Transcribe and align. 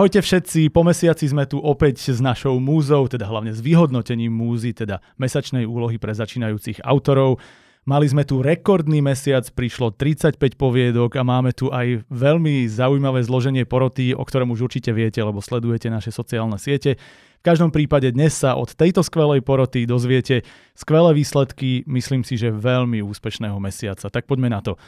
Ahojte 0.00 0.24
všetci, 0.24 0.72
po 0.72 0.80
mesiaci 0.80 1.28
sme 1.28 1.44
tu 1.44 1.60
opäť 1.60 2.08
s 2.08 2.24
našou 2.24 2.56
múzou, 2.56 3.04
teda 3.04 3.28
hlavne 3.28 3.52
s 3.52 3.60
vyhodnotením 3.60 4.32
múzy, 4.32 4.72
teda 4.72 5.04
mesačnej 5.20 5.68
úlohy 5.68 6.00
pre 6.00 6.16
začínajúcich 6.16 6.80
autorov. 6.88 7.36
Mali 7.84 8.08
sme 8.08 8.24
tu 8.24 8.40
rekordný 8.40 9.04
mesiac, 9.04 9.44
prišlo 9.52 9.92
35 9.92 10.40
poviedok 10.56 11.20
a 11.20 11.20
máme 11.20 11.52
tu 11.52 11.68
aj 11.68 12.08
veľmi 12.08 12.64
zaujímavé 12.64 13.20
zloženie 13.28 13.68
poroty, 13.68 14.16
o 14.16 14.24
ktorom 14.24 14.56
už 14.56 14.72
určite 14.72 14.88
viete, 14.96 15.20
lebo 15.20 15.44
sledujete 15.44 15.92
naše 15.92 16.16
sociálne 16.16 16.56
siete. 16.56 16.96
V 16.96 17.44
každom 17.44 17.68
prípade 17.68 18.08
dnes 18.08 18.32
sa 18.32 18.56
od 18.56 18.72
tejto 18.72 19.04
skvelej 19.04 19.44
poroty 19.44 19.84
dozviete 19.84 20.48
skvelé 20.72 21.12
výsledky, 21.12 21.84
myslím 21.84 22.24
si, 22.24 22.40
že 22.40 22.48
veľmi 22.48 23.04
úspešného 23.04 23.60
mesiaca. 23.60 24.08
Tak 24.08 24.24
poďme 24.24 24.48
na 24.48 24.64
to. 24.64 24.80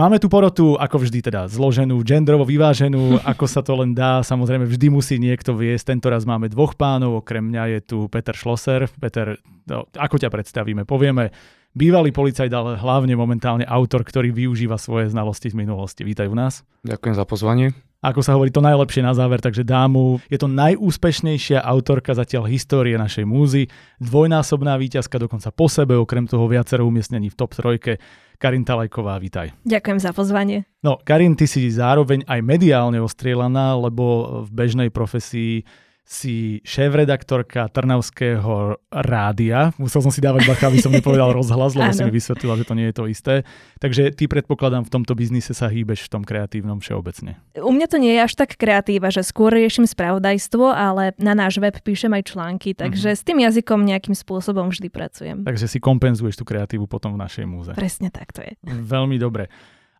Máme 0.00 0.16
tu 0.16 0.32
porotu, 0.32 0.80
ako 0.80 0.96
vždy 1.04 1.28
teda, 1.28 1.44
zloženú, 1.44 2.00
genderovo 2.00 2.48
vyváženú, 2.48 3.20
ako 3.36 3.44
sa 3.44 3.60
to 3.60 3.84
len 3.84 3.92
dá. 3.92 4.24
Samozrejme, 4.24 4.64
vždy 4.64 4.88
musí 4.88 5.20
niekto 5.20 5.52
viesť. 5.52 5.92
Tento 5.92 6.08
raz 6.08 6.24
máme 6.24 6.48
dvoch 6.48 6.72
pánov, 6.72 7.20
okrem 7.20 7.44
mňa 7.52 7.76
je 7.76 7.80
tu 7.84 7.98
Peter 8.08 8.32
Schlosser. 8.32 8.88
Peter, 8.96 9.36
no, 9.68 9.84
ako 9.92 10.16
ťa 10.16 10.32
predstavíme? 10.32 10.88
Povieme, 10.88 11.36
bývalý 11.76 12.16
policajt, 12.16 12.48
ale 12.48 12.80
hlavne 12.80 13.12
momentálne 13.12 13.68
autor, 13.68 14.00
ktorý 14.00 14.32
využíva 14.32 14.80
svoje 14.80 15.12
znalosti 15.12 15.52
z 15.52 15.60
minulosti. 15.60 16.00
Vítaj 16.00 16.32
u 16.32 16.36
nás. 16.38 16.64
Ďakujem 16.80 17.14
za 17.20 17.28
pozvanie. 17.28 17.76
Ako 18.00 18.24
sa 18.24 18.32
hovorí, 18.32 18.48
to 18.48 18.64
najlepšie 18.64 19.04
na 19.04 19.12
záver, 19.12 19.44
takže 19.44 19.60
dámu. 19.60 20.24
Je 20.32 20.40
to 20.40 20.48
najúspešnejšia 20.48 21.60
autorka 21.60 22.16
zatiaľ 22.16 22.48
histórie 22.48 22.96
našej 22.96 23.28
múzy, 23.28 23.68
dvojnásobná 24.00 24.72
víťazka 24.80 25.20
dokonca 25.20 25.52
po 25.52 25.68
sebe, 25.68 26.00
okrem 26.00 26.24
toho 26.24 26.48
viacero 26.48 26.88
umiestnení 26.88 27.28
v 27.28 27.36
top 27.36 27.52
trojke. 27.52 28.00
Karin 28.40 28.64
Talajková, 28.64 29.20
vítaj. 29.20 29.52
Ďakujem 29.68 30.00
za 30.00 30.16
pozvanie. 30.16 30.64
No, 30.80 30.96
Karin, 31.04 31.36
ty 31.36 31.44
si 31.44 31.68
zároveň 31.68 32.24
aj 32.24 32.40
mediálne 32.40 33.04
ostrielaná, 33.04 33.76
lebo 33.76 34.40
v 34.44 34.48
bežnej 34.48 34.88
profesii 34.88 35.68
si 36.10 36.58
šéf-redaktorka 36.66 37.70
Trnavského 37.70 38.82
rádia. 38.90 39.70
Musel 39.78 40.02
som 40.02 40.10
si 40.10 40.18
dávať 40.18 40.42
bacha, 40.42 40.66
aby 40.66 40.82
som 40.82 40.90
nepovedal 40.90 41.30
rozhlas, 41.30 41.78
lebo 41.78 41.94
si 41.94 42.02
mi 42.02 42.10
vysvetlila, 42.10 42.58
že 42.58 42.66
to 42.66 42.74
nie 42.74 42.90
je 42.90 42.96
to 42.98 43.04
isté. 43.06 43.34
Takže 43.78 44.10
ty 44.18 44.26
predpokladám 44.26 44.82
v 44.82 44.90
tomto 44.90 45.14
biznise 45.14 45.54
sa 45.54 45.70
hýbeš 45.70 46.10
v 46.10 46.18
tom 46.18 46.22
kreatívnom 46.26 46.82
všeobecne. 46.82 47.38
U 47.54 47.70
mňa 47.70 47.86
to 47.86 48.02
nie 48.02 48.18
je 48.18 48.26
až 48.26 48.34
tak 48.34 48.58
kreatíva, 48.58 49.14
že 49.14 49.22
skôr 49.22 49.54
riešim 49.54 49.86
spravodajstvo, 49.86 50.74
ale 50.74 51.14
na 51.14 51.38
náš 51.38 51.62
web 51.62 51.78
píšem 51.78 52.10
aj 52.10 52.34
články, 52.34 52.74
takže 52.74 53.14
mm-hmm. 53.14 53.22
s 53.22 53.28
tým 53.30 53.38
jazykom 53.46 53.78
nejakým 53.86 54.18
spôsobom 54.18 54.74
vždy 54.74 54.90
pracujem. 54.90 55.46
Takže 55.46 55.70
si 55.70 55.78
kompenzuješ 55.78 56.42
tú 56.42 56.42
kreatívu 56.42 56.90
potom 56.90 57.14
v 57.14 57.22
našej 57.22 57.46
múze. 57.46 57.70
Presne 57.78 58.10
tak 58.10 58.34
to 58.34 58.42
je. 58.42 58.58
Veľmi 58.66 59.14
dobre. 59.14 59.46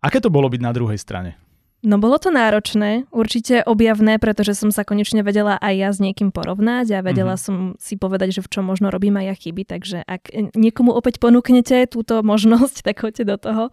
Aké 0.02 0.18
to 0.18 0.26
bolo 0.26 0.50
byť 0.50 0.58
na 0.58 0.74
druhej 0.74 0.98
strane? 0.98 1.38
No 1.80 1.96
bolo 1.96 2.20
to 2.20 2.28
náročné, 2.28 3.08
určite 3.08 3.64
objavné, 3.64 4.20
pretože 4.20 4.52
som 4.52 4.68
sa 4.68 4.84
konečne 4.84 5.24
vedela 5.24 5.56
aj 5.56 5.74
ja 5.80 5.88
s 5.96 5.98
niekým 5.98 6.28
porovnať 6.28 6.92
a 6.92 7.00
vedela 7.00 7.40
mm-hmm. 7.40 7.46
som 7.48 7.56
si 7.80 7.96
povedať, 7.96 8.36
že 8.36 8.44
v 8.44 8.52
čom 8.52 8.68
možno 8.68 8.92
robím 8.92 9.16
aj 9.16 9.26
ja 9.32 9.34
chyby, 9.40 9.62
takže 9.64 10.04
ak 10.04 10.28
niekomu 10.52 10.92
opäť 10.92 11.16
ponúknete 11.16 11.88
túto 11.88 12.20
možnosť, 12.20 12.82
tak 12.86 13.00
choďte 13.00 13.24
do 13.24 13.36
toho. 13.40 13.64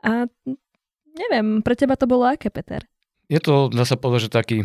A 0.00 0.32
neviem, 1.12 1.60
pre 1.60 1.76
teba 1.76 2.00
to 2.00 2.08
bolo 2.08 2.24
aké, 2.24 2.48
Peter? 2.48 2.88
Je 3.28 3.36
to, 3.36 3.68
dá 3.68 3.84
sa 3.84 4.00
povedať, 4.00 4.32
že 4.32 4.36
taký 4.40 4.58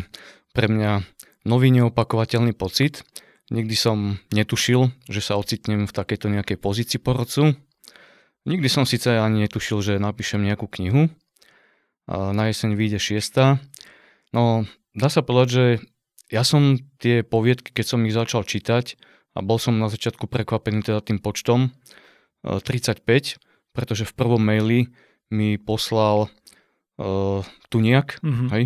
pre 0.56 0.72
mňa 0.72 1.04
nový 1.44 1.68
neopakovateľný 1.76 2.56
pocit. 2.56 3.04
Nikdy 3.52 3.76
som 3.76 4.16
netušil, 4.32 4.90
že 5.06 5.20
sa 5.20 5.36
ocitnem 5.36 5.84
v 5.84 5.92
takejto 5.92 6.32
nejakej 6.32 6.56
pozícii 6.56 6.98
porodcu. 6.98 7.52
Nikdy 8.48 8.68
som 8.72 8.88
síce 8.88 9.12
ani 9.12 9.44
netušil, 9.44 9.78
že 9.84 10.02
napíšem 10.02 10.40
nejakú 10.40 10.66
knihu, 10.66 11.12
na 12.06 12.48
jeseň 12.50 12.78
vyjde 12.78 12.98
šiesta. 13.02 13.44
No, 14.30 14.66
dá 14.94 15.10
sa 15.10 15.26
povedať, 15.26 15.48
že 15.50 15.64
ja 16.30 16.42
som 16.42 16.78
tie 16.98 17.22
poviedky, 17.22 17.70
keď 17.70 17.86
som 17.86 18.06
ich 18.06 18.14
začal 18.14 18.42
čítať, 18.42 18.98
a 19.36 19.44
bol 19.44 19.60
som 19.60 19.76
na 19.76 19.92
začiatku 19.92 20.26
prekvapený 20.32 20.80
teda 20.80 21.04
tým 21.04 21.20
počtom, 21.20 21.74
35, 22.40 23.04
e, 23.04 23.36
pretože 23.76 24.08
v 24.08 24.12
prvom 24.16 24.40
maili 24.40 24.88
mi 25.28 25.58
poslal 25.58 26.30
uh, 26.96 27.42
Tuniak, 27.68 28.22
mm-hmm. 28.22 28.48
hej, 28.54 28.64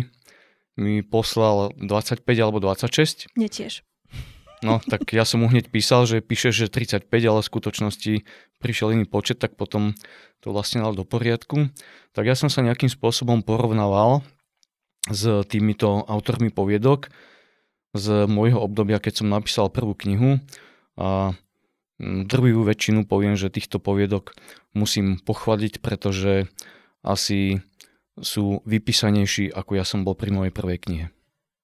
mi 0.79 1.01
poslal 1.01 1.73
25 1.75 2.23
alebo 2.39 2.61
26. 2.63 3.33
Netiež. 3.35 3.83
No, 4.61 4.77
tak 4.77 5.09
ja 5.09 5.25
som 5.25 5.41
mu 5.41 5.49
hneď 5.49 5.73
písal, 5.73 6.05
že 6.05 6.21
píše, 6.21 6.53
že 6.53 6.69
35, 6.69 7.09
ale 7.09 7.41
v 7.41 7.49
skutočnosti 7.49 8.13
prišiel 8.61 8.93
iný 8.93 9.09
počet, 9.09 9.41
tak 9.41 9.57
potom 9.57 9.97
to 10.37 10.53
vlastne 10.53 10.85
dal 10.85 10.93
do 10.93 11.01
poriadku. 11.01 11.73
Tak 12.13 12.29
ja 12.29 12.37
som 12.37 12.45
sa 12.45 12.61
nejakým 12.61 12.89
spôsobom 12.89 13.41
porovnával 13.41 14.21
s 15.09 15.25
týmito 15.49 16.05
autormi 16.05 16.53
poviedok 16.53 17.09
z 17.97 18.29
môjho 18.29 18.61
obdobia, 18.61 19.01
keď 19.01 19.25
som 19.25 19.33
napísal 19.33 19.73
prvú 19.73 19.97
knihu 19.97 20.37
a 20.93 21.33
mm, 21.97 22.29
drvivú 22.29 22.61
väčšinu 22.61 23.09
poviem, 23.09 23.33
že 23.33 23.49
týchto 23.49 23.81
poviedok 23.81 24.37
musím 24.77 25.17
pochváliť, 25.17 25.81
pretože 25.81 26.45
asi 27.01 27.65
sú 28.21 28.61
vypísanejší, 28.69 29.49
ako 29.49 29.71
ja 29.73 29.83
som 29.83 30.05
bol 30.05 30.13
pri 30.13 30.29
mojej 30.29 30.53
prvej 30.53 30.77
knihe. 30.85 31.07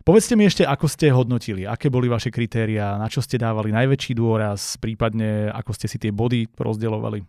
Povedzte 0.07 0.39
mi 0.39 0.47
ešte, 0.47 0.63
ako 0.63 0.87
ste 0.87 1.11
hodnotili, 1.11 1.67
aké 1.67 1.91
boli 1.91 2.07
vaše 2.07 2.31
kritériá, 2.31 2.95
na 2.95 3.11
čo 3.11 3.19
ste 3.19 3.35
dávali 3.35 3.75
najväčší 3.75 4.15
dôraz, 4.15 4.79
prípadne 4.79 5.51
ako 5.51 5.75
ste 5.75 5.91
si 5.91 5.99
tie 5.99 6.15
body 6.15 6.47
rozdeľovali? 6.55 7.27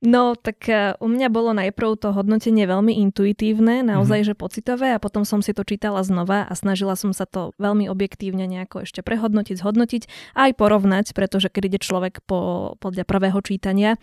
No, 0.00 0.32
tak 0.32 0.64
uh, 0.64 0.96
u 0.96 1.12
mňa 1.12 1.28
bolo 1.28 1.52
najprv 1.52 2.00
to 2.00 2.16
hodnotenie 2.16 2.64
veľmi 2.64 2.96
intuitívne, 3.04 3.84
naozaj, 3.84 4.24
mm-hmm. 4.24 4.32
že 4.32 4.40
pocitové 4.40 4.88
a 4.96 5.00
potom 5.00 5.28
som 5.28 5.44
si 5.44 5.52
to 5.52 5.60
čítala 5.60 6.00
znova 6.00 6.48
a 6.48 6.52
snažila 6.56 6.96
som 6.96 7.12
sa 7.12 7.28
to 7.28 7.52
veľmi 7.60 7.84
objektívne 7.92 8.48
nejako 8.48 8.88
ešte 8.88 9.04
prehodnotiť, 9.04 9.60
zhodnotiť 9.60 10.02
a 10.40 10.48
aj 10.48 10.52
porovnať, 10.56 11.12
pretože 11.12 11.52
keď 11.52 11.62
ide 11.68 11.80
človek 11.84 12.24
po, 12.24 12.72
podľa 12.80 13.04
prvého 13.04 13.44
čítania, 13.44 14.00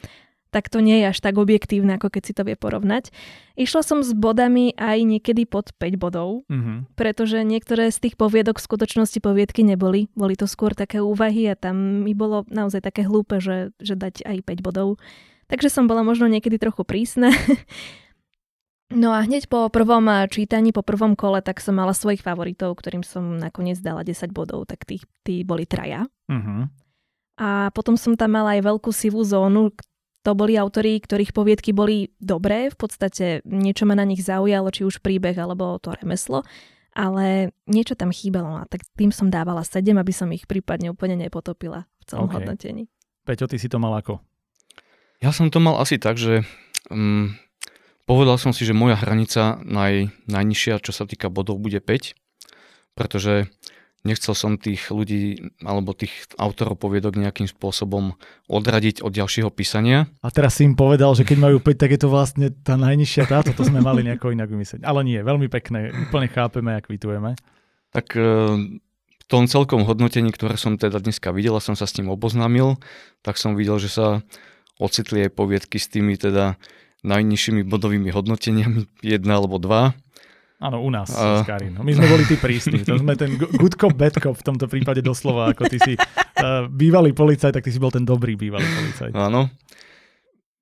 tak 0.53 0.69
to 0.69 0.85
nie 0.85 1.01
je 1.01 1.09
až 1.09 1.17
tak 1.17 1.41
objektívne, 1.41 1.97
ako 1.97 2.13
keď 2.13 2.21
si 2.21 2.33
to 2.37 2.45
vie 2.45 2.53
porovnať. 2.53 3.09
Išla 3.57 3.81
som 3.81 4.05
s 4.05 4.13
bodami 4.13 4.77
aj 4.77 5.01
niekedy 5.01 5.49
pod 5.49 5.73
5 5.81 5.97
bodov, 5.97 6.45
mm-hmm. 6.45 6.93
pretože 6.93 7.41
niektoré 7.41 7.89
z 7.89 8.05
tých 8.05 8.15
poviedok 8.15 8.61
v 8.61 8.67
skutočnosti 8.69 9.17
poviedky 9.17 9.65
neboli. 9.65 10.13
Boli 10.13 10.37
to 10.37 10.45
skôr 10.45 10.77
také 10.77 11.01
úvahy 11.01 11.49
a 11.49 11.57
tam 11.57 12.05
mi 12.05 12.13
bolo 12.13 12.45
naozaj 12.53 12.85
také 12.85 13.01
hlúpe, 13.01 13.41
že, 13.41 13.73
že 13.81 13.97
dať 13.97 14.21
aj 14.29 14.37
5 14.45 14.61
bodov. 14.61 15.01
Takže 15.49 15.73
som 15.73 15.89
bola 15.89 16.05
možno 16.05 16.29
niekedy 16.29 16.61
trochu 16.61 16.85
prísna. 16.85 17.33
No 18.93 19.09
a 19.09 19.25
hneď 19.25 19.49
po 19.49 19.65
prvom 19.73 20.05
čítaní, 20.29 20.69
po 20.69 20.85
prvom 20.85 21.17
kole, 21.17 21.41
tak 21.41 21.57
som 21.57 21.73
mala 21.73 21.97
svojich 21.97 22.21
favoritov, 22.21 22.77
ktorým 22.77 23.01
som 23.01 23.41
nakoniec 23.41 23.81
dala 23.81 24.05
10 24.05 24.29
bodov, 24.29 24.69
tak 24.69 24.85
tí, 24.85 25.01
tí 25.25 25.41
boli 25.41 25.65
traja. 25.65 26.05
Mm-hmm. 26.29 26.61
A 27.41 27.73
potom 27.73 27.97
som 27.97 28.13
tam 28.13 28.37
mala 28.37 28.53
aj 28.53 28.61
veľkú 28.69 28.93
sivú 28.93 29.25
zónu, 29.25 29.73
to 30.23 30.31
boli 30.33 30.55
autori, 30.55 30.97
ktorých 31.03 31.35
poviedky 31.35 31.75
boli 31.75 32.15
dobré, 32.17 32.71
v 32.71 32.77
podstate 32.79 33.25
niečo 33.43 33.83
ma 33.83 33.93
na 33.93 34.07
nich 34.07 34.23
zaujalo, 34.23 34.71
či 34.71 34.87
už 34.87 35.03
príbeh 35.03 35.35
alebo 35.35 35.77
to 35.83 35.91
remeslo, 35.99 36.47
ale 36.95 37.51
niečo 37.67 37.99
tam 37.99 38.09
chýbalo 38.15 38.63
a 38.63 38.63
tak 38.63 38.87
tým 38.95 39.11
som 39.11 39.27
dávala 39.27 39.67
7, 39.67 39.83
aby 39.99 40.13
som 40.15 40.31
ich 40.31 40.47
prípadne 40.47 40.95
úplne 40.95 41.19
nepotopila 41.19 41.85
v 41.99 42.03
celom 42.07 42.31
okay. 42.31 42.39
hodnotení. 42.39 42.87
Peťo, 43.27 43.51
ty 43.51 43.59
si 43.59 43.67
to 43.67 43.83
mal 43.83 43.91
ako? 43.99 44.23
Ja 45.19 45.35
som 45.35 45.51
to 45.51 45.59
mal 45.59 45.79
asi 45.79 45.99
tak, 45.99 46.15
že 46.15 46.47
um, 46.87 47.35
povedal 48.07 48.39
som 48.39 48.55
si, 48.55 48.63
že 48.63 48.75
moja 48.75 48.95
hranica 48.95 49.59
naj, 49.63 50.11
najnižšia, 50.27 50.83
čo 50.83 50.91
sa 50.95 51.03
týka 51.03 51.27
bodov, 51.27 51.59
bude 51.59 51.79
5, 51.83 52.15
pretože 52.95 53.51
nechcel 54.03 54.35
som 54.35 54.59
tých 54.59 54.91
ľudí 54.91 55.39
alebo 55.63 55.95
tých 55.95 56.11
autorov 56.35 56.75
poviedok 56.75 57.15
nejakým 57.15 57.47
spôsobom 57.47 58.19
odradiť 58.51 58.99
od 58.99 59.15
ďalšieho 59.15 59.47
písania. 59.49 60.11
A 60.19 60.29
teraz 60.29 60.59
si 60.59 60.67
im 60.67 60.75
povedal, 60.75 61.15
že 61.15 61.23
keď 61.23 61.37
majú 61.39 61.57
5, 61.63 61.79
tak 61.79 61.89
je 61.95 61.99
to 62.03 62.11
vlastne 62.11 62.51
tá 62.63 62.75
najnižšia 62.75 63.23
táto, 63.31 63.55
to 63.55 63.63
sme 63.63 63.79
mali 63.79 64.03
nejako 64.03 64.35
inak 64.35 64.51
vymyslieť. 64.51 64.83
Ale 64.83 65.07
nie, 65.07 65.23
veľmi 65.23 65.47
pekné, 65.47 65.95
úplne 66.11 66.27
chápeme 66.27 66.75
a 66.75 66.83
kvitujeme. 66.83 67.39
Tak 67.95 68.19
e, 68.19 68.21
v 69.23 69.25
tom 69.31 69.47
celkom 69.47 69.87
hodnotení, 69.87 70.35
ktoré 70.35 70.59
som 70.59 70.75
teda 70.75 70.99
dneska 70.99 71.31
videl 71.31 71.55
a 71.55 71.63
som 71.63 71.79
sa 71.79 71.87
s 71.87 71.95
tým 71.95 72.11
oboznámil, 72.11 72.75
tak 73.23 73.39
som 73.39 73.55
videl, 73.55 73.79
že 73.79 73.87
sa 73.87 74.19
ocitli 74.83 75.23
aj 75.25 75.31
poviedky 75.31 75.79
s 75.79 75.87
tými 75.87 76.19
teda 76.19 76.59
najnižšími 77.07 77.63
bodovými 77.67 78.11
hodnoteniami, 78.11 78.87
jedna 78.99 79.39
alebo 79.39 79.59
dva. 79.59 79.95
Áno, 80.63 80.79
u 80.79 80.87
nás 80.87 81.11
uh. 81.11 81.43
Karin. 81.43 81.75
My 81.83 81.91
sme 81.91 82.07
boli 82.07 82.23
tí 82.23 82.39
prísni. 82.39 82.79
To 82.87 82.95
sme 82.95 83.19
ten 83.19 83.35
good 83.35 83.75
cop, 83.75 83.91
bad 83.99 84.15
cop 84.15 84.39
v 84.39 84.45
tomto 84.47 84.71
prípade 84.71 85.03
doslova. 85.03 85.51
Ako 85.51 85.67
ty 85.67 85.75
si 85.83 85.99
uh, 85.99 86.71
bývalý 86.71 87.11
policaj, 87.11 87.51
tak 87.51 87.67
ty 87.67 87.71
si 87.75 87.83
bol 87.83 87.91
ten 87.91 88.07
dobrý 88.07 88.39
bývalý 88.39 88.63
policaj. 88.63 89.11
Áno. 89.11 89.51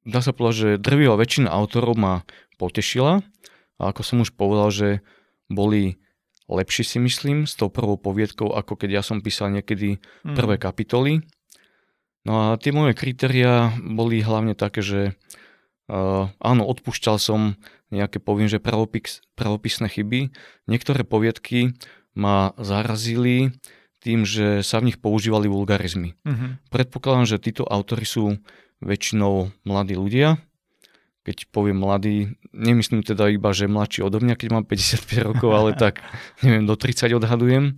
Dá 0.01 0.25
sa 0.25 0.33
povedať, 0.33 0.57
že 0.57 0.69
drvivá 0.81 1.13
väčšina 1.13 1.53
autorov 1.53 1.93
ma 2.01 2.25
potešila. 2.57 3.21
A 3.77 3.81
ako 3.93 4.01
som 4.01 4.17
už 4.25 4.33
povedal, 4.33 4.73
že 4.73 4.89
boli 5.45 6.01
lepší 6.49 6.81
si 6.81 6.97
myslím 6.97 7.45
s 7.45 7.53
tou 7.53 7.69
prvou 7.69 8.01
poviedkou, 8.01 8.51
ako 8.57 8.73
keď 8.81 8.89
ja 8.99 9.03
som 9.05 9.21
písal 9.21 9.53
niekedy 9.53 10.01
mm. 10.25 10.33
prvé 10.33 10.57
kapitoly. 10.57 11.21
No 12.25 12.53
a 12.53 12.57
tie 12.57 12.73
moje 12.73 12.93
kritéria 12.93 13.73
boli 13.77 14.21
hlavne 14.21 14.53
také, 14.53 14.81
že 14.81 15.17
áno, 16.39 16.63
odpúšťal 16.71 17.19
som 17.19 17.59
nejaké 17.91 18.23
poviem, 18.23 18.47
že 18.47 18.63
pravopis, 18.63 19.19
pravopisné 19.35 19.91
chyby. 19.91 20.31
Niektoré 20.71 21.03
poviedky 21.03 21.75
ma 22.15 22.55
zarazili 22.55 23.51
tým, 24.01 24.25
že 24.25 24.65
sa 24.65 24.81
v 24.81 24.91
nich 24.91 24.97
používali 24.97 25.45
vulgarizmy. 25.45 26.17
Uh-huh. 26.25 26.57
Predpokladám, 26.73 27.27
že 27.27 27.43
títo 27.43 27.67
autory 27.67 28.07
sú 28.07 28.41
väčšinou 28.81 29.53
mladí 29.67 29.93
ľudia. 29.93 30.41
Keď 31.21 31.53
poviem 31.53 31.77
mladý, 31.77 32.33
nemyslím 32.49 33.05
teda 33.05 33.29
iba, 33.29 33.53
že 33.53 33.69
mladší 33.69 34.01
odo 34.01 34.17
mňa, 34.17 34.35
keď 34.39 34.47
mám 34.49 34.65
55 34.71 35.27
rokov, 35.27 35.51
ale 35.53 35.77
tak, 35.77 36.01
neviem, 36.41 36.65
do 36.65 36.73
30 36.73 37.13
odhadujem. 37.13 37.77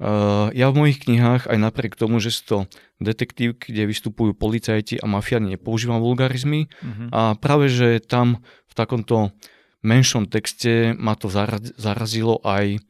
Uh, 0.00 0.48
ja 0.56 0.72
v 0.72 0.80
mojich 0.80 1.04
knihách, 1.04 1.44
aj 1.44 1.60
napriek 1.60 1.92
tomu, 1.92 2.24
že 2.24 2.32
sú 2.32 2.42
to 2.48 2.58
detektívky, 3.04 3.68
kde 3.68 3.84
vystupujú 3.84 4.32
policajti 4.32 4.96
a 4.96 5.04
mafiáni, 5.04 5.60
nepoužívam 5.60 6.00
vulgarizmy 6.00 6.72
Uh-huh. 6.80 7.12
a 7.12 7.20
práve, 7.36 7.68
že 7.68 8.00
tam 8.00 8.40
v 8.40 8.72
takomto 8.72 9.36
menšom 9.84 10.24
texte 10.24 10.96
ma 10.96 11.20
to 11.20 11.28
zara- 11.28 11.60
zarazilo 11.76 12.40
aj 12.40 12.80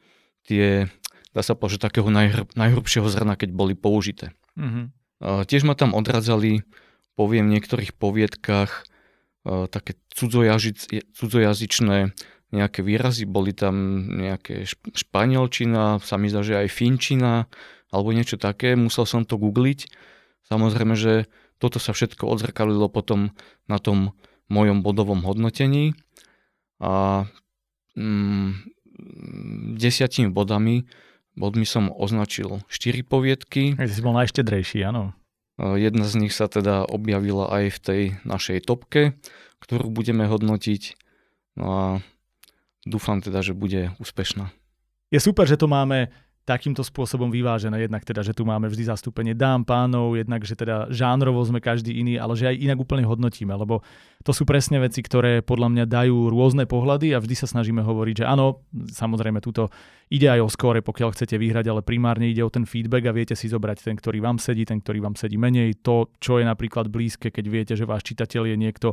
tie, 0.47 0.87
dá 1.35 1.43
sa 1.43 1.59
povedať, 1.59 1.91
takého 1.91 2.07
najhr- 2.15 2.55
najhrubšieho 2.55 3.11
zrna, 3.11 3.35
keď 3.35 3.59
boli 3.59 3.75
použité. 3.75 4.31
Uh-huh. 4.55 4.95
Uh, 5.19 5.43
tiež 5.43 5.67
ma 5.67 5.75
tam 5.75 5.99
odradzali, 5.99 6.63
poviem 7.19 7.51
v 7.51 7.59
niektorých 7.59 7.99
poviedkach, 7.99 8.87
uh, 9.51 9.67
také 9.67 9.99
cudzojažic- 10.15 11.11
cudzojazyčné 11.19 12.15
nejaké 12.51 12.83
výrazy, 12.83 13.27
boli 13.27 13.55
tam 13.55 14.07
nejaké 14.11 14.67
šp- 14.67 14.95
španielčina, 14.95 16.03
sa 16.03 16.19
mi 16.19 16.27
zdá, 16.31 16.43
že 16.43 16.59
aj 16.59 16.69
finčina, 16.71 17.47
alebo 17.91 18.11
niečo 18.11 18.39
také, 18.39 18.75
musel 18.75 19.07
som 19.07 19.23
to 19.23 19.39
googliť. 19.39 19.87
Samozrejme, 20.51 20.95
že 20.99 21.31
toto 21.63 21.79
sa 21.79 21.95
všetko 21.95 22.27
odzrkalilo 22.27 22.91
potom 22.91 23.31
na 23.71 23.79
tom 23.79 24.15
mojom 24.51 24.83
bodovom 24.83 25.23
hodnotení 25.23 25.95
a 26.83 27.25
mm, 27.95 28.67
desiatimi 29.79 30.33
bodami 30.33 30.91
bodmi 31.41 31.65
som 31.65 31.89
označil 31.89 32.61
4 32.69 33.01
poviedky. 33.07 33.73
Ty 33.79 33.89
si 33.89 34.05
bol 34.05 34.13
najštedrejší, 34.13 34.85
áno. 34.85 35.17
Jedna 35.61 36.09
z 36.09 36.15
nich 36.21 36.33
sa 36.33 36.49
teda 36.49 36.89
objavila 36.89 37.49
aj 37.53 37.65
v 37.77 37.79
tej 37.81 38.03
našej 38.25 38.65
topke, 38.65 39.17
ktorú 39.61 39.93
budeme 39.93 40.25
hodnotiť. 40.25 40.97
No 41.61 41.67
a 41.69 41.85
dúfam 42.85 43.21
teda, 43.21 43.45
že 43.45 43.53
bude 43.57 43.93
úspešná. 44.01 44.53
Je 45.11 45.19
super, 45.19 45.45
že 45.45 45.59
to 45.59 45.67
máme 45.67 46.09
takýmto 46.49 46.83
spôsobom 46.83 47.31
vyvážené. 47.31 47.87
Jednak 47.87 48.03
teda, 48.03 48.27
že 48.27 48.35
tu 48.35 48.43
máme 48.43 48.67
vždy 48.67 48.91
zastúpenie 48.91 49.39
dám, 49.39 49.63
pánov, 49.63 50.19
jednak, 50.19 50.43
že 50.43 50.59
teda 50.59 50.91
žánrovo 50.91 51.39
sme 51.47 51.63
každý 51.63 51.95
iný, 51.95 52.19
ale 52.19 52.35
že 52.35 52.51
aj 52.51 52.57
inak 52.59 52.79
úplne 52.83 53.07
hodnotíme, 53.07 53.55
lebo 53.55 53.87
to 54.27 54.35
sú 54.35 54.43
presne 54.43 54.83
veci, 54.83 55.05
ktoré 55.05 55.47
podľa 55.47 55.69
mňa 55.71 55.85
dajú 55.87 56.33
rôzne 56.33 56.67
pohľady 56.67 57.15
a 57.15 57.23
vždy 57.23 57.35
sa 57.39 57.47
snažíme 57.47 57.85
hovoriť, 57.85 58.25
že 58.25 58.27
áno, 58.27 58.67
samozrejme 58.73 59.39
túto 59.39 59.71
ide 60.11 60.27
aj 60.27 60.41
o 60.43 60.49
skóre, 60.51 60.83
pokiaľ 60.83 61.15
chcete 61.15 61.39
vyhrať, 61.39 61.71
ale 61.71 61.87
primárne 61.87 62.27
ide 62.27 62.43
o 62.43 62.51
ten 62.51 62.67
feedback 62.67 63.07
a 63.07 63.15
viete 63.15 63.39
si 63.39 63.47
zobrať 63.47 63.87
ten, 63.87 63.95
ktorý 63.95 64.19
vám 64.19 64.43
sedí, 64.43 64.67
ten, 64.67 64.83
ktorý 64.83 65.07
vám 65.07 65.15
sedí 65.15 65.39
menej, 65.39 65.79
to, 65.87 66.11
čo 66.19 66.43
je 66.43 66.45
napríklad 66.49 66.91
blízke, 66.91 67.31
keď 67.31 67.45
viete, 67.47 67.75
že 67.79 67.87
váš 67.87 68.11
čitateľ 68.11 68.51
je 68.51 68.57
niekto, 68.59 68.89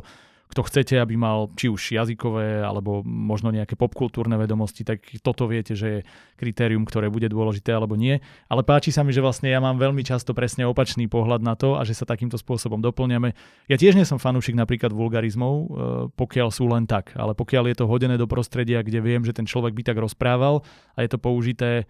kto 0.48 0.64
chcete, 0.64 0.96
aby 0.96 1.14
mal 1.20 1.52
či 1.54 1.68
už 1.68 1.92
jazykové 1.92 2.64
alebo 2.64 3.04
možno 3.04 3.52
nejaké 3.52 3.76
popkultúrne 3.76 4.40
vedomosti, 4.40 4.80
tak 4.80 5.04
toto 5.20 5.44
viete, 5.44 5.76
že 5.76 5.88
je 5.88 6.00
kritérium, 6.40 6.88
ktoré 6.88 7.12
bude 7.12 7.28
dôležité 7.28 7.76
alebo 7.76 8.00
nie. 8.00 8.16
Ale 8.48 8.64
páči 8.64 8.88
sa 8.88 9.04
mi, 9.04 9.12
že 9.12 9.20
vlastne 9.20 9.52
ja 9.52 9.60
mám 9.60 9.76
veľmi 9.76 10.00
často 10.00 10.32
presne 10.32 10.64
opačný 10.64 11.04
pohľad 11.04 11.44
na 11.44 11.52
to 11.52 11.76
a 11.76 11.84
že 11.84 11.92
sa 11.92 12.08
takýmto 12.08 12.40
spôsobom 12.40 12.80
doplňame. 12.80 13.36
Ja 13.68 13.76
tiež 13.76 13.92
nie 13.92 14.08
som 14.08 14.16
fanúšik 14.16 14.56
napríklad 14.56 14.90
vulgarizmov, 14.90 15.54
e, 15.54 15.66
pokiaľ 16.16 16.48
sú 16.48 16.64
len 16.72 16.88
tak, 16.88 17.12
ale 17.12 17.36
pokiaľ 17.36 17.68
je 17.68 17.76
to 17.84 17.90
hodené 17.90 18.16
do 18.16 18.24
prostredia, 18.24 18.80
kde 18.80 19.04
viem, 19.04 19.20
že 19.22 19.36
ten 19.36 19.44
človek 19.44 19.76
by 19.76 19.82
tak 19.84 20.00
rozprával 20.00 20.64
a 20.96 21.04
je 21.04 21.12
to 21.12 21.20
použité 21.20 21.84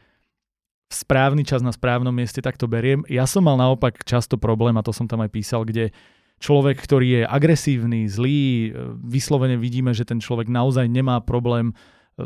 správny 0.88 1.44
čas 1.44 1.60
na 1.60 1.70
správnom 1.70 2.12
mieste, 2.12 2.40
tak 2.40 2.56
to 2.56 2.64
beriem. 2.64 3.04
Ja 3.12 3.28
som 3.28 3.44
mal 3.44 3.60
naopak 3.60 4.02
často 4.08 4.40
problém, 4.40 4.74
a 4.80 4.82
to 4.82 4.90
som 4.90 5.04
tam 5.04 5.20
aj 5.20 5.30
písal, 5.30 5.68
kde 5.68 5.92
človek, 6.38 6.78
ktorý 6.78 7.06
je 7.18 7.22
agresívny, 7.26 8.06
zlý, 8.06 8.72
vyslovene 9.02 9.58
vidíme, 9.58 9.90
že 9.94 10.06
ten 10.06 10.22
človek 10.22 10.46
naozaj 10.46 10.86
nemá 10.86 11.18
problém 11.22 11.74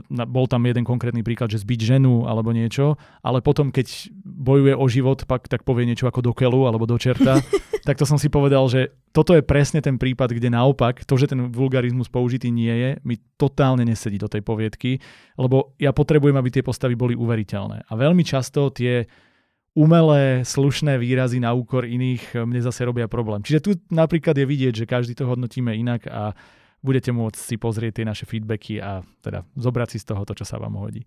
bol 0.09 0.49
tam 0.49 0.64
jeden 0.64 0.88
konkrétny 0.88 1.20
príklad, 1.20 1.53
že 1.53 1.61
zbiť 1.61 1.81
ženu 1.85 2.25
alebo 2.25 2.49
niečo, 2.56 2.97
ale 3.20 3.44
potom, 3.44 3.69
keď 3.69 4.09
bojuje 4.25 4.73
o 4.73 4.87
život, 4.88 5.29
pak 5.29 5.53
tak 5.53 5.69
povie 5.69 5.85
niečo 5.85 6.09
ako 6.09 6.25
do 6.25 6.32
kelu 6.32 6.64
alebo 6.64 6.88
do 6.88 6.97
čerta, 6.97 7.44
tak 7.87 8.00
to 8.00 8.09
som 8.09 8.17
si 8.17 8.32
povedal, 8.32 8.64
že 8.73 8.97
toto 9.12 9.37
je 9.37 9.44
presne 9.44 9.85
ten 9.85 10.00
prípad, 10.00 10.32
kde 10.32 10.49
naopak 10.49 11.05
to, 11.05 11.15
že 11.20 11.29
ten 11.29 11.53
vulgarizmus 11.53 12.08
použitý 12.08 12.49
nie 12.49 12.73
je, 12.73 12.91
mi 13.05 13.20
totálne 13.37 13.85
nesedí 13.85 14.17
do 14.17 14.32
tej 14.32 14.41
poviedky, 14.41 14.97
lebo 15.37 15.76
ja 15.76 15.93
potrebujem, 15.93 16.41
aby 16.41 16.49
tie 16.49 16.65
postavy 16.65 16.97
boli 16.97 17.12
uveriteľné. 17.12 17.85
A 17.85 17.93
veľmi 17.93 18.25
často 18.25 18.73
tie 18.73 19.05
umelé, 19.72 20.44
slušné 20.44 21.00
výrazy 21.00 21.40
na 21.40 21.56
úkor 21.56 21.88
iných 21.88 22.44
mne 22.44 22.60
zase 22.60 22.84
robia 22.84 23.08
problém. 23.08 23.40
Čiže 23.40 23.60
tu 23.64 23.70
napríklad 23.88 24.36
je 24.36 24.44
vidieť, 24.44 24.84
že 24.84 24.90
každý 24.90 25.16
to 25.16 25.24
hodnotíme 25.24 25.72
inak 25.72 26.04
a 26.08 26.36
budete 26.84 27.14
môcť 27.14 27.38
si 27.38 27.56
pozrieť 27.56 28.02
tie 28.02 28.04
naše 28.04 28.24
feedbacky 28.28 28.82
a 28.82 29.00
teda 29.24 29.48
zobrať 29.56 29.96
si 29.96 29.98
z 30.02 30.12
toho 30.12 30.22
to, 30.28 30.36
čo 30.36 30.44
sa 30.44 30.60
vám 30.60 30.76
hodí. 30.76 31.06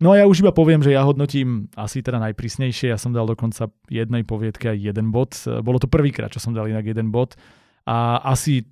No 0.00 0.16
a 0.16 0.22
ja 0.22 0.24
už 0.24 0.40
iba 0.40 0.48
poviem, 0.48 0.80
že 0.80 0.96
ja 0.96 1.04
hodnotím 1.04 1.68
asi 1.76 2.00
teda 2.00 2.16
najprísnejšie. 2.24 2.88
Ja 2.88 2.96
som 2.96 3.12
dal 3.12 3.28
dokonca 3.28 3.68
jednej 3.92 4.24
poviedke 4.24 4.72
aj 4.72 4.80
jeden 4.80 5.12
bod. 5.12 5.36
Bolo 5.44 5.76
to 5.76 5.92
prvýkrát, 5.92 6.32
čo 6.32 6.40
som 6.40 6.56
dal 6.56 6.72
inak 6.72 6.88
jeden 6.88 7.12
bod. 7.12 7.36
A 7.84 8.16
asi 8.24 8.64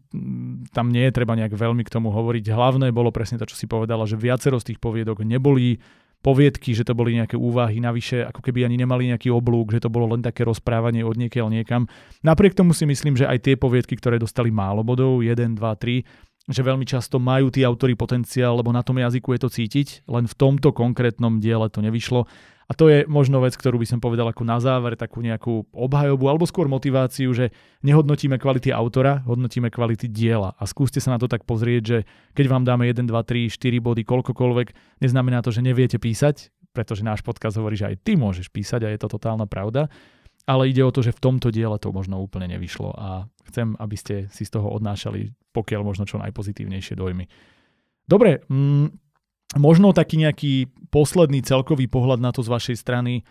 tam 0.72 0.88
nie 0.88 1.04
je 1.04 1.12
treba 1.12 1.36
nejak 1.36 1.52
veľmi 1.52 1.84
k 1.84 1.92
tomu 1.92 2.08
hovoriť. 2.16 2.48
Hlavné 2.48 2.96
bolo 2.96 3.12
presne 3.12 3.36
to, 3.36 3.44
čo 3.44 3.60
si 3.60 3.68
povedala, 3.68 4.08
že 4.08 4.16
viacero 4.16 4.56
z 4.56 4.72
tých 4.72 4.80
poviedok 4.80 5.20
neboli 5.20 5.84
poviedky, 6.18 6.74
že 6.74 6.82
to 6.82 6.98
boli 6.98 7.14
nejaké 7.14 7.38
úvahy 7.38 7.78
navyše, 7.78 8.26
ako 8.26 8.42
keby 8.42 8.66
ani 8.66 8.76
nemali 8.78 9.10
nejaký 9.14 9.30
oblúk, 9.30 9.70
že 9.70 9.82
to 9.82 9.88
bolo 9.88 10.10
len 10.10 10.22
také 10.22 10.42
rozprávanie 10.42 11.06
od 11.06 11.14
niekiaľ 11.14 11.48
niekam. 11.50 11.86
Napriek 12.26 12.58
tomu 12.58 12.74
si 12.74 12.84
myslím, 12.84 13.14
že 13.14 13.30
aj 13.30 13.38
tie 13.46 13.54
poviedky, 13.54 13.94
ktoré 13.94 14.18
dostali 14.18 14.50
málo 14.50 14.82
bodov, 14.82 15.22
1, 15.22 15.54
2, 15.54 15.62
3, 15.62 16.27
že 16.48 16.64
veľmi 16.64 16.88
často 16.88 17.20
majú 17.20 17.52
tí 17.52 17.60
autory 17.60 17.92
potenciál, 17.92 18.56
lebo 18.56 18.72
na 18.72 18.80
tom 18.80 18.96
jazyku 18.96 19.36
je 19.36 19.40
to 19.44 19.50
cítiť, 19.52 20.08
len 20.08 20.24
v 20.24 20.34
tomto 20.34 20.72
konkrétnom 20.72 21.38
diele 21.38 21.68
to 21.68 21.84
nevyšlo. 21.84 22.24
A 22.68 22.76
to 22.76 22.92
je 22.92 23.08
možno 23.08 23.40
vec, 23.40 23.56
ktorú 23.56 23.80
by 23.80 23.88
som 23.88 23.96
povedal 23.96 24.28
ako 24.28 24.44
na 24.44 24.60
záver, 24.60 24.92
takú 24.92 25.24
nejakú 25.24 25.72
obhajobu 25.72 26.28
alebo 26.28 26.44
skôr 26.44 26.68
motiváciu, 26.68 27.32
že 27.32 27.48
nehodnotíme 27.80 28.36
kvality 28.36 28.68
autora, 28.76 29.24
hodnotíme 29.24 29.72
kvality 29.72 30.04
diela. 30.04 30.52
A 30.60 30.68
skúste 30.68 31.00
sa 31.00 31.16
na 31.16 31.18
to 31.20 31.32
tak 31.32 31.48
pozrieť, 31.48 31.82
že 31.84 31.98
keď 32.36 32.44
vám 32.52 32.68
dáme 32.68 32.84
1, 32.84 33.08
2, 33.08 33.08
3, 33.08 33.48
4 33.48 33.80
body, 33.80 34.04
koľkokoľvek, 34.04 35.00
neznamená 35.00 35.40
to, 35.40 35.48
že 35.48 35.64
neviete 35.64 35.96
písať, 35.96 36.52
pretože 36.76 37.00
náš 37.00 37.24
podkaz 37.24 37.56
hovorí, 37.56 37.80
že 37.80 37.88
aj 37.88 38.04
ty 38.04 38.20
môžeš 38.20 38.52
písať 38.52 38.84
a 38.84 38.92
je 38.92 39.00
to 39.00 39.08
totálna 39.16 39.48
pravda. 39.48 39.88
Ale 40.48 40.72
ide 40.72 40.80
o 40.80 40.88
to, 40.88 41.04
že 41.04 41.12
v 41.12 41.20
tomto 41.20 41.52
diele 41.52 41.76
to 41.76 41.92
možno 41.92 42.24
úplne 42.24 42.48
nevyšlo 42.48 42.96
a 42.96 43.28
chcem, 43.52 43.76
aby 43.76 43.96
ste 44.00 44.14
si 44.32 44.48
z 44.48 44.56
toho 44.56 44.72
odnášali 44.72 45.36
pokiaľ 45.52 45.82
možno 45.82 46.04
čo 46.06 46.22
najpozitívnejšie 46.22 46.94
dojmy. 46.94 47.26
Dobre, 48.06 48.46
mm, 48.46 48.86
možno 49.58 49.90
taký 49.90 50.22
nejaký 50.22 50.70
posledný 50.94 51.42
celkový 51.42 51.90
pohľad 51.90 52.22
na 52.22 52.30
to 52.30 52.46
z 52.46 52.52
vašej 52.52 52.76
strany, 52.78 53.26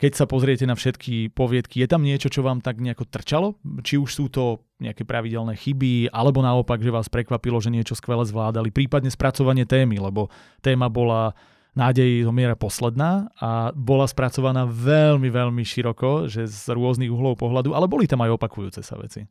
keď 0.00 0.16
sa 0.16 0.24
pozriete 0.24 0.64
na 0.64 0.72
všetky 0.72 1.36
poviedky, 1.36 1.84
je 1.84 1.88
tam 1.90 2.00
niečo, 2.00 2.32
čo 2.32 2.40
vám 2.40 2.64
tak 2.64 2.80
nejako 2.80 3.04
trčalo? 3.04 3.60
Či 3.84 4.00
už 4.00 4.08
sú 4.08 4.32
to 4.32 4.64
nejaké 4.80 5.04
pravidelné 5.04 5.52
chyby, 5.60 6.08
alebo 6.08 6.40
naopak, 6.40 6.80
že 6.80 6.88
vás 6.88 7.12
prekvapilo, 7.12 7.60
že 7.60 7.68
niečo 7.68 7.92
skvele 7.92 8.24
zvládali, 8.24 8.72
prípadne 8.72 9.12
spracovanie 9.12 9.68
témy, 9.68 10.00
lebo 10.00 10.32
téma 10.64 10.88
bola 10.88 11.36
nádej 11.80 12.28
zomiera 12.28 12.52
posledná 12.52 13.32
a 13.40 13.72
bola 13.72 14.04
spracovaná 14.04 14.68
veľmi, 14.68 15.32
veľmi 15.32 15.64
široko, 15.64 16.28
že 16.28 16.44
z 16.44 16.76
rôznych 16.76 17.08
uhlov 17.08 17.40
pohľadu, 17.40 17.72
ale 17.72 17.88
boli 17.88 18.04
tam 18.04 18.20
aj 18.20 18.36
opakujúce 18.36 18.84
sa 18.84 19.00
veci. 19.00 19.24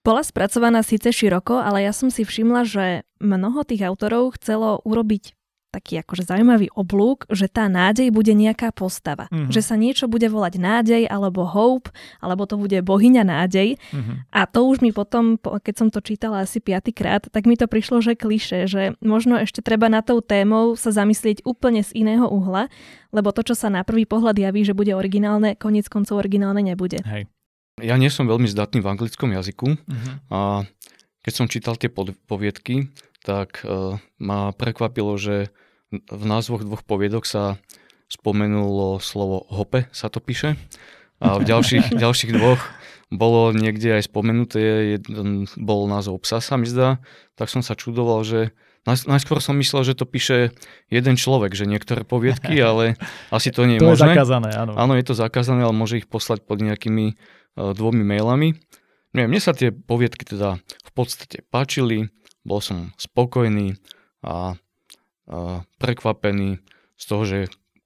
Bola 0.00 0.24
spracovaná 0.24 0.80
síce 0.80 1.12
široko, 1.12 1.60
ale 1.60 1.84
ja 1.84 1.92
som 1.92 2.08
si 2.08 2.24
všimla, 2.24 2.64
že 2.64 3.04
mnoho 3.20 3.68
tých 3.68 3.84
autorov 3.84 4.40
chcelo 4.40 4.80
urobiť 4.88 5.36
taký 5.70 6.02
akože 6.02 6.26
zaujímavý 6.26 6.68
oblúk, 6.74 7.30
že 7.30 7.46
tá 7.46 7.70
nádej 7.70 8.10
bude 8.10 8.34
nejaká 8.34 8.74
postava. 8.74 9.30
Mm-hmm. 9.30 9.54
Že 9.54 9.60
sa 9.62 9.74
niečo 9.78 10.04
bude 10.10 10.26
volať 10.26 10.58
nádej 10.58 11.02
alebo 11.06 11.46
hope, 11.46 11.94
alebo 12.18 12.44
to 12.44 12.58
bude 12.58 12.74
bohyňa 12.82 13.22
nádej. 13.22 13.78
Mm-hmm. 13.78 14.16
A 14.34 14.40
to 14.50 14.66
už 14.66 14.82
mi 14.82 14.90
potom, 14.90 15.38
keď 15.38 15.74
som 15.78 15.88
to 15.88 16.02
čítala 16.02 16.42
asi 16.42 16.58
piatýkrát, 16.58 17.30
tak 17.30 17.46
mi 17.46 17.54
to 17.54 17.70
prišlo, 17.70 18.02
že 18.02 18.18
kliše, 18.18 18.66
že 18.66 18.98
možno 18.98 19.38
ešte 19.38 19.62
treba 19.62 19.86
na 19.86 20.02
tou 20.02 20.18
témou 20.18 20.74
sa 20.74 20.90
zamyslieť 20.90 21.46
úplne 21.46 21.86
z 21.86 21.94
iného 21.94 22.26
uhla, 22.26 22.66
lebo 23.14 23.30
to, 23.30 23.46
čo 23.46 23.54
sa 23.54 23.70
na 23.70 23.86
prvý 23.86 24.04
pohľad 24.04 24.36
javí, 24.36 24.66
že 24.66 24.74
bude 24.74 24.90
originálne, 24.90 25.54
koniec 25.54 25.86
koncov 25.86 26.18
originálne 26.18 26.66
nebude. 26.66 26.98
Hej. 27.06 27.30
Ja 27.80 27.96
nie 27.96 28.12
som 28.12 28.28
veľmi 28.28 28.44
zdatný 28.44 28.84
v 28.84 28.90
anglickom 28.92 29.32
jazyku 29.32 29.72
uh-huh. 29.72 30.12
a 30.28 30.38
keď 31.24 31.32
som 31.32 31.46
čítal 31.48 31.76
tie 31.80 31.88
poviedky, 32.28 32.92
tak 33.24 33.64
uh, 33.64 34.00
ma 34.16 34.52
prekvapilo, 34.56 35.16
že 35.20 35.52
v 35.90 36.24
názvoch 36.24 36.62
dvoch 36.62 36.86
poviedok 36.86 37.26
sa 37.26 37.58
spomenulo 38.10 38.98
slovo 38.98 39.46
hope, 39.50 39.86
sa 39.94 40.10
to 40.10 40.18
píše. 40.18 40.58
A 41.20 41.38
v 41.38 41.44
ďalších, 41.44 41.94
ďalších 42.04 42.32
dvoch 42.34 42.60
bolo 43.10 43.50
niekde 43.50 43.98
aj 43.98 44.06
spomenuté, 44.06 44.98
jeden 44.98 45.50
bol 45.58 45.90
názov 45.90 46.22
psa, 46.22 46.38
sa 46.38 46.54
mi 46.54 46.66
zdá. 46.66 47.02
Tak 47.34 47.50
som 47.50 47.60
sa 47.60 47.74
čudoval, 47.74 48.22
že 48.22 48.54
Najskôr 48.88 49.44
som 49.44 49.60
myslel, 49.60 49.92
že 49.92 49.92
to 49.92 50.08
píše 50.08 50.56
jeden 50.88 51.20
človek, 51.20 51.52
že 51.52 51.68
niektoré 51.68 52.00
poviedky, 52.00 52.56
ale 52.64 52.96
asi 53.28 53.52
to 53.52 53.68
nie 53.68 53.76
je 53.76 53.84
to 53.84 53.92
možné. 53.92 54.08
je 54.08 54.16
zakázané, 54.16 54.50
áno. 54.56 54.72
Áno, 54.72 54.92
je 54.96 55.04
to 55.04 55.12
zakázané, 55.12 55.60
ale 55.68 55.76
môže 55.76 56.00
ich 56.00 56.08
poslať 56.08 56.40
pod 56.48 56.64
nejakými 56.64 57.12
uh, 57.12 57.76
dvomi 57.76 58.00
mailami. 58.00 58.56
Nie, 59.12 59.28
mne 59.28 59.42
sa 59.42 59.52
tie 59.52 59.68
poviedky 59.68 60.24
teda 60.24 60.56
v 60.64 60.90
podstate 60.96 61.44
páčili, 61.52 62.08
bol 62.44 62.60
som 62.64 62.92
spokojný 62.96 63.76
a, 64.24 64.56
a 65.28 65.62
prekvapený 65.78 66.60
z 67.00 67.04
toho, 67.04 67.22
že 67.24 67.38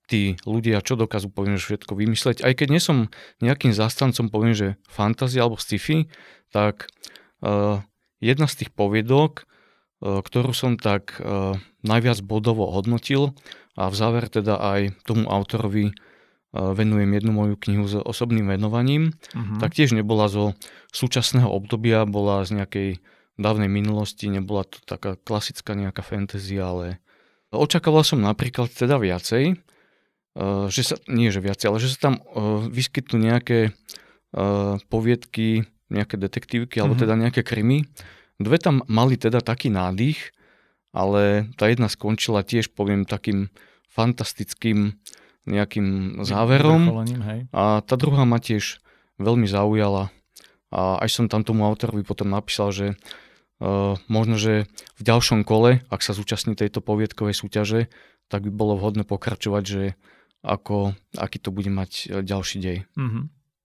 tí 0.05 0.37
ľudia, 0.45 0.85
čo 0.85 1.01
dokážu, 1.01 1.33
poviem, 1.33 1.57
že 1.57 1.75
všetko 1.75 1.97
vymysleť. 1.97 2.45
Aj 2.45 2.53
keď 2.53 2.69
nie 2.69 2.83
som 2.83 3.09
nejakým 3.41 3.73
zastancom, 3.73 4.29
poviem, 4.29 4.53
že 4.53 4.69
fantázia 4.85 5.45
alebo 5.45 5.57
sci-fi, 5.57 6.13
tak 6.53 6.93
uh, 7.41 7.81
jedna 8.21 8.47
z 8.47 8.65
tých 8.65 8.71
poviedok, 8.77 9.45
uh, 9.45 10.21
ktorú 10.21 10.53
som 10.53 10.77
tak 10.77 11.17
uh, 11.19 11.57
najviac 11.81 12.21
bodovo 12.21 12.69
hodnotil 12.69 13.33
a 13.75 13.89
v 13.89 13.95
záver 13.97 14.29
teda 14.29 14.61
aj 14.61 14.81
tomu 15.09 15.25
autorovi 15.25 15.91
uh, 15.91 16.77
venujem 16.77 17.11
jednu 17.17 17.33
moju 17.33 17.55
knihu 17.65 17.85
s 17.89 17.97
osobným 17.97 18.53
venovaním, 18.53 19.17
uh-huh. 19.33 19.59
tak 19.59 19.73
tiež 19.73 19.97
nebola 19.97 20.29
zo 20.29 20.53
súčasného 20.93 21.49
obdobia, 21.49 22.05
bola 22.05 22.45
z 22.45 22.61
nejakej 22.61 22.89
dávnej 23.37 23.67
minulosti, 23.67 24.31
nebola 24.31 24.63
to 24.67 24.79
taká 24.87 25.19
klasická 25.19 25.75
nejaká 25.75 26.03
fantasy, 26.07 26.59
ale 26.59 27.03
očakával 27.51 28.07
som 28.07 28.23
napríklad 28.23 28.71
teda 28.71 28.99
viacej, 28.99 29.59
uh, 30.39 30.67
že 30.71 30.83
sa, 30.83 30.95
nie 31.11 31.35
že 31.35 31.43
viacej, 31.43 31.67
ale 31.71 31.79
že 31.83 31.95
sa 31.95 32.11
tam 32.11 32.15
uh, 32.23 32.63
vyskytnú 32.67 33.19
nejaké 33.19 33.75
uh, 34.35 34.79
poviedky, 34.91 35.67
nejaké 35.91 36.19
detektívky, 36.19 36.79
alebo 36.79 36.99
mm-hmm. 36.99 37.05
teda 37.11 37.15
nejaké 37.21 37.41
krymy. 37.47 37.87
Dve 38.39 38.59
tam 38.59 38.83
mali 38.91 39.15
teda 39.15 39.39
taký 39.39 39.71
nádych, 39.71 40.35
ale 40.95 41.51
tá 41.59 41.71
jedna 41.71 41.91
skončila 41.91 42.47
tiež, 42.47 42.75
poviem, 42.75 43.07
takým 43.07 43.51
fantastickým 43.91 44.99
nejakým 45.47 46.23
záverom. 46.25 47.05
A 47.53 47.85
tá 47.85 47.95
druhá 47.95 48.25
ma 48.25 48.41
tiež 48.41 48.81
veľmi 49.21 49.47
zaujala. 49.47 50.11
A 50.75 50.99
až 50.99 51.23
som 51.23 51.27
tam 51.31 51.47
tomu 51.47 51.63
autorovi 51.63 52.03
potom 52.03 52.33
napísal, 52.33 52.75
že 52.75 52.87
možno, 54.11 54.37
že 54.37 54.69
v 54.99 55.03
ďalšom 55.03 55.43
kole, 55.47 55.81
ak 55.89 56.01
sa 56.05 56.13
zúčastní 56.13 56.55
tejto 56.59 56.85
poviedkovej 56.85 57.35
súťaže, 57.35 57.93
tak 58.29 58.45
by 58.49 58.53
bolo 58.53 58.77
vhodné 58.81 59.05
pokračovať, 59.05 59.65
že 59.65 59.83
ako, 60.45 60.93
aký 61.17 61.41
to 61.41 61.49
bude 61.49 61.73
mať 61.73 61.91
e, 62.05 62.21
ďalší 62.21 62.57
dej. 62.61 62.79
Mm-hmm. 63.01 63.25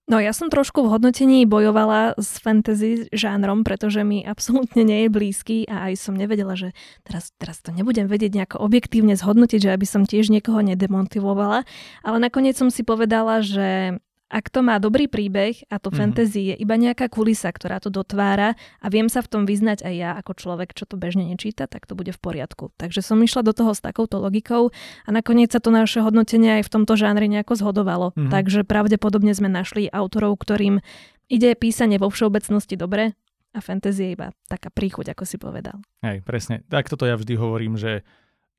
No 0.10 0.18
ja 0.18 0.34
som 0.34 0.50
trošku 0.50 0.82
v 0.82 0.98
hodnotení 0.98 1.46
bojovala 1.46 2.18
s 2.18 2.42
fantasy 2.42 3.06
žánrom, 3.14 3.62
pretože 3.62 4.02
mi 4.02 4.26
absolútne 4.26 4.82
nie 4.82 5.06
je 5.06 5.10
blízky 5.14 5.58
a 5.70 5.94
aj 5.94 6.02
som 6.02 6.18
nevedela, 6.18 6.58
že 6.58 6.74
teraz, 7.06 7.30
teraz 7.38 7.62
to 7.62 7.70
nebudem 7.70 8.10
vedieť 8.10 8.34
nejako 8.34 8.58
objektívne 8.58 9.14
zhodnotiť, 9.14 9.70
že 9.70 9.74
aby 9.78 9.86
som 9.86 10.10
tiež 10.10 10.34
niekoho 10.34 10.66
nedemotivovala, 10.66 11.62
ale 12.02 12.18
nakoniec 12.18 12.58
som 12.58 12.74
si 12.74 12.82
povedala, 12.82 13.46
že 13.46 14.02
ak 14.30 14.54
to 14.54 14.62
má 14.62 14.78
dobrý 14.78 15.10
príbeh 15.10 15.66
a 15.74 15.82
to 15.82 15.90
mm-hmm. 15.90 16.00
fantasy 16.00 16.54
je 16.54 16.56
iba 16.62 16.78
nejaká 16.78 17.10
kulisa, 17.10 17.50
ktorá 17.50 17.82
to 17.82 17.90
dotvára 17.90 18.54
a 18.78 18.88
viem 18.94 19.10
sa 19.10 19.26
v 19.26 19.30
tom 19.34 19.44
vyznať 19.50 19.82
aj 19.82 19.94
ja 19.98 20.10
ako 20.22 20.38
človek, 20.38 20.78
čo 20.78 20.86
to 20.86 20.96
bežne 21.02 21.26
nečíta, 21.26 21.66
tak 21.66 21.90
to 21.90 21.98
bude 21.98 22.14
v 22.14 22.20
poriadku. 22.22 22.70
Takže 22.78 23.02
som 23.02 23.18
išla 23.20 23.42
do 23.42 23.58
toho 23.58 23.74
s 23.74 23.82
takouto 23.82 24.22
logikou 24.22 24.70
a 25.04 25.10
nakoniec 25.10 25.50
sa 25.50 25.58
to 25.58 25.74
naše 25.74 26.06
hodnotenie 26.06 26.62
aj 26.62 26.70
v 26.70 26.74
tomto 26.78 26.94
žánri 26.94 27.26
nejako 27.26 27.58
zhodovalo. 27.58 28.14
Mm-hmm. 28.14 28.30
Takže 28.30 28.62
pravdepodobne 28.70 29.34
sme 29.34 29.50
našli 29.50 29.90
autorov, 29.90 30.38
ktorým 30.46 30.86
ide 31.26 31.58
písanie 31.58 31.98
vo 31.98 32.14
všeobecnosti 32.14 32.78
dobre 32.78 33.18
a 33.54 33.60
fantasy 33.66 34.02
je 34.06 34.12
iba 34.14 34.30
taká 34.46 34.70
príchuť, 34.70 35.18
ako 35.18 35.24
si 35.26 35.42
povedal. 35.42 35.82
Hej, 36.06 36.22
presne. 36.22 36.62
Tak 36.70 36.86
toto 36.86 37.10
ja 37.10 37.18
vždy 37.18 37.34
hovorím, 37.34 37.82
že 37.82 38.06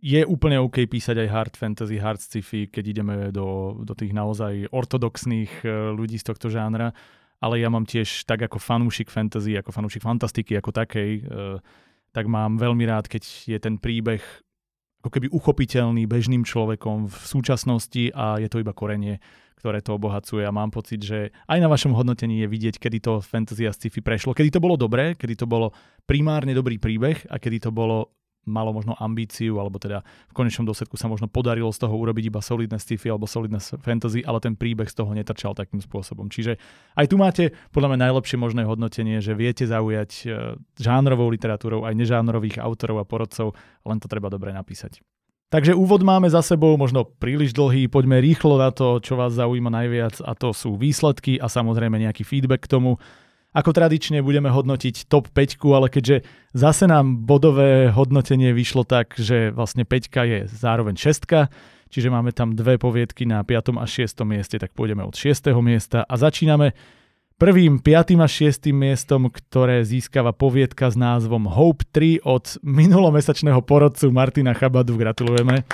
je 0.00 0.24
úplne 0.24 0.56
OK 0.56 0.88
písať 0.88 1.16
aj 1.24 1.28
hard 1.28 1.54
fantasy, 1.60 1.96
hard 2.00 2.20
sci-fi, 2.20 2.72
keď 2.72 2.84
ideme 2.88 3.14
do, 3.28 3.80
do 3.84 3.92
tých 3.92 4.16
naozaj 4.16 4.72
ortodoxných 4.72 5.60
e, 5.60 5.92
ľudí 5.92 6.16
z 6.16 6.26
tohto 6.32 6.48
žánra, 6.48 6.96
ale 7.40 7.60
ja 7.60 7.68
mám 7.68 7.84
tiež 7.84 8.24
tak 8.24 8.40
ako 8.48 8.56
fanúšik 8.56 9.12
fantasy, 9.12 9.56
ako 9.60 9.70
fanúšik 9.72 10.00
fantastiky 10.00 10.56
ako 10.56 10.72
takej, 10.72 11.10
e, 11.20 11.22
tak 12.10 12.24
mám 12.26 12.56
veľmi 12.56 12.84
rád, 12.88 13.06
keď 13.06 13.22
je 13.46 13.58
ten 13.60 13.76
príbeh 13.76 14.24
ako 15.00 15.08
keby 15.08 15.32
uchopiteľný 15.32 16.04
bežným 16.04 16.44
človekom 16.44 17.08
v 17.08 17.16
súčasnosti 17.24 18.12
a 18.12 18.36
je 18.36 18.48
to 18.52 18.60
iba 18.60 18.76
korenie, 18.76 19.16
ktoré 19.56 19.80
to 19.80 19.96
obohacuje. 19.96 20.44
A 20.44 20.52
mám 20.52 20.68
pocit, 20.68 21.00
že 21.00 21.32
aj 21.48 21.56
na 21.56 21.72
vašom 21.72 21.96
hodnotení 21.96 22.44
je 22.44 22.48
vidieť, 22.52 22.76
kedy 22.76 22.98
to 23.00 23.12
fantasy 23.24 23.64
a 23.64 23.72
sci-fi 23.72 24.04
prešlo, 24.04 24.36
kedy 24.36 24.52
to 24.52 24.60
bolo 24.60 24.76
dobré, 24.76 25.16
kedy 25.16 25.40
to 25.40 25.46
bolo 25.48 25.72
primárne 26.04 26.52
dobrý 26.52 26.76
príbeh 26.76 27.24
a 27.32 27.40
kedy 27.40 27.68
to 27.68 27.70
bolo 27.72 28.12
malo 28.48 28.72
možno 28.72 28.96
ambíciu, 28.96 29.60
alebo 29.60 29.76
teda 29.76 30.00
v 30.30 30.36
konečnom 30.36 30.64
dôsledku 30.64 30.96
sa 30.96 31.06
možno 31.06 31.28
podarilo 31.28 31.68
z 31.70 31.84
toho 31.84 31.94
urobiť 31.96 32.32
iba 32.32 32.40
solidné 32.40 32.80
sci-fi 32.80 33.12
alebo 33.12 33.28
solidné 33.28 33.60
fantasy, 33.60 34.24
ale 34.24 34.40
ten 34.40 34.56
príbeh 34.56 34.88
z 34.88 34.96
toho 34.96 35.12
netrčal 35.12 35.52
takým 35.52 35.80
spôsobom. 35.84 36.32
Čiže 36.32 36.56
aj 36.96 37.06
tu 37.08 37.16
máte 37.20 37.52
podľa 37.70 37.94
mňa 37.94 37.98
najlepšie 38.10 38.36
možné 38.40 38.62
hodnotenie, 38.64 39.20
že 39.20 39.36
viete 39.36 39.68
zaujať 39.68 40.10
e, 40.24 40.24
žánrovou 40.80 41.28
literatúrou 41.28 41.84
aj 41.84 41.94
nežánrových 41.96 42.62
autorov 42.62 43.04
a 43.04 43.08
porodcov, 43.08 43.52
len 43.84 43.98
to 44.00 44.08
treba 44.08 44.32
dobre 44.32 44.56
napísať. 44.56 45.04
Takže 45.50 45.74
úvod 45.74 46.06
máme 46.06 46.30
za 46.30 46.46
sebou, 46.46 46.78
možno 46.78 47.02
príliš 47.02 47.50
dlhý, 47.50 47.90
poďme 47.90 48.22
rýchlo 48.22 48.54
na 48.54 48.70
to, 48.70 49.02
čo 49.02 49.18
vás 49.18 49.34
zaujíma 49.34 49.66
najviac 49.66 50.22
a 50.22 50.38
to 50.38 50.54
sú 50.54 50.78
výsledky 50.78 51.42
a 51.42 51.50
samozrejme 51.50 51.98
nejaký 51.98 52.22
feedback 52.22 52.70
k 52.70 52.78
tomu. 52.78 53.02
Ako 53.50 53.74
tradične 53.74 54.22
budeme 54.22 54.46
hodnotiť 54.46 55.10
top 55.10 55.26
5, 55.34 55.58
ale 55.74 55.90
keďže 55.90 56.22
zase 56.54 56.86
nám 56.86 57.26
bodové 57.26 57.90
hodnotenie 57.90 58.54
vyšlo 58.54 58.86
tak, 58.86 59.18
že 59.18 59.50
vlastne 59.50 59.82
5 59.82 60.06
je 60.22 60.38
zároveň 60.46 60.94
6, 60.94 61.50
čiže 61.90 62.08
máme 62.14 62.30
tam 62.30 62.54
dve 62.54 62.78
poviedky 62.78 63.26
na 63.26 63.42
5. 63.42 63.74
a 63.74 63.86
6. 63.90 64.22
mieste, 64.22 64.54
tak 64.54 64.70
pôjdeme 64.78 65.02
od 65.02 65.18
6. 65.18 65.50
miesta 65.66 66.06
a 66.06 66.14
začíname 66.14 66.78
prvým 67.42 67.82
5. 67.82 68.22
a 68.22 68.28
6. 68.30 68.70
miestom, 68.70 69.26
ktoré 69.26 69.82
získava 69.82 70.30
poviedka 70.30 70.86
s 70.86 70.94
názvom 70.94 71.50
Hope 71.50 71.82
3 71.90 72.22
od 72.22 72.54
minulomesačného 72.78 73.66
porodcu 73.66 74.14
Martina 74.14 74.54
Chabadu. 74.54 74.94
Gratulujeme. 74.94 75.66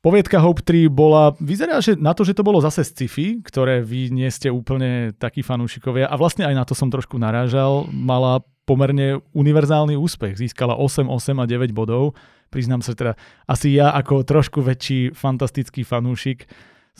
Poviedka 0.00 0.40
Hope 0.40 0.64
3 0.64 0.88
bola, 0.88 1.36
vyzerá, 1.36 1.76
že 1.84 1.92
na 1.92 2.16
to, 2.16 2.24
že 2.24 2.32
to 2.32 2.40
bolo 2.40 2.56
zase 2.64 2.88
sci-fi, 2.88 3.44
ktoré 3.44 3.84
vy 3.84 4.08
nie 4.08 4.32
ste 4.32 4.48
úplne 4.48 5.12
takí 5.12 5.44
fanúšikovia 5.44 6.08
a 6.08 6.16
vlastne 6.16 6.48
aj 6.48 6.54
na 6.56 6.64
to 6.64 6.72
som 6.72 6.88
trošku 6.88 7.20
narážal, 7.20 7.84
mala 7.92 8.40
pomerne 8.64 9.20
univerzálny 9.36 10.00
úspech. 10.00 10.40
Získala 10.40 10.72
8, 10.72 11.04
8 11.04 11.36
a 11.36 11.44
9 11.44 11.76
bodov. 11.76 12.16
Priznám 12.48 12.80
sa 12.80 12.96
teda, 12.96 13.12
asi 13.44 13.76
ja 13.76 13.92
ako 13.92 14.24
trošku 14.24 14.64
väčší 14.64 15.12
fantastický 15.12 15.84
fanúšik 15.84 16.48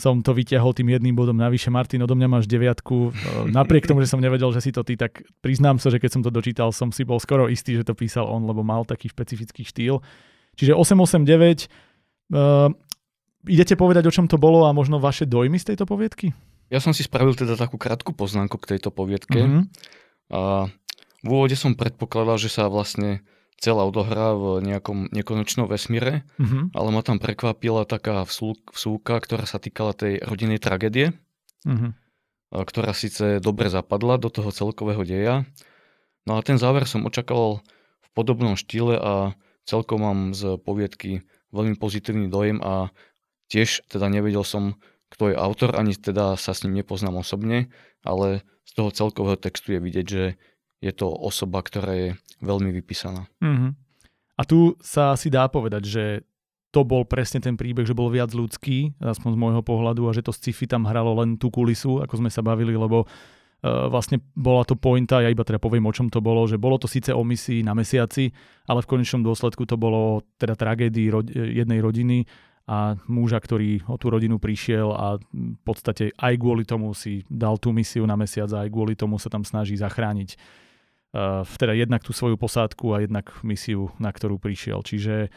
som 0.00 0.24
to 0.24 0.32
vyťahol 0.32 0.72
tým 0.72 0.96
jedným 0.96 1.12
bodom 1.12 1.36
navyše. 1.36 1.68
Martin, 1.68 2.00
odo 2.00 2.16
mňa 2.16 2.28
máš 2.30 2.48
deviatku. 2.48 3.12
Napriek 3.52 3.84
tomu, 3.84 4.00
že 4.00 4.08
som 4.08 4.22
nevedel, 4.22 4.48
že 4.48 4.64
si 4.64 4.72
to 4.72 4.80
ty, 4.80 4.96
tak 4.96 5.28
priznám 5.44 5.76
sa, 5.76 5.92
že 5.92 6.00
keď 6.00 6.10
som 6.16 6.22
to 6.24 6.32
dočítal, 6.32 6.72
som 6.72 6.88
si 6.88 7.04
bol 7.04 7.20
skoro 7.20 7.52
istý, 7.52 7.76
že 7.76 7.84
to 7.84 7.92
písal 7.92 8.24
on, 8.24 8.48
lebo 8.48 8.64
mal 8.64 8.88
taký 8.88 9.12
špecifický 9.12 9.60
štýl. 9.60 10.00
Čiže 10.56 10.72
889 10.72 11.68
Uh, 12.30 12.70
idete 13.44 13.74
povedať, 13.74 14.06
o 14.06 14.14
čom 14.14 14.30
to 14.30 14.38
bolo 14.38 14.64
a 14.66 14.74
možno 14.74 15.02
vaše 15.02 15.26
dojmy 15.26 15.58
z 15.58 15.74
tejto 15.74 15.84
poviedky? 15.84 16.30
Ja 16.70 16.78
som 16.78 16.94
si 16.94 17.02
spravil 17.02 17.34
teda 17.34 17.58
takú 17.58 17.74
krátku 17.74 18.14
poznámku 18.14 18.54
k 18.62 18.76
tejto 18.76 18.94
poviedke. 18.94 19.42
Mm-hmm. 19.42 19.62
A 20.30 20.70
v 21.20 21.28
úvode 21.28 21.58
som 21.58 21.74
predpokladal, 21.74 22.38
že 22.38 22.46
sa 22.46 22.70
vlastne 22.70 23.26
celá 23.60 23.84
odohrá 23.84 24.32
v 24.38 24.64
nejakom 24.64 25.12
nekonečnom 25.12 25.68
vesmíre, 25.68 26.24
mm-hmm. 26.40 26.72
ale 26.72 26.88
ma 26.94 27.02
tam 27.04 27.20
prekvapila 27.20 27.84
taká 27.84 28.24
vsúka, 28.24 29.20
ktorá 29.20 29.44
sa 29.44 29.60
týkala 29.60 29.92
tej 29.92 30.22
rodinnej 30.24 30.62
tragédie, 30.62 31.12
mm-hmm. 31.66 31.92
ktorá 32.54 32.96
síce 32.96 33.42
dobre 33.42 33.68
zapadla 33.68 34.16
do 34.16 34.32
toho 34.32 34.48
celkového 34.48 35.04
deja. 35.04 35.44
No 36.24 36.38
a 36.38 36.40
ten 36.40 36.56
záver 36.56 36.88
som 36.88 37.04
očakával 37.04 37.60
v 38.00 38.08
podobnom 38.16 38.56
štýle 38.56 38.96
a 38.96 39.12
celkom 39.68 40.00
mám 40.00 40.20
z 40.32 40.56
poviedky 40.62 41.26
veľmi 41.50 41.76
pozitívny 41.76 42.30
dojem 42.30 42.62
a 42.62 42.90
Tiež 43.50 43.82
teda 43.90 44.06
nevedel 44.06 44.46
som, 44.46 44.78
kto 45.10 45.34
je 45.34 45.36
autor, 45.36 45.74
ani 45.74 45.98
teda 45.98 46.38
sa 46.38 46.54
s 46.54 46.62
ním 46.62 46.78
nepoznám 46.78 47.18
osobne, 47.18 47.66
ale 48.06 48.46
z 48.62 48.72
toho 48.78 48.94
celkového 48.94 49.34
textu 49.34 49.74
je 49.74 49.82
vidieť, 49.82 50.06
že 50.06 50.38
je 50.78 50.92
to 50.94 51.10
osoba, 51.10 51.58
ktorá 51.60 51.92
je 51.98 52.10
veľmi 52.38 52.70
vypísaná. 52.70 53.26
Mm-hmm. 53.42 53.70
A 54.38 54.42
tu 54.46 54.78
sa 54.80 55.18
asi 55.18 55.28
dá 55.28 55.50
povedať, 55.50 55.82
že 55.84 56.04
to 56.70 56.86
bol 56.86 57.02
presne 57.02 57.42
ten 57.42 57.58
príbeh, 57.58 57.82
že 57.82 57.98
bol 57.98 58.14
viac 58.14 58.30
ľudský, 58.30 58.94
aspoň 59.02 59.34
z 59.34 59.40
môjho 59.42 59.62
pohľadu, 59.66 60.06
a 60.06 60.14
že 60.14 60.22
to 60.22 60.30
sci-fi 60.30 60.70
tam 60.70 60.86
hralo 60.86 61.18
len 61.18 61.34
tú 61.34 61.50
kulisu, 61.50 62.06
ako 62.06 62.22
sme 62.22 62.30
sa 62.30 62.46
bavili, 62.46 62.78
lebo 62.78 63.10
vlastne 63.64 64.24
bola 64.32 64.64
to 64.64 64.76
pointa, 64.76 65.20
ja 65.20 65.28
iba 65.28 65.44
teda 65.44 65.60
poviem, 65.60 65.84
o 65.84 65.92
čom 65.92 66.08
to 66.08 66.24
bolo, 66.24 66.48
že 66.48 66.56
bolo 66.56 66.80
to 66.80 66.88
síce 66.88 67.12
o 67.12 67.20
misii 67.20 67.60
na 67.60 67.76
mesiaci, 67.76 68.32
ale 68.64 68.80
v 68.80 68.90
konečnom 68.90 69.20
dôsledku 69.20 69.68
to 69.68 69.76
bolo 69.76 70.24
teda 70.40 70.56
tragédii 70.56 71.08
ro- 71.12 71.26
jednej 71.30 71.80
rodiny, 71.84 72.24
a 72.70 72.94
muža, 73.10 73.42
ktorý 73.42 73.82
o 73.90 73.98
tú 73.98 74.14
rodinu 74.14 74.38
prišiel 74.38 74.94
a 74.94 75.18
v 75.18 75.58
podstate 75.66 76.14
aj 76.14 76.38
kvôli 76.38 76.62
tomu 76.62 76.94
si 76.94 77.26
dal 77.26 77.58
tú 77.58 77.74
misiu 77.74 78.06
na 78.06 78.14
mesiac 78.14 78.46
a 78.54 78.62
aj 78.62 78.70
kvôli 78.70 78.94
tomu 78.94 79.18
sa 79.18 79.26
tam 79.26 79.42
snaží 79.42 79.74
zachrániť 79.74 80.38
uh, 80.38 81.42
teda 81.42 81.74
jednak 81.74 82.06
tú 82.06 82.14
svoju 82.14 82.38
posádku 82.38 82.94
a 82.94 83.02
jednak 83.02 83.34
misiu, 83.42 83.90
na 83.98 84.14
ktorú 84.14 84.38
prišiel. 84.38 84.86
Čiže 84.86 85.34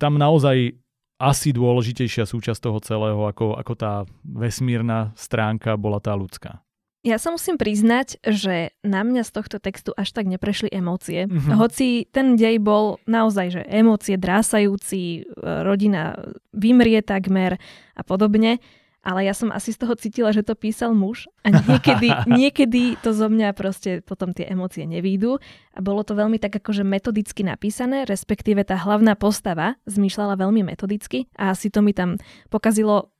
tam 0.00 0.16
naozaj 0.16 0.72
asi 1.20 1.52
dôležitejšia 1.52 2.24
súčasť 2.24 2.60
toho 2.64 2.80
celého, 2.80 3.20
ako, 3.28 3.60
ako 3.60 3.72
tá 3.76 3.92
vesmírna 4.24 5.12
stránka 5.20 5.76
bola 5.76 6.00
tá 6.00 6.16
ľudská. 6.16 6.63
Ja 7.04 7.20
sa 7.20 7.28
musím 7.28 7.60
priznať, 7.60 8.16
že 8.24 8.72
na 8.80 9.04
mňa 9.04 9.28
z 9.28 9.30
tohto 9.36 9.60
textu 9.60 9.92
až 9.92 10.16
tak 10.16 10.24
neprešli 10.24 10.72
emócie. 10.72 11.28
Mhm. 11.28 11.60
Hoci 11.60 12.08
ten 12.08 12.40
dej 12.40 12.56
bol 12.64 12.96
naozaj, 13.04 13.60
že 13.60 13.62
emócie 13.68 14.16
drásajúci, 14.16 15.02
e, 15.04 15.20
rodina 15.62 16.16
vymrie 16.56 17.04
takmer 17.04 17.60
a 17.92 18.02
podobne, 18.02 18.56
ale 19.04 19.28
ja 19.28 19.36
som 19.36 19.52
asi 19.52 19.76
z 19.76 19.84
toho 19.84 19.94
cítila, 20.00 20.32
že 20.32 20.40
to 20.40 20.56
písal 20.56 20.96
muž 20.96 21.28
a 21.44 21.52
niekedy, 21.52 22.08
niekedy 22.40 22.96
to 23.04 23.12
zo 23.12 23.28
mňa 23.28 23.52
proste 23.52 24.00
potom 24.00 24.32
tie 24.32 24.48
emócie 24.48 24.88
nevídu 24.88 25.36
a 25.76 25.78
bolo 25.84 26.00
to 26.02 26.16
veľmi 26.16 26.40
tak 26.40 26.56
akože 26.56 26.82
metodicky 26.88 27.44
napísané, 27.44 28.08
respektíve 28.08 28.64
tá 28.64 28.80
hlavná 28.80 29.12
postava 29.12 29.76
zmýšľala 29.84 30.40
veľmi 30.40 30.64
metodicky 30.64 31.28
a 31.36 31.52
asi 31.52 31.68
to 31.68 31.84
mi 31.84 31.92
tam 31.92 32.16
pokazilo 32.48 33.13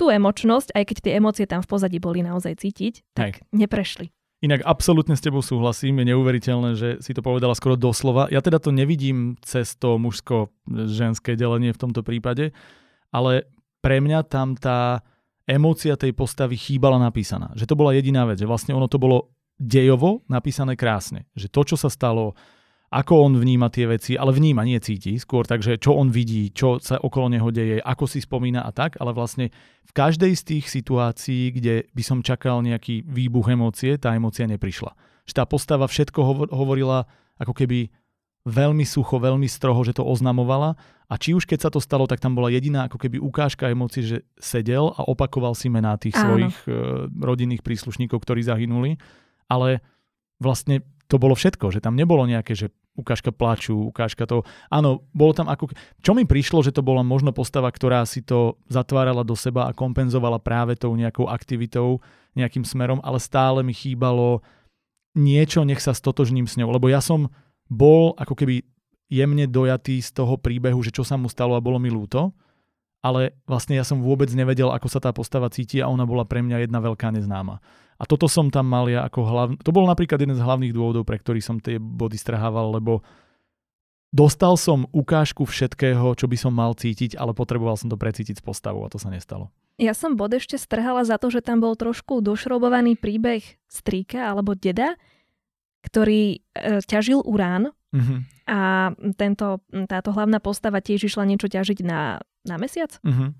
tú 0.00 0.08
emočnosť, 0.08 0.72
aj 0.72 0.84
keď 0.88 0.96
tie 1.04 1.12
emócie 1.20 1.44
tam 1.44 1.60
v 1.60 1.68
pozadí 1.68 2.00
boli 2.00 2.24
naozaj 2.24 2.56
cítiť, 2.56 3.12
tak 3.12 3.44
Hej. 3.44 3.52
neprešli. 3.52 4.08
Inak 4.40 4.64
absolútne 4.64 5.12
s 5.12 5.20
tebou 5.20 5.44
súhlasím, 5.44 6.00
je 6.00 6.16
neuveriteľné, 6.16 6.70
že 6.72 6.88
si 7.04 7.12
to 7.12 7.20
povedala 7.20 7.52
skoro 7.52 7.76
doslova. 7.76 8.32
Ja 8.32 8.40
teda 8.40 8.56
to 8.56 8.72
nevidím 8.72 9.36
cez 9.44 9.76
to 9.76 10.00
mužsko-ženské 10.00 11.36
delenie 11.36 11.76
v 11.76 11.82
tomto 11.84 12.00
prípade, 12.00 12.56
ale 13.12 13.52
pre 13.84 14.00
mňa 14.00 14.24
tam 14.24 14.56
tá 14.56 15.04
emócia 15.44 15.92
tej 16.00 16.16
postavy 16.16 16.56
chýbala 16.56 16.96
napísaná. 16.96 17.52
Že 17.52 17.68
to 17.68 17.74
bola 17.76 17.92
jediná 17.92 18.24
vec, 18.24 18.40
že 18.40 18.48
vlastne 18.48 18.72
ono 18.72 18.88
to 18.88 18.96
bolo 18.96 19.28
dejovo 19.60 20.24
napísané 20.24 20.72
krásne. 20.72 21.28
Že 21.36 21.46
to, 21.52 21.60
čo 21.68 21.76
sa 21.76 21.92
stalo, 21.92 22.32
ako 22.90 23.30
on 23.30 23.38
vníma 23.38 23.70
tie 23.70 23.86
veci, 23.86 24.18
ale 24.18 24.34
vníma, 24.34 24.66
nie 24.66 24.82
cíti, 24.82 25.14
skôr 25.14 25.46
takže 25.46 25.78
čo 25.78 25.94
on 25.94 26.10
vidí, 26.10 26.50
čo 26.50 26.82
sa 26.82 26.98
okolo 26.98 27.30
neho 27.30 27.46
deje, 27.54 27.78
ako 27.78 28.10
si 28.10 28.18
spomína 28.18 28.66
a 28.66 28.74
tak, 28.74 28.98
ale 28.98 29.14
vlastne 29.14 29.54
v 29.86 29.92
každej 29.94 30.34
z 30.34 30.42
tých 30.42 30.64
situácií, 30.66 31.54
kde 31.54 31.86
by 31.94 32.02
som 32.02 32.18
čakal 32.26 32.66
nejaký 32.66 33.06
výbuch 33.06 33.46
emócie, 33.46 33.94
tá 33.94 34.10
emócia 34.18 34.42
neprišla. 34.50 34.90
Že 35.22 35.32
tá 35.38 35.44
postava 35.46 35.86
všetko 35.86 36.50
hovorila 36.50 37.06
ako 37.38 37.54
keby 37.54 37.94
veľmi 38.42 38.82
sucho, 38.82 39.22
veľmi 39.22 39.46
stroho, 39.46 39.78
že 39.86 39.94
to 39.94 40.02
oznamovala 40.02 40.74
a 41.06 41.14
či 41.14 41.30
už 41.30 41.46
keď 41.46 41.58
sa 41.62 41.70
to 41.70 41.78
stalo, 41.78 42.10
tak 42.10 42.18
tam 42.18 42.34
bola 42.34 42.50
jediná 42.50 42.90
ako 42.90 42.98
keby 43.06 43.22
ukážka 43.22 43.70
emócií, 43.70 44.02
že 44.02 44.18
sedel 44.40 44.90
a 44.98 45.06
opakoval 45.06 45.54
si 45.54 45.70
mená 45.70 45.94
tých 45.94 46.18
Áno. 46.18 46.24
svojich 46.26 46.56
uh, 46.66 47.06
rodinných 47.22 47.62
príslušníkov, 47.62 48.18
ktorí 48.18 48.42
zahynuli, 48.42 48.98
ale 49.46 49.84
vlastne 50.42 50.82
to 51.10 51.18
bolo 51.18 51.34
všetko, 51.34 51.74
že 51.74 51.82
tam 51.82 51.98
nebolo 51.98 52.22
nejaké, 52.24 52.54
že 52.54 52.70
ukážka 52.98 53.30
plaču, 53.30 53.76
ukážka 53.76 54.26
to. 54.26 54.42
Áno, 54.68 55.06
bolo 55.14 55.32
tam 55.32 55.46
ako... 55.46 55.72
Čo 56.02 56.12
mi 56.12 56.26
prišlo, 56.26 56.60
že 56.60 56.74
to 56.74 56.84
bola 56.84 57.00
možno 57.06 57.30
postava, 57.30 57.70
ktorá 57.70 58.02
si 58.04 58.20
to 58.20 58.58
zatvárala 58.66 59.22
do 59.22 59.38
seba 59.38 59.70
a 59.70 59.76
kompenzovala 59.76 60.42
práve 60.42 60.76
tou 60.76 60.92
nejakou 60.98 61.30
aktivitou, 61.30 62.02
nejakým 62.34 62.66
smerom, 62.66 62.98
ale 63.02 63.22
stále 63.22 63.62
mi 63.62 63.72
chýbalo 63.72 64.44
niečo, 65.14 65.66
nech 65.66 65.82
sa 65.82 65.94
stotožním 65.96 66.46
s 66.46 66.58
ňou. 66.58 66.70
Lebo 66.70 66.90
ja 66.90 67.02
som 67.02 67.30
bol 67.70 68.14
ako 68.18 68.34
keby 68.34 68.66
jemne 69.10 69.46
dojatý 69.50 69.98
z 69.98 70.10
toho 70.14 70.38
príbehu, 70.38 70.78
že 70.86 70.94
čo 70.94 71.02
sa 71.02 71.18
mu 71.18 71.26
stalo 71.26 71.58
a 71.58 71.64
bolo 71.64 71.82
mi 71.82 71.90
ľúto, 71.90 72.30
ale 73.02 73.34
vlastne 73.48 73.74
ja 73.74 73.82
som 73.82 74.04
vôbec 74.04 74.30
nevedel, 74.30 74.70
ako 74.70 74.86
sa 74.86 75.00
tá 75.02 75.10
postava 75.10 75.48
cíti 75.48 75.82
a 75.82 75.90
ona 75.90 76.04
bola 76.04 76.28
pre 76.28 76.44
mňa 76.44 76.68
jedna 76.68 76.78
veľká 76.78 77.10
neznáma. 77.10 77.58
A 78.00 78.08
toto 78.08 78.24
som 78.32 78.48
tam 78.48 78.64
mal 78.64 78.88
ja 78.88 79.04
ako 79.04 79.20
hlavný... 79.28 79.54
To 79.60 79.76
bol 79.76 79.84
napríklad 79.84 80.16
jeden 80.16 80.32
z 80.32 80.40
hlavných 80.40 80.72
dôvodov, 80.72 81.04
pre 81.04 81.20
ktorý 81.20 81.44
som 81.44 81.60
tie 81.60 81.76
body 81.76 82.16
strahával, 82.16 82.80
lebo 82.80 83.04
dostal 84.08 84.56
som 84.56 84.88
ukážku 84.88 85.44
všetkého, 85.44 86.16
čo 86.16 86.24
by 86.24 86.36
som 86.40 86.56
mal 86.56 86.72
cítiť, 86.72 87.20
ale 87.20 87.36
potreboval 87.36 87.76
som 87.76 87.92
to 87.92 88.00
precítiť 88.00 88.40
z 88.40 88.42
postavu 88.42 88.80
a 88.82 88.88
to 88.88 88.96
sa 88.96 89.12
nestalo. 89.12 89.52
Ja 89.76 89.92
som 89.92 90.16
bod 90.16 90.32
ešte 90.32 90.56
strhala 90.56 91.04
za 91.04 91.20
to, 91.20 91.28
že 91.28 91.44
tam 91.44 91.60
bol 91.60 91.76
trošku 91.76 92.24
došrobovaný 92.24 92.96
príbeh 92.96 93.44
strýka 93.68 94.32
alebo 94.32 94.56
deda, 94.56 94.96
ktorý 95.84 96.40
e, 96.40 96.80
ťažil 96.84 97.24
urán 97.24 97.72
uh-huh. 97.72 98.18
a 98.44 98.92
tento, 99.16 99.64
táto 99.88 100.12
hlavná 100.12 100.40
postava 100.40 100.84
tiež 100.84 101.08
išla 101.08 101.24
niečo 101.24 101.48
ťažiť 101.48 101.80
na, 101.84 102.20
na 102.44 102.56
mesiac. 102.56 102.96
Uh-huh 103.04 103.36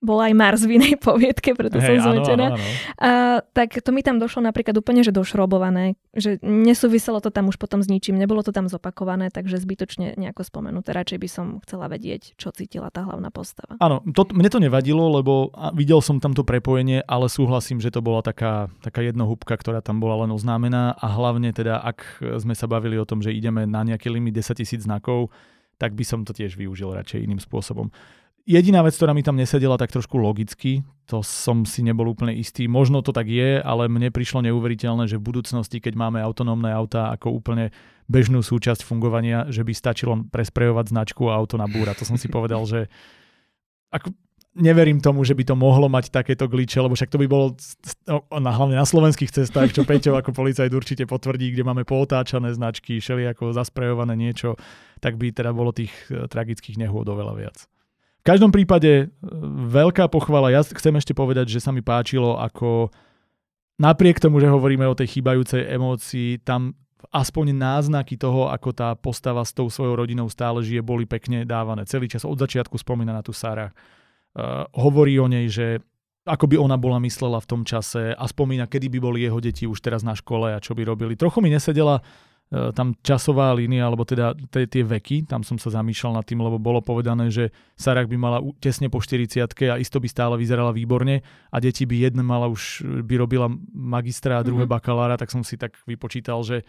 bola 0.00 0.32
aj 0.32 0.34
Mars 0.34 0.62
v 0.64 0.80
inej 0.80 0.96
poviedke, 1.06 1.52
preto 1.52 1.76
hey, 1.76 2.00
som 2.00 2.10
zmetená. 2.10 2.56
A, 2.96 3.44
tak 3.52 3.76
to 3.84 3.92
mi 3.92 4.00
tam 4.00 4.16
došlo 4.16 4.40
napríklad 4.40 4.72
úplne, 4.80 5.04
že 5.04 5.12
došrobované, 5.12 5.94
že 6.16 6.40
nesúviselo 6.40 7.20
to 7.20 7.28
tam 7.28 7.52
už 7.52 7.60
potom 7.60 7.84
s 7.84 7.88
ničím, 7.88 8.16
nebolo 8.16 8.40
to 8.40 8.50
tam 8.50 8.66
zopakované, 8.66 9.28
takže 9.28 9.60
zbytočne 9.60 10.16
nejako 10.16 10.42
spomenuté. 10.42 10.96
Radšej 10.96 11.18
by 11.20 11.28
som 11.28 11.46
chcela 11.62 11.86
vedieť, 11.92 12.34
čo 12.40 12.50
cítila 12.50 12.88
tá 12.88 13.04
hlavná 13.04 13.28
postava. 13.28 13.76
Áno, 13.78 14.00
to, 14.16 14.24
mne 14.32 14.48
to 14.48 14.58
nevadilo, 14.58 15.12
lebo 15.12 15.52
videl 15.76 16.00
som 16.00 16.18
tam 16.18 16.32
to 16.32 16.42
prepojenie, 16.42 17.04
ale 17.04 17.28
súhlasím, 17.28 17.78
že 17.78 17.92
to 17.92 18.00
bola 18.00 18.24
taká, 18.24 18.72
taká 18.80 19.04
jednohúbka, 19.04 19.54
ktorá 19.60 19.84
tam 19.84 20.00
bola 20.00 20.24
len 20.24 20.32
oznámená 20.32 20.96
a 20.96 21.06
hlavne 21.12 21.52
teda, 21.52 21.76
ak 21.84 22.24
sme 22.40 22.56
sa 22.56 22.64
bavili 22.64 22.96
o 22.96 23.04
tom, 23.04 23.20
že 23.20 23.36
ideme 23.36 23.68
na 23.68 23.84
nejaký 23.84 24.08
limit 24.08 24.40
10 24.40 24.56
tisíc 24.56 24.88
znakov, 24.88 25.28
tak 25.80 25.96
by 25.96 26.04
som 26.04 26.28
to 26.28 26.36
tiež 26.36 26.60
využil 26.60 26.92
radšej 26.92 27.24
iným 27.24 27.40
spôsobom. 27.40 27.88
Jediná 28.50 28.82
vec, 28.82 28.98
ktorá 28.98 29.14
mi 29.14 29.22
tam 29.22 29.38
nesedela 29.38 29.78
tak 29.78 29.94
trošku 29.94 30.18
logicky, 30.18 30.82
to 31.06 31.22
som 31.22 31.62
si 31.62 31.86
nebol 31.86 32.10
úplne 32.10 32.34
istý. 32.34 32.66
Možno 32.66 32.98
to 32.98 33.14
tak 33.14 33.30
je, 33.30 33.62
ale 33.62 33.86
mne 33.86 34.10
prišlo 34.10 34.42
neuveriteľné, 34.42 35.06
že 35.06 35.22
v 35.22 35.30
budúcnosti, 35.30 35.78
keď 35.78 35.94
máme 35.94 36.18
autonómne 36.18 36.66
autá 36.66 37.14
ako 37.14 37.30
úplne 37.30 37.70
bežnú 38.10 38.42
súčasť 38.42 38.82
fungovania, 38.82 39.46
že 39.54 39.62
by 39.62 39.70
stačilo 39.70 40.26
presprejovať 40.34 40.90
značku 40.90 41.30
a 41.30 41.38
auto 41.38 41.54
na 41.54 41.70
búra. 41.70 41.94
To 41.94 42.02
som 42.02 42.18
si 42.18 42.26
povedal, 42.26 42.66
že 42.66 42.90
ako, 43.94 44.10
neverím 44.58 44.98
tomu, 44.98 45.22
že 45.22 45.38
by 45.38 45.46
to 45.46 45.54
mohlo 45.54 45.86
mať 45.86 46.10
takéto 46.10 46.50
gliče, 46.50 46.82
lebo 46.82 46.98
však 46.98 47.06
to 47.14 47.22
by 47.22 47.30
bolo 47.30 47.54
na, 48.34 48.50
hlavne 48.50 48.74
na 48.74 48.82
slovenských 48.82 49.30
cestách, 49.30 49.70
čo 49.70 49.86
Peťo 49.86 50.18
ako 50.18 50.34
policajt 50.34 50.74
určite 50.74 51.06
potvrdí, 51.06 51.54
kde 51.54 51.62
máme 51.62 51.86
pootáčané 51.86 52.50
značky, 52.50 52.98
šeli 52.98 53.30
ako 53.30 53.54
zasprejované 53.54 54.18
niečo, 54.18 54.58
tak 54.98 55.14
by 55.22 55.30
teda 55.30 55.54
bolo 55.54 55.70
tých 55.70 55.94
eh, 56.10 56.26
tragických 56.26 56.82
nehôd 56.82 57.06
oveľa 57.06 57.34
viac. 57.38 57.70
V 58.20 58.24
každom 58.28 58.52
prípade 58.52 58.90
e, 58.92 59.04
veľká 59.72 60.12
pochvala. 60.12 60.52
Ja 60.52 60.60
chcem 60.60 60.92
ešte 60.96 61.16
povedať, 61.16 61.48
že 61.48 61.64
sa 61.64 61.72
mi 61.72 61.80
páčilo, 61.80 62.36
ako 62.36 62.92
napriek 63.80 64.20
tomu, 64.20 64.44
že 64.44 64.52
hovoríme 64.52 64.84
o 64.84 64.96
tej 64.96 65.18
chýbajúcej 65.18 65.64
emócii, 65.72 66.44
tam 66.44 66.76
aspoň 67.08 67.56
náznaky 67.56 68.20
toho, 68.20 68.52
ako 68.52 68.76
tá 68.76 68.92
postava 68.92 69.40
s 69.40 69.56
tou 69.56 69.72
svojou 69.72 69.96
rodinou 69.96 70.28
stále 70.28 70.60
žije, 70.60 70.84
boli 70.84 71.08
pekne 71.08 71.48
dávané. 71.48 71.88
Celý 71.88 72.12
čas 72.12 72.28
od 72.28 72.36
začiatku 72.36 72.76
spomína 72.76 73.16
na 73.16 73.24
tú 73.24 73.32
Sara. 73.32 73.72
Uh, 74.30 74.68
hovorí 74.76 75.16
o 75.16 75.24
nej, 75.24 75.48
že 75.48 75.80
ako 76.28 76.44
by 76.44 76.56
ona 76.60 76.76
bola 76.76 77.00
myslela 77.00 77.40
v 77.40 77.48
tom 77.48 77.62
čase 77.64 78.12
a 78.12 78.24
spomína, 78.28 78.68
kedy 78.68 78.92
by 78.92 78.98
boli 79.00 79.24
jeho 79.24 79.40
deti 79.40 79.64
už 79.64 79.80
teraz 79.80 80.04
na 80.04 80.12
škole 80.12 80.52
a 80.52 80.60
čo 80.60 80.76
by 80.76 80.84
robili. 80.84 81.16
Trochu 81.16 81.40
mi 81.40 81.48
nesedela 81.48 82.04
E, 82.04 82.29
tam 82.50 82.98
časová 83.06 83.54
línia, 83.54 83.86
alebo 83.86 84.02
teda 84.02 84.34
tie 84.50 84.82
veky, 84.82 85.30
tam 85.30 85.46
som 85.46 85.54
sa 85.54 85.70
zamýšľal 85.70 86.18
nad 86.18 86.26
tým, 86.26 86.42
lebo 86.42 86.58
bolo 86.58 86.82
povedané, 86.82 87.30
že 87.30 87.54
Sarah 87.78 88.10
by 88.10 88.16
mala 88.18 88.42
tesne 88.58 88.90
po 88.90 88.98
40 88.98 89.46
a 89.70 89.78
isto 89.78 90.02
by 90.02 90.10
stále 90.10 90.34
vyzerala 90.34 90.74
výborne 90.74 91.22
a 91.22 91.56
deti 91.62 91.86
by 91.86 92.10
jedna 92.10 92.26
mala 92.26 92.50
už, 92.50 92.82
by 93.06 93.14
robila 93.22 93.46
magistra 93.70 94.42
a 94.42 94.46
druhé 94.46 94.66
mm-hmm. 94.66 94.82
bakalára, 94.82 95.14
tak 95.14 95.30
som 95.30 95.46
si 95.46 95.54
tak 95.54 95.78
vypočítal, 95.86 96.42
že 96.42 96.66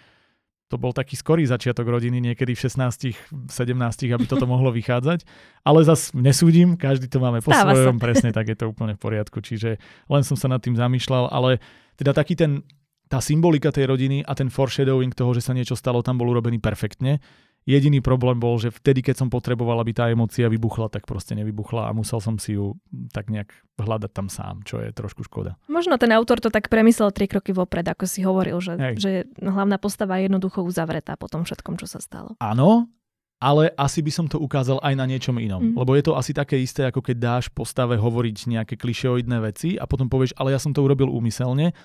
to 0.69 0.77
bol 0.79 0.93
taký 0.93 1.19
skorý 1.19 1.43
začiatok 1.49 1.83
rodiny, 1.83 2.23
niekedy 2.31 2.55
v 2.55 2.61
16, 2.63 3.51
17, 3.51 4.15
aby 4.15 4.25
toto 4.29 4.45
mohlo 4.53 4.69
vychádzať. 4.69 5.25
Ale 5.65 5.81
zas 5.83 6.15
nesúdim, 6.15 6.77
každý 6.77 7.09
to 7.09 7.17
máme 7.17 7.41
po 7.41 7.51
Stáva 7.51 7.75
svojom, 7.75 7.97
sa. 7.97 8.03
presne 8.05 8.29
tak 8.31 8.47
je 8.47 8.55
to 8.55 8.69
úplne 8.71 8.95
v 8.95 9.01
poriadku. 9.01 9.43
Čiže 9.43 9.81
len 10.07 10.23
som 10.23 10.39
sa 10.39 10.47
nad 10.47 10.63
tým 10.63 10.79
zamýšľal, 10.79 11.27
ale 11.27 11.59
teda 11.99 12.15
taký 12.15 12.39
ten 12.39 12.63
tá 13.11 13.19
symbolika 13.19 13.75
tej 13.75 13.91
rodiny 13.91 14.23
a 14.23 14.31
ten 14.31 14.47
foreshadowing 14.47 15.11
toho, 15.11 15.35
že 15.35 15.43
sa 15.43 15.51
niečo 15.51 15.75
stalo, 15.75 15.99
tam 15.99 16.15
bol 16.15 16.31
urobený 16.31 16.63
perfektne. 16.63 17.19
Jediný 17.61 18.01
problém 18.01 18.41
bol, 18.41 18.57
že 18.57 18.73
vtedy, 18.73 19.05
keď 19.05 19.21
som 19.21 19.29
potreboval, 19.29 19.77
aby 19.83 19.93
tá 19.93 20.09
emócia 20.09 20.49
vybuchla, 20.49 20.89
tak 20.89 21.05
proste 21.05 21.37
nevybuchla 21.37 21.85
a 21.85 21.93
musel 21.93 22.17
som 22.17 22.41
si 22.41 22.57
ju 22.57 22.73
tak 23.13 23.29
nejak 23.29 23.53
hľadať 23.77 24.11
tam 24.15 24.33
sám, 24.33 24.65
čo 24.65 24.81
je 24.81 24.89
trošku 24.89 25.27
škoda. 25.27 25.61
Možno 25.69 26.01
ten 26.01 26.09
autor 26.09 26.41
to 26.41 26.49
tak 26.49 26.73
premyslel 26.73 27.13
tri 27.13 27.29
kroky 27.29 27.53
vopred, 27.53 27.85
ako 27.85 28.09
si 28.09 28.25
hovoril, 28.25 28.57
že, 28.63 28.97
že 28.97 29.29
hlavná 29.37 29.77
postava 29.77 30.17
je 30.17 30.25
jednoducho 30.31 30.65
uzavretá 30.65 31.13
po 31.21 31.29
tom 31.29 31.45
všetkom, 31.45 31.77
čo 31.77 31.85
sa 31.85 32.01
stalo. 32.01 32.33
Áno, 32.41 32.89
ale 33.37 33.69
asi 33.77 34.01
by 34.01 34.09
som 34.09 34.25
to 34.25 34.41
ukázal 34.41 34.81
aj 34.81 34.97
na 34.97 35.05
niečom 35.05 35.37
inom. 35.37 35.61
Mm. 35.61 35.75
Lebo 35.77 35.93
je 35.93 36.05
to 36.09 36.17
asi 36.17 36.33
také 36.33 36.57
isté, 36.57 36.89
ako 36.89 37.05
keď 37.05 37.17
dáš 37.21 37.45
postave 37.53 37.93
hovoriť 37.93 38.57
nejaké 38.57 38.73
klišeoidné 38.73 39.37
veci 39.37 39.77
a 39.77 39.85
potom 39.85 40.09
povieš, 40.09 40.33
ale 40.41 40.53
ja 40.53 40.59
som 40.61 40.73
to 40.73 40.81
urobil 40.81 41.13
úmyselne 41.13 41.77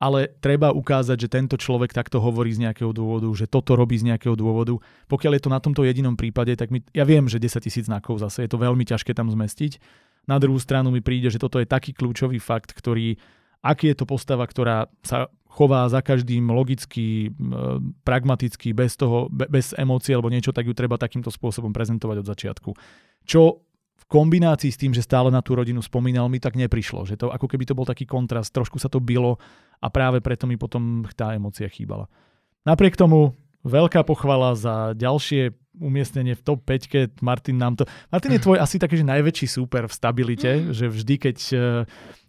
ale 0.00 0.32
treba 0.40 0.72
ukázať, 0.72 1.28
že 1.28 1.28
tento 1.28 1.60
človek 1.60 1.92
takto 1.92 2.24
hovorí 2.24 2.48
z 2.56 2.64
nejakého 2.64 2.88
dôvodu, 2.88 3.28
že 3.36 3.44
toto 3.44 3.76
robí 3.76 4.00
z 4.00 4.08
nejakého 4.08 4.32
dôvodu. 4.32 4.80
Pokiaľ 5.12 5.32
je 5.36 5.42
to 5.44 5.52
na 5.52 5.60
tomto 5.60 5.84
jedinom 5.84 6.16
prípade, 6.16 6.56
tak 6.56 6.72
mi, 6.72 6.80
ja 6.96 7.04
viem, 7.04 7.28
že 7.28 7.36
10 7.36 7.60
tisíc 7.60 7.84
znakov 7.84 8.16
zase 8.16 8.48
je 8.48 8.50
to 8.50 8.56
veľmi 8.56 8.88
ťažké 8.88 9.12
tam 9.12 9.28
zmestiť. 9.28 9.76
Na 10.24 10.40
druhú 10.40 10.56
stranu 10.56 10.88
mi 10.88 11.04
príde, 11.04 11.28
že 11.28 11.36
toto 11.36 11.60
je 11.60 11.68
taký 11.68 11.92
kľúčový 11.92 12.40
fakt, 12.40 12.72
ktorý, 12.72 13.20
ak 13.60 13.84
je 13.84 13.92
to 13.92 14.08
postava, 14.08 14.48
ktorá 14.48 14.88
sa 15.04 15.28
chová 15.52 15.84
za 15.92 16.00
každým 16.00 16.48
logicky, 16.48 17.28
pragmaticky, 18.00 18.72
bez 18.72 18.96
toho, 18.96 19.28
bez 19.28 19.76
emócií 19.76 20.16
alebo 20.16 20.32
niečo, 20.32 20.56
tak 20.56 20.64
ju 20.64 20.72
treba 20.72 20.96
takýmto 20.96 21.28
spôsobom 21.28 21.76
prezentovať 21.76 22.16
od 22.24 22.26
začiatku. 22.30 22.70
Čo 23.28 23.68
kombinácii 24.10 24.74
s 24.74 24.80
tým, 24.80 24.90
že 24.90 25.06
stále 25.06 25.30
na 25.30 25.38
tú 25.38 25.54
rodinu 25.54 25.78
spomínal, 25.78 26.26
mi 26.26 26.42
tak 26.42 26.58
neprišlo. 26.58 27.06
Že 27.06 27.14
to 27.14 27.26
ako 27.30 27.46
keby 27.46 27.62
to 27.62 27.78
bol 27.78 27.86
taký 27.86 28.10
kontrast, 28.10 28.50
trošku 28.50 28.82
sa 28.82 28.90
to 28.90 28.98
bylo 28.98 29.38
a 29.78 29.86
práve 29.86 30.18
preto 30.18 30.50
mi 30.50 30.58
potom 30.58 31.06
tá 31.14 31.30
emócia 31.30 31.70
chýbala. 31.70 32.10
Napriek 32.66 32.98
tomu 32.98 33.38
veľká 33.62 34.02
pochvala 34.02 34.58
za 34.58 34.92
ďalšie 34.98 35.54
umiestnenie 35.80 36.34
v 36.34 36.42
top 36.42 36.66
5. 36.66 37.22
Martin 37.22 37.56
nám 37.56 37.78
to... 37.78 37.86
Martin 38.10 38.36
je 38.36 38.42
tvoj 38.42 38.58
asi 38.58 38.76
taký, 38.76 39.00
že 39.00 39.06
najväčší 39.06 39.46
súper 39.46 39.86
v 39.86 39.94
stabilite, 39.94 40.50
mm. 40.50 40.76
že 40.76 40.86
vždy, 40.90 41.14
keď, 41.16 41.38
eh, 41.54 41.60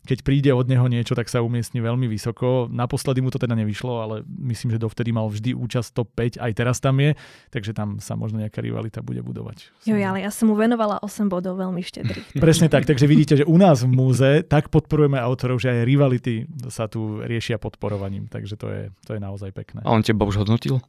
keď 0.01 0.17
príde 0.25 0.51
od 0.51 0.65
neho 0.65 0.85
niečo, 0.89 1.13
tak 1.13 1.29
sa 1.29 1.45
umiestni 1.45 1.77
veľmi 1.77 2.09
vysoko. 2.09 2.65
Naposledy 2.71 3.21
mu 3.21 3.29
to 3.29 3.37
teda 3.37 3.53
nevyšlo, 3.53 3.93
ale 4.01 4.15
myslím, 4.25 4.73
že 4.73 4.81
dovtedy 4.81 5.13
mal 5.13 5.29
vždy 5.29 5.53
účasť 5.53 5.89
top 5.93 6.09
5, 6.17 6.41
aj 6.41 6.51
teraz 6.57 6.81
tam 6.81 6.97
je, 6.97 7.13
takže 7.53 7.71
tam 7.77 8.01
sa 8.01 8.17
možno 8.17 8.41
nejaká 8.41 8.59
rivalita 8.65 9.05
bude 9.05 9.21
budovať. 9.21 9.69
Jo, 9.85 9.97
ale 10.01 10.25
ja 10.25 10.33
som 10.33 10.49
mu 10.49 10.57
venovala 10.57 10.97
8 11.05 11.29
bodov 11.29 11.61
veľmi 11.61 11.81
štedrých. 11.85 12.37
Presne 12.43 12.67
tak, 12.67 12.89
takže 12.89 13.05
vidíte, 13.05 13.37
že 13.37 13.45
u 13.45 13.57
nás 13.61 13.85
v 13.85 13.93
múze 13.93 14.41
tak 14.49 14.73
podporujeme 14.73 15.21
autorov, 15.21 15.61
že 15.61 15.69
aj 15.69 15.85
rivality 15.85 16.49
sa 16.73 16.89
tu 16.89 17.21
riešia 17.21 17.61
podporovaním, 17.61 18.25
takže 18.25 18.57
to 18.57 18.67
je, 18.69 18.81
to 19.05 19.13
je 19.13 19.19
naozaj 19.21 19.53
pekné. 19.53 19.85
A 19.85 19.93
on 19.93 20.01
teba 20.01 20.25
už 20.25 20.41
hodnotil? 20.41 20.81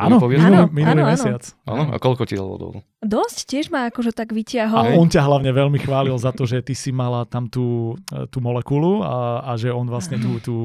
Áno, 0.00 0.16
minulý, 0.24 0.56
minulý 0.72 1.02
áno, 1.04 1.12
mesiac. 1.12 1.42
Áno, 1.68 1.92
a 1.92 1.96
koľko 2.00 2.24
ti 2.24 2.34
dalo 2.38 2.56
dolu? 2.56 2.78
Dosť, 3.04 3.38
tiež 3.44 3.66
ma 3.68 3.92
akože 3.92 4.16
tak 4.16 4.32
vyťahol. 4.32 4.80
A 4.80 4.96
on 4.96 5.08
ťa 5.10 5.20
hlavne 5.20 5.50
veľmi 5.52 5.78
chválil 5.82 6.16
za 6.16 6.32
to, 6.32 6.48
že 6.48 6.64
ty 6.64 6.72
si 6.72 6.88
mala 6.90 7.28
tam 7.28 7.46
tú, 7.46 7.98
tú 8.32 8.38
molekulu 8.40 9.04
a, 9.04 9.44
a 9.44 9.52
že 9.60 9.68
on 9.68 9.84
vlastne 9.84 10.16
tú, 10.16 10.40
tú 10.40 10.56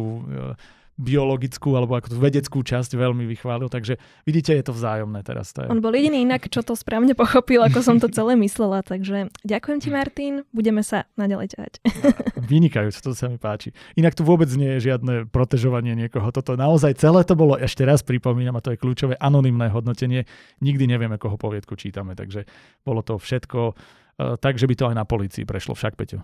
biologickú 0.96 1.76
alebo 1.76 2.00
ako 2.00 2.16
tú 2.16 2.18
vedeckú 2.24 2.64
časť 2.64 2.96
veľmi 2.96 3.28
vychválil, 3.28 3.68
takže 3.68 4.00
vidíte, 4.24 4.56
je 4.56 4.64
to 4.64 4.72
vzájomné 4.72 5.28
teraz. 5.28 5.52
To 5.56 5.64
je... 5.64 5.68
On 5.68 5.84
bol 5.84 5.92
jediný 5.92 6.24
inak, 6.24 6.48
čo 6.48 6.64
to 6.64 6.72
správne 6.72 7.12
pochopil, 7.12 7.60
ako 7.68 7.84
som 7.84 8.00
to 8.00 8.08
celé 8.08 8.40
myslela, 8.40 8.80
takže 8.80 9.28
ďakujem 9.44 9.78
ti 9.84 9.90
Martin, 9.92 10.34
budeme 10.56 10.80
sa 10.88 11.04
naďalej 11.20 11.56
ťahať. 11.56 11.74
Vynikajúce, 12.52 13.04
to 13.04 13.12
sa 13.12 13.28
mi 13.28 13.36
páči. 13.36 13.76
Inak 14.00 14.16
tu 14.16 14.24
vôbec 14.24 14.48
nie 14.56 14.80
je 14.80 14.92
žiadne 14.92 15.28
protežovanie 15.28 16.00
niekoho, 16.00 16.32
toto 16.32 16.56
naozaj 16.56 16.96
celé 16.96 17.28
to 17.28 17.36
bolo, 17.36 17.60
ešte 17.60 17.84
raz 17.84 18.00
pripomínam, 18.00 18.56
a 18.56 18.64
to 18.64 18.72
je 18.72 18.80
kľúčové, 18.80 19.20
anonymné 19.20 19.68
hodnotenie, 19.76 20.24
nikdy 20.64 20.88
nevieme, 20.88 21.20
koho 21.20 21.36
poviedku 21.36 21.76
čítame, 21.76 22.16
takže 22.16 22.48
bolo 22.88 23.04
to 23.04 23.20
všetko 23.20 23.60
uh, 23.76 24.40
tak, 24.40 24.56
že 24.56 24.64
by 24.64 24.76
to 24.80 24.88
aj 24.88 24.96
na 24.96 25.04
policii 25.04 25.44
prešlo, 25.44 25.76
však 25.76 26.00
Peťo. 26.00 26.24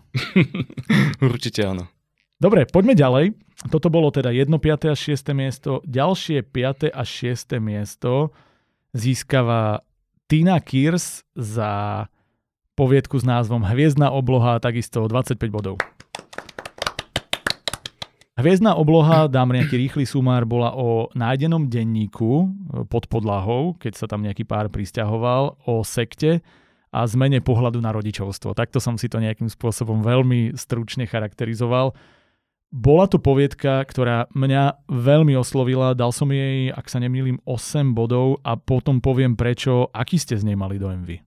Určite 1.27 1.67
áno. 1.67 1.91
Dobre, 2.41 2.65
poďme 2.65 2.97
ďalej. 2.97 3.25
Toto 3.69 3.93
bolo 3.93 4.09
teda 4.09 4.33
1. 4.33 4.49
5. 4.49 4.89
a 4.89 4.97
6. 4.97 5.29
miesto. 5.37 5.77
Ďalšie 5.85 6.41
5. 6.41 6.89
a 6.89 7.05
6. 7.05 7.61
miesto 7.61 8.33
získava 8.97 9.85
Tina 10.25 10.57
Kirs 10.57 11.21
za 11.37 12.09
poviedku 12.73 13.21
s 13.21 13.29
názvom 13.29 13.61
Hviezdna 13.61 14.09
obloha, 14.09 14.57
takisto 14.57 15.05
25 15.05 15.37
bodov. 15.53 15.77
Hviezdna 18.41 18.73
obloha, 18.73 19.29
dám 19.29 19.53
nejaký 19.53 19.77
rýchly 19.77 20.09
sumár, 20.09 20.49
bola 20.49 20.73
o 20.73 21.13
nájdenom 21.13 21.69
denníku 21.69 22.49
pod 22.89 23.05
podlahou, 23.05 23.77
keď 23.77 23.93
sa 23.93 24.09
tam 24.09 24.25
nejaký 24.25 24.49
pár 24.49 24.73
pristahoval, 24.73 25.61
o 25.69 25.85
sekte 25.85 26.41
a 26.89 27.05
zmene 27.05 27.37
pohľadu 27.45 27.77
na 27.77 27.93
rodičovstvo. 27.93 28.57
Takto 28.57 28.81
som 28.81 28.97
si 28.97 29.05
to 29.13 29.21
nejakým 29.21 29.45
spôsobom 29.45 30.01
veľmi 30.01 30.57
stručne 30.57 31.05
charakterizoval. 31.05 31.93
Bola 32.71 33.03
to 33.03 33.19
poviedka, 33.19 33.83
ktorá 33.83 34.31
mňa 34.31 34.87
veľmi 34.87 35.35
oslovila, 35.35 35.91
dal 35.91 36.15
som 36.15 36.31
jej, 36.31 36.71
ak 36.71 36.87
sa 36.87 37.03
nemýlim, 37.03 37.43
8 37.43 37.91
bodov 37.91 38.39
a 38.47 38.55
potom 38.55 39.03
poviem 39.03 39.35
prečo, 39.35 39.91
aký 39.91 40.15
ste 40.15 40.39
z 40.39 40.47
nej 40.47 40.55
mali 40.55 40.79
dojem 40.79 41.03
vy. 41.03 41.17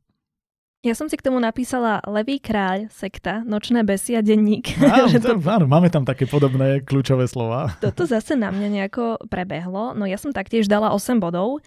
Ja 0.84 0.96
som 0.96 1.08
si 1.08 1.20
k 1.20 1.24
tomu 1.24 1.40
napísala 1.40 2.00
Levý 2.04 2.40
kráľ, 2.40 2.92
sekta, 2.92 3.44
nočné 3.44 3.84
besy 3.84 4.16
a 4.16 4.24
denník. 4.24 4.72
Áno, 4.84 5.08
to... 5.24 5.36
áno, 5.36 5.64
máme 5.68 5.92
tam 5.92 6.04
také 6.04 6.24
podobné 6.24 6.80
kľúčové 6.80 7.28
slova. 7.28 7.76
Toto 7.80 8.08
zase 8.08 8.36
na 8.36 8.48
mňa 8.48 8.68
nejako 8.68 9.28
prebehlo. 9.28 9.92
No 9.92 10.04
ja 10.04 10.16
som 10.16 10.32
taktiež 10.32 10.64
dala 10.64 10.96
8 10.96 11.20
bodov. 11.20 11.60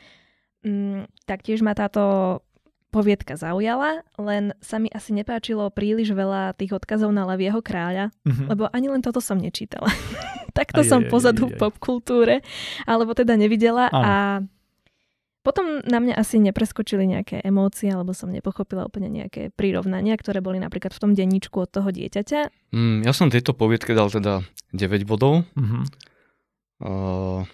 Mm, 0.66 1.06
taktiež 1.30 1.62
ma 1.62 1.78
táto 1.78 2.42
poviedka 2.98 3.38
zaujala, 3.38 4.02
len 4.18 4.58
sa 4.58 4.82
mi 4.82 4.90
asi 4.90 5.14
nepáčilo 5.14 5.70
príliš 5.70 6.18
veľa 6.18 6.58
tých 6.58 6.74
odkazov 6.74 7.14
na 7.14 7.30
Levieho 7.30 7.62
kráľa, 7.62 8.10
mm-hmm. 8.26 8.48
lebo 8.50 8.66
ani 8.74 8.90
len 8.90 9.06
toto 9.06 9.22
som 9.22 9.38
nečítala. 9.38 9.86
Takto 10.58 10.82
aj, 10.82 10.90
som 10.90 11.02
aj, 11.06 11.14
pozadu 11.14 11.46
aj, 11.46 11.50
aj. 11.50 11.54
v 11.54 11.62
popkultúre, 11.62 12.36
alebo 12.90 13.14
teda 13.14 13.38
nevidela 13.38 13.94
ano. 13.94 14.02
a 14.02 14.14
potom 15.46 15.80
na 15.86 16.02
mňa 16.04 16.18
asi 16.18 16.42
nepreskočili 16.42 17.08
nejaké 17.08 17.40
emócie, 17.46 17.88
alebo 17.88 18.12
som 18.12 18.34
nepochopila 18.34 18.84
úplne 18.84 19.08
nejaké 19.08 19.54
prirovnania, 19.54 20.18
ktoré 20.20 20.44
boli 20.44 20.60
napríklad 20.60 20.92
v 20.92 21.00
tom 21.00 21.12
denníčku 21.16 21.56
od 21.64 21.72
toho 21.72 21.88
dieťaťa. 21.88 22.74
Mm, 22.76 23.08
ja 23.08 23.14
som 23.16 23.32
tejto 23.32 23.56
poviedke 23.56 23.96
dal 23.96 24.12
teda 24.12 24.44
9 24.76 25.08
bodov. 25.08 25.48
Mm-hmm. 25.56 25.84
Uh, 26.84 27.48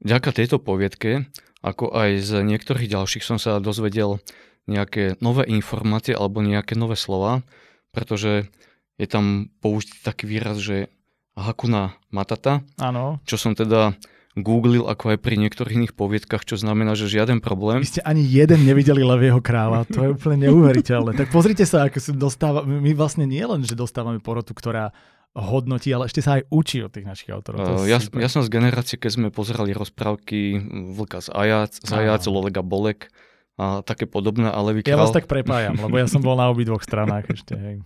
ďaká 0.00 0.32
tejto 0.32 0.56
poviedke 0.56 1.28
ako 1.64 1.96
aj 1.96 2.10
z 2.20 2.30
niektorých 2.44 2.92
ďalších 2.92 3.24
som 3.24 3.40
sa 3.40 3.56
dozvedel 3.56 4.20
nejaké 4.68 5.16
nové 5.24 5.48
informácie 5.48 6.12
alebo 6.12 6.44
nejaké 6.44 6.76
nové 6.76 6.96
slova, 6.96 7.40
pretože 7.88 8.52
je 9.00 9.06
tam 9.08 9.48
použitý 9.64 9.96
taký 10.04 10.28
výraz, 10.28 10.60
že 10.60 10.92
Hakuna 11.34 11.98
Matata, 12.14 12.62
Áno. 12.78 13.18
čo 13.26 13.34
som 13.34 13.56
teda 13.58 13.96
googlil 14.34 14.86
ako 14.86 15.14
aj 15.14 15.18
pri 15.22 15.38
niektorých 15.38 15.78
iných 15.78 15.94
poviedkach, 15.94 16.42
čo 16.42 16.58
znamená, 16.58 16.98
že 16.98 17.06
žiaden 17.06 17.38
problém. 17.38 17.78
Vy 17.82 17.98
ste 17.98 18.02
ani 18.02 18.22
jeden 18.22 18.66
nevideli 18.66 19.06
Levieho 19.06 19.38
kráľa, 19.38 19.86
to 19.86 20.02
je 20.02 20.10
úplne 20.14 20.50
neuveriteľné. 20.50 21.14
tak 21.14 21.30
pozrite 21.30 21.62
sa, 21.62 21.86
ako 21.86 21.98
sa 22.02 22.10
dostáva, 22.14 22.60
my 22.66 22.90
vlastne 22.98 23.30
nie 23.30 23.42
len, 23.42 23.62
že 23.62 23.78
dostávame 23.78 24.18
porotu, 24.18 24.50
ktorá 24.54 24.90
hodnotí, 25.34 25.90
ale 25.90 26.06
ešte 26.06 26.22
sa 26.22 26.38
aj 26.38 26.46
učí 26.54 26.78
od 26.86 26.94
tých 26.94 27.06
našich 27.10 27.30
autorov. 27.34 27.82
Uh, 27.82 27.90
ja, 27.90 27.98
ja 27.98 28.28
som 28.30 28.46
z 28.46 28.50
generácie, 28.54 28.94
keď 28.94 29.10
sme 29.18 29.28
pozerali 29.34 29.74
rozprávky 29.74 30.62
Vlka 30.94 31.26
z 31.26 31.28
Ajac, 31.34 31.72
z 31.74 31.90
Ajac, 31.90 32.22
Lolega 32.30 32.62
Bolek 32.62 33.10
a 33.58 33.82
také 33.82 34.06
podobné, 34.06 34.46
ale 34.50 34.78
vykral... 34.78 34.94
Ja 34.94 35.02
vás 35.02 35.10
tak 35.10 35.26
prepájam, 35.26 35.74
lebo 35.78 35.98
ja 35.98 36.06
som 36.06 36.22
bol 36.22 36.38
na 36.38 36.50
obidvoch 36.50 36.82
stranách 36.86 37.34
ešte. 37.34 37.54
Hej. 37.58 37.76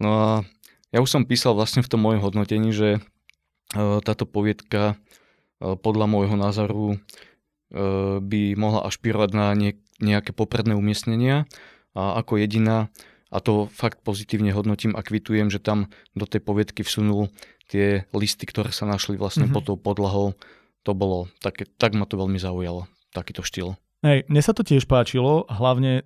No 0.00 0.10
a 0.16 0.28
ja 0.88 1.04
už 1.04 1.08
som 1.12 1.28
písal 1.28 1.52
vlastne 1.52 1.84
v 1.84 1.88
tom 1.92 2.00
mojom 2.00 2.24
hodnotení, 2.24 2.72
že 2.72 3.00
uh, 3.76 4.00
táto 4.00 4.24
poviedka 4.24 4.96
uh, 4.96 5.76
podľa 5.76 6.08
môjho 6.08 6.36
názoru 6.40 6.96
uh, 6.96 8.20
by 8.24 8.56
mohla 8.56 8.88
ašpirovať 8.88 9.30
na 9.36 9.52
nie, 9.52 9.76
nejaké 10.00 10.32
popredné 10.32 10.72
umiestnenia 10.76 11.44
a 11.92 12.16
ako 12.24 12.40
jediná 12.40 12.88
a 13.32 13.40
to 13.40 13.72
fakt 13.72 14.04
pozitívne 14.04 14.52
hodnotím 14.52 14.92
a 14.92 15.00
kvitujem, 15.00 15.48
že 15.48 15.56
tam 15.56 15.88
do 16.12 16.28
tej 16.28 16.44
poviedky 16.44 16.84
vsunul 16.84 17.32
tie 17.72 18.04
listy, 18.12 18.44
ktoré 18.44 18.68
sa 18.68 18.84
našli 18.84 19.16
vlastne 19.16 19.48
mm-hmm. 19.48 19.56
pod 19.56 19.64
tou 19.64 19.76
podlahou. 19.80 20.36
To 20.84 20.92
bolo, 20.92 21.32
také, 21.40 21.64
tak 21.64 21.96
ma 21.96 22.04
to 22.04 22.20
veľmi 22.20 22.36
zaujalo, 22.36 22.84
takýto 23.16 23.40
štýl. 23.40 23.80
Hej, 24.04 24.28
mne 24.28 24.42
sa 24.44 24.52
to 24.52 24.66
tiež 24.66 24.84
páčilo, 24.84 25.48
hlavne 25.48 26.04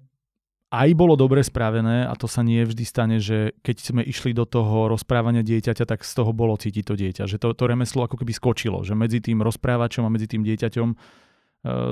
aj 0.71 0.89
bolo 0.99 1.15
dobre 1.15 1.41
spravené 1.47 2.05
a 2.05 2.15
to 2.19 2.27
sa 2.27 2.43
nie 2.43 2.61
vždy 2.67 2.85
stane, 2.85 3.17
že 3.23 3.55
keď 3.63 3.77
sme 3.81 4.03
išli 4.03 4.35
do 4.35 4.45
toho 4.45 4.91
rozprávania 4.91 5.47
dieťaťa, 5.47 5.87
tak 5.87 6.03
z 6.03 6.13
toho 6.13 6.35
bolo 6.35 6.59
cítiť 6.59 6.85
to 6.85 6.95
dieťa, 6.99 7.25
že 7.25 7.39
to, 7.39 7.55
to 7.55 7.65
remeslo 7.65 8.05
ako 8.05 8.19
keby 8.21 8.35
skočilo, 8.35 8.83
že 8.83 8.99
medzi 8.99 9.23
tým 9.23 9.41
rozprávačom 9.41 10.05
a 10.05 10.13
medzi 10.13 10.27
tým 10.27 10.43
dieťaťom 10.43 10.89
uh, 10.93 10.99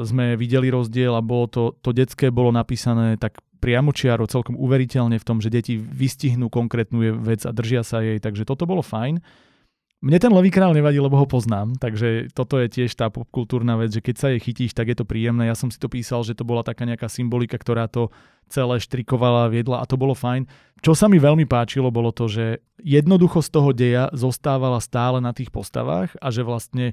sme 0.03 0.35
videli 0.35 0.75
rozdiel 0.75 1.14
a 1.14 1.23
bolo 1.23 1.47
to, 1.47 1.62
to 1.81 1.94
detské 1.94 2.35
bolo 2.35 2.51
napísané 2.51 3.14
tak 3.16 3.38
priamočiaro, 3.64 4.29
celkom 4.29 4.61
uveriteľne 4.61 5.16
v 5.16 5.24
tom, 5.24 5.40
že 5.40 5.48
deti 5.48 5.81
vystihnú 5.81 6.53
konkrétnu 6.53 7.16
vec 7.24 7.48
a 7.48 7.50
držia 7.57 7.81
sa 7.81 8.05
jej, 8.05 8.20
takže 8.20 8.44
toto 8.44 8.68
bolo 8.68 8.85
fajn. 8.85 9.24
Mne 10.05 10.20
ten 10.20 10.29
Levý 10.37 10.53
král 10.53 10.77
nevadí, 10.77 11.00
lebo 11.00 11.16
ho 11.16 11.24
poznám, 11.24 11.81
takže 11.81 12.29
toto 12.37 12.61
je 12.61 12.68
tiež 12.68 12.92
tá 12.92 13.09
popkultúrna 13.09 13.81
vec, 13.81 13.88
že 13.88 14.05
keď 14.05 14.16
sa 14.20 14.29
jej 14.29 14.37
chytíš, 14.37 14.77
tak 14.77 14.92
je 14.92 15.00
to 15.00 15.09
príjemné. 15.09 15.48
Ja 15.48 15.57
som 15.57 15.72
si 15.72 15.81
to 15.81 15.88
písal, 15.88 16.20
že 16.29 16.37
to 16.37 16.44
bola 16.44 16.61
taká 16.61 16.85
nejaká 16.85 17.09
symbolika, 17.09 17.57
ktorá 17.57 17.88
to 17.88 18.12
celé 18.53 18.85
štrikovala, 18.85 19.48
viedla 19.48 19.81
a 19.81 19.88
to 19.88 19.96
bolo 19.96 20.12
fajn. 20.12 20.44
Čo 20.85 20.92
sa 20.92 21.09
mi 21.09 21.16
veľmi 21.16 21.48
páčilo, 21.48 21.88
bolo 21.88 22.12
to, 22.12 22.29
že 22.29 22.61
jednoducho 22.85 23.40
z 23.40 23.48
toho 23.48 23.72
deja 23.72 24.12
zostávala 24.12 24.77
stále 24.85 25.24
na 25.24 25.33
tých 25.33 25.48
postavách 25.48 26.12
a 26.20 26.29
že 26.29 26.44
vlastne 26.44 26.92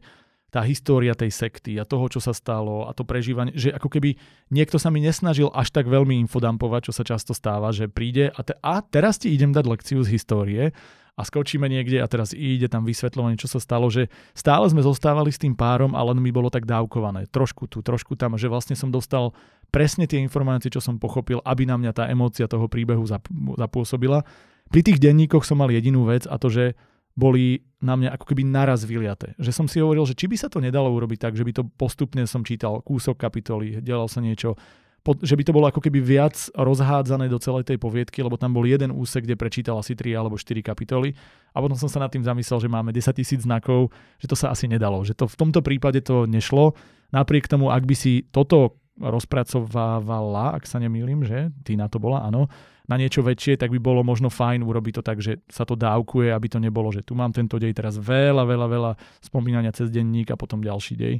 tá 0.51 0.67
história 0.67 1.15
tej 1.15 1.31
sekty 1.31 1.79
a 1.79 1.87
toho, 1.87 2.11
čo 2.11 2.19
sa 2.19 2.35
stalo 2.35 2.83
a 2.85 2.91
to 2.91 3.07
prežívanie, 3.07 3.55
že 3.55 3.71
ako 3.71 3.87
keby 3.87 4.19
niekto 4.51 4.75
sa 4.75 4.91
mi 4.91 4.99
nesnažil 4.99 5.47
až 5.55 5.71
tak 5.71 5.87
veľmi 5.87 6.19
infodampovať, 6.27 6.91
čo 6.91 6.93
sa 6.93 7.07
často 7.07 7.31
stáva, 7.31 7.71
že 7.71 7.87
príde 7.87 8.35
a, 8.35 8.39
te, 8.43 8.59
a 8.59 8.83
teraz 8.83 9.15
ti 9.15 9.31
idem 9.31 9.55
dať 9.55 9.63
lekciu 9.63 10.03
z 10.03 10.11
histórie 10.11 10.75
a 11.15 11.21
skočíme 11.23 11.67
niekde 11.71 12.03
a 12.03 12.07
teraz 12.11 12.35
ide 12.35 12.67
tam 12.67 12.83
vysvetľovanie, 12.83 13.39
čo 13.39 13.47
sa 13.47 13.63
stalo, 13.63 13.87
že 13.87 14.11
stále 14.35 14.67
sme 14.67 14.83
zostávali 14.83 15.31
s 15.31 15.39
tým 15.39 15.55
párom, 15.55 15.95
ale 15.95 16.15
mi 16.19 16.35
bolo 16.35 16.51
tak 16.51 16.67
dávkované. 16.67 17.31
Trošku 17.31 17.71
tu, 17.71 17.79
trošku 17.79 18.19
tam, 18.19 18.35
že 18.35 18.51
vlastne 18.51 18.75
som 18.75 18.91
dostal 18.91 19.35
presne 19.71 20.03
tie 20.03 20.19
informácie, 20.19 20.67
čo 20.67 20.83
som 20.83 20.99
pochopil, 20.99 21.39
aby 21.47 21.63
na 21.63 21.79
mňa 21.79 21.91
tá 21.95 22.03
emócia 22.11 22.47
toho 22.47 22.67
príbehu 22.67 23.07
zapôsobila. 23.55 24.23
Pri 24.71 24.81
tých 24.83 24.99
denníkoch 24.99 25.43
som 25.43 25.59
mal 25.59 25.71
jedinú 25.71 26.07
vec 26.07 26.27
a 26.27 26.35
to, 26.39 26.47
že 26.47 26.79
boli 27.15 27.63
na 27.81 27.97
mňa 27.97 28.15
ako 28.15 28.25
keby 28.31 28.45
naraz 28.45 28.85
vyliate. 28.85 29.33
Že 29.41 29.51
som 29.51 29.65
si 29.65 29.81
hovoril, 29.81 30.05
že 30.05 30.15
či 30.15 30.29
by 30.29 30.37
sa 30.37 30.47
to 30.47 30.61
nedalo 30.61 30.93
urobiť 30.93 31.29
tak, 31.29 31.33
že 31.33 31.43
by 31.43 31.51
to 31.51 31.63
postupne 31.75 32.23
som 32.29 32.45
čítal 32.45 32.79
kúsok 32.85 33.17
kapitoly, 33.17 33.81
delal 33.81 34.05
sa 34.05 34.21
niečo, 34.21 34.55
že 35.01 35.33
by 35.33 35.43
to 35.43 35.55
bolo 35.55 35.65
ako 35.65 35.81
keby 35.81 35.97
viac 35.97 36.37
rozhádzané 36.53 37.25
do 37.25 37.41
celej 37.41 37.65
tej 37.65 37.81
poviedky, 37.81 38.21
lebo 38.21 38.37
tam 38.37 38.53
bol 38.53 38.61
jeden 38.69 38.93
úsek, 38.93 39.25
kde 39.25 39.33
prečítal 39.33 39.81
asi 39.81 39.97
3 39.97 40.13
alebo 40.13 40.37
4 40.37 40.61
kapitoly 40.61 41.17
a 41.51 41.57
potom 41.57 41.73
som 41.73 41.89
sa 41.89 42.05
nad 42.05 42.13
tým 42.13 42.21
zamyslel, 42.21 42.61
že 42.61 42.69
máme 42.69 42.93
10 42.93 43.17
tisíc 43.17 43.41
znakov, 43.41 43.89
že 44.21 44.29
to 44.29 44.37
sa 44.37 44.53
asi 44.53 44.69
nedalo, 44.69 45.01
že 45.01 45.17
to 45.17 45.25
v 45.25 45.35
tomto 45.41 45.65
prípade 45.65 46.05
to 46.05 46.29
nešlo. 46.29 46.77
Napriek 47.09 47.49
tomu, 47.49 47.73
ak 47.73 47.81
by 47.89 47.95
si 47.97 48.29
toto 48.29 48.77
rozpracovávala, 49.01 50.53
ak 50.61 50.69
sa 50.69 50.77
nemýlim, 50.77 51.25
že 51.25 51.49
ty 51.65 51.73
na 51.73 51.89
to 51.89 51.97
bola, 51.97 52.21
áno, 52.21 52.45
na 52.91 52.99
niečo 52.99 53.23
väčšie, 53.23 53.55
tak 53.55 53.71
by 53.71 53.79
bolo 53.79 54.03
možno 54.03 54.27
fajn 54.27 54.67
urobiť 54.67 54.99
to 54.99 55.03
tak, 55.07 55.23
že 55.23 55.39
sa 55.47 55.63
to 55.63 55.79
dávkuje, 55.79 56.35
aby 56.35 56.47
to 56.51 56.59
nebolo, 56.59 56.91
že 56.91 57.07
tu 57.07 57.15
mám 57.15 57.31
tento 57.31 57.55
dej 57.55 57.71
teraz 57.71 57.95
veľa, 57.95 58.43
veľa, 58.43 58.67
veľa 58.67 58.91
spomínania 59.23 59.71
cez 59.71 59.87
denník 59.87 60.27
a 60.29 60.35
potom 60.35 60.59
ďalší 60.59 60.99
dej. 60.99 61.15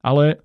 Ale 0.00 0.40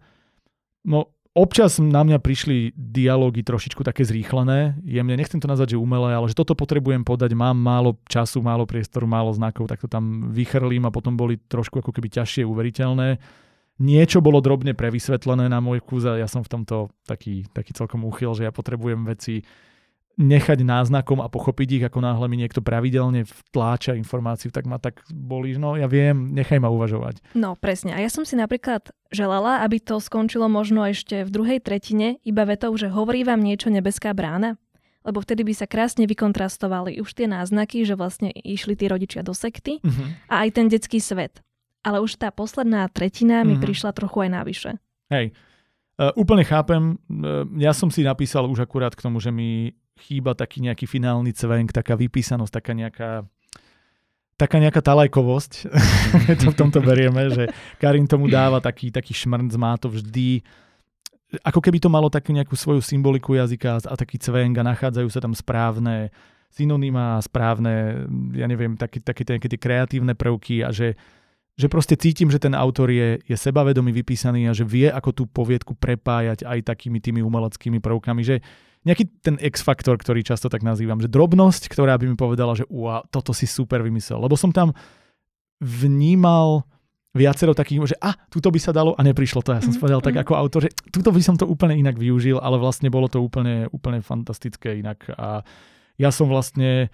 no, 0.84 1.16
občas 1.38 1.78
na 1.78 2.02
mňa 2.02 2.18
prišli 2.18 2.74
dialógy 2.74 3.46
trošičku 3.46 3.86
také 3.86 4.02
zrýchlené. 4.02 4.82
Jemne, 4.82 5.14
nechcem 5.14 5.38
to 5.38 5.46
nazvať, 5.46 5.78
že 5.78 5.82
umelé, 5.82 6.18
ale 6.18 6.26
že 6.28 6.36
toto 6.36 6.58
potrebujem 6.58 7.06
podať, 7.06 7.38
mám 7.38 7.56
málo 7.56 8.02
času, 8.10 8.42
málo 8.42 8.66
priestoru, 8.66 9.06
málo 9.06 9.30
znakov, 9.32 9.70
tak 9.70 9.86
to 9.86 9.88
tam 9.88 10.34
vychrlím 10.34 10.90
a 10.90 10.92
potom 10.92 11.14
boli 11.14 11.38
trošku 11.38 11.80
ako 11.86 11.94
keby 11.94 12.10
ťažšie 12.10 12.44
uveriteľné. 12.44 13.22
Niečo 13.78 14.26
bolo 14.26 14.42
drobne 14.42 14.74
prevysvetlené 14.74 15.46
na 15.54 15.62
môj 15.62 15.86
kus 15.86 16.10
a 16.10 16.18
ja 16.18 16.26
som 16.26 16.42
v 16.42 16.50
tomto 16.50 16.90
taký, 17.06 17.46
taký 17.54 17.78
celkom 17.78 18.10
uchyl, 18.10 18.34
že 18.34 18.50
ja 18.50 18.52
potrebujem 18.52 19.06
veci 19.06 19.46
nechať 20.18 20.66
náznakom 20.66 21.22
a 21.22 21.30
pochopiť 21.30 21.70
ich, 21.78 21.84
ako 21.86 22.02
náhle 22.02 22.26
mi 22.26 22.42
niekto 22.42 22.66
pravidelne 22.66 23.22
vtláča 23.24 23.94
informáciu, 23.94 24.50
tak 24.50 24.66
ma 24.66 24.82
tak 24.82 25.06
bolí, 25.14 25.54
no 25.62 25.78
ja 25.78 25.86
viem, 25.86 26.34
nechaj 26.34 26.58
ma 26.58 26.74
uvažovať. 26.74 27.22
No 27.38 27.54
presne, 27.54 27.94
a 27.94 28.02
ja 28.02 28.10
som 28.10 28.26
si 28.26 28.34
napríklad 28.34 28.90
želala, 29.14 29.62
aby 29.62 29.78
to 29.78 30.02
skončilo 30.02 30.50
možno 30.50 30.82
ešte 30.90 31.22
v 31.22 31.30
druhej 31.30 31.60
tretine, 31.62 32.18
iba 32.26 32.50
vetou, 32.50 32.74
že 32.74 32.90
hovorí 32.90 33.22
vám 33.22 33.46
niečo 33.46 33.70
nebeská 33.70 34.12
brána, 34.18 34.58
lebo 35.06 35.22
vtedy 35.22 35.46
by 35.46 35.54
sa 35.54 35.70
krásne 35.70 36.10
vykontrastovali 36.10 37.00
už 37.00 37.14
tie 37.14 37.30
náznaky, 37.30 37.86
že 37.86 37.94
vlastne 37.96 38.34
išli 38.34 38.76
tí 38.76 38.90
rodičia 38.90 39.24
do 39.24 39.32
sekty 39.32 39.80
uh-huh. 39.80 40.08
a 40.28 40.44
aj 40.44 40.50
ten 40.52 40.66
detský 40.68 41.00
svet. 41.00 41.40
Ale 41.86 42.04
už 42.04 42.20
tá 42.20 42.34
posledná 42.34 42.90
tretina 42.92 43.46
uh-huh. 43.46 43.54
mi 43.54 43.56
mhm. 43.56 43.64
prišla 43.64 43.96
trochu 43.96 44.28
aj 44.28 44.30
navyše. 44.34 44.72
Hej, 45.08 45.32
uh, 46.02 46.12
úplne 46.20 46.44
chápem. 46.44 47.00
Uh, 47.08 47.48
ja 47.56 47.72
som 47.72 47.88
si 47.88 48.04
napísal 48.04 48.50
už 48.52 48.68
akurát 48.68 48.92
k 48.92 49.08
tomu, 49.08 49.24
že 49.24 49.32
mi 49.32 49.72
chýba 49.98 50.38
taký 50.38 50.62
nejaký 50.64 50.86
finálny 50.86 51.34
cvenk, 51.34 51.74
taká 51.74 51.98
vypísanosť, 51.98 52.54
taká 52.54 52.72
nejaká 52.78 53.10
taká 54.38 54.62
nejaká 54.62 54.86
talajkovosť, 54.86 55.52
to 56.46 56.54
v 56.54 56.60
tomto 56.62 56.80
berieme, 56.86 57.34
že 57.34 57.50
Karin 57.82 58.06
tomu 58.06 58.30
dáva 58.30 58.62
taký, 58.62 58.94
taký 58.94 59.18
šmrnc, 59.18 59.50
má 59.58 59.74
to 59.82 59.90
vždy, 59.90 60.46
ako 61.42 61.60
keby 61.60 61.82
to 61.82 61.90
malo 61.90 62.08
takú 62.08 62.32
nejakú 62.32 62.54
svoju 62.54 62.80
symboliku 62.80 63.34
jazyka 63.34 63.82
a 63.82 63.96
taký 63.98 64.22
cvenk 64.22 64.62
a 64.62 64.68
nachádzajú 64.70 65.10
sa 65.10 65.20
tam 65.20 65.34
správne 65.34 66.14
synonyma, 66.54 67.20
správne, 67.20 68.08
ja 68.32 68.48
neviem, 68.48 68.80
také, 68.80 69.04
také, 69.04 69.28
také 69.28 69.50
tie 69.52 69.60
kreatívne 69.60 70.16
prvky 70.16 70.64
a 70.64 70.72
že, 70.72 70.96
že 71.60 71.68
proste 71.68 72.00
cítim, 72.00 72.32
že 72.32 72.40
ten 72.40 72.56
autor 72.56 72.94
je, 72.94 73.20
je 73.28 73.36
sebavedomý, 73.36 73.92
vypísaný 73.92 74.48
a 74.48 74.56
že 74.56 74.64
vie, 74.64 74.88
ako 74.88 75.10
tú 75.12 75.24
poviedku 75.28 75.76
prepájať 75.76 76.48
aj 76.48 76.60
takými 76.64 77.04
tými 77.04 77.20
umeleckými 77.20 77.84
prvkami, 77.84 78.22
že 78.24 78.40
nejaký 78.86 79.10
ten 79.24 79.36
X-faktor, 79.42 79.98
ktorý 79.98 80.22
často 80.22 80.48
tak 80.48 80.62
nazývam, 80.62 81.02
že 81.02 81.10
drobnosť, 81.10 81.72
ktorá 81.72 81.98
by 81.98 82.06
mi 82.12 82.18
povedala, 82.20 82.54
že 82.54 82.68
wow, 82.70 83.04
toto 83.10 83.34
si 83.34 83.50
super 83.50 83.82
vymyslel. 83.82 84.22
Lebo 84.22 84.38
som 84.38 84.54
tam 84.54 84.76
vnímal 85.58 86.68
viacero 87.18 87.58
takých, 87.58 87.98
že 87.98 87.98
a, 87.98 88.14
tuto 88.30 88.54
by 88.54 88.60
sa 88.62 88.70
dalo 88.70 88.94
a 88.94 89.02
neprišlo 89.02 89.42
to. 89.42 89.58
Ja 89.58 89.62
som 89.66 89.74
mm-hmm. 89.74 89.82
povedal 89.82 90.02
tak 90.06 90.16
mhm. 90.16 90.22
ako 90.22 90.34
autor, 90.38 90.62
že 90.70 90.72
tuto 90.94 91.10
by 91.10 91.22
som 91.26 91.36
to 91.36 91.50
úplne 91.50 91.74
inak 91.74 91.98
využil, 91.98 92.38
ale 92.38 92.62
vlastne 92.62 92.94
bolo 92.94 93.10
to 93.10 93.18
úplne, 93.18 93.66
úplne 93.74 94.06
fantastické 94.06 94.78
inak. 94.78 95.10
A 95.18 95.42
ja 95.98 96.10
som 96.14 96.30
vlastne 96.30 96.94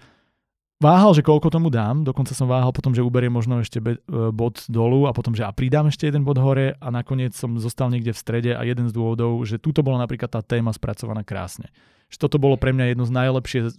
váhal, 0.84 1.16
že 1.16 1.24
koľko 1.24 1.48
tomu 1.48 1.72
dám, 1.72 2.04
dokonca 2.04 2.36
som 2.36 2.44
váhal 2.44 2.68
potom, 2.68 2.92
že 2.92 3.00
uberiem 3.00 3.32
možno 3.32 3.64
ešte 3.64 3.80
e, 3.80 3.96
bod 4.28 4.60
dolu 4.68 5.08
a 5.08 5.16
potom, 5.16 5.32
že 5.32 5.40
a 5.40 5.50
pridám 5.56 5.88
ešte 5.88 6.12
jeden 6.12 6.28
bod 6.28 6.36
hore 6.36 6.76
a 6.76 6.88
nakoniec 6.92 7.32
som 7.32 7.56
zostal 7.56 7.88
niekde 7.88 8.12
v 8.12 8.20
strede 8.20 8.50
a 8.52 8.60
jeden 8.68 8.84
z 8.86 8.92
dôvodov, 8.92 9.40
že 9.48 9.56
túto 9.56 9.80
bola 9.80 10.04
napríklad 10.04 10.28
tá 10.28 10.44
téma 10.44 10.76
spracovaná 10.76 11.24
krásne. 11.24 11.72
Že 12.12 12.28
toto 12.28 12.36
bolo 12.36 12.60
pre 12.60 12.76
mňa 12.76 12.92
jedno 12.92 13.08
z 13.08 13.12
najlepšie 13.16 13.60
e, 13.64 13.70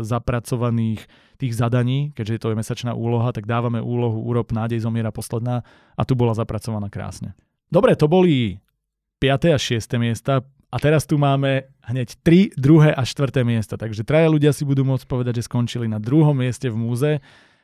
zapracovaných 0.00 1.04
tých 1.36 1.52
zadaní, 1.52 2.16
keďže 2.16 2.40
to 2.40 2.50
je 2.50 2.58
mesačná 2.58 2.96
úloha, 2.96 3.28
tak 3.36 3.44
dávame 3.44 3.84
úlohu 3.84 4.24
Úrob 4.24 4.48
nádej 4.48 4.80
zomiera 4.80 5.12
posledná 5.12 5.60
a 5.92 6.02
tu 6.08 6.16
bola 6.16 6.32
zapracovaná 6.32 6.88
krásne. 6.88 7.36
Dobre, 7.68 7.92
to 7.92 8.08
boli 8.08 8.56
5. 9.20 9.52
a 9.52 9.60
6. 9.60 10.00
miesta. 10.00 10.40
A 10.74 10.82
teraz 10.82 11.06
tu 11.06 11.14
máme 11.22 11.70
hneď 11.86 12.18
3, 12.26 12.58
druhé 12.58 12.90
a 12.90 13.06
4. 13.06 13.46
miesta. 13.46 13.78
Takže 13.78 14.02
traja 14.02 14.26
ľudia 14.26 14.50
si 14.50 14.66
budú 14.66 14.82
môcť 14.82 15.06
povedať, 15.06 15.38
že 15.38 15.46
skončili 15.46 15.86
na 15.86 16.02
druhom 16.02 16.34
mieste 16.34 16.66
v 16.66 16.74
múze 16.74 17.12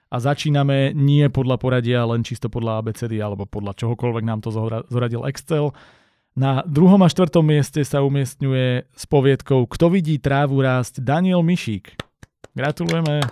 a 0.06 0.16
začíname 0.22 0.94
nie 0.94 1.26
podľa 1.26 1.58
poradia, 1.58 2.06
len 2.06 2.22
čisto 2.22 2.46
podľa 2.46 2.78
ABCD 2.78 3.18
alebo 3.18 3.50
podľa 3.50 3.74
čohokoľvek 3.82 4.22
nám 4.22 4.46
to 4.46 4.54
zoradil 4.86 5.26
Excel. 5.26 5.74
Na 6.38 6.62
druhom 6.62 7.02
a 7.02 7.10
štvrtom 7.10 7.42
mieste 7.42 7.82
sa 7.82 7.98
umiestňuje 8.06 8.94
s 8.94 9.04
poviedkou 9.10 9.66
Kto 9.66 9.90
vidí 9.90 10.22
trávu 10.22 10.62
rásť 10.62 11.02
Daniel 11.02 11.42
Mišík. 11.42 11.98
Gratulujeme. 12.54 13.26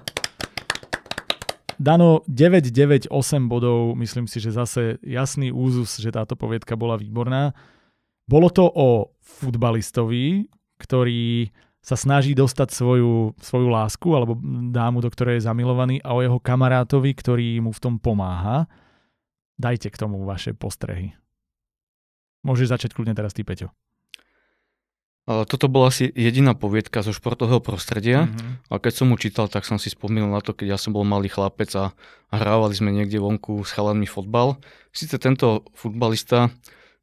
Dano 1.78 2.26
998 2.26 3.14
bodov, 3.46 3.94
myslím 3.94 4.26
si, 4.26 4.42
že 4.42 4.50
zase 4.50 4.98
jasný 5.06 5.54
úzus, 5.54 6.02
že 6.02 6.10
táto 6.10 6.34
poviedka 6.34 6.74
bola 6.74 6.98
výborná. 6.98 7.54
Bolo 8.28 8.52
to 8.52 8.68
o 8.68 9.16
futbalistovi, 9.24 10.44
ktorý 10.76 11.48
sa 11.80 11.96
snaží 11.96 12.36
dostať 12.36 12.68
svoju, 12.68 13.32
svoju 13.40 13.68
lásku 13.72 14.04
alebo 14.12 14.36
dámu, 14.68 15.00
do 15.00 15.08
ktorej 15.08 15.40
je 15.40 15.48
zamilovaný 15.48 16.04
a 16.04 16.12
o 16.12 16.20
jeho 16.20 16.36
kamarátovi, 16.36 17.16
ktorý 17.16 17.64
mu 17.64 17.72
v 17.72 17.80
tom 17.80 17.96
pomáha. 17.96 18.68
Dajte 19.56 19.88
k 19.88 19.96
tomu 19.96 20.28
vaše 20.28 20.52
postrehy. 20.52 21.16
Môžeš 22.44 22.76
začať 22.76 22.90
kľudne 22.92 23.16
teraz 23.16 23.32
ty, 23.32 23.42
Peťo. 23.42 23.72
Toto 25.28 25.68
bola 25.68 25.92
asi 25.92 26.08
jediná 26.08 26.56
poviedka 26.56 27.04
zo 27.04 27.12
športového 27.12 27.60
prostredia 27.60 28.24
mm-hmm. 28.24 28.72
a 28.72 28.80
keď 28.80 28.92
som 28.96 29.12
mu 29.12 29.20
čítal, 29.20 29.44
tak 29.44 29.68
som 29.68 29.76
si 29.76 29.92
spomínal 29.92 30.32
na 30.32 30.40
to, 30.40 30.56
keď 30.56 30.72
ja 30.72 30.78
som 30.80 30.96
bol 30.96 31.04
malý 31.04 31.28
chlapec 31.28 31.68
a 31.76 31.92
hrávali 32.32 32.72
sme 32.72 32.96
niekde 32.96 33.20
vonku 33.20 33.60
s 33.60 33.76
chalanmi 33.76 34.08
fotbal. 34.08 34.56
Sice 34.88 35.20
tento 35.20 35.68
futbalista 35.76 36.48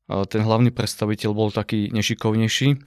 ten 0.06 0.42
hlavný 0.46 0.70
predstaviteľ 0.70 1.32
bol 1.34 1.50
taký 1.50 1.90
nešikovnejší. 1.90 2.78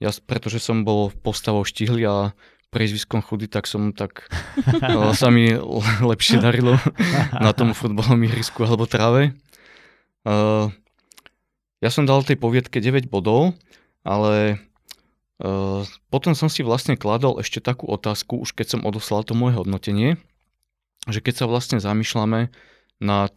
Ja, 0.00 0.14
pretože 0.24 0.62
som 0.62 0.86
bol 0.86 1.12
postavou 1.12 1.66
štihli 1.66 2.06
a 2.06 2.32
priezviskom 2.70 3.20
chudý, 3.20 3.50
tak 3.50 3.66
som 3.66 3.90
tak 3.90 4.30
sa 5.20 5.28
mi 5.28 5.50
lepšie 6.00 6.38
darilo 6.38 6.78
na 7.44 7.50
tom 7.50 7.74
futbalovom 7.74 8.22
ihrisku 8.24 8.62
alebo 8.62 8.86
tráve. 8.86 9.34
Ja 11.80 11.90
som 11.90 12.06
dal 12.06 12.22
tej 12.22 12.38
poviedke 12.38 12.78
9 12.78 13.10
bodov, 13.10 13.58
ale 14.06 14.62
potom 16.12 16.36
som 16.36 16.52
si 16.52 16.60
vlastne 16.60 17.00
kladol 17.00 17.40
ešte 17.40 17.64
takú 17.64 17.88
otázku, 17.88 18.38
už 18.38 18.52
keď 18.52 18.76
som 18.76 18.84
odoslal 18.84 19.24
to 19.24 19.32
moje 19.32 19.56
hodnotenie, 19.56 20.20
že 21.08 21.24
keď 21.24 21.44
sa 21.44 21.46
vlastne 21.48 21.80
zamýšľame 21.80 22.52
nad 23.00 23.32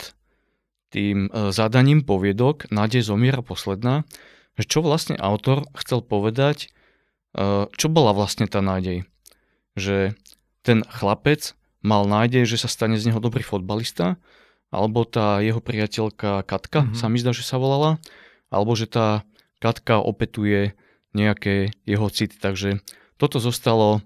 tým 0.94 1.28
e, 1.28 1.50
zadaním 1.50 2.06
poviedok 2.06 2.70
Nádej 2.70 3.10
zomiera 3.10 3.42
posledná, 3.42 4.06
že 4.54 4.70
čo 4.70 4.86
vlastne 4.86 5.18
autor 5.18 5.66
chcel 5.74 6.06
povedať, 6.06 6.70
e, 7.34 7.66
čo 7.66 7.88
bola 7.90 8.14
vlastne 8.14 8.46
tá 8.46 8.62
nádej. 8.62 9.10
Že 9.74 10.14
ten 10.62 10.86
chlapec 10.86 11.58
mal 11.82 12.06
nádej, 12.06 12.46
že 12.46 12.62
sa 12.62 12.70
stane 12.70 12.96
z 13.02 13.10
neho 13.10 13.18
dobrý 13.18 13.42
fotbalista, 13.42 14.22
alebo 14.70 15.06
tá 15.06 15.42
jeho 15.42 15.62
priateľka 15.62 16.46
Katka, 16.46 16.86
mm-hmm. 16.86 16.98
sa 16.98 17.06
mi 17.10 17.18
zdá, 17.18 17.34
že 17.34 17.46
sa 17.46 17.58
volala, 17.58 17.98
alebo 18.54 18.78
že 18.78 18.86
tá 18.86 19.26
Katka 19.58 20.02
opetuje 20.02 20.78
nejaké 21.14 21.74
jeho 21.86 22.10
city. 22.10 22.38
Takže 22.38 22.82
toto 23.18 23.38
zostalo 23.38 24.02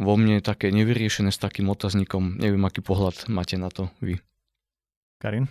vo 0.00 0.14
mne 0.16 0.40
také 0.40 0.72
nevyriešené 0.72 1.32
s 1.32 1.40
takým 1.40 1.68
otazníkom. 1.68 2.40
Neviem, 2.40 2.64
aký 2.64 2.80
pohľad 2.80 3.28
máte 3.28 3.60
na 3.60 3.68
to 3.68 3.92
vy. 4.00 4.20
Karin? 5.20 5.48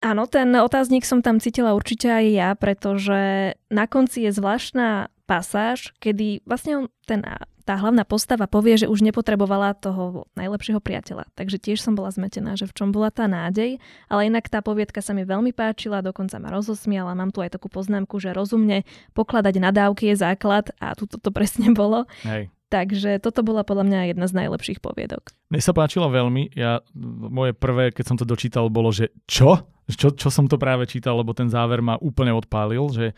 Áno, 0.00 0.24
ten 0.24 0.48
otáznik 0.56 1.04
som 1.04 1.20
tam 1.20 1.36
cítila 1.44 1.76
určite 1.76 2.08
aj 2.08 2.26
ja, 2.32 2.50
pretože 2.56 3.52
na 3.68 3.84
konci 3.84 4.24
je 4.24 4.32
zvláštna 4.32 5.12
pasáž, 5.28 5.92
kedy 6.00 6.40
vlastne 6.48 6.88
ten, 7.04 7.20
tá 7.68 7.78
hlavná 7.78 8.08
postava 8.08 8.48
povie, 8.48 8.80
že 8.80 8.90
už 8.90 9.04
nepotrebovala 9.04 9.76
toho 9.76 10.26
najlepšieho 10.34 10.80
priateľa. 10.80 11.28
Takže 11.36 11.60
tiež 11.60 11.84
som 11.84 11.94
bola 11.94 12.08
zmetená, 12.10 12.56
že 12.56 12.64
v 12.64 12.74
čom 12.74 12.90
bola 12.90 13.12
tá 13.12 13.28
nádej, 13.28 13.76
ale 14.08 14.26
inak 14.26 14.48
tá 14.48 14.64
poviedka 14.64 15.04
sa 15.04 15.12
mi 15.12 15.22
veľmi 15.22 15.52
páčila, 15.52 16.00
dokonca 16.00 16.40
ma 16.40 16.48
rozosmiala. 16.48 17.14
Mám 17.14 17.36
tu 17.36 17.44
aj 17.44 17.54
takú 17.60 17.68
poznámku, 17.68 18.18
že 18.18 18.32
rozumne 18.32 18.88
pokladať 19.12 19.54
nadávky 19.60 20.10
je 20.10 20.16
základ 20.18 20.72
a 20.80 20.96
tu 20.96 21.06
to 21.06 21.30
presne 21.30 21.70
bolo. 21.76 22.08
Hej. 22.24 22.48
Takže 22.70 23.18
toto 23.18 23.42
bola 23.42 23.66
podľa 23.66 23.84
mňa 23.90 24.14
jedna 24.14 24.30
z 24.30 24.36
najlepších 24.46 24.78
poviedok. 24.78 25.34
Mne 25.50 25.58
sa 25.58 25.74
páčila 25.74 26.06
veľmi. 26.06 26.54
Ja, 26.54 26.78
moje 27.26 27.50
prvé, 27.50 27.90
keď 27.90 28.14
som 28.14 28.16
to 28.16 28.22
dočítal, 28.22 28.70
bolo, 28.70 28.94
že 28.94 29.10
čo? 29.26 29.66
čo? 29.90 30.14
Čo 30.14 30.30
som 30.30 30.46
to 30.46 30.54
práve 30.54 30.86
čítal, 30.86 31.18
lebo 31.18 31.34
ten 31.34 31.50
záver 31.50 31.82
ma 31.82 31.98
úplne 31.98 32.30
odpálil, 32.30 32.86
že 32.94 33.10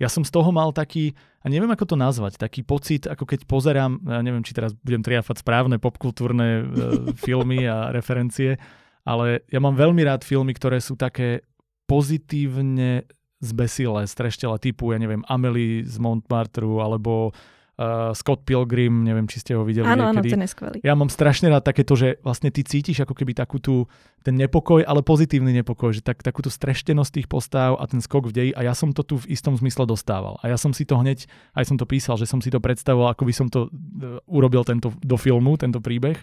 ja 0.00 0.08
som 0.08 0.24
z 0.24 0.32
toho 0.32 0.48
mal 0.48 0.72
taký, 0.72 1.12
a 1.44 1.52
neviem 1.52 1.68
ako 1.72 1.92
to 1.92 1.96
nazvať, 1.96 2.40
taký 2.40 2.64
pocit, 2.64 3.04
ako 3.04 3.24
keď 3.28 3.44
pozerám, 3.44 4.00
ja 4.00 4.20
neviem, 4.24 4.44
či 4.44 4.56
teraz 4.56 4.72
budem 4.80 5.04
triafať 5.04 5.44
správne 5.44 5.76
popkultúrne 5.76 6.48
e, 6.48 6.62
filmy 7.24 7.68
a 7.68 7.92
referencie, 7.92 8.56
ale 9.04 9.44
ja 9.52 9.60
mám 9.60 9.76
veľmi 9.76 10.04
rád 10.04 10.24
filmy, 10.24 10.56
ktoré 10.56 10.80
sú 10.80 10.96
také 10.96 11.44
pozitívne 11.84 13.08
zbesilé, 13.40 14.08
streštele 14.08 14.56
typu, 14.56 14.92
ja 14.92 14.98
neviem, 15.00 15.20
Amelie 15.28 15.84
z 15.84 15.96
Montmartre 16.00 16.64
alebo 16.64 17.36
uh, 17.76 18.12
Scott 18.16 18.42
Pilgrim, 18.44 19.04
neviem, 19.04 19.28
či 19.28 19.40
ste 19.40 19.52
ho 19.52 19.62
videli 19.62 19.84
Áno, 19.84 20.08
áno, 20.08 20.20
ten 20.24 20.40
je 20.40 20.50
skvelý. 20.50 20.78
Ja 20.80 20.96
mám 20.96 21.12
strašne 21.12 21.52
rád 21.52 21.64
takéto, 21.64 21.96
že 21.96 22.16
vlastne 22.24 22.48
ty 22.48 22.64
cítiš 22.64 23.04
ako 23.04 23.12
keby 23.12 23.36
takú 23.36 23.60
tú, 23.60 23.84
ten 24.24 24.36
nepokoj, 24.36 24.82
ale 24.82 25.04
pozitívny 25.04 25.52
nepokoj, 25.62 25.92
že 25.92 26.00
tak, 26.00 26.24
takúto 26.24 26.48
streštenosť 26.48 27.22
tých 27.22 27.28
postáv 27.28 27.76
a 27.76 27.84
ten 27.84 28.00
skok 28.00 28.28
v 28.28 28.32
deji 28.32 28.50
a 28.56 28.64
ja 28.64 28.74
som 28.74 28.92
to 28.96 29.04
tu 29.04 29.20
v 29.20 29.28
istom 29.32 29.54
zmysle 29.54 29.84
dostával. 29.84 30.40
A 30.40 30.50
ja 30.50 30.56
som 30.56 30.72
si 30.72 30.88
to 30.88 30.96
hneď, 30.96 31.28
aj 31.54 31.64
som 31.68 31.76
to 31.76 31.84
písal, 31.84 32.16
že 32.16 32.26
som 32.26 32.40
si 32.40 32.48
to 32.48 32.58
predstavoval, 32.58 33.12
ako 33.12 33.24
by 33.28 33.32
som 33.36 33.46
to 33.52 33.68
uh, 33.68 34.18
urobil 34.26 34.64
tento, 34.64 34.92
do 35.04 35.16
filmu, 35.20 35.60
tento 35.60 35.78
príbeh, 35.78 36.16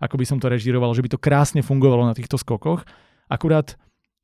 ako 0.00 0.16
by 0.16 0.24
som 0.24 0.38
to 0.40 0.48
režíroval, 0.48 0.94
že 0.96 1.04
by 1.04 1.10
to 1.12 1.20
krásne 1.20 1.60
fungovalo 1.60 2.06
na 2.08 2.16
týchto 2.16 2.40
skokoch. 2.40 2.86
Akurát 3.30 3.76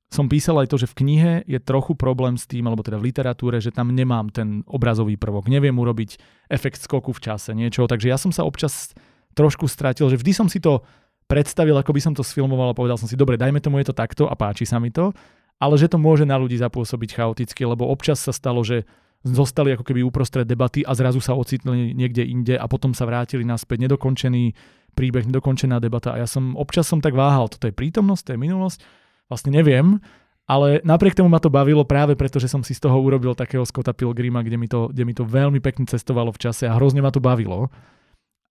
som 0.06 0.30
písal 0.30 0.62
aj 0.62 0.70
to, 0.70 0.76
že 0.78 0.90
v 0.90 0.98
knihe 1.02 1.32
je 1.50 1.58
trochu 1.58 1.98
problém 1.98 2.38
s 2.38 2.46
tým, 2.46 2.70
alebo 2.70 2.86
teda 2.86 3.02
v 3.02 3.10
literatúre, 3.10 3.58
že 3.58 3.74
tam 3.74 3.90
nemám 3.90 4.30
ten 4.30 4.62
obrazový 4.70 5.18
prvok. 5.18 5.50
Neviem 5.50 5.74
urobiť 5.74 6.22
efekt 6.46 6.78
skoku 6.78 7.10
v 7.10 7.22
čase, 7.22 7.50
niečo. 7.58 7.90
Takže 7.90 8.06
ja 8.06 8.14
som 8.14 8.30
sa 8.30 8.46
občas 8.46 8.94
trošku 9.34 9.66
stratil, 9.66 10.06
že 10.06 10.16
vždy 10.16 10.32
som 10.32 10.46
si 10.46 10.62
to 10.62 10.86
predstavil, 11.26 11.74
ako 11.74 11.90
by 11.90 12.00
som 12.00 12.14
to 12.14 12.22
sfilmoval 12.22 12.70
a 12.70 12.78
povedal 12.78 12.94
som 12.94 13.10
si, 13.10 13.18
dobre, 13.18 13.34
dajme 13.34 13.58
tomu, 13.58 13.82
je 13.82 13.90
to 13.90 13.98
takto 13.98 14.30
a 14.30 14.34
páči 14.38 14.62
sa 14.62 14.78
mi 14.78 14.94
to, 14.94 15.10
ale 15.58 15.74
že 15.74 15.90
to 15.90 15.98
môže 15.98 16.22
na 16.22 16.38
ľudí 16.38 16.54
zapôsobiť 16.54 17.10
chaoticky, 17.18 17.66
lebo 17.66 17.90
občas 17.90 18.22
sa 18.22 18.30
stalo, 18.30 18.62
že 18.62 18.86
zostali 19.26 19.74
ako 19.74 19.82
keby 19.82 20.06
uprostred 20.06 20.46
debaty 20.46 20.86
a 20.86 20.94
zrazu 20.94 21.18
sa 21.18 21.34
ocitli 21.34 21.90
niekde 21.98 22.22
inde 22.22 22.54
a 22.54 22.70
potom 22.70 22.94
sa 22.94 23.10
vrátili 23.10 23.42
naspäť 23.42 23.90
nedokončený 23.90 24.54
príbeh, 24.94 25.26
nedokončená 25.26 25.82
debata 25.82 26.14
a 26.14 26.22
ja 26.22 26.28
som 26.30 26.54
občas 26.54 26.86
som 26.86 27.02
tak 27.02 27.18
váhal, 27.18 27.50
toto 27.50 27.66
je 27.66 27.74
prítomnosť, 27.74 28.22
to 28.22 28.32
je 28.32 28.40
minulosť 28.40 28.80
vlastne 29.26 29.50
neviem, 29.54 29.98
ale 30.46 30.78
napriek 30.86 31.18
tomu 31.18 31.26
ma 31.26 31.42
to 31.42 31.50
bavilo 31.50 31.82
práve 31.82 32.14
preto, 32.14 32.38
že 32.38 32.46
som 32.46 32.62
si 32.62 32.70
z 32.70 32.86
toho 32.86 32.94
urobil 33.02 33.34
takého 33.34 33.66
Scotta 33.66 33.90
Pilgrima, 33.90 34.46
kde 34.46 34.56
mi 34.56 34.70
to, 34.70 34.94
kde 34.94 35.02
mi 35.02 35.10
to 35.10 35.26
veľmi 35.26 35.58
pekne 35.58 35.90
cestovalo 35.90 36.30
v 36.30 36.38
čase 36.38 36.70
a 36.70 36.78
hrozne 36.78 37.02
ma 37.02 37.10
to 37.10 37.18
bavilo. 37.18 37.66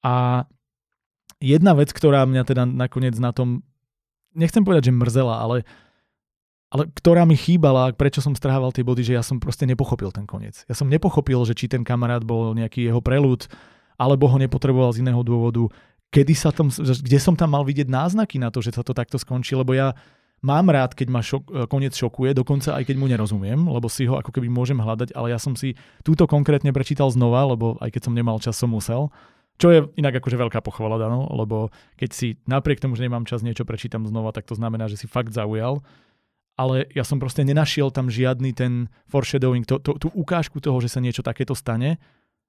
A 0.04 0.44
jedna 1.40 1.72
vec, 1.72 1.96
ktorá 1.96 2.28
mňa 2.28 2.44
teda 2.44 2.68
nakoniec 2.68 3.16
na 3.16 3.32
tom, 3.32 3.64
nechcem 4.36 4.68
povedať, 4.68 4.92
že 4.92 5.00
mrzela, 5.00 5.40
ale, 5.40 5.64
ale 6.68 6.92
ktorá 7.00 7.24
mi 7.24 7.40
chýbala, 7.40 7.96
prečo 7.96 8.20
som 8.20 8.36
strhával 8.36 8.76
tie 8.76 8.84
body, 8.84 9.02
že 9.08 9.16
ja 9.16 9.24
som 9.24 9.40
proste 9.40 9.64
nepochopil 9.64 10.12
ten 10.12 10.28
koniec. 10.28 10.68
Ja 10.68 10.76
som 10.76 10.92
nepochopil, 10.92 11.40
že 11.48 11.56
či 11.56 11.72
ten 11.72 11.88
kamarát 11.88 12.28
bol 12.28 12.52
nejaký 12.60 12.92
jeho 12.92 13.00
prelud, 13.00 13.48
alebo 13.96 14.28
ho 14.28 14.36
nepotreboval 14.36 14.92
z 14.92 15.00
iného 15.00 15.24
dôvodu, 15.24 15.72
kedy 16.12 16.36
sa 16.36 16.52
tam, 16.52 16.68
kde 16.72 17.20
som 17.24 17.40
tam 17.40 17.56
mal 17.56 17.64
vidieť 17.64 17.88
náznaky 17.88 18.36
na 18.36 18.52
to, 18.52 18.60
že 18.60 18.76
sa 18.76 18.84
to 18.84 18.92
takto 18.92 19.16
skončí, 19.16 19.56
lebo 19.56 19.72
ja 19.72 19.96
Mám 20.46 20.70
rád, 20.70 20.94
keď 20.94 21.08
ma 21.10 21.26
šok, 21.26 21.44
e, 21.50 21.54
koniec 21.66 21.98
šokuje, 21.98 22.38
dokonca 22.38 22.78
aj 22.78 22.86
keď 22.86 22.96
mu 23.02 23.10
nerozumiem, 23.10 23.66
lebo 23.66 23.90
si 23.90 24.06
ho 24.06 24.22
ako 24.22 24.30
keby 24.30 24.46
môžem 24.46 24.78
hľadať, 24.78 25.18
ale 25.18 25.34
ja 25.34 25.42
som 25.42 25.58
si 25.58 25.74
túto 26.06 26.30
konkrétne 26.30 26.70
prečítal 26.70 27.10
znova, 27.10 27.50
lebo 27.50 27.82
aj 27.82 27.90
keď 27.90 28.02
som 28.06 28.14
nemal 28.14 28.38
čas, 28.38 28.54
som 28.54 28.70
musel. 28.70 29.10
Čo 29.58 29.68
je 29.74 29.80
inak 29.98 30.22
akože 30.22 30.38
veľká 30.38 30.62
pochvala, 30.62 31.02
Dano, 31.02 31.26
lebo 31.34 31.74
keď 31.98 32.10
si 32.14 32.28
napriek 32.46 32.78
tomu, 32.78 32.94
že 32.94 33.10
nemám 33.10 33.26
čas, 33.26 33.42
niečo 33.42 33.66
prečítam 33.66 34.06
znova, 34.06 34.36
tak 34.36 34.46
to 34.46 34.54
znamená, 34.54 34.86
že 34.86 35.02
si 35.02 35.10
fakt 35.10 35.34
zaujal. 35.34 35.82
Ale 36.60 36.88
ja 36.94 37.02
som 37.02 37.18
proste 37.18 37.42
nenašiel 37.42 37.90
tam 37.90 38.12
žiadny 38.12 38.54
ten 38.54 38.92
foreshadowing, 39.10 39.66
to, 39.66 39.82
to, 39.82 39.98
tú 39.98 40.08
ukážku 40.14 40.62
toho, 40.62 40.78
že 40.78 40.94
sa 40.94 41.02
niečo 41.02 41.26
takéto 41.26 41.58
stane. 41.58 41.98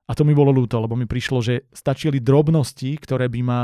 A 0.06 0.12
to 0.14 0.22
mi 0.22 0.37
bolo 0.37 0.54
ľúto, 0.54 0.78
lebo 0.78 0.94
mi 0.94 1.09
prišlo, 1.09 1.42
že 1.42 1.66
stačili 1.74 2.22
drobnosti, 2.22 2.94
ktoré 3.02 3.26
by 3.26 3.40
ma 3.42 3.61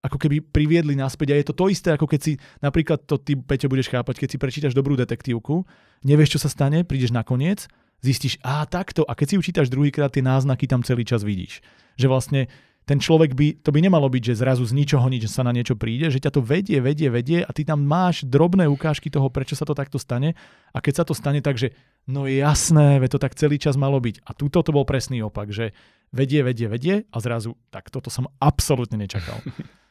ako 0.00 0.16
keby 0.16 0.40
priviedli 0.40 0.96
naspäť. 0.96 1.32
A 1.32 1.38
je 1.38 1.46
to 1.52 1.54
to 1.56 1.66
isté, 1.68 1.92
ako 1.92 2.08
keď 2.08 2.20
si, 2.20 2.32
napríklad 2.64 3.04
to 3.04 3.20
ty, 3.20 3.36
Peťo, 3.36 3.68
budeš 3.68 3.92
chápať, 3.92 4.16
keď 4.16 4.28
si 4.32 4.38
prečítaš 4.40 4.74
dobrú 4.76 4.96
detektívku, 4.96 5.68
nevieš, 6.04 6.36
čo 6.36 6.42
sa 6.44 6.48
stane, 6.48 6.82
prídeš 6.88 7.12
na 7.12 7.20
koniec, 7.20 7.68
zistíš, 8.00 8.40
a 8.40 8.64
takto. 8.64 9.04
A 9.04 9.12
keď 9.12 9.36
si 9.36 9.36
učítaš 9.36 9.68
druhýkrát, 9.68 10.12
tie 10.12 10.24
náznaky 10.24 10.64
tam 10.64 10.80
celý 10.80 11.04
čas 11.04 11.20
vidíš. 11.20 11.60
Že 12.00 12.06
vlastne 12.08 12.40
ten 12.88 12.98
človek 12.98 13.36
by, 13.36 13.62
to 13.62 13.70
by 13.70 13.78
nemalo 13.84 14.08
byť, 14.10 14.32
že 14.32 14.40
zrazu 14.40 14.64
z 14.66 14.74
ničoho 14.74 15.06
nič 15.06 15.28
sa 15.30 15.44
na 15.44 15.52
niečo 15.54 15.76
príde, 15.78 16.10
že 16.10 16.18
ťa 16.18 16.34
to 16.34 16.40
vedie, 16.42 16.80
vedie, 16.82 17.06
vedie 17.06 17.38
a 17.44 17.50
ty 17.52 17.62
tam 17.62 17.84
máš 17.84 18.26
drobné 18.26 18.66
ukážky 18.66 19.12
toho, 19.12 19.30
prečo 19.30 19.54
sa 19.54 19.68
to 19.68 19.78
takto 19.78 20.00
stane. 20.00 20.34
A 20.74 20.82
keď 20.82 20.94
sa 20.98 21.04
to 21.06 21.14
stane 21.14 21.38
tak, 21.38 21.54
že 21.54 21.76
no 22.10 22.24
jasné, 22.26 22.98
ve 22.98 23.06
to 23.06 23.20
tak 23.20 23.38
celý 23.38 23.60
čas 23.60 23.78
malo 23.78 24.00
byť. 24.00 24.26
A 24.26 24.34
túto 24.34 24.64
to 24.64 24.74
bol 24.74 24.82
presný 24.82 25.22
opak, 25.22 25.52
že 25.54 25.76
vedie, 26.10 26.42
vedie, 26.42 26.66
vedie 26.66 26.94
a 27.12 27.16
zrazu, 27.22 27.54
tak 27.70 27.92
toto 27.94 28.10
som 28.10 28.26
absolútne 28.42 28.98
nečakal. 28.98 29.38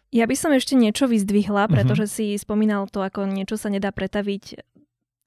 Ja 0.10 0.26
by 0.26 0.36
som 0.38 0.52
ešte 0.54 0.74
niečo 0.74 1.06
vyzdvihla, 1.06 1.69
mhm. 1.69 1.72
pretože 1.72 2.06
uh-huh. 2.10 2.34
si 2.34 2.41
spomínal 2.41 2.89
to, 2.89 3.06
ako 3.06 3.30
niečo 3.30 3.56
sa 3.58 3.69
nedá 3.69 3.93
pretaviť 3.93 4.62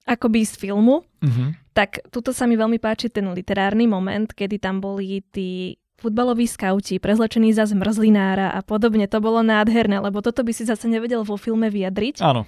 akoby 0.02 0.42
z 0.42 0.54
filmu. 0.58 1.06
Uh-huh. 1.22 1.54
Tak 1.72 2.10
tuto 2.10 2.34
sa 2.34 2.50
mi 2.50 2.58
veľmi 2.58 2.82
páči 2.82 3.06
ten 3.06 3.30
literárny 3.30 3.86
moment, 3.86 4.26
kedy 4.34 4.58
tam 4.58 4.82
boli 4.82 5.22
tí 5.30 5.78
futbaloví 6.02 6.50
skauti, 6.50 6.98
prezlečení 6.98 7.54
za 7.54 7.62
zmrzlinára 7.70 8.50
a 8.50 8.60
podobne. 8.66 9.06
To 9.06 9.22
bolo 9.22 9.46
nádherné, 9.46 10.02
lebo 10.02 10.18
toto 10.18 10.42
by 10.42 10.50
si 10.50 10.66
zase 10.66 10.90
nevedel 10.90 11.22
vo 11.22 11.38
filme 11.38 11.70
vyjadriť. 11.70 12.18
Áno. 12.18 12.42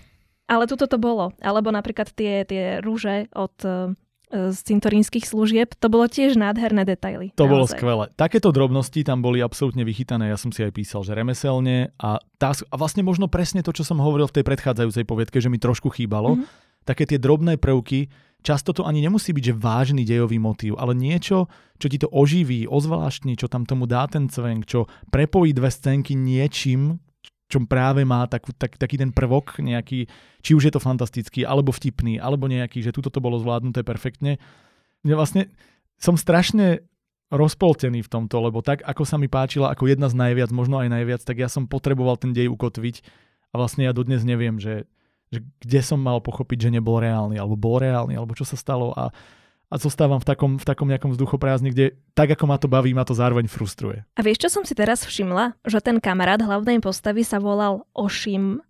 Ale 0.50 0.66
tuto 0.66 0.90
to 0.90 0.98
bolo. 0.98 1.30
Alebo 1.38 1.70
napríklad 1.70 2.10
tie, 2.10 2.42
tie 2.42 2.82
rúže 2.82 3.30
od 3.30 3.54
z 4.32 4.58
cintorínskych 4.66 5.28
služieb. 5.28 5.76
To 5.78 5.86
bolo 5.92 6.08
tiež 6.10 6.34
nádherné 6.34 6.82
detaily. 6.82 7.30
To 7.36 7.46
naozaj. 7.46 7.52
bolo 7.52 7.64
skvelé. 7.68 8.04
Takéto 8.18 8.50
drobnosti 8.50 9.00
tam 9.06 9.22
boli 9.22 9.44
absolútne 9.44 9.86
vychytané. 9.86 10.32
Ja 10.32 10.38
som 10.40 10.50
si 10.50 10.64
aj 10.64 10.72
písal, 10.74 11.06
že 11.06 11.14
remeselne 11.14 11.94
a, 12.00 12.18
tá, 12.40 12.50
a 12.56 12.74
vlastne 12.74 13.06
možno 13.06 13.30
presne 13.30 13.62
to, 13.62 13.70
čo 13.70 13.86
som 13.86 14.02
hovoril 14.02 14.26
v 14.26 14.40
tej 14.40 14.44
predchádzajúcej 14.48 15.04
poviedke, 15.06 15.38
že 15.38 15.52
mi 15.52 15.60
trošku 15.60 15.92
chýbalo. 15.92 16.34
Mm-hmm. 16.34 16.46
Také 16.84 17.08
tie 17.08 17.16
drobné 17.16 17.56
prvky, 17.56 18.12
často 18.44 18.76
to 18.76 18.84
ani 18.84 19.00
nemusí 19.00 19.32
byť, 19.32 19.44
že 19.44 19.54
vážny 19.56 20.04
dejový 20.04 20.36
motív, 20.36 20.76
ale 20.76 20.92
niečo, 20.92 21.48
čo 21.80 21.86
ti 21.88 21.96
to 21.96 22.12
oživí, 22.12 22.68
ozvláštni, 22.68 23.40
čo 23.40 23.48
tam 23.48 23.64
tomu 23.64 23.88
dá 23.88 24.04
ten 24.04 24.28
cvenk, 24.28 24.68
čo 24.68 24.84
prepojí 25.08 25.56
dve 25.56 25.72
scénky 25.72 26.12
niečím, 26.12 27.00
čo 27.48 27.60
práve 27.68 28.02
má 28.08 28.24
takú, 28.24 28.56
tak, 28.56 28.80
taký 28.80 28.96
ten 28.96 29.12
prvok 29.12 29.60
nejaký, 29.60 30.08
či 30.40 30.50
už 30.56 30.68
je 30.68 30.72
to 30.72 30.80
fantastický, 30.80 31.44
alebo 31.44 31.70
vtipný, 31.70 32.16
alebo 32.16 32.48
nejaký, 32.48 32.80
že 32.80 32.90
tuto 32.90 33.12
to 33.12 33.20
bolo 33.20 33.36
zvládnuté 33.36 33.84
perfektne. 33.84 34.40
Ja 35.04 35.14
vlastne 35.14 35.52
som 36.00 36.16
strašne 36.16 36.88
rozpoltený 37.28 38.04
v 38.04 38.12
tomto, 38.12 38.36
lebo 38.40 38.60
tak, 38.64 38.80
ako 38.84 39.02
sa 39.04 39.16
mi 39.20 39.28
páčila 39.28 39.72
ako 39.72 39.90
jedna 39.90 40.08
z 40.08 40.16
najviac, 40.16 40.50
možno 40.52 40.80
aj 40.80 40.88
najviac, 40.92 41.20
tak 41.24 41.40
ja 41.40 41.48
som 41.48 41.68
potreboval 41.68 42.16
ten 42.16 42.32
dej 42.32 42.48
ukotviť 42.52 42.96
a 43.52 43.54
vlastne 43.60 43.88
ja 43.88 43.92
dodnes 43.92 44.22
neviem, 44.22 44.56
že, 44.60 44.88
že 45.32 45.44
kde 45.60 45.80
som 45.82 46.00
mal 46.00 46.20
pochopiť, 46.20 46.68
že 46.68 46.74
nebol 46.80 47.00
reálny, 47.00 47.36
alebo 47.36 47.58
bol 47.58 47.80
reálny, 47.80 48.16
alebo 48.16 48.36
čo 48.36 48.46
sa 48.46 48.56
stalo 48.56 48.92
a 48.94 49.10
a 49.74 49.76
zostávam 49.82 50.22
v 50.22 50.26
takom, 50.30 50.54
v 50.54 50.62
takom 50.62 50.86
nejakom 50.86 51.10
vzduchoprázdni, 51.10 51.74
kde 51.74 51.98
tak 52.14 52.30
ako 52.30 52.46
ma 52.46 52.62
to 52.62 52.70
baví, 52.70 52.94
ma 52.94 53.02
to 53.02 53.10
zároveň 53.10 53.50
frustruje. 53.50 54.06
A 54.14 54.22
vieš, 54.22 54.46
čo 54.46 54.48
som 54.54 54.62
si 54.62 54.70
teraz 54.78 55.02
všimla? 55.02 55.58
Že 55.66 55.82
ten 55.82 55.96
kamarát 55.98 56.38
hlavnej 56.38 56.78
postavy 56.78 57.26
sa 57.26 57.42
volal 57.42 57.82
Ošim, 57.90 58.62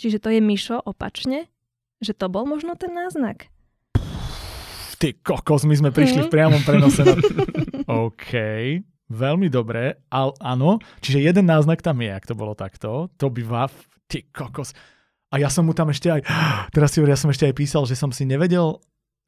čiže 0.00 0.16
to 0.16 0.32
je 0.32 0.40
Mišo 0.40 0.80
opačne? 0.80 1.52
Že 2.00 2.12
to 2.16 2.26
bol 2.32 2.48
možno 2.48 2.72
ten 2.72 2.96
náznak? 2.96 3.52
Ty 4.96 5.12
kokos, 5.20 5.68
my 5.68 5.76
sme 5.76 5.90
prišli 5.92 6.24
mm. 6.24 6.26
v 6.26 6.32
priamom 6.32 6.62
prenose. 6.64 7.04
Na... 7.04 7.20
OK, 8.08 8.32
veľmi 9.12 9.52
dobré, 9.52 10.00
ale 10.08 10.32
áno, 10.40 10.80
čiže 11.04 11.20
jeden 11.20 11.44
náznak 11.44 11.84
tam 11.84 12.00
je, 12.00 12.08
ak 12.08 12.24
to 12.24 12.32
bolo 12.32 12.56
takto, 12.56 13.12
to 13.20 13.28
by 13.28 13.44
vav, 13.44 13.72
ty 14.08 14.24
kokos. 14.32 14.72
A 15.28 15.36
ja 15.36 15.52
som 15.52 15.68
mu 15.68 15.76
tam 15.76 15.92
ešte 15.92 16.08
aj, 16.08 16.24
teraz 16.74 16.96
si 16.96 17.04
ja 17.04 17.20
som 17.20 17.28
ešte 17.28 17.44
aj 17.44 17.52
písal, 17.60 17.84
že 17.84 17.92
som 17.92 18.08
si 18.08 18.24
nevedel 18.24 18.80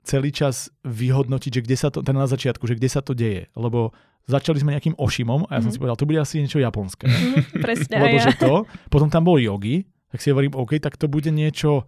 celý 0.08 0.32
čas 0.32 0.72
vyhodnotiť, 0.88 1.60
že 1.60 1.64
kde 1.68 1.76
sa 1.76 1.92
to, 1.92 2.00
teda 2.00 2.16
na 2.16 2.28
začiatku, 2.28 2.64
že 2.64 2.80
kde 2.80 2.88
sa 2.88 3.04
to 3.04 3.12
deje. 3.12 3.52
Lebo 3.52 3.92
začali 4.24 4.56
sme 4.56 4.72
nejakým 4.72 4.96
ošimom 4.96 5.44
a 5.52 5.60
ja 5.60 5.60
som 5.60 5.68
mhm. 5.68 5.74
si 5.76 5.80
povedal, 5.80 6.00
to 6.00 6.08
bude 6.08 6.20
asi 6.20 6.40
niečo 6.40 6.60
japonské. 6.60 7.08
Mm-hmm, 7.08 7.60
presne. 7.64 7.96
Lebo 8.00 8.16
ja. 8.16 8.24
že 8.32 8.32
to, 8.40 8.64
potom 8.88 9.12
tam 9.12 9.28
bol 9.28 9.36
yogi, 9.36 9.84
tak 10.08 10.24
si 10.24 10.32
hovorím, 10.32 10.56
OK, 10.56 10.80
tak 10.80 10.96
to 10.96 11.08
bude 11.12 11.28
niečo 11.28 11.84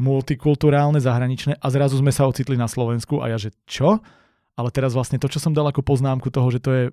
multikulturálne, 0.00 0.96
zahraničné 0.96 1.60
a 1.60 1.66
zrazu 1.68 2.00
sme 2.00 2.08
sa 2.08 2.24
ocitli 2.24 2.56
na 2.56 2.64
Slovensku 2.64 3.20
a 3.20 3.28
ja, 3.28 3.36
že 3.36 3.52
čo? 3.68 4.00
Ale 4.56 4.72
teraz 4.72 4.96
vlastne 4.96 5.20
to, 5.20 5.28
čo 5.28 5.36
som 5.36 5.52
dal 5.52 5.68
ako 5.68 5.84
poznámku 5.84 6.32
toho, 6.32 6.48
že 6.48 6.60
to 6.64 6.70
je 6.72 6.84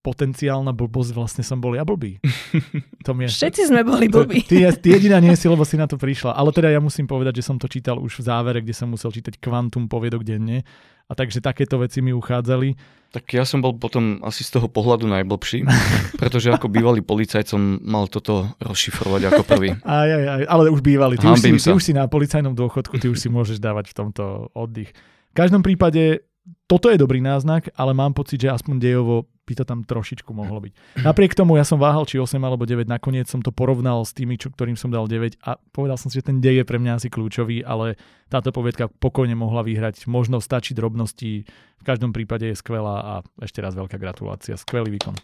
potenciálna 0.00 0.72
blbosť, 0.72 1.12
vlastne 1.12 1.42
som 1.44 1.60
bol 1.60 1.76
ja 1.76 1.84
blbý. 1.84 2.20
To 3.08 3.16
mi 3.16 3.24
je, 3.24 3.32
Všetci 3.32 3.72
sme 3.72 3.80
boli 3.80 4.12
blbí. 4.12 4.44
Ty, 4.44 4.76
ty 4.76 4.92
jediná 4.92 5.16
nie 5.24 5.32
si, 5.32 5.48
lebo 5.48 5.64
si 5.64 5.80
na 5.80 5.88
to 5.88 5.96
prišla. 5.96 6.36
Ale 6.36 6.52
teda 6.52 6.68
ja 6.68 6.84
musím 6.84 7.08
povedať, 7.08 7.40
že 7.40 7.48
som 7.48 7.56
to 7.56 7.64
čítal 7.64 7.96
už 7.96 8.20
v 8.20 8.28
závere, 8.28 8.60
kde 8.60 8.76
som 8.76 8.92
musel 8.92 9.08
čítať 9.08 9.40
kvantum 9.40 9.88
poviedok 9.88 10.20
denne 10.20 10.60
A 11.08 11.16
takže 11.16 11.40
takéto 11.40 11.80
veci 11.80 12.04
mi 12.04 12.12
uchádzali. 12.12 12.76
Tak 13.10 13.24
ja 13.32 13.48
som 13.48 13.64
bol 13.64 13.72
potom 13.80 14.20
asi 14.20 14.44
z 14.44 14.60
toho 14.60 14.68
pohľadu 14.68 15.08
najblbší, 15.08 15.64
pretože 16.20 16.52
ako 16.52 16.68
bývalý 16.68 17.00
policajt 17.00 17.56
som 17.56 17.80
mal 17.80 18.04
toto 18.04 18.52
rozšifrovať 18.60 19.32
ako 19.32 19.42
prvý. 19.48 19.72
Aj, 19.88 20.08
aj, 20.12 20.24
aj, 20.28 20.42
ale 20.44 20.62
už 20.68 20.84
bývalý. 20.84 21.16
Ty 21.16 21.32
už, 21.32 21.40
si, 21.40 21.50
ty 21.56 21.72
už 21.72 21.82
si 21.82 21.92
na 21.96 22.04
policajnom 22.04 22.52
dôchodku, 22.52 23.00
ty 23.00 23.08
už 23.08 23.16
si 23.16 23.32
môžeš 23.32 23.56
dávať 23.58 23.90
v 23.90 23.94
tomto 23.96 24.52
oddych. 24.52 24.92
V 25.32 25.34
každom 25.34 25.64
prípade 25.64 26.20
toto 26.68 26.92
je 26.92 27.00
dobrý 27.00 27.18
náznak, 27.18 27.72
ale 27.74 27.96
mám 27.96 28.14
pocit, 28.14 28.38
že 28.38 28.52
aspoň 28.52 28.78
dejovo 28.78 29.26
by 29.50 29.58
to 29.58 29.64
tam 29.66 29.82
trošičku 29.82 30.30
mohlo 30.30 30.62
byť. 30.62 31.02
Napriek 31.02 31.34
tomu 31.34 31.58
ja 31.58 31.66
som 31.66 31.82
váhal, 31.82 32.06
či 32.06 32.22
8 32.22 32.38
alebo 32.38 32.62
9, 32.62 32.86
nakoniec 32.86 33.26
som 33.26 33.42
to 33.42 33.50
porovnal 33.50 34.06
s 34.06 34.14
tými, 34.14 34.38
čo, 34.38 34.54
ktorým 34.54 34.78
som 34.78 34.94
dal 34.94 35.10
9 35.10 35.42
a 35.42 35.58
povedal 35.74 35.98
som 35.98 36.06
si, 36.06 36.22
že 36.22 36.30
ten 36.30 36.38
dej 36.38 36.62
je 36.62 36.64
pre 36.64 36.78
mňa 36.78 37.02
asi 37.02 37.10
kľúčový, 37.10 37.66
ale 37.66 37.98
táto 38.30 38.54
poviedka 38.54 38.86
pokojne 38.86 39.34
mohla 39.34 39.66
vyhrať. 39.66 40.06
Možno 40.06 40.38
stačí 40.38 40.70
drobnosti, 40.70 41.42
v 41.50 41.82
každom 41.82 42.14
prípade 42.14 42.46
je 42.46 42.54
skvelá 42.54 43.02
a 43.02 43.14
ešte 43.42 43.58
raz 43.58 43.74
veľká 43.74 43.98
gratulácia. 43.98 44.54
Skvelý 44.54 44.94
výkon. 44.94 45.18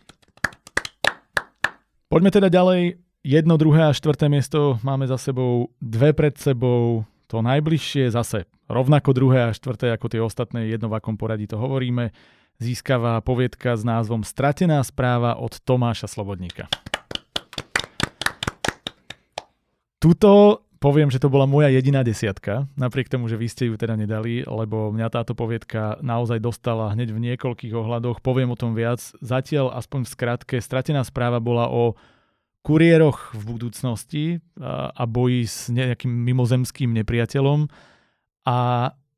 Poďme 2.11 2.35
teda 2.35 2.51
ďalej. 2.51 2.99
Jedno, 3.27 3.59
druhé 3.59 3.91
a 3.91 3.95
štvrté 3.95 4.31
miesto 4.31 4.79
máme 4.87 5.07
za 5.11 5.19
sebou, 5.19 5.75
dve 5.83 6.15
pred 6.15 6.35
sebou, 6.39 7.03
to 7.27 7.43
najbližšie 7.43 8.15
zase 8.15 8.47
rovnako 8.71 9.11
druhé 9.15 9.51
a 9.51 9.55
štvrté 9.55 9.91
ako 9.95 10.07
tie 10.07 10.23
ostatné, 10.23 10.71
jedno 10.71 10.87
v 10.87 10.99
akom 10.99 11.19
poradí 11.19 11.51
to 11.51 11.59
hovoríme, 11.59 12.15
získava 12.61 13.21
poviedka 13.21 13.77
s 13.77 13.83
názvom 13.85 14.25
Stratená 14.25 14.81
správa 14.83 15.37
od 15.37 15.57
Tomáša 15.61 16.09
Slobodníka. 16.09 16.69
Tuto 19.97 20.63
poviem, 20.77 21.09
že 21.11 21.19
to 21.19 21.33
bola 21.33 21.49
moja 21.49 21.73
jediná 21.73 22.05
desiatka, 22.05 22.69
napriek 22.77 23.09
tomu, 23.09 23.27
že 23.27 23.41
vy 23.41 23.49
ste 23.49 23.73
ju 23.73 23.75
teda 23.75 23.97
nedali, 23.97 24.45
lebo 24.45 24.93
mňa 24.93 25.09
táto 25.09 25.33
poviedka 25.33 25.99
naozaj 26.05 26.39
dostala 26.39 26.93
hneď 26.93 27.11
v 27.11 27.33
niekoľkých 27.33 27.75
ohľadoch. 27.75 28.21
Poviem 28.21 28.53
o 28.55 28.61
tom 28.61 28.77
viac. 28.77 29.01
Zatiaľ, 29.19 29.73
aspoň 29.75 30.05
v 30.05 30.13
skratke, 30.13 30.57
stratená 30.61 31.03
správa 31.03 31.41
bola 31.43 31.73
o 31.73 31.97
kuriéroch 32.63 33.35
v 33.35 33.43
budúcnosti 33.47 34.25
a 34.61 35.03
boji 35.07 35.43
s 35.49 35.71
nejakým 35.73 36.13
mimozemským 36.13 36.93
nepriateľom. 37.03 37.71
A 38.47 38.59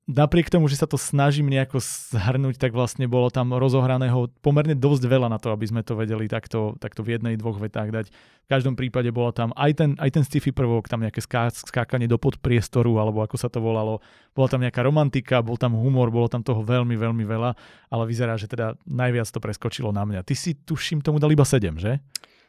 napriek 0.09 0.49
tomu, 0.49 0.73
že 0.73 0.81
sa 0.81 0.89
to 0.89 0.97
snažím 0.97 1.53
nejako 1.53 1.85
zhrnúť, 1.85 2.57
tak 2.57 2.73
vlastne 2.73 3.05
bolo 3.05 3.29
tam 3.29 3.53
rozohraného 3.53 4.33
pomerne 4.41 4.73
dosť 4.73 5.05
veľa 5.05 5.29
na 5.29 5.37
to, 5.37 5.53
aby 5.53 5.69
sme 5.69 5.85
to 5.85 5.93
vedeli 5.93 6.25
takto, 6.25 6.81
takto 6.81 7.05
v 7.05 7.21
jednej, 7.21 7.37
dvoch 7.37 7.61
vetách 7.61 7.93
dať. 7.93 8.07
V 8.09 8.49
každom 8.49 8.73
prípade 8.81 9.13
bola 9.13 9.37
tam 9.37 9.53
aj 9.53 9.71
ten, 9.77 9.91
aj 10.01 10.11
ten 10.17 10.25
sci-fi 10.25 10.57
prvok, 10.57 10.89
tam 10.89 11.05
nejaké 11.05 11.21
ská, 11.21 11.53
skákanie 11.53 12.09
do 12.09 12.17
podpriestoru, 12.17 12.97
alebo 12.97 13.21
ako 13.21 13.37
sa 13.37 13.53
to 13.53 13.61
volalo. 13.61 14.01
Bola 14.33 14.49
tam 14.49 14.65
nejaká 14.65 14.81
romantika, 14.81 15.45
bol 15.45 15.61
tam 15.61 15.77
humor, 15.77 16.09
bolo 16.09 16.33
tam 16.33 16.41
toho 16.41 16.65
veľmi, 16.65 16.97
veľmi 16.97 17.29
veľa, 17.29 17.51
ale 17.93 18.03
vyzerá, 18.09 18.41
že 18.41 18.49
teda 18.49 18.81
najviac 18.89 19.29
to 19.29 19.45
preskočilo 19.45 19.93
na 19.93 20.09
mňa. 20.09 20.25
Ty 20.25 20.33
si, 20.33 20.57
tuším, 20.57 21.05
tomu 21.05 21.21
dal 21.21 21.29
iba 21.29 21.45
7, 21.45 21.77
že? 21.77 22.01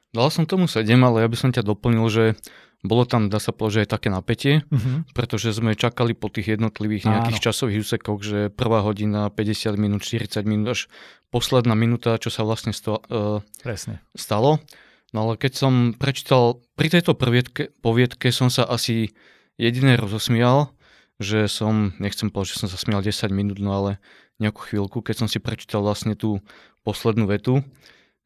Dal 0.10 0.32
som 0.32 0.47
tomu 0.47 0.66
7, 0.66 0.88
ale 0.95 1.22
ja 1.22 1.30
by 1.30 1.38
som 1.38 1.51
ťa 1.51 1.62
doplnil, 1.62 2.07
že 2.10 2.39
bolo 2.80 3.03
tam, 3.03 3.27
dá 3.27 3.43
sa 3.43 3.51
povedať, 3.51 3.84
aj 3.84 3.89
také 3.91 4.07
napätie, 4.07 4.53
uh-huh. 4.63 5.03
pretože 5.11 5.51
sme 5.51 5.75
čakali 5.75 6.15
po 6.15 6.32
tých 6.32 6.55
jednotlivých 6.55 7.11
nejakých 7.11 7.39
Áno. 7.43 7.45
časových 7.51 7.80
úsekoch, 7.84 8.19
že 8.23 8.39
prvá 8.47 8.80
hodina, 8.80 9.27
50 9.27 9.75
minút, 9.75 10.07
40 10.07 10.47
minút, 10.47 10.67
až 10.71 10.82
posledná 11.27 11.75
minúta, 11.75 12.15
čo 12.15 12.32
sa 12.32 12.47
vlastne 12.47 12.71
sto, 12.71 13.03
uh, 13.11 13.43
Presne. 13.59 13.99
stalo. 14.15 14.63
No 15.11 15.27
ale 15.27 15.34
keď 15.36 15.53
som 15.59 15.73
prečítal, 15.97 16.63
pri 16.80 16.88
tejto 16.93 17.19
prvietke, 17.19 17.73
poviedke 17.84 18.32
som 18.32 18.47
sa 18.47 18.63
asi 18.63 19.11
jediné 19.59 19.99
rozosmial, 19.99 20.71
že 21.19 21.51
som, 21.51 21.91
nechcem 21.99 22.32
povedať, 22.32 22.55
že 22.55 22.59
som 22.63 22.69
sa 22.71 22.80
smial 22.80 23.03
10 23.03 23.27
minút, 23.36 23.59
no 23.59 23.75
ale 23.75 23.91
nejakú 24.39 24.71
chvíľku, 24.71 25.03
keď 25.03 25.25
som 25.25 25.27
si 25.27 25.43
prečítal 25.43 25.84
vlastne 25.84 26.15
tú 26.15 26.39
poslednú 26.88 27.27
vetu, 27.27 27.59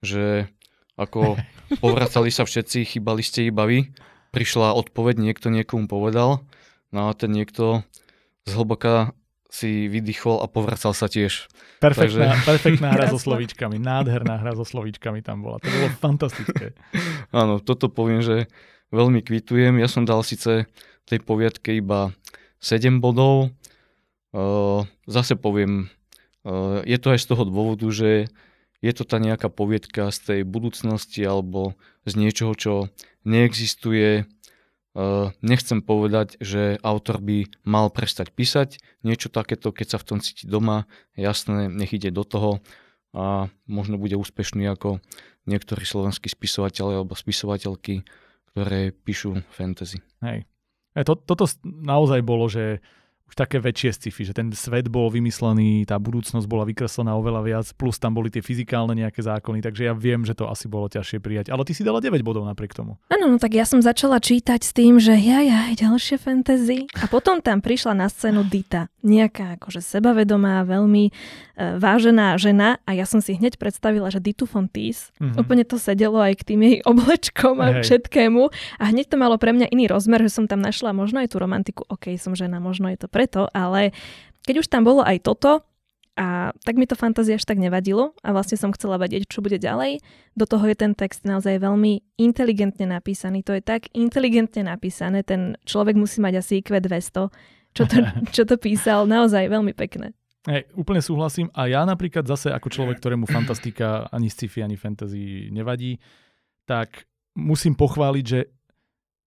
že 0.06 0.46
ako 0.94 1.42
povracali 1.84 2.30
sa 2.30 2.46
všetci, 2.46 2.86
chýbali 2.86 3.26
ste 3.26 3.50
iba 3.50 3.66
vy. 3.66 3.90
Prišla 4.34 4.74
odpoveď, 4.74 5.22
niekto 5.22 5.54
niekomu 5.54 5.86
povedal, 5.86 6.42
no 6.90 7.08
a 7.08 7.14
ten 7.14 7.30
niekto 7.30 7.86
zhlboka 8.50 9.14
si 9.54 9.86
vydýchol 9.86 10.42
a 10.42 10.50
povracal 10.50 10.98
sa 10.98 11.06
tiež. 11.06 11.46
Perfektná, 11.78 12.34
Takže... 12.34 12.50
perfektná 12.50 12.90
hra 12.98 13.14
so 13.14 13.22
slovíčkami, 13.22 13.78
nádherná 13.78 14.42
hra 14.42 14.58
so 14.58 14.66
slovíčkami 14.66 15.22
tam 15.22 15.46
bola. 15.46 15.62
To 15.62 15.70
bolo 15.70 15.94
fantastické. 16.02 16.74
Áno, 17.30 17.62
toto 17.62 17.86
poviem, 17.94 18.26
že 18.26 18.50
veľmi 18.90 19.22
kvitujem. 19.22 19.78
Ja 19.78 19.86
som 19.86 20.10
dal 20.10 20.26
síce 20.26 20.66
tej 21.06 21.20
poviatke 21.22 21.78
iba 21.78 22.10
7 22.58 22.98
bodov. 22.98 23.54
Zase 25.06 25.38
poviem, 25.38 25.94
je 26.82 26.98
to 26.98 27.14
aj 27.14 27.20
z 27.22 27.26
toho 27.30 27.44
dôvodu, 27.46 27.86
že 27.94 28.34
je 28.82 28.92
to 28.92 29.06
tá 29.06 29.22
nejaká 29.22 29.54
poviedka 29.54 30.10
z 30.10 30.18
tej 30.26 30.42
budúcnosti 30.50 31.22
alebo 31.22 31.78
z 32.10 32.18
niečoho, 32.18 32.58
čo 32.58 32.74
neexistuje. 33.26 34.28
Nechcem 35.42 35.80
povedať, 35.82 36.38
že 36.38 36.78
autor 36.86 37.18
by 37.18 37.50
mal 37.66 37.90
prestať 37.90 38.30
písať. 38.30 38.78
Niečo 39.02 39.34
takéto, 39.34 39.74
keď 39.74 39.96
sa 39.96 39.98
v 39.98 40.08
tom 40.08 40.20
cíti 40.22 40.46
doma, 40.46 40.86
jasné, 41.18 41.66
nech 41.66 41.92
ide 41.98 42.14
do 42.14 42.22
toho 42.22 42.62
a 43.14 43.50
možno 43.70 44.02
bude 44.02 44.18
úspešný 44.18 44.66
ako 44.74 44.98
niektorí 45.46 45.86
slovenskí 45.86 46.34
spisovateľi 46.34 47.02
alebo 47.02 47.14
spisovateľky, 47.14 48.02
ktoré 48.54 48.90
píšu 48.90 49.46
fantasy. 49.54 50.02
Hej. 50.26 50.50
E, 50.98 51.02
to, 51.06 51.18
toto 51.18 51.46
naozaj 51.64 52.26
bolo, 52.26 52.50
že 52.50 52.82
už 53.30 53.34
také 53.34 53.58
väčšie 53.58 53.90
sci-fi, 53.98 54.30
že 54.30 54.38
ten 54.38 54.54
svet 54.54 54.92
bol 54.94 55.10
vymyslený, 55.10 55.90
tá 55.90 55.98
budúcnosť 55.98 56.46
bola 56.46 56.70
vykreslená 56.70 57.18
oveľa 57.18 57.42
viac, 57.42 57.68
plus 57.74 57.98
tam 57.98 58.14
boli 58.14 58.30
tie 58.30 58.46
fyzikálne 58.46 58.94
nejaké 58.94 59.26
zákony, 59.26 59.64
takže 59.64 59.90
ja 59.90 59.94
viem, 59.98 60.22
že 60.22 60.38
to 60.38 60.46
asi 60.46 60.70
bolo 60.70 60.86
ťažšie 60.86 61.18
prijať. 61.18 61.50
Ale 61.50 61.66
ty 61.66 61.74
si 61.74 61.82
dala 61.82 61.98
9 61.98 62.22
bodov 62.22 62.46
napriek 62.46 62.78
tomu. 62.78 63.02
Áno, 63.10 63.26
no 63.34 63.38
tak 63.42 63.58
ja 63.58 63.66
som 63.66 63.82
začala 63.82 64.22
čítať 64.22 64.62
s 64.62 64.72
tým, 64.76 65.02
že 65.02 65.18
ja, 65.18 65.42
ja, 65.42 65.72
ďalšie 65.74 66.22
fantasy. 66.22 66.86
A 67.02 67.10
potom 67.10 67.42
tam 67.42 67.64
prišla 67.64 67.98
na 67.98 68.12
scénu 68.12 68.46
Dita, 68.46 68.92
nejaká 69.02 69.58
akože 69.58 69.82
sebavedomá, 69.82 70.62
veľmi 70.68 71.10
e, 71.10 71.12
vážená 71.82 72.38
žena 72.38 72.78
a 72.86 72.94
ja 72.94 73.10
som 73.10 73.18
si 73.18 73.34
hneď 73.34 73.58
predstavila, 73.58 74.14
že 74.14 74.22
Ditu 74.22 74.46
Fontis, 74.46 75.10
mm-hmm. 75.18 75.42
úplne 75.42 75.64
to 75.66 75.82
sedelo 75.82 76.22
aj 76.22 76.38
k 76.40 76.54
tým 76.54 76.62
jej 76.64 76.78
oblečkom 76.86 77.58
a 77.60 77.80
Hej. 77.80 77.90
všetkému 77.90 78.44
a 78.78 78.84
hneď 78.94 79.10
to 79.10 79.18
malo 79.18 79.42
pre 79.42 79.52
mňa 79.56 79.74
iný 79.74 79.90
rozmer, 79.90 80.22
že 80.24 80.38
som 80.38 80.46
tam 80.46 80.62
našla 80.62 80.94
možno 80.94 81.20
aj 81.24 81.34
tú 81.34 81.42
romantiku, 81.42 81.82
ok, 81.90 82.14
som 82.22 82.38
žena, 82.38 82.62
možno 82.62 82.88
je 82.94 82.98
to 83.02 83.08
preto, 83.14 83.46
ale 83.54 83.94
keď 84.44 84.66
už 84.66 84.68
tam 84.68 84.82
bolo 84.82 85.06
aj 85.06 85.22
toto, 85.22 85.62
a 86.14 86.54
tak 86.62 86.78
mi 86.78 86.86
to 86.86 86.94
fantázia 86.94 87.42
až 87.42 87.46
tak 87.50 87.58
nevadilo 87.58 88.14
a 88.22 88.38
vlastne 88.38 88.54
som 88.54 88.70
chcela 88.70 89.02
vedieť, 89.02 89.26
čo 89.26 89.42
bude 89.42 89.58
ďalej. 89.58 89.98
Do 90.38 90.46
toho 90.46 90.62
je 90.70 90.78
ten 90.78 90.94
text 90.94 91.26
naozaj 91.26 91.58
veľmi 91.58 92.22
inteligentne 92.22 92.86
napísaný. 92.86 93.42
To 93.50 93.58
je 93.58 93.66
tak 93.66 93.90
inteligentne 93.98 94.70
napísané, 94.70 95.26
ten 95.26 95.58
človek 95.66 95.98
musí 95.98 96.22
mať 96.22 96.34
asi 96.38 96.62
IQ 96.62 96.78
200, 96.78 97.34
čo 97.74 97.84
to, 97.90 97.98
čo 98.36 98.44
to 98.46 98.62
písal. 98.62 99.10
Naozaj 99.10 99.50
veľmi 99.50 99.74
pekné. 99.74 100.14
Hej, 100.46 100.70
úplne 100.78 101.02
súhlasím. 101.02 101.50
A 101.56 101.66
ja 101.66 101.82
napríklad 101.82 102.28
zase 102.30 102.54
ako 102.54 102.70
človek, 102.70 103.02
ktorému 103.02 103.26
fantastika 103.26 104.06
ani 104.14 104.30
sci-fi, 104.30 104.62
ani 104.62 104.78
fantasy 104.78 105.50
nevadí, 105.50 105.98
tak 106.70 107.10
musím 107.34 107.74
pochváliť, 107.74 108.26
že 108.28 108.54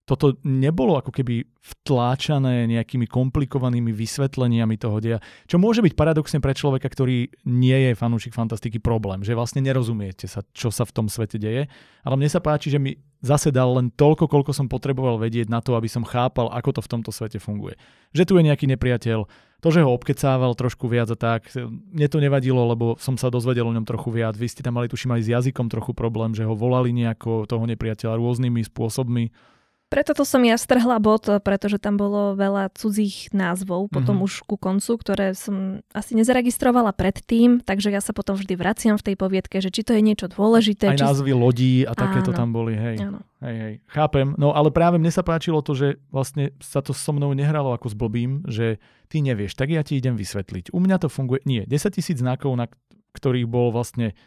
toto 0.06 0.38
nebolo 0.46 0.94
ako 0.94 1.10
keby 1.10 1.42
vtláčané 1.58 2.70
nejakými 2.70 3.10
komplikovanými 3.10 3.90
vysvetleniami 3.90 4.78
toho 4.78 5.02
deja, 5.02 5.18
čo 5.50 5.58
môže 5.58 5.82
byť 5.82 5.98
paradoxne 5.98 6.38
pre 6.38 6.54
človeka, 6.54 6.86
ktorý 6.86 7.26
nie 7.50 7.78
je 7.90 7.98
fanúšik 7.98 8.30
fantastiky 8.30 8.78
problém, 8.78 9.26
že 9.26 9.34
vlastne 9.34 9.66
nerozumiete 9.66 10.30
sa, 10.30 10.46
čo 10.54 10.70
sa 10.70 10.86
v 10.86 10.94
tom 10.94 11.06
svete 11.10 11.42
deje, 11.42 11.66
ale 12.06 12.14
mne 12.14 12.30
sa 12.30 12.38
páči, 12.38 12.70
že 12.70 12.78
mi 12.78 12.94
zase 13.18 13.50
dal 13.50 13.74
len 13.74 13.90
toľko, 13.90 14.30
koľko 14.30 14.54
som 14.54 14.70
potreboval 14.70 15.18
vedieť 15.18 15.50
na 15.50 15.58
to, 15.58 15.74
aby 15.74 15.90
som 15.90 16.06
chápal, 16.06 16.54
ako 16.54 16.78
to 16.78 16.80
v 16.86 16.90
tomto 16.94 17.10
svete 17.10 17.42
funguje. 17.42 17.74
Že 18.14 18.24
tu 18.30 18.32
je 18.38 18.46
nejaký 18.46 18.70
nepriateľ, 18.70 19.26
to, 19.58 19.68
že 19.74 19.82
ho 19.82 19.90
obkecával 19.90 20.54
trošku 20.54 20.86
viac 20.86 21.10
a 21.10 21.18
tak, 21.18 21.50
mne 21.66 22.06
to 22.06 22.22
nevadilo, 22.22 22.62
lebo 22.62 22.94
som 23.02 23.18
sa 23.18 23.26
dozvedel 23.26 23.66
o 23.66 23.74
ňom 23.74 23.82
trochu 23.82 24.14
viac. 24.14 24.38
Vy 24.38 24.52
ste 24.52 24.62
tam 24.62 24.78
mali, 24.78 24.86
tuším, 24.86 25.18
aj 25.18 25.22
s 25.26 25.32
jazykom 25.32 25.66
trochu 25.66 25.90
problém, 25.96 26.30
že 26.36 26.46
ho 26.46 26.54
volali 26.54 26.94
nejako 26.94 27.50
toho 27.50 27.66
nepriateľa 27.66 28.20
rôznymi 28.20 28.62
spôsobmi. 28.70 29.55
Preto 29.86 30.18
to 30.18 30.26
som 30.26 30.42
ja 30.42 30.58
strhla 30.58 30.98
bod, 30.98 31.30
pretože 31.46 31.78
tam 31.78 31.94
bolo 31.94 32.34
veľa 32.34 32.74
cudzích 32.74 33.30
názvov, 33.30 33.86
potom 33.86 34.18
mm-hmm. 34.18 34.26
už 34.26 34.42
ku 34.42 34.58
koncu, 34.58 34.98
ktoré 34.98 35.30
som 35.38 35.78
asi 35.94 36.18
nezaregistrovala 36.18 36.90
predtým, 36.90 37.62
takže 37.62 37.94
ja 37.94 38.02
sa 38.02 38.10
potom 38.10 38.34
vždy 38.34 38.58
vraciam 38.58 38.98
v 38.98 39.06
tej 39.06 39.14
poviedke, 39.14 39.62
že 39.62 39.70
či 39.70 39.86
to 39.86 39.94
je 39.94 40.02
niečo 40.02 40.26
dôležité. 40.26 40.90
Aj 40.90 40.98
či... 40.98 41.06
názvy 41.06 41.30
lodí 41.30 41.86
a 41.86 41.94
takéto 41.94 42.34
tam 42.34 42.50
boli, 42.50 42.74
hej. 42.74 42.98
Áno. 42.98 43.22
Hej, 43.38 43.56
hej. 43.62 43.74
Chápem, 43.86 44.34
no 44.34 44.50
ale 44.50 44.74
práve 44.74 44.98
mne 44.98 45.14
sa 45.14 45.22
páčilo 45.22 45.62
to, 45.62 45.78
že 45.78 46.02
vlastne 46.10 46.50
sa 46.58 46.82
to 46.82 46.90
so 46.90 47.14
mnou 47.14 47.30
nehralo 47.30 47.70
ako 47.70 47.86
s 47.86 47.94
blbým, 47.94 48.42
že 48.50 48.82
ty 49.06 49.22
nevieš, 49.22 49.54
tak 49.54 49.70
ja 49.70 49.86
ti 49.86 50.02
idem 50.02 50.18
vysvetliť. 50.18 50.74
U 50.74 50.82
mňa 50.82 50.98
to 50.98 51.06
funguje, 51.06 51.46
nie, 51.46 51.62
10 51.62 51.94
tisíc 51.94 52.18
znakov, 52.18 52.58
na 52.58 52.66
ktorých 53.14 53.46
bol 53.46 53.70
vlastne 53.70 54.18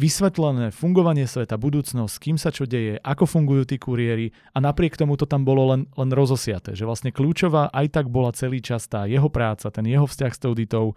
vysvetlené 0.00 0.72
fungovanie 0.72 1.28
sveta, 1.28 1.60
budúcnosť, 1.60 2.14
kým 2.16 2.40
sa 2.40 2.48
čo 2.48 2.64
deje, 2.64 2.96
ako 3.04 3.28
fungujú 3.28 3.68
tí 3.68 3.76
kuriéri 3.76 4.32
a 4.56 4.64
napriek 4.64 4.96
tomu 4.96 5.20
to 5.20 5.28
tam 5.28 5.44
bolo 5.44 5.76
len, 5.76 5.84
len 5.92 6.08
rozosiaté, 6.08 6.72
že 6.72 6.88
vlastne 6.88 7.12
kľúčová 7.12 7.68
aj 7.68 8.00
tak 8.00 8.06
bola 8.08 8.32
celý 8.32 8.64
čas 8.64 8.88
tá 8.88 9.04
jeho 9.04 9.28
práca, 9.28 9.68
ten 9.68 9.84
jeho 9.84 10.08
vzťah 10.08 10.32
s 10.32 10.40
tou 10.40 10.56
ditou, 10.56 10.96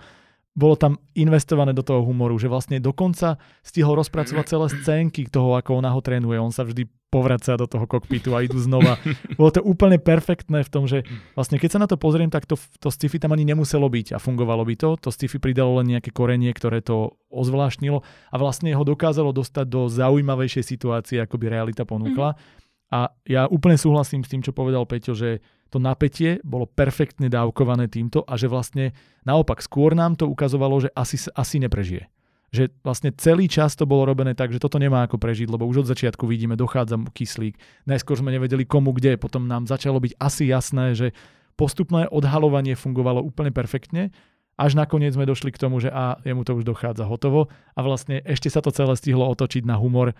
bolo 0.53 0.77
tam 0.77 1.01
investované 1.17 1.73
do 1.73 1.81
toho 1.81 2.05
humoru, 2.05 2.37
že 2.37 2.45
vlastne 2.45 2.77
dokonca 2.77 3.41
stihol 3.65 3.97
rozpracovať 3.97 4.45
celé 4.45 4.67
scénky 4.81 5.25
toho, 5.25 5.57
ako 5.57 5.81
ona 5.81 5.89
ho 5.89 5.99
trénuje. 5.99 6.37
On 6.37 6.53
sa 6.53 6.61
vždy 6.61 6.85
povracia 7.13 7.53
do 7.53 7.69
toho 7.69 7.85
kokpitu 7.85 8.33
a 8.33 8.41
idú 8.41 8.57
znova. 8.57 8.97
Bolo 9.37 9.53
to 9.53 9.61
úplne 9.61 10.01
perfektné 10.01 10.65
v 10.65 10.69
tom, 10.73 10.89
že 10.89 11.05
vlastne 11.37 11.61
keď 11.61 11.69
sa 11.77 11.79
na 11.81 11.85
to 11.85 11.93
pozriem, 11.93 12.33
tak 12.33 12.49
to, 12.49 12.57
to 12.81 12.89
sci-fi 12.89 13.21
tam 13.21 13.37
ani 13.37 13.45
nemuselo 13.45 13.85
byť 13.85 14.17
a 14.17 14.21
fungovalo 14.21 14.65
by 14.65 14.73
to. 14.73 14.97
To 14.97 15.09
sci-fi 15.13 15.37
pridalo 15.37 15.77
len 15.77 15.93
nejaké 15.93 16.09
korenie, 16.09 16.49
ktoré 16.49 16.81
to 16.81 17.13
ozvláštnilo 17.29 18.01
a 18.01 18.35
vlastne 18.41 18.73
ho 18.73 18.81
dokázalo 18.81 19.29
dostať 19.29 19.65
do 19.69 19.85
zaujímavejšej 19.93 20.65
situácie, 20.65 21.21
ako 21.21 21.37
by 21.37 21.45
realita 21.53 21.85
ponúkla. 21.85 22.33
Mm-hmm. 22.33 22.61
A 22.93 23.09
ja 23.25 23.49
úplne 23.49 23.77
súhlasím 23.77 24.21
s 24.21 24.29
tým, 24.29 24.45
čo 24.45 24.53
povedal 24.53 24.85
Peťo, 24.85 25.17
že 25.17 25.41
to 25.73 25.81
napätie 25.81 26.37
bolo 26.45 26.69
perfektne 26.69 27.33
dávkované 27.33 27.89
týmto 27.89 28.21
a 28.29 28.37
že 28.37 28.45
vlastne 28.45 28.93
naopak 29.25 29.57
skôr 29.57 29.97
nám 29.97 30.13
to 30.13 30.29
ukazovalo, 30.29 30.77
že 30.85 30.93
asi, 30.93 31.17
asi 31.33 31.57
neprežije. 31.57 32.05
Že 32.53 32.69
vlastne 32.85 33.09
celý 33.17 33.49
čas 33.49 33.73
to 33.73 33.89
bolo 33.89 34.05
robené 34.05 34.37
tak, 34.37 34.53
že 34.53 34.61
toto 34.61 34.77
nemá 34.77 35.09
ako 35.09 35.17
prežiť, 35.17 35.49
lebo 35.49 35.65
už 35.65 35.81
od 35.81 35.89
začiatku 35.89 36.29
vidíme, 36.29 36.53
dochádza 36.53 37.01
kyslík. 37.17 37.57
Najskôr 37.89 38.21
sme 38.21 38.29
nevedeli 38.29 38.69
komu 38.69 38.93
kde, 38.93 39.17
potom 39.17 39.49
nám 39.49 39.65
začalo 39.65 39.97
byť 39.97 40.13
asi 40.21 40.45
jasné, 40.45 40.93
že 40.93 41.17
postupné 41.57 42.05
odhalovanie 42.13 42.77
fungovalo 42.77 43.25
úplne 43.25 43.49
perfektne, 43.49 44.13
až 44.53 44.77
nakoniec 44.77 45.17
sme 45.17 45.25
došli 45.25 45.49
k 45.49 45.57
tomu, 45.57 45.81
že 45.81 45.89
a 45.89 46.21
jemu 46.21 46.45
to 46.45 46.53
už 46.53 46.61
dochádza 46.61 47.09
hotovo 47.09 47.49
a 47.73 47.79
vlastne 47.81 48.21
ešte 48.21 48.53
sa 48.53 48.61
to 48.61 48.69
celé 48.69 48.93
stihlo 48.93 49.25
otočiť 49.33 49.65
na 49.65 49.81
humor, 49.81 50.13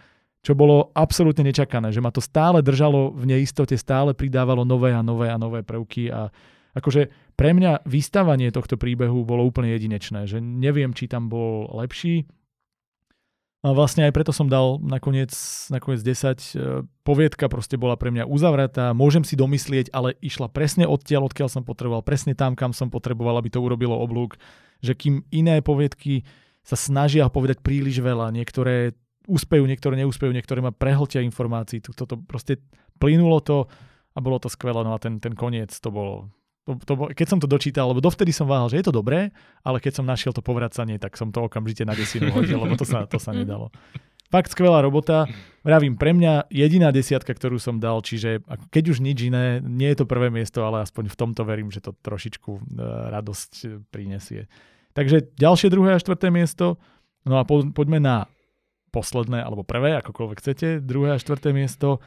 čo 0.43 0.53
bolo 0.59 0.91
absolútne 0.91 1.47
nečakané, 1.47 1.95
že 1.95 2.03
ma 2.03 2.11
to 2.11 2.19
stále 2.19 2.59
držalo 2.59 3.15
v 3.15 3.31
neistote, 3.31 3.79
stále 3.79 4.11
pridávalo 4.11 4.67
nové 4.67 4.91
a 4.91 4.99
nové 4.99 5.31
a 5.31 5.39
nové 5.39 5.63
prvky 5.63 6.11
a 6.11 6.27
akože 6.75 7.07
pre 7.39 7.55
mňa 7.55 7.87
vystávanie 7.87 8.51
tohto 8.51 8.75
príbehu 8.75 9.23
bolo 9.23 9.47
úplne 9.47 9.71
jedinečné, 9.71 10.27
že 10.27 10.43
neviem, 10.43 10.91
či 10.91 11.07
tam 11.07 11.31
bol 11.31 11.71
lepší. 11.79 12.27
A 13.63 13.71
vlastne 13.71 14.03
aj 14.03 14.11
preto 14.11 14.35
som 14.35 14.51
dal 14.51 14.75
nakoniec, 14.83 15.31
nakoniec 15.71 16.03
10. 16.03 16.11
E, 16.11 16.35
poviedka 17.07 17.47
proste 17.47 17.79
bola 17.79 17.95
pre 17.95 18.11
mňa 18.11 18.27
uzavretá, 18.27 18.91
môžem 18.91 19.23
si 19.23 19.39
domyslieť, 19.39 19.87
ale 19.95 20.19
išla 20.19 20.51
presne 20.51 20.83
odtiaľ, 20.83 21.31
odkiaľ 21.31 21.47
som 21.47 21.63
potreboval, 21.63 22.03
presne 22.03 22.35
tam, 22.35 22.59
kam 22.59 22.75
som 22.75 22.91
potreboval, 22.91 23.39
aby 23.39 23.47
to 23.47 23.63
urobilo 23.63 23.95
oblúk, 23.95 24.35
že 24.83 24.99
kým 24.99 25.23
iné 25.31 25.63
poviedky 25.63 26.27
sa 26.59 26.75
snažia 26.75 27.23
povedať 27.31 27.63
príliš 27.63 28.03
veľa, 28.03 28.35
niektoré 28.35 28.99
úspejú, 29.27 29.63
niektoré 29.65 29.95
neúspejú, 29.99 30.31
niektoré 30.31 30.59
ma 30.59 30.75
prehltia 30.75 31.23
informácií. 31.23 31.79
Toto 31.79 32.19
proste 32.19 32.59
plynulo 32.99 33.39
to 33.39 33.67
a 34.13 34.19
bolo 34.21 34.37
to 34.37 34.49
skvelé. 34.51 34.83
No 34.83 34.93
a 34.93 34.99
ten, 35.01 35.17
ten 35.17 35.33
koniec 35.33 35.73
to 35.79 35.89
bolo, 35.89 36.29
to, 36.63 36.79
to 36.83 36.93
keď 37.11 37.27
som 37.27 37.39
to 37.41 37.47
dočítal, 37.49 37.91
lebo 37.91 37.99
dovtedy 37.99 38.31
som 38.31 38.47
váhal, 38.47 38.71
že 38.71 38.79
je 38.79 38.85
to 38.87 38.95
dobré, 38.95 39.33
ale 39.65 39.77
keď 39.83 39.99
som 40.01 40.05
našiel 40.07 40.31
to 40.31 40.45
povracanie, 40.45 41.01
tak 41.01 41.17
som 41.19 41.33
to 41.33 41.43
okamžite 41.43 41.83
na 41.83 41.97
desinu 41.97 42.31
hodil, 42.31 42.61
lebo 42.63 42.79
to 42.79 42.85
sa, 42.87 43.03
to 43.09 43.19
sa 43.19 43.35
nedalo. 43.35 43.73
Fakt 44.33 44.49
skvelá 44.49 44.81
robota. 44.81 45.29
Vravím, 45.61 45.93
pre 45.93 46.09
mňa 46.09 46.49
jediná 46.49 46.89
desiatka, 46.89 47.37
ktorú 47.37 47.61
som 47.61 47.77
dal, 47.77 48.01
čiže 48.01 48.41
keď 48.73 48.83
už 48.89 48.97
nič 48.97 49.29
iné, 49.29 49.61
nie 49.61 49.93
je 49.93 50.01
to 50.01 50.09
prvé 50.09 50.33
miesto, 50.33 50.65
ale 50.65 50.81
aspoň 50.81 51.13
v 51.13 51.19
tomto 51.21 51.45
verím, 51.45 51.69
že 51.69 51.85
to 51.85 51.93
trošičku 52.01 52.49
uh, 52.49 52.59
radosť 53.13 53.51
e, 53.61 53.65
prinesie. 53.93 54.49
Takže 54.97 55.37
ďalšie 55.37 55.69
druhé 55.69 55.93
a 55.93 56.01
štvrté 56.01 56.33
miesto. 56.33 56.81
No 57.29 57.37
a 57.37 57.45
po, 57.45 57.61
poďme 57.77 58.01
na 58.01 58.25
posledné 58.93 59.41
alebo 59.41 59.65
prvé, 59.65 59.97
akokoľvek 59.97 60.37
chcete, 60.37 60.67
druhé 60.85 61.17
a 61.17 61.21
štvrté 61.21 61.49
miesto. 61.49 61.97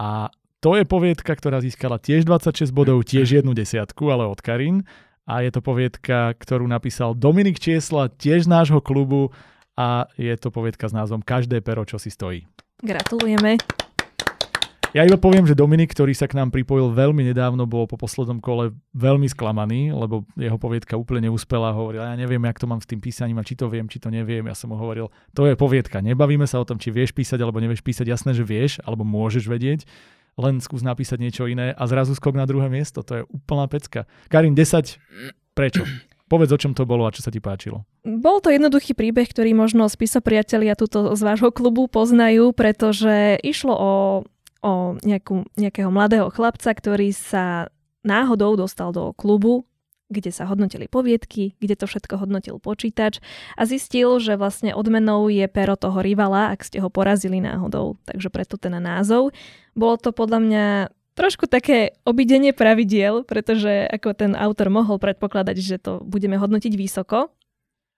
A 0.00 0.32
to 0.64 0.80
je 0.80 0.88
poviedka, 0.88 1.36
ktorá 1.36 1.60
získala 1.60 2.00
tiež 2.00 2.24
26 2.24 2.72
bodov, 2.72 3.04
tiež 3.04 3.44
jednu 3.44 3.52
desiatku, 3.52 4.08
ale 4.08 4.24
od 4.24 4.40
Karin. 4.40 4.88
A 5.28 5.44
je 5.44 5.52
to 5.52 5.60
poviedka, 5.60 6.34
ktorú 6.34 6.64
napísal 6.66 7.12
Dominik 7.12 7.60
Čiesla, 7.60 8.08
tiež 8.10 8.48
nášho 8.48 8.80
klubu 8.80 9.30
a 9.76 10.08
je 10.16 10.34
to 10.40 10.48
poviedka 10.50 10.88
s 10.88 10.96
názvom 10.96 11.20
Každé 11.22 11.60
pero, 11.60 11.84
čo 11.84 12.00
si 12.00 12.08
stojí. 12.08 12.48
Gratulujeme. 12.82 13.60
Ja 14.92 15.08
iba 15.08 15.16
poviem, 15.16 15.48
že 15.48 15.56
Dominik, 15.56 15.96
ktorý 15.96 16.12
sa 16.12 16.28
k 16.28 16.36
nám 16.36 16.52
pripojil 16.52 16.92
veľmi 16.92 17.24
nedávno, 17.24 17.64
bol 17.64 17.88
po 17.88 17.96
poslednom 17.96 18.44
kole 18.44 18.76
veľmi 18.92 19.24
sklamaný, 19.24 19.88
lebo 19.88 20.28
jeho 20.36 20.60
poviedka 20.60 21.00
úplne 21.00 21.32
neúspela. 21.32 21.72
Hovoril, 21.72 22.04
ja 22.04 22.12
neviem, 22.12 22.44
jak 22.44 22.60
to 22.60 22.68
mám 22.68 22.76
s 22.76 22.84
tým 22.84 23.00
písaním 23.00 23.40
a 23.40 23.46
či 23.48 23.56
to 23.56 23.72
viem, 23.72 23.88
či 23.88 23.96
to 23.96 24.12
neviem. 24.12 24.44
Ja 24.44 24.52
som 24.52 24.68
mu 24.68 24.76
hovoril, 24.76 25.08
to 25.32 25.48
je 25.48 25.56
poviedka. 25.56 26.04
Nebavíme 26.04 26.44
sa 26.44 26.60
o 26.60 26.68
tom, 26.68 26.76
či 26.76 26.92
vieš 26.92 27.16
písať 27.16 27.40
alebo 27.40 27.56
nevieš 27.56 27.80
písať. 27.80 28.04
Jasné, 28.04 28.36
že 28.36 28.44
vieš 28.44 28.84
alebo 28.84 29.00
môžeš 29.00 29.48
vedieť. 29.48 29.88
Len 30.36 30.60
skús 30.60 30.84
napísať 30.84 31.24
niečo 31.24 31.48
iné 31.48 31.72
a 31.72 31.82
zrazu 31.88 32.12
skok 32.12 32.36
na 32.36 32.44
druhé 32.44 32.68
miesto. 32.68 33.00
To 33.00 33.12
je 33.16 33.22
úplná 33.32 33.72
pecka. 33.72 34.04
Karin, 34.28 34.52
10. 34.52 35.00
Prečo? 35.56 35.88
Povedz, 36.28 36.52
o 36.52 36.60
čom 36.60 36.76
to 36.76 36.84
bolo 36.84 37.08
a 37.08 37.12
čo 37.12 37.24
sa 37.24 37.32
ti 37.32 37.40
páčilo. 37.40 37.84
Bol 38.04 38.44
to 38.44 38.52
jednoduchý 38.52 38.92
príbeh, 38.92 39.28
ktorý 39.28 39.56
možno 39.56 39.88
spisopriatelia 39.88 40.76
tuto 40.76 41.16
z 41.16 41.20
vášho 41.24 41.48
klubu 41.48 41.88
poznajú, 41.88 42.52
pretože 42.56 43.40
išlo 43.40 43.72
o 43.76 43.90
o 44.62 44.96
nejakú, 45.02 45.44
nejakého 45.58 45.90
mladého 45.90 46.30
chlapca, 46.30 46.70
ktorý 46.70 47.10
sa 47.10 47.68
náhodou 48.06 48.54
dostal 48.54 48.94
do 48.94 49.10
klubu, 49.14 49.66
kde 50.12 50.28
sa 50.28 50.44
hodnotili 50.44 50.86
poviedky, 50.86 51.56
kde 51.56 51.74
to 51.74 51.88
všetko 51.88 52.20
hodnotil 52.20 52.60
počítač 52.60 53.18
a 53.56 53.64
zistil, 53.64 54.20
že 54.20 54.36
vlastne 54.36 54.76
odmenou 54.76 55.32
je 55.32 55.48
pero 55.48 55.74
toho 55.74 56.04
rivala, 56.04 56.52
ak 56.52 56.62
ste 56.62 56.78
ho 56.84 56.92
porazili 56.92 57.40
náhodou. 57.40 57.96
Takže 58.04 58.28
preto 58.28 58.60
ten 58.60 58.76
názov. 58.76 59.32
Bolo 59.72 59.96
to 59.96 60.12
podľa 60.12 60.38
mňa 60.44 60.66
trošku 61.16 61.48
také 61.48 61.96
obidenie 62.04 62.52
pravidiel, 62.52 63.24
pretože 63.24 63.88
ako 63.88 64.12
ten 64.12 64.32
autor 64.36 64.68
mohol 64.68 65.00
predpokladať, 65.00 65.56
že 65.60 65.76
to 65.80 66.04
budeme 66.04 66.36
hodnotiť 66.36 66.72
vysoko, 66.76 67.32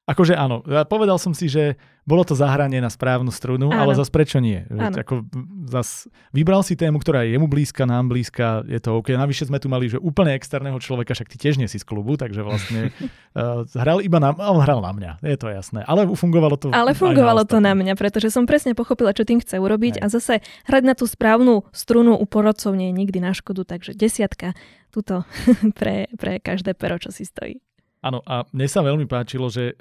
Akože 0.04 0.36
áno, 0.36 0.60
ja 0.68 0.84
povedal 0.84 1.16
som 1.16 1.32
si, 1.32 1.48
že 1.48 1.80
bolo 2.04 2.20
to 2.28 2.36
zahranie 2.36 2.76
na 2.76 2.92
správnu 2.92 3.32
strunu, 3.32 3.72
áno. 3.72 3.88
ale 3.88 3.96
zase 3.96 4.12
prečo 4.12 4.36
nie? 4.36 4.60
Ako 4.68 5.24
zas, 5.64 6.04
vybral 6.28 6.60
si 6.60 6.76
tému, 6.76 7.00
ktorá 7.00 7.24
je 7.24 7.32
jemu 7.32 7.48
blízka, 7.48 7.88
nám 7.88 8.12
blízka, 8.12 8.60
je 8.68 8.76
to 8.84 9.00
OK. 9.00 9.16
Navyše 9.16 9.48
sme 9.48 9.56
tu 9.56 9.72
mali, 9.72 9.88
že 9.88 9.96
úplne 9.96 10.36
externého 10.36 10.76
človeka, 10.76 11.16
však 11.16 11.32
ty 11.32 11.40
tiež 11.40 11.56
nie 11.56 11.64
si 11.72 11.80
z 11.80 11.88
klubu, 11.88 12.20
takže 12.20 12.44
vlastne 12.44 12.92
uh, 13.32 13.64
hral 13.80 14.04
iba 14.04 14.20
na, 14.20 14.36
on 14.36 14.60
hral 14.60 14.84
na 14.84 14.92
mňa, 14.92 15.12
je 15.24 15.36
to 15.40 15.48
jasné. 15.48 15.80
Ale 15.88 16.04
fungovalo 16.12 16.60
to 16.60 16.68
Ale 16.76 16.92
fungovalo 16.92 17.40
na 17.40 17.48
to 17.48 17.56
na 17.64 17.72
mňa, 17.72 17.96
pretože 17.96 18.28
som 18.28 18.44
presne 18.44 18.76
pochopila, 18.76 19.16
čo 19.16 19.24
tým 19.24 19.40
chce 19.40 19.56
urobiť 19.56 20.04
Aj. 20.04 20.12
a 20.12 20.12
zase 20.12 20.44
hrať 20.68 20.82
na 20.84 20.92
tú 20.92 21.08
správnu 21.08 21.64
strunu 21.72 22.12
u 22.12 22.28
porodcov 22.28 22.76
nie 22.76 22.92
je 22.92 22.98
nikdy 23.00 23.24
na 23.24 23.32
škodu, 23.32 23.64
takže 23.64 23.96
desiatka 23.96 24.52
tuto 24.92 25.24
pre, 25.80 26.12
pre 26.20 26.44
každé 26.44 26.76
pero, 26.76 27.00
čo 27.00 27.08
si 27.08 27.24
stojí. 27.24 27.64
Áno, 28.04 28.20
a 28.28 28.44
mne 28.52 28.68
sa 28.68 28.84
veľmi 28.84 29.08
páčilo, 29.08 29.48
že 29.48 29.80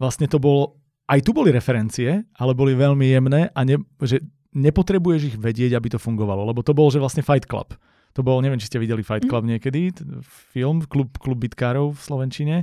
vlastne 0.00 0.24
to 0.26 0.40
bolo, 0.40 0.80
aj 1.06 1.20
tu 1.20 1.36
boli 1.36 1.52
referencie, 1.52 2.24
ale 2.40 2.56
boli 2.56 2.72
veľmi 2.72 3.06
jemné 3.12 3.52
a 3.52 3.60
ne, 3.68 3.76
že 4.00 4.24
nepotrebuješ 4.56 5.22
ich 5.34 5.36
vedieť, 5.36 5.76
aby 5.76 5.92
to 5.92 5.98
fungovalo, 6.00 6.48
lebo 6.48 6.64
to 6.64 6.72
bol, 6.72 6.88
že 6.90 6.98
vlastne 6.98 7.22
Fight 7.22 7.46
Club. 7.46 7.76
To 8.18 8.26
bol, 8.26 8.42
neviem, 8.42 8.58
či 8.58 8.66
ste 8.66 8.82
videli 8.82 9.06
Fight 9.06 9.28
Club 9.28 9.46
mm. 9.46 9.50
niekedy, 9.54 9.94
film, 10.50 10.82
klub, 10.88 11.14
klub 11.22 11.38
bitkárov 11.38 11.94
v 11.94 12.00
Slovenčine. 12.00 12.56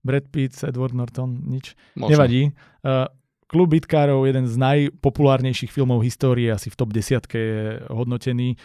Brad 0.00 0.26
Pitt, 0.32 0.56
Edward 0.64 0.96
Norton, 0.96 1.44
nič. 1.46 1.76
Možno. 1.94 2.16
Nevadí. 2.16 2.50
Uh, 2.82 3.06
klub 3.46 3.70
bitkárov, 3.70 4.26
jeden 4.26 4.48
z 4.48 4.56
najpopulárnejších 4.58 5.70
filmov 5.70 6.02
histórie, 6.02 6.50
asi 6.50 6.72
v 6.72 6.78
top 6.78 6.90
desiatke 6.90 7.38
je 7.38 7.62
hodnotený. 7.92 8.58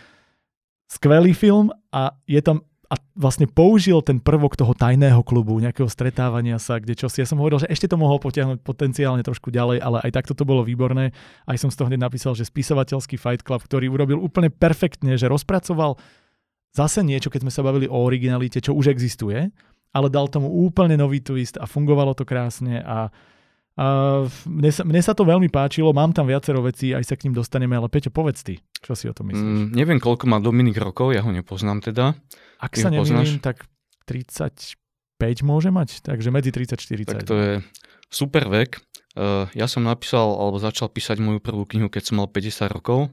Skvelý 0.89 1.35
film 1.35 1.69
a 1.91 2.15
je 2.25 2.41
tam 2.41 2.65
a 2.85 2.95
vlastne 3.17 3.49
použil 3.49 3.97
ten 4.05 4.21
prvok 4.21 4.53
toho 4.53 4.73
tajného 4.77 5.25
klubu, 5.25 5.57
nejakého 5.57 5.89
stretávania 5.89 6.61
sa, 6.61 6.77
kde 6.77 6.93
čo 6.93 7.09
si. 7.09 7.21
Ja 7.21 7.27
som 7.27 7.41
hovoril, 7.41 7.65
že 7.65 7.71
ešte 7.71 7.89
to 7.89 7.97
mohol 7.97 8.21
potiahnuť 8.21 8.61
potenciálne 8.61 9.25
trošku 9.25 9.49
ďalej, 9.49 9.81
ale 9.81 9.97
aj 10.05 10.11
takto 10.13 10.37
to 10.37 10.45
bolo 10.45 10.61
výborné. 10.61 11.09
Aj 11.49 11.57
som 11.57 11.73
z 11.73 11.77
toho 11.81 11.89
hneď 11.89 12.05
napísal, 12.05 12.37
že 12.37 12.45
spisovateľský 12.45 13.17
Fight 13.17 13.41
Club, 13.41 13.65
ktorý 13.65 13.89
urobil 13.89 14.21
úplne 14.21 14.53
perfektne, 14.53 15.17
že 15.17 15.25
rozpracoval 15.25 15.97
zase 16.75 17.01
niečo, 17.01 17.33
keď 17.33 17.47
sme 17.47 17.53
sa 17.53 17.65
bavili 17.65 17.89
o 17.89 17.97
originalite, 18.03 18.61
čo 18.61 18.77
už 18.77 18.93
existuje, 18.93 19.49
ale 19.95 20.07
dal 20.11 20.27
tomu 20.27 20.51
úplne 20.51 20.99
nový 20.99 21.23
twist 21.23 21.55
a 21.55 21.65
fungovalo 21.65 22.13
to 22.13 22.27
krásne 22.27 22.83
a 22.83 23.09
a 23.75 23.85
mne, 24.47 24.71
sa, 24.71 24.87
mne 24.87 25.03
sa 25.03 25.11
to 25.11 25.27
veľmi 25.27 25.51
páčilo, 25.51 25.91
mám 25.91 26.15
tam 26.15 26.31
viacero 26.31 26.63
vecí, 26.63 26.95
aj 26.95 27.11
sa 27.11 27.19
k 27.19 27.27
ním 27.27 27.35
dostaneme, 27.35 27.75
ale 27.75 27.91
Peťo, 27.91 28.07
povedz 28.07 28.39
ty, 28.39 28.63
čo 28.79 28.95
si 28.95 29.11
o 29.11 29.13
tom 29.13 29.27
myslíš? 29.27 29.43
Mm, 29.43 29.67
neviem, 29.75 29.99
koľko 29.99 30.31
má 30.31 30.39
Dominik 30.39 30.79
rokov, 30.79 31.11
ja 31.11 31.19
ho 31.19 31.27
nepoznám 31.27 31.83
teda. 31.83 32.15
Ak 32.63 32.71
Ty 32.71 32.87
sa 32.87 32.89
nemýlim, 32.95 33.43
tak 33.43 33.67
35 34.07 34.79
môže 35.43 35.75
mať, 35.75 36.07
takže 36.07 36.31
medzi 36.31 36.55
30 36.55 36.79
40. 36.79 37.19
Tak 37.19 37.27
to 37.27 37.35
je 37.35 37.51
super 38.07 38.47
vek. 38.47 38.79
Uh, 39.15 39.51
ja 39.51 39.67
som 39.67 39.83
napísal, 39.83 40.23
alebo 40.23 40.55
začal 40.55 40.87
písať 40.87 41.19
moju 41.19 41.43
prvú 41.43 41.67
knihu, 41.67 41.91
keď 41.91 42.15
som 42.15 42.23
mal 42.23 42.31
50 42.31 42.71
rokov, 42.71 43.11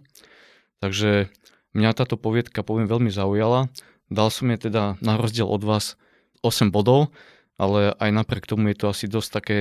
takže 0.78 1.26
mňa 1.74 1.90
táto 1.90 2.14
poviedka, 2.14 2.62
poviem, 2.62 2.86
veľmi 2.86 3.10
zaujala. 3.10 3.66
Dal 4.06 4.30
som 4.30 4.46
jej 4.46 4.70
teda 4.70 4.94
na 5.02 5.18
rozdiel 5.18 5.50
od 5.50 5.62
vás 5.66 5.98
8 6.46 6.70
bodov, 6.70 7.10
ale 7.58 7.98
aj 7.98 8.10
napriek 8.14 8.46
tomu 8.46 8.70
je 8.70 8.78
to 8.78 8.86
asi 8.94 9.10
dosť 9.10 9.30
také 9.30 9.56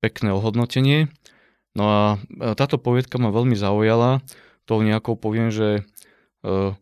pekné 0.00 0.28
ohodnotenie. 0.32 1.08
No 1.74 1.84
a 1.86 2.00
uh, 2.16 2.54
táto 2.58 2.80
poviedka 2.80 3.20
ma 3.22 3.30
veľmi 3.30 3.54
zaujala. 3.54 4.24
To 4.66 4.82
nejakou 4.82 5.14
poviem, 5.14 5.54
že 5.54 5.86
uh, 6.42 6.74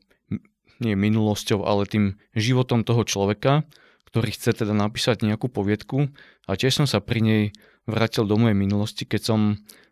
nie 0.78 0.95
minulosťou, 0.95 1.66
ale 1.66 1.91
tým 1.91 2.16
životom 2.32 2.86
toho 2.86 3.03
človeka, 3.03 3.66
ktorý 4.09 4.30
chce 4.32 4.64
teda 4.64 4.72
napísať 4.72 5.26
nejakú 5.26 5.51
poviedku 5.51 6.09
a 6.47 6.51
tiež 6.55 6.82
som 6.82 6.86
sa 6.89 7.03
pri 7.03 7.20
nej 7.20 7.43
vrátil 7.84 8.24
do 8.24 8.39
mojej 8.39 8.57
minulosti, 8.57 9.05
keď 9.05 9.20
som 9.34 9.41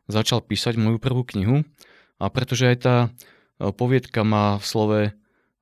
začal 0.07 0.41
písať 0.41 0.79
moju 0.79 1.03
prvú 1.03 1.27
knihu 1.35 1.67
a 2.23 2.31
pretože 2.31 2.71
aj 2.71 2.77
tá 2.79 2.97
e, 3.05 3.09
poviedka 3.75 4.23
má 4.23 4.57
v 4.63 4.65
slove, 4.65 5.01
e, 5.05 5.11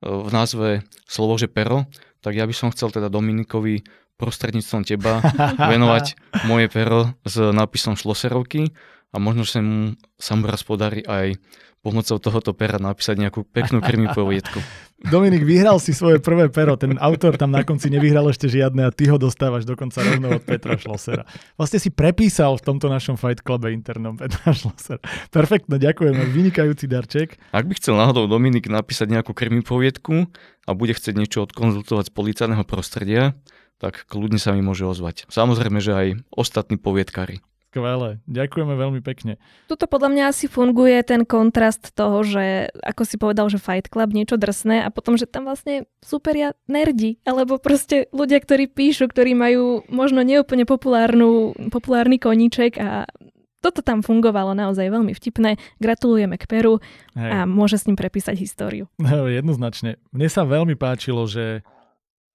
v 0.05 0.29
názve 0.29 0.85
slovo, 1.09 1.35
že 1.41 1.49
pero, 1.49 1.89
tak 2.21 2.37
ja 2.37 2.45
by 2.45 2.53
som 2.53 2.69
chcel 2.71 2.93
teda 2.93 3.09
Dominikovi 3.09 3.83
prostredníctvom 4.15 4.81
teba 4.87 5.19
venovať 5.71 6.15
moje 6.47 6.67
pero 6.71 7.13
s 7.27 7.35
nápisom 7.39 7.99
Šloserovky 7.99 8.71
a 9.11 9.19
možno 9.19 9.47
sa 9.47 9.63
mu, 9.63 9.95
sa 10.19 10.35
mu 10.35 10.43
raz 10.47 10.63
podarí 10.63 11.03
aj 11.07 11.39
pomocou 11.85 12.17
tohoto 12.17 12.57
pera 12.57 12.81
napísať 12.81 13.21
nejakú 13.21 13.45
peknú 13.45 13.77
krmi 13.77 14.09
poviedku. 14.09 14.57
Dominik, 15.13 15.45
vyhral 15.45 15.77
si 15.77 15.93
svoje 15.93 16.17
prvé 16.17 16.49
pero, 16.49 16.73
ten 16.73 16.97
autor 16.97 17.37
tam 17.37 17.53
na 17.53 17.61
konci 17.61 17.93
nevyhral 17.93 18.25
ešte 18.25 18.49
žiadne 18.49 18.89
a 18.89 18.89
ty 18.89 19.05
ho 19.05 19.21
dostávaš 19.21 19.61
dokonca 19.61 20.01
rovno 20.01 20.33
od 20.33 20.41
Petra 20.41 20.81
Šlosera. 20.81 21.29
Vlastne 21.61 21.77
si 21.77 21.93
prepísal 21.93 22.57
v 22.57 22.65
tomto 22.65 22.89
našom 22.89 23.13
Fight 23.13 23.45
Clube 23.45 23.69
internom 23.69 24.17
Petra 24.17 24.49
Šlosera. 24.49 24.97
Perfektne, 25.29 25.77
ďakujeme, 25.77 26.25
vynikajúci 26.33 26.89
darček. 26.89 27.37
Ak 27.53 27.69
by 27.69 27.77
chcel 27.77 28.01
náhodou 28.01 28.25
Dominik 28.25 28.65
napísať 28.65 29.13
nejakú 29.13 29.37
krmi 29.37 29.61
poviedku 29.61 30.25
a 30.65 30.73
bude 30.73 30.97
chcieť 30.97 31.13
niečo 31.13 31.45
odkonzultovať 31.45 32.09
z 32.09 32.15
policajného 32.15 32.65
prostredia, 32.65 33.37
tak 33.85 34.09
kľudne 34.09 34.41
sa 34.41 34.49
mi 34.57 34.65
môže 34.65 34.81
ozvať. 34.81 35.29
Samozrejme, 35.29 35.77
že 35.77 35.93
aj 35.93 36.07
ostatní 36.33 36.81
poviedkári. 36.81 37.45
Skvelé, 37.69 38.23
ďakujeme 38.23 38.71
veľmi 38.71 39.03
pekne. 39.03 39.35
Tuto 39.67 39.83
podľa 39.83 40.09
mňa 40.15 40.23
asi 40.31 40.47
funguje 40.47 40.95
ten 41.03 41.27
kontrast 41.27 41.91
toho, 41.91 42.23
že 42.23 42.71
ako 42.79 43.03
si 43.03 43.19
povedal, 43.19 43.51
že 43.51 43.59
Fight 43.59 43.91
Club, 43.91 44.15
niečo 44.15 44.39
drsné 44.39 44.87
a 44.87 44.89
potom, 44.89 45.19
že 45.19 45.27
tam 45.27 45.43
vlastne 45.43 45.83
superia 45.99 46.55
nerdi, 46.71 47.19
alebo 47.27 47.59
proste 47.59 48.07
ľudia, 48.15 48.39
ktorí 48.39 48.71
píšu, 48.71 49.11
ktorí 49.11 49.35
majú 49.35 49.83
možno 49.91 50.23
neúplne 50.23 50.63
populárnu, 50.63 51.51
populárny 51.67 52.15
koníček 52.15 52.79
a 52.79 53.11
toto 53.59 53.83
tam 53.83 54.05
fungovalo 54.05 54.55
naozaj 54.55 54.87
veľmi 54.87 55.11
vtipné. 55.11 55.57
Gratulujeme 55.81 56.39
k 56.39 56.47
Peru 56.47 56.79
Hej. 57.17 57.27
a 57.27 57.37
môže 57.43 57.81
s 57.81 57.91
ním 57.91 57.99
prepísať 57.99 58.39
históriu. 58.39 58.87
No, 59.01 59.27
jednoznačne. 59.41 59.99
Mne 60.15 60.31
sa 60.31 60.47
veľmi 60.47 60.79
páčilo, 60.79 61.27
že 61.27 61.65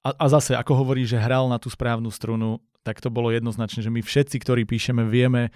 a, 0.00 0.10
a 0.16 0.24
zase, 0.32 0.56
ako 0.56 0.72
hovorí, 0.84 1.04
že 1.04 1.20
hral 1.20 1.48
na 1.48 1.60
tú 1.60 1.68
správnu 1.68 2.08
strunu, 2.08 2.60
tak 2.80 3.04
to 3.04 3.12
bolo 3.12 3.28
jednoznačne, 3.28 3.84
že 3.84 3.92
my 3.92 4.00
všetci, 4.00 4.40
ktorí 4.40 4.64
píšeme, 4.64 5.04
vieme, 5.04 5.52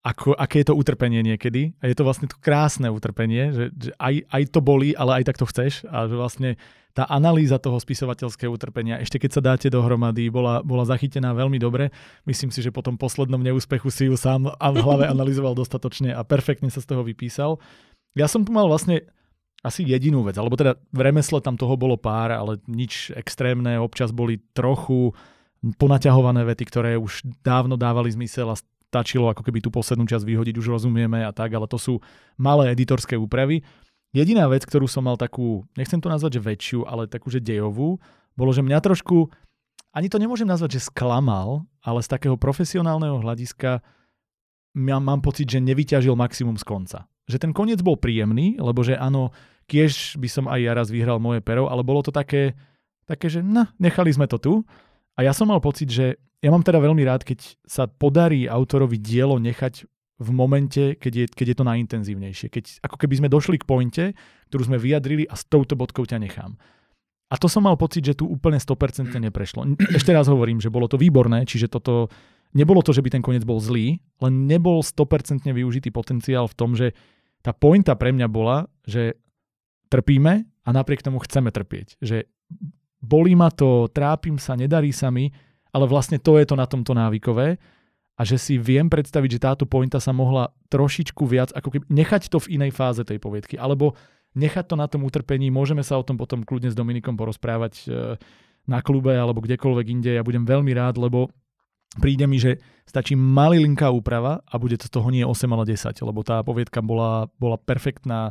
ako, 0.00 0.32
aké 0.32 0.64
je 0.64 0.72
to 0.72 0.78
utrpenie 0.78 1.20
niekedy. 1.20 1.76
A 1.84 1.92
je 1.92 1.96
to 1.96 2.08
vlastne 2.08 2.24
to 2.24 2.40
krásne 2.40 2.88
utrpenie, 2.88 3.52
že, 3.52 3.64
že 3.76 3.92
aj, 4.00 4.24
aj 4.32 4.42
to 4.48 4.60
bolí, 4.64 4.96
ale 4.96 5.20
aj 5.20 5.28
tak 5.28 5.36
to 5.36 5.44
chceš. 5.44 5.84
A 5.92 6.08
že 6.08 6.16
vlastne 6.16 6.50
tá 6.96 7.04
analýza 7.06 7.60
toho 7.60 7.76
spisovateľského 7.76 8.48
utrpenia, 8.50 8.98
ešte 8.98 9.20
keď 9.20 9.30
sa 9.30 9.42
dáte 9.44 9.68
dohromady, 9.68 10.32
bola, 10.32 10.64
bola 10.64 10.88
zachytená 10.88 11.36
veľmi 11.36 11.60
dobre. 11.60 11.92
Myslím 12.24 12.48
si, 12.48 12.64
že 12.64 12.72
po 12.72 12.80
tom 12.80 12.96
poslednom 12.96 13.38
neúspechu 13.38 13.92
si 13.92 14.08
ju 14.08 14.16
sám 14.16 14.48
v 14.48 14.76
hlave 14.80 15.04
analyzoval 15.14 15.52
dostatočne 15.52 16.16
a 16.16 16.24
perfektne 16.24 16.72
sa 16.72 16.80
z 16.80 16.96
toho 16.96 17.04
vypísal. 17.04 17.60
Ja 18.16 18.24
som 18.24 18.42
tu 18.42 18.50
mal 18.50 18.66
vlastne 18.66 19.04
asi 19.60 19.84
jedinú 19.84 20.24
vec, 20.24 20.40
alebo 20.40 20.56
teda 20.56 20.80
v 20.88 21.00
remesle 21.04 21.44
tam 21.44 21.60
toho 21.60 21.76
bolo 21.76 22.00
pár, 22.00 22.32
ale 22.32 22.56
nič 22.64 23.12
extrémne, 23.12 23.76
občas 23.76 24.08
boli 24.08 24.40
trochu 24.56 25.12
ponaťahované 25.76 26.48
vety, 26.48 26.64
ktoré 26.64 26.90
už 26.96 27.28
dávno 27.44 27.76
dávali 27.76 28.08
zmysel 28.08 28.48
a 28.48 28.56
stačilo 28.56 29.28
ako 29.28 29.44
keby 29.44 29.60
tú 29.60 29.68
poslednú 29.68 30.08
časť 30.08 30.24
vyhodiť, 30.24 30.56
už 30.56 30.80
rozumieme 30.80 31.22
a 31.22 31.30
tak, 31.30 31.52
ale 31.52 31.68
to 31.68 31.76
sú 31.76 31.94
malé 32.40 32.72
editorské 32.72 33.14
úpravy. 33.20 33.60
Jediná 34.10 34.48
vec, 34.50 34.66
ktorú 34.66 34.90
som 34.90 35.06
mal 35.06 35.14
takú, 35.14 35.62
nechcem 35.78 36.00
to 36.02 36.10
nazvať, 36.10 36.40
že 36.40 36.42
väčšiu, 36.42 36.78
ale 36.88 37.06
takú, 37.06 37.30
že 37.30 37.38
dejovú, 37.38 38.02
bolo, 38.34 38.50
že 38.50 38.64
mňa 38.64 38.80
trošku, 38.82 39.30
ani 39.94 40.08
to 40.10 40.18
nemôžem 40.18 40.48
nazvať, 40.48 40.80
že 40.80 40.90
sklamal, 40.90 41.68
ale 41.84 42.00
z 42.02 42.08
takého 42.10 42.34
profesionálneho 42.34 43.22
hľadiska 43.22 43.84
ja 44.70 44.98
mám 45.02 45.20
pocit, 45.22 45.50
že 45.50 45.62
nevyťažil 45.62 46.14
maximum 46.14 46.58
z 46.58 46.64
konca. 46.66 46.98
Že 47.30 47.48
ten 47.48 47.52
koniec 47.54 47.78
bol 47.80 47.94
príjemný, 47.94 48.58
lebo 48.58 48.82
že 48.82 48.98
áno, 48.98 49.30
kiež 49.70 50.18
by 50.18 50.26
som 50.26 50.44
aj 50.50 50.60
ja 50.60 50.72
raz 50.74 50.90
vyhral 50.90 51.22
moje 51.22 51.38
pero, 51.38 51.70
ale 51.70 51.86
bolo 51.86 52.02
to 52.02 52.10
také, 52.10 52.58
také 53.06 53.30
že 53.30 53.40
no, 53.40 53.70
nechali 53.78 54.10
sme 54.10 54.26
to 54.26 54.42
tu. 54.42 54.54
A 55.14 55.22
ja 55.22 55.30
som 55.30 55.46
mal 55.46 55.62
pocit, 55.62 55.86
že 55.86 56.18
ja 56.42 56.50
mám 56.50 56.66
teda 56.66 56.82
veľmi 56.82 57.06
rád, 57.06 57.22
keď 57.22 57.54
sa 57.62 57.86
podarí 57.86 58.50
autorovi 58.50 58.98
dielo 58.98 59.38
nechať 59.38 59.86
v 60.20 60.30
momente, 60.36 61.00
keď 61.00 61.12
je, 61.16 61.24
keď 61.32 61.46
je 61.52 61.56
to 61.56 61.64
najintenzívnejšie. 61.64 62.46
Keď 62.52 62.64
ako 62.84 62.96
keby 63.00 63.14
sme 63.24 63.32
došli 63.32 63.56
k 63.56 63.68
pointe, 63.68 64.04
ktorú 64.52 64.68
sme 64.68 64.76
vyjadrili 64.76 65.24
a 65.24 65.38
s 65.38 65.48
touto 65.48 65.78
bodkou 65.78 66.04
ťa 66.04 66.20
nechám. 66.20 66.60
A 67.30 67.38
to 67.38 67.46
som 67.46 67.62
mal 67.62 67.78
pocit, 67.78 68.02
že 68.02 68.18
tu 68.18 68.26
úplne 68.26 68.58
100% 68.58 69.14
neprešlo. 69.16 69.78
Ešte 69.96 70.10
raz 70.10 70.26
hovorím, 70.26 70.58
že 70.58 70.68
bolo 70.68 70.90
to 70.90 70.98
výborné, 70.98 71.46
čiže 71.46 71.70
toto 71.70 72.10
nebolo 72.52 72.82
to, 72.82 72.90
že 72.90 73.00
by 73.00 73.08
ten 73.14 73.22
koniec 73.22 73.46
bol 73.46 73.62
zlý, 73.62 74.02
len 74.18 74.50
nebol 74.50 74.82
100% 74.82 75.46
využitý 75.46 75.94
potenciál 75.94 76.50
v 76.50 76.58
tom, 76.58 76.74
že 76.74 76.92
tá 77.40 77.52
pointa 77.56 77.96
pre 77.96 78.12
mňa 78.12 78.28
bola, 78.28 78.68
že 78.84 79.16
trpíme 79.88 80.44
a 80.44 80.68
napriek 80.70 81.02
tomu 81.02 81.18
chceme 81.24 81.50
trpieť. 81.50 81.98
Že 82.00 82.28
bolí 83.00 83.32
ma 83.34 83.48
to, 83.48 83.88
trápim 83.90 84.36
sa, 84.36 84.54
nedarí 84.54 84.92
sa 84.92 85.08
mi, 85.08 85.32
ale 85.72 85.88
vlastne 85.88 86.20
to 86.20 86.36
je 86.36 86.44
to 86.46 86.54
na 86.54 86.68
tomto 86.68 86.92
návykové. 86.92 87.56
A 88.20 88.22
že 88.28 88.36
si 88.36 88.60
viem 88.60 88.84
predstaviť, 88.92 89.30
že 89.32 89.40
táto 89.40 89.64
pointa 89.64 89.96
sa 89.96 90.12
mohla 90.12 90.52
trošičku 90.68 91.24
viac, 91.24 91.56
ako 91.56 91.72
keby 91.72 91.84
nechať 91.88 92.28
to 92.28 92.36
v 92.36 92.60
inej 92.60 92.76
fáze 92.76 93.00
tej 93.00 93.16
poviedky, 93.16 93.56
alebo 93.56 93.96
nechať 94.36 94.68
to 94.68 94.76
na 94.76 94.84
tom 94.86 95.08
utrpení, 95.08 95.48
môžeme 95.48 95.80
sa 95.80 95.96
o 95.96 96.04
tom 96.04 96.20
potom 96.20 96.44
kľudne 96.44 96.68
s 96.68 96.76
Dominikom 96.76 97.16
porozprávať 97.16 97.74
e, 97.80 98.20
na 98.68 98.78
klube 98.84 99.16
alebo 99.16 99.40
kdekoľvek 99.40 99.86
inde, 99.88 100.10
ja 100.14 100.22
budem 100.22 100.44
veľmi 100.44 100.70
rád, 100.76 101.00
lebo 101.00 101.32
príde 101.98 102.28
mi, 102.30 102.38
že 102.38 102.62
stačí 102.86 103.18
malilinká 103.18 103.90
úprava 103.90 104.46
a 104.46 104.54
bude 104.58 104.78
to 104.78 104.86
z 104.86 104.94
toho 104.94 105.08
nie 105.10 105.26
8, 105.26 105.50
ale 105.50 105.64
10, 105.66 105.94
lebo 106.06 106.22
tá 106.22 106.42
poviedka 106.46 106.78
bola, 106.78 107.26
bola 107.38 107.58
perfektná, 107.58 108.30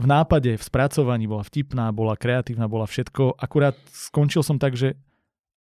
v 0.00 0.06
nápade, 0.08 0.50
v 0.56 0.62
spracovaní 0.62 1.30
bola 1.30 1.44
vtipná, 1.46 1.92
bola 1.94 2.18
kreatívna, 2.18 2.66
bola 2.66 2.88
všetko. 2.88 3.38
Akurát 3.38 3.76
skončil 3.92 4.42
som 4.42 4.58
tak, 4.58 4.74
že 4.74 4.98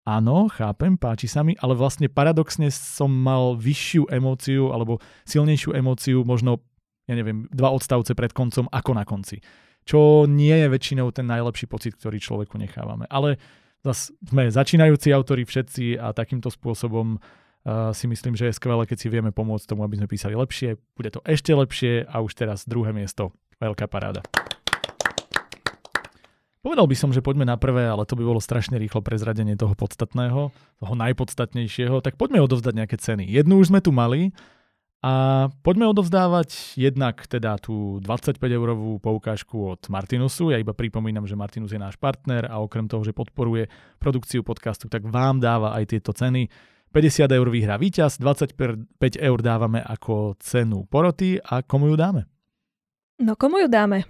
áno, 0.08 0.50
chápem, 0.50 0.98
páči 0.98 1.30
sa 1.30 1.46
mi, 1.46 1.54
ale 1.62 1.78
vlastne 1.78 2.10
paradoxne 2.10 2.74
som 2.74 3.12
mal 3.12 3.54
vyššiu 3.60 4.10
emóciu 4.10 4.74
alebo 4.74 4.98
silnejšiu 5.30 5.78
emóciu 5.78 6.26
možno, 6.26 6.64
ja 7.06 7.14
neviem, 7.14 7.46
dva 7.54 7.70
odstavce 7.70 8.18
pred 8.18 8.34
koncom 8.34 8.66
ako 8.72 8.92
na 8.98 9.06
konci. 9.06 9.44
Čo 9.86 10.26
nie 10.26 10.54
je 10.54 10.68
väčšinou 10.70 11.10
ten 11.14 11.30
najlepší 11.30 11.66
pocit, 11.70 11.98
ktorý 11.98 12.22
človeku 12.22 12.58
nechávame. 12.58 13.10
Ale 13.10 13.38
zase 13.86 14.14
sme 14.22 14.50
začínajúci 14.50 15.14
autori 15.14 15.46
všetci 15.46 15.98
a 15.98 16.14
takýmto 16.14 16.50
spôsobom 16.54 17.18
uh, 17.18 17.92
si 17.92 18.06
myslím, 18.06 18.34
že 18.34 18.50
je 18.50 18.58
skvelé, 18.58 18.86
keď 18.86 18.98
si 18.98 19.08
vieme 19.10 19.34
pomôcť 19.34 19.66
tomu, 19.66 19.86
aby 19.86 20.02
sme 20.02 20.08
písali 20.08 20.34
lepšie. 20.34 20.78
Bude 20.98 21.10
to 21.10 21.20
ešte 21.26 21.54
lepšie 21.54 22.06
a 22.06 22.22
už 22.22 22.34
teraz 22.34 22.66
druhé 22.66 22.94
miesto 22.94 23.36
Veľká 23.62 23.86
paráda. 23.86 24.26
Povedal 26.66 26.86
by 26.86 26.98
som, 26.98 27.14
že 27.14 27.26
poďme 27.26 27.46
na 27.46 27.58
prvé, 27.58 27.86
ale 27.90 28.06
to 28.10 28.18
by 28.18 28.26
bolo 28.26 28.42
strašne 28.42 28.78
rýchlo 28.78 29.06
prezradenie 29.06 29.54
toho 29.54 29.78
podstatného, 29.78 30.50
toho 30.54 30.94
najpodstatnejšieho. 30.98 32.02
Tak 32.02 32.18
poďme 32.18 32.42
odovzdať 32.42 32.74
nejaké 32.74 32.98
ceny. 32.98 33.26
Jednu 33.30 33.62
už 33.62 33.74
sme 33.74 33.82
tu 33.82 33.94
mali 33.94 34.34
a 35.02 35.50
poďme 35.66 35.90
odovzdávať 35.90 36.78
jednak 36.78 37.26
teda 37.26 37.58
tú 37.58 37.98
25-eurovú 38.06 39.02
poukážku 39.02 39.74
od 39.74 39.82
Martinusu. 39.90 40.54
Ja 40.54 40.62
iba 40.62 40.78
pripomínam, 40.78 41.26
že 41.26 41.34
Martinus 41.34 41.74
je 41.74 41.82
náš 41.82 41.98
partner 41.98 42.46
a 42.46 42.62
okrem 42.62 42.86
toho, 42.86 43.02
že 43.02 43.10
podporuje 43.10 43.66
produkciu 43.98 44.46
podcastu, 44.46 44.94
tak 44.94 45.02
vám 45.10 45.42
dáva 45.42 45.74
aj 45.74 45.98
tieto 45.98 46.14
ceny. 46.14 46.46
50 46.94 47.34
eur 47.34 47.48
vyhrá 47.50 47.82
víťaz, 47.82 48.22
25 48.22 48.62
eur 49.18 49.40
dávame 49.42 49.82
ako 49.82 50.38
cenu 50.38 50.86
poroty 50.86 51.42
a 51.42 51.66
komu 51.66 51.90
ju 51.90 51.98
dáme? 51.98 52.30
No 53.18 53.34
komu 53.34 53.58
ju 53.58 53.72
dáme? 53.72 54.06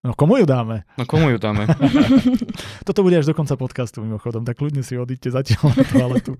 No 0.00 0.16
komu 0.16 0.40
ju 0.40 0.48
dáme? 0.48 0.88
No 0.96 1.04
komu 1.04 1.28
ju 1.28 1.38
dáme? 1.42 1.68
Toto 2.88 3.04
bude 3.04 3.20
až 3.20 3.28
do 3.28 3.36
konca 3.36 3.60
podcastu 3.60 4.00
mimochodom, 4.00 4.40
tak 4.46 4.56
ľudne 4.56 4.80
si 4.80 4.96
odíďte 4.96 5.36
zatiaľ 5.36 5.68
na 5.74 5.84
toaletu. 5.84 6.32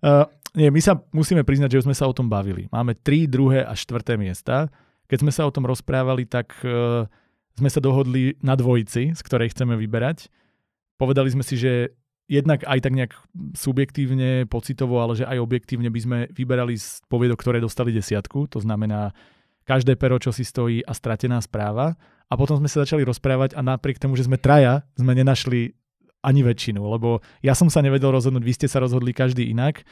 Uh, 0.00 0.24
nie, 0.56 0.72
my 0.72 0.80
sa 0.80 0.96
musíme 1.12 1.44
priznať, 1.44 1.76
že 1.76 1.78
už 1.84 1.86
sme 1.92 1.96
sa 1.96 2.08
o 2.08 2.16
tom 2.16 2.32
bavili. 2.32 2.66
Máme 2.72 2.96
tri, 2.96 3.28
druhé 3.28 3.60
a 3.60 3.76
štvrté 3.76 4.16
miesta. 4.16 4.72
Keď 5.06 5.18
sme 5.20 5.32
sa 5.32 5.44
o 5.44 5.52
tom 5.52 5.68
rozprávali, 5.68 6.24
tak 6.24 6.56
uh, 6.64 7.04
sme 7.60 7.68
sa 7.68 7.78
dohodli 7.78 8.40
na 8.40 8.56
dvojici, 8.56 9.12
z 9.12 9.20
ktorej 9.20 9.52
chceme 9.52 9.76
vyberať. 9.76 10.32
Povedali 10.96 11.28
sme 11.28 11.44
si, 11.44 11.60
že 11.60 11.92
jednak 12.26 12.64
aj 12.66 12.78
tak 12.82 12.94
nejak 12.96 13.12
subjektívne, 13.54 14.48
pocitovo, 14.50 14.98
ale 14.98 15.20
že 15.20 15.28
aj 15.28 15.38
objektívne 15.38 15.92
by 15.92 16.00
sme 16.00 16.18
vyberali 16.32 16.74
z 16.74 17.04
poviedok, 17.06 17.38
ktoré 17.38 17.60
dostali 17.60 17.94
desiatku. 17.94 18.48
To 18.50 18.58
znamená 18.58 19.14
každé 19.68 20.00
pero, 20.00 20.16
čo 20.16 20.32
si 20.32 20.42
stojí 20.42 20.80
a 20.82 20.96
stratená 20.96 21.38
správa. 21.44 21.94
A 22.26 22.34
potom 22.34 22.58
sme 22.58 22.66
sa 22.66 22.82
začali 22.82 23.06
rozprávať 23.06 23.54
a 23.54 23.62
napriek 23.62 24.02
tomu, 24.02 24.18
že 24.18 24.26
sme 24.26 24.40
traja, 24.40 24.82
sme 24.98 25.14
nenašli 25.14 25.74
ani 26.26 26.42
väčšinu, 26.42 26.82
lebo 26.82 27.22
ja 27.38 27.54
som 27.54 27.70
sa 27.70 27.78
nevedel 27.78 28.10
rozhodnúť, 28.10 28.42
vy 28.42 28.54
ste 28.56 28.66
sa 28.66 28.82
rozhodli 28.82 29.14
každý 29.14 29.46
inak. 29.46 29.86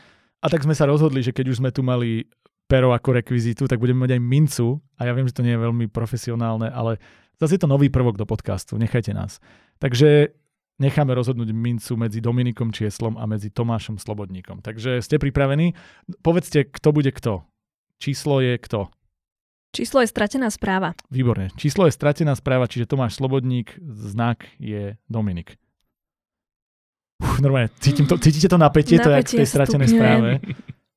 A 0.45 0.53
tak 0.53 0.61
sme 0.61 0.77
sa 0.77 0.85
rozhodli, 0.85 1.25
že 1.25 1.33
keď 1.33 1.57
už 1.57 1.65
sme 1.65 1.73
tu 1.73 1.81
mali 1.81 2.29
pero 2.69 2.93
ako 2.93 3.17
rekvizitu, 3.17 3.65
tak 3.65 3.81
budeme 3.81 4.05
mať 4.05 4.17
aj 4.17 4.23
mincu. 4.25 4.67
A 5.01 5.09
ja 5.09 5.13
viem, 5.17 5.25
že 5.25 5.37
to 5.37 5.45
nie 5.45 5.57
je 5.57 5.65
veľmi 5.65 5.87
profesionálne, 5.89 6.69
ale 6.69 7.01
zase 7.41 7.57
je 7.57 7.65
to 7.65 7.73
nový 7.73 7.89
prvok 7.89 8.21
do 8.21 8.29
podcastu, 8.29 8.77
nechajte 8.77 9.13
nás. 9.17 9.41
Takže 9.81 10.33
necháme 10.81 11.13
rozhodnúť 11.17 11.53
mincu 11.53 11.93
medzi 11.97 12.21
Dominikom 12.21 12.73
Čieslom 12.73 13.17
a 13.21 13.25
medzi 13.29 13.53
Tomášom 13.53 14.01
Slobodníkom. 14.01 14.65
Takže 14.65 15.01
ste 15.01 15.21
pripravení? 15.21 15.77
Povedzte, 16.25 16.69
kto 16.69 16.89
bude 16.93 17.13
kto. 17.13 17.45
Číslo 18.01 18.41
je 18.45 18.59
kto? 18.59 18.91
Číslo 19.75 20.07
je 20.07 20.09
stratená 20.09 20.53
správa. 20.55 20.95
Výborne. 21.11 21.51
Číslo 21.59 21.91
je 21.91 21.95
stratená 21.95 22.39
správa, 22.39 22.71
čiže 22.71 22.87
Tomáš 22.87 23.19
Slobodník, 23.19 23.75
znak 23.83 24.47
je 24.63 24.95
Dominik. 25.11 25.59
Uf, 27.25 27.41
normálne, 27.41 27.73
cítim 27.81 28.05
to, 28.05 28.21
cítite 28.21 28.53
to 28.53 28.61
napätie, 28.61 29.01
napätie 29.01 29.01
to 29.01 29.09
je 29.09 29.21
v 29.25 29.33
tej 29.41 29.49
stratenej 29.49 29.89
správe. 29.89 30.31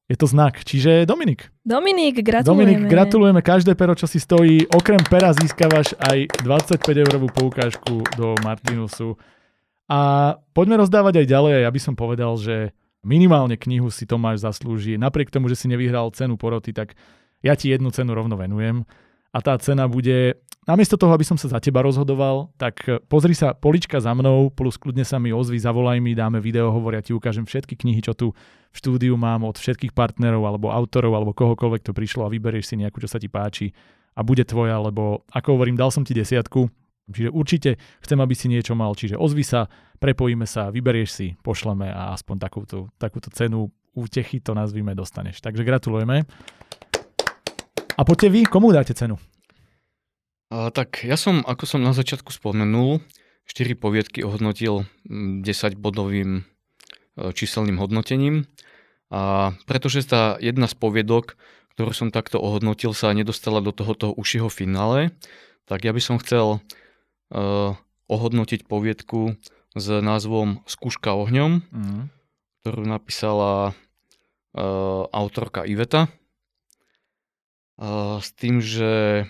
Je 0.08 0.16
to 0.16 0.28
znak, 0.28 0.64
čiže 0.64 1.04
Dominik. 1.04 1.52
Dominik, 1.68 2.24
gratulujeme. 2.24 2.48
Dominik, 2.48 2.80
gratulujeme. 2.88 3.40
Každé 3.44 3.76
pero, 3.76 3.92
čo 3.92 4.08
si 4.08 4.24
stojí, 4.24 4.64
okrem 4.72 5.04
pera 5.04 5.36
získavaš 5.36 6.00
aj 6.00 6.48
25 6.48 7.04
eurovú 7.04 7.28
poukážku 7.28 8.08
do 8.16 8.36
Martinusu. 8.40 9.20
A 9.92 10.32
poďme 10.56 10.80
rozdávať 10.80 11.24
aj 11.24 11.28
ďalej. 11.28 11.52
Ja 11.64 11.72
by 11.72 11.82
som 11.84 12.00
povedal, 12.00 12.40
že 12.40 12.72
minimálne 13.04 13.60
knihu 13.60 13.92
si 13.92 14.08
Tomáš 14.08 14.48
zaslúži. 14.48 14.96
Napriek 14.96 15.28
tomu, 15.28 15.52
že 15.52 15.60
si 15.60 15.68
nevyhral 15.68 16.08
cenu 16.16 16.40
poroty, 16.40 16.72
tak 16.72 16.96
ja 17.44 17.60
ti 17.60 17.68
jednu 17.72 17.92
cenu 17.92 18.16
rovno 18.16 18.40
venujem. 18.40 18.88
A 19.38 19.46
tá 19.46 19.54
cena 19.62 19.86
bude 19.86 20.42
Namiesto 20.68 21.00
toho, 21.00 21.16
aby 21.16 21.24
som 21.24 21.40
sa 21.40 21.48
za 21.48 21.64
teba 21.64 21.80
rozhodoval, 21.80 22.52
tak 22.60 22.84
e, 22.92 23.00
pozri 23.08 23.32
sa 23.32 23.56
polička 23.56 24.04
za 24.04 24.12
mnou, 24.12 24.52
plus 24.52 24.76
kľudne 24.76 25.08
sa 25.08 25.16
mi 25.16 25.32
ozvi, 25.32 25.56
zavolaj 25.56 26.04
mi, 26.04 26.12
dáme 26.12 26.44
video, 26.44 26.76
hovoria 26.76 27.00
ti 27.00 27.16
ukážem 27.16 27.48
všetky 27.48 27.80
knihy, 27.80 28.04
čo 28.04 28.12
tu 28.12 28.36
v 28.36 28.76
štúdiu 28.76 29.16
mám 29.16 29.48
od 29.48 29.56
všetkých 29.56 29.96
partnerov 29.96 30.44
alebo 30.44 30.68
autorov 30.68 31.16
alebo 31.16 31.32
kohokoľvek 31.32 31.88
to 31.88 31.96
prišlo 31.96 32.28
a 32.28 32.34
vyberieš 32.36 32.68
si 32.68 32.84
nejakú, 32.84 33.00
čo 33.00 33.08
sa 33.08 33.16
ti 33.16 33.32
páči 33.32 33.72
a 34.12 34.28
bude 34.28 34.44
tvoja, 34.44 34.76
lebo 34.84 35.24
ako 35.32 35.56
hovorím, 35.56 35.80
dal 35.80 35.88
som 35.88 36.04
ti 36.04 36.12
desiatku, 36.12 36.68
čiže 37.16 37.32
určite 37.32 37.80
chcem, 38.04 38.20
aby 38.20 38.36
si 38.36 38.52
niečo 38.52 38.76
mal, 38.76 38.92
čiže 38.92 39.16
ozvi 39.16 39.48
sa, 39.48 39.72
prepojíme 40.04 40.44
sa, 40.44 40.68
vyberieš 40.68 41.10
si, 41.16 41.28
pošleme 41.48 41.88
a 41.88 42.12
aspoň 42.12 42.44
takúto, 42.44 42.92
takúto 43.00 43.32
cenu 43.32 43.72
útechy 43.96 44.44
to 44.44 44.52
nazvime 44.52 44.92
dostaneš. 44.92 45.40
Takže 45.40 45.64
gratulujeme. 45.64 46.28
A 47.98 48.06
poďte 48.06 48.30
vy, 48.30 48.46
komu 48.46 48.70
dáte 48.70 48.94
cenu? 48.94 49.18
A, 50.54 50.70
tak 50.70 51.02
ja 51.02 51.18
som, 51.18 51.42
ako 51.42 51.66
som 51.66 51.82
na 51.82 51.98
začiatku 51.98 52.30
spomenul, 52.30 53.02
4 53.50 53.74
poviedky 53.74 54.22
ohodnotil 54.22 54.86
10-bodovým 55.42 56.30
mm, 56.40 56.44
e, 56.44 57.24
číselným 57.34 57.82
hodnotením. 57.82 58.46
A 59.10 59.56
pretože 59.66 60.06
tá 60.06 60.38
jedna 60.38 60.68
z 60.70 60.76
poviedok, 60.78 61.40
ktorú 61.74 61.92
som 61.96 62.14
takto 62.14 62.38
ohodnotil, 62.38 62.92
sa 62.94 63.16
nedostala 63.16 63.64
do 63.64 63.72
tohoto 63.72 64.12
užšieho 64.14 64.52
finále, 64.52 65.16
tak 65.66 65.88
ja 65.88 65.96
by 65.96 66.02
som 66.04 66.20
chcel 66.20 66.60
uh, 66.60 67.72
ohodnotiť 68.08 68.68
poviedku 68.68 69.36
s 69.76 69.88
názvom 69.88 70.64
Skúška 70.68 71.16
ohňom, 71.16 71.64
mm. 71.64 72.02
ktorú 72.64 72.84
napísala 72.84 73.72
uh, 73.72 75.08
autorka 75.12 75.64
Iveta. 75.64 76.12
Uh, 77.78 78.18
s 78.18 78.34
tým, 78.34 78.58
že 78.58 79.24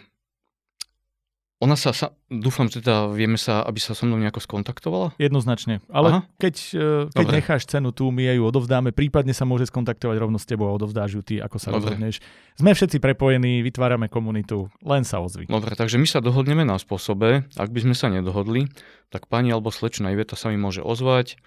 ona 1.58 1.74
sa, 1.74 1.90
sa, 1.90 2.14
dúfam, 2.30 2.70
že 2.70 2.86
teda 2.86 3.10
vieme 3.10 3.34
sa, 3.34 3.66
aby 3.66 3.82
sa 3.82 3.98
so 3.98 4.06
mnou 4.06 4.22
nejako 4.22 4.46
skontaktovala? 4.46 5.18
Jednoznačne. 5.18 5.82
Ale 5.90 6.08
Aha. 6.14 6.22
keď, 6.38 6.56
e, 6.78 6.86
keď 7.10 7.28
necháš 7.34 7.66
cenu 7.66 7.90
tu, 7.90 8.14
my 8.14 8.30
ju 8.30 8.46
odovzdáme, 8.46 8.94
prípadne 8.94 9.34
sa 9.34 9.42
môže 9.42 9.66
skontaktovať 9.66 10.22
rovno 10.22 10.38
s 10.38 10.46
tebou 10.46 10.70
a 10.70 10.78
odovzdáš 10.78 11.18
ju 11.18 11.22
ty, 11.26 11.36
ako 11.42 11.58
sa 11.58 11.74
Dobre. 11.74 11.98
rozhodneš. 11.98 12.22
Sme 12.62 12.78
všetci 12.78 13.02
prepojení, 13.02 13.66
vytvárame 13.66 14.06
komunitu, 14.06 14.70
len 14.86 15.02
sa 15.02 15.18
ozvi. 15.18 15.50
Dobre, 15.50 15.74
takže 15.74 15.98
my 15.98 16.06
sa 16.06 16.22
dohodneme 16.22 16.62
na 16.62 16.78
spôsobe. 16.78 17.50
Ak 17.58 17.74
by 17.74 17.90
sme 17.90 17.96
sa 17.98 18.14
nedohodli, 18.14 18.70
tak 19.10 19.26
pani 19.26 19.50
alebo 19.50 19.74
slečna 19.74 20.14
Iveta 20.14 20.38
sa 20.38 20.54
mi 20.54 20.62
môže 20.62 20.86
ozvať 20.86 21.42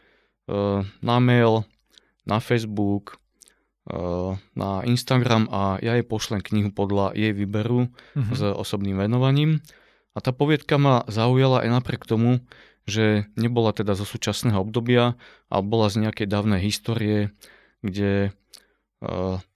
uh, 0.50 0.82
na 1.06 1.16
mail, 1.22 1.62
na 2.26 2.42
Facebook, 2.42 3.22
na 4.54 4.70
Instagram 4.84 5.48
a 5.48 5.80
ja 5.80 5.96
jej 5.96 6.04
pošlem 6.04 6.44
knihu 6.44 6.70
podľa 6.70 7.16
jej 7.16 7.32
výberu 7.32 7.88
uh-huh. 7.88 8.34
s 8.36 8.40
osobným 8.44 9.00
venovaním 9.00 9.64
a 10.12 10.20
tá 10.20 10.36
poviedka 10.36 10.76
ma 10.76 11.06
zaujala 11.08 11.64
aj 11.64 11.68
napriek 11.80 12.04
tomu, 12.04 12.44
že 12.84 13.30
nebola 13.38 13.70
teda 13.70 13.94
zo 13.94 14.04
súčasného 14.04 14.58
obdobia, 14.58 15.14
ale 15.48 15.62
bola 15.62 15.86
z 15.88 16.06
nejakej 16.06 16.26
dávnej 16.26 16.60
histórie, 16.60 17.30
kde 17.80 18.34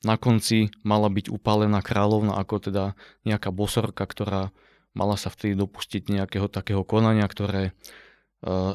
na 0.00 0.16
konci 0.16 0.72
mala 0.80 1.12
byť 1.12 1.28
upálená 1.28 1.84
kráľovna 1.84 2.40
ako 2.40 2.70
teda 2.70 2.84
nejaká 3.28 3.52
bosorka, 3.52 4.08
ktorá 4.08 4.48
mala 4.96 5.20
sa 5.20 5.28
vtedy 5.28 5.52
dopustiť 5.58 6.08
nejakého 6.08 6.48
takého 6.48 6.80
konania, 6.80 7.28
ktoré, 7.28 7.76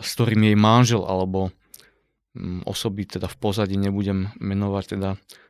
s 0.03 0.09
ktorým 0.13 0.45
jej 0.45 0.57
manžel 0.59 1.09
alebo 1.09 1.49
osoby 2.63 3.05
teda 3.05 3.27
v 3.27 3.37
pozadí 3.37 3.75
nebudem 3.75 4.31
menovať 4.39 4.97
teda 4.97 5.09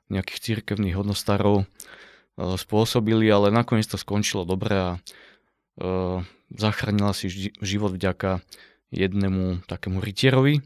nejakých 0.10 0.40
církevných 0.42 0.98
hodnostárov 0.98 1.64
uh, 1.64 1.66
spôsobili, 2.58 3.30
ale 3.30 3.54
nakoniec 3.54 3.86
to 3.86 3.96
skončilo 3.96 4.44
dobre 4.44 4.74
a 4.74 4.90
uh, 4.98 6.26
zachránila 6.54 7.14
si 7.14 7.30
život 7.62 7.94
vďaka 7.94 8.42
jednému 8.90 9.70
takému 9.70 10.02
rytierovi. 10.02 10.66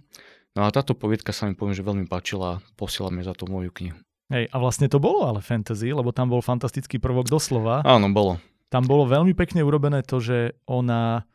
No 0.55 0.63
a 0.63 0.71
táto 0.71 0.95
poviedka 0.95 1.35
sa 1.35 1.49
mi 1.49 1.57
poviem, 1.57 1.75
že 1.75 1.83
veľmi 1.83 2.05
páčila 2.07 2.47
a 2.57 2.61
posielame 2.79 3.25
za 3.25 3.35
to 3.35 3.49
moju 3.49 3.73
knihu. 3.73 3.99
Hej, 4.31 4.47
a 4.49 4.55
vlastne 4.57 4.87
to 4.87 4.97
bolo 4.97 5.27
ale 5.27 5.43
fantasy, 5.43 5.91
lebo 5.91 6.15
tam 6.15 6.31
bol 6.31 6.39
fantastický 6.39 6.97
prvok 6.97 7.27
doslova. 7.27 7.83
Áno, 7.83 8.07
bolo. 8.09 8.39
Tam 8.71 8.87
bolo 8.87 9.05
veľmi 9.05 9.35
pekne 9.37 9.61
urobené 9.61 10.01
to, 10.01 10.23
že 10.23 10.57
ona 10.65 11.27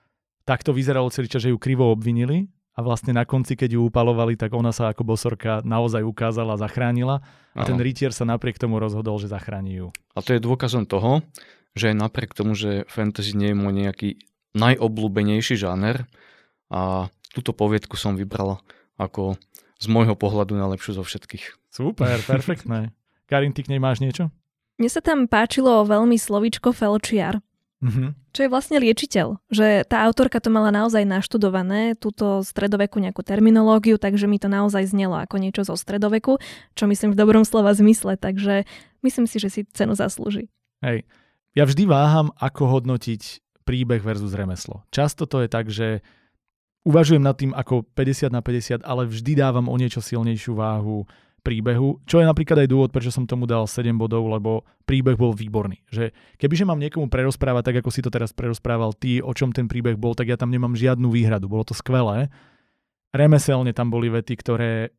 takto 0.48 0.72
vyzeralo 0.72 1.12
celý 1.12 1.28
čas, 1.28 1.44
že 1.44 1.52
ju 1.52 1.58
krivo 1.60 1.92
obvinili 1.92 2.48
a 2.78 2.80
vlastne 2.80 3.10
na 3.10 3.26
konci, 3.26 3.58
keď 3.58 3.74
ju 3.74 3.90
upalovali, 3.90 4.38
tak 4.38 4.54
ona 4.54 4.70
sa 4.70 4.94
ako 4.94 5.02
bosorka 5.02 5.58
naozaj 5.66 6.06
ukázala, 6.06 6.54
zachránila 6.54 7.26
a 7.50 7.66
ano. 7.66 7.74
ten 7.74 7.78
rytier 7.82 8.14
sa 8.14 8.22
napriek 8.22 8.54
tomu 8.54 8.78
rozhodol, 8.78 9.18
že 9.18 9.26
zachráni 9.26 9.82
ju. 9.82 9.86
A 10.14 10.22
to 10.22 10.38
je 10.38 10.38
dôkazom 10.38 10.86
toho, 10.86 11.26
že 11.74 11.90
napriek 11.90 12.38
tomu, 12.38 12.54
že 12.54 12.86
fantasy 12.86 13.34
nie 13.34 13.50
je 13.50 13.58
môj 13.58 13.74
nejaký 13.74 14.08
najobľúbenejší 14.54 15.58
žáner 15.58 16.06
a 16.70 17.10
túto 17.34 17.50
poviedku 17.50 17.98
som 17.98 18.14
vybral 18.14 18.62
ako 18.94 19.34
z 19.82 19.86
môjho 19.90 20.14
pohľadu 20.14 20.54
najlepšiu 20.54 21.02
zo 21.02 21.02
všetkých. 21.02 21.74
Super, 21.74 22.22
perfektné. 22.30 22.94
Karin, 23.26 23.50
ty 23.50 23.66
k 23.66 23.74
nej 23.74 23.82
máš 23.82 23.98
niečo? 23.98 24.30
Mne 24.78 24.90
sa 24.94 25.02
tam 25.02 25.26
páčilo 25.26 25.82
veľmi 25.82 26.14
slovičko 26.14 26.70
felčiar. 26.70 27.42
Mm-hmm. 27.82 28.27
Čo 28.38 28.46
je 28.46 28.54
vlastne 28.54 28.78
liečiteľ. 28.78 29.50
Že 29.50 29.82
tá 29.90 30.06
autorka 30.06 30.38
to 30.38 30.46
mala 30.46 30.70
naozaj 30.70 31.02
naštudované, 31.02 31.98
túto 31.98 32.46
stredoveku 32.46 33.02
nejakú 33.02 33.26
terminológiu, 33.26 33.98
takže 33.98 34.30
mi 34.30 34.38
to 34.38 34.46
naozaj 34.46 34.86
znelo 34.86 35.18
ako 35.18 35.42
niečo 35.42 35.66
zo 35.66 35.74
stredoveku, 35.74 36.38
čo 36.78 36.86
myslím 36.86 37.10
v 37.10 37.18
dobrom 37.18 37.42
slova 37.42 37.74
zmysle, 37.74 38.14
takže 38.14 38.62
myslím 39.02 39.26
si, 39.26 39.42
že 39.42 39.50
si 39.50 39.60
cenu 39.74 39.98
zaslúži. 39.98 40.46
Hej, 40.86 41.02
ja 41.58 41.66
vždy 41.66 41.90
váham, 41.90 42.30
ako 42.38 42.78
hodnotiť 42.78 43.42
príbeh 43.66 44.06
versus 44.06 44.30
remeslo. 44.38 44.86
Často 44.94 45.26
to 45.26 45.42
je 45.42 45.50
tak, 45.50 45.66
že 45.66 46.06
uvažujem 46.86 47.26
nad 47.26 47.34
tým 47.34 47.50
ako 47.50 47.90
50 47.90 48.30
na 48.30 48.38
50, 48.38 48.86
ale 48.86 49.10
vždy 49.10 49.34
dávam 49.34 49.66
o 49.66 49.74
niečo 49.74 49.98
silnejšiu 49.98 50.54
váhu 50.54 51.10
príbehu, 51.48 52.04
čo 52.04 52.20
je 52.20 52.28
napríklad 52.28 52.60
aj 52.60 52.68
dôvod, 52.68 52.92
prečo 52.92 53.08
som 53.08 53.24
tomu 53.24 53.48
dal 53.48 53.64
7 53.64 53.88
bodov, 53.96 54.28
lebo 54.28 54.68
príbeh 54.84 55.16
bol 55.16 55.32
výborný. 55.32 55.80
Že 55.88 56.12
kebyže 56.36 56.68
mám 56.68 56.76
niekomu 56.76 57.08
prerozprávať 57.08 57.72
tak, 57.72 57.76
ako 57.80 57.88
si 57.88 58.04
to 58.04 58.12
teraz 58.12 58.36
prerozprával 58.36 58.92
ty, 58.92 59.24
o 59.24 59.32
čom 59.32 59.48
ten 59.56 59.64
príbeh 59.64 59.96
bol, 59.96 60.12
tak 60.12 60.28
ja 60.28 60.36
tam 60.36 60.52
nemám 60.52 60.76
žiadnu 60.76 61.08
výhradu. 61.08 61.48
Bolo 61.48 61.64
to 61.64 61.72
skvelé. 61.72 62.28
Remeselne 63.16 63.72
tam 63.72 63.88
boli 63.88 64.12
vety, 64.12 64.34
ktoré 64.36 64.92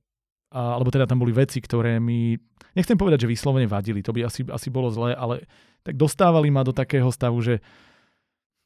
alebo 0.50 0.89
teda 0.89 1.06
tam 1.06 1.22
boli 1.22 1.30
veci, 1.30 1.62
ktoré 1.62 2.02
mi, 2.02 2.34
nechcem 2.74 2.97
povedať, 2.97 3.26
že 3.26 3.30
vyslovene 3.30 3.70
vadili, 3.70 4.02
to 4.02 4.10
by 4.10 4.26
asi, 4.26 4.41
asi 4.50 4.74
bolo 4.74 4.89
zlé, 4.89 5.14
ale 5.14 5.45
tak 5.86 5.93
dostávali 5.93 6.50
ma 6.50 6.66
do 6.66 6.74
takého 6.74 7.14
stavu, 7.14 7.38
že 7.38 7.62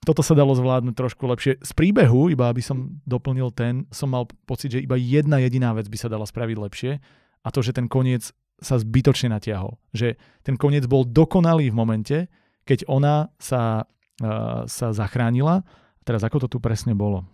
toto 0.03 0.23
sa 0.23 0.35
dalo 0.35 0.55
zvládnuť 0.55 0.95
trošku 0.95 1.23
lepšie. 1.27 1.59
Z 1.63 1.71
príbehu, 1.75 2.31
iba 2.31 2.47
aby 2.47 2.63
som 2.63 2.99
doplnil 3.07 3.51
ten, 3.55 3.83
som 3.91 4.11
mal 4.11 4.27
pocit, 4.47 4.79
že 4.79 4.83
iba 4.83 4.99
jedna 4.99 5.43
jediná 5.43 5.75
vec 5.75 5.87
by 5.87 5.97
sa 5.99 6.11
dala 6.11 6.23
spraviť 6.23 6.57
lepšie 6.59 6.91
a 7.43 7.51
to, 7.51 7.59
že 7.59 7.75
ten 7.75 7.91
koniec 7.91 8.31
sa 8.63 8.79
zbytočne 8.79 9.35
natiahol. 9.35 9.75
Že 9.91 10.15
ten 10.41 10.55
koniec 10.55 10.87
bol 10.87 11.03
dokonalý 11.03 11.69
v 11.69 11.77
momente, 11.77 12.17
keď 12.63 12.87
ona 12.87 13.27
sa, 13.35 13.83
uh, 14.23 14.63
sa 14.65 14.95
zachránila. 14.95 15.67
Teraz 16.07 16.23
ako 16.23 16.47
to 16.47 16.57
tu 16.57 16.57
presne 16.63 16.95
bolo? 16.95 17.27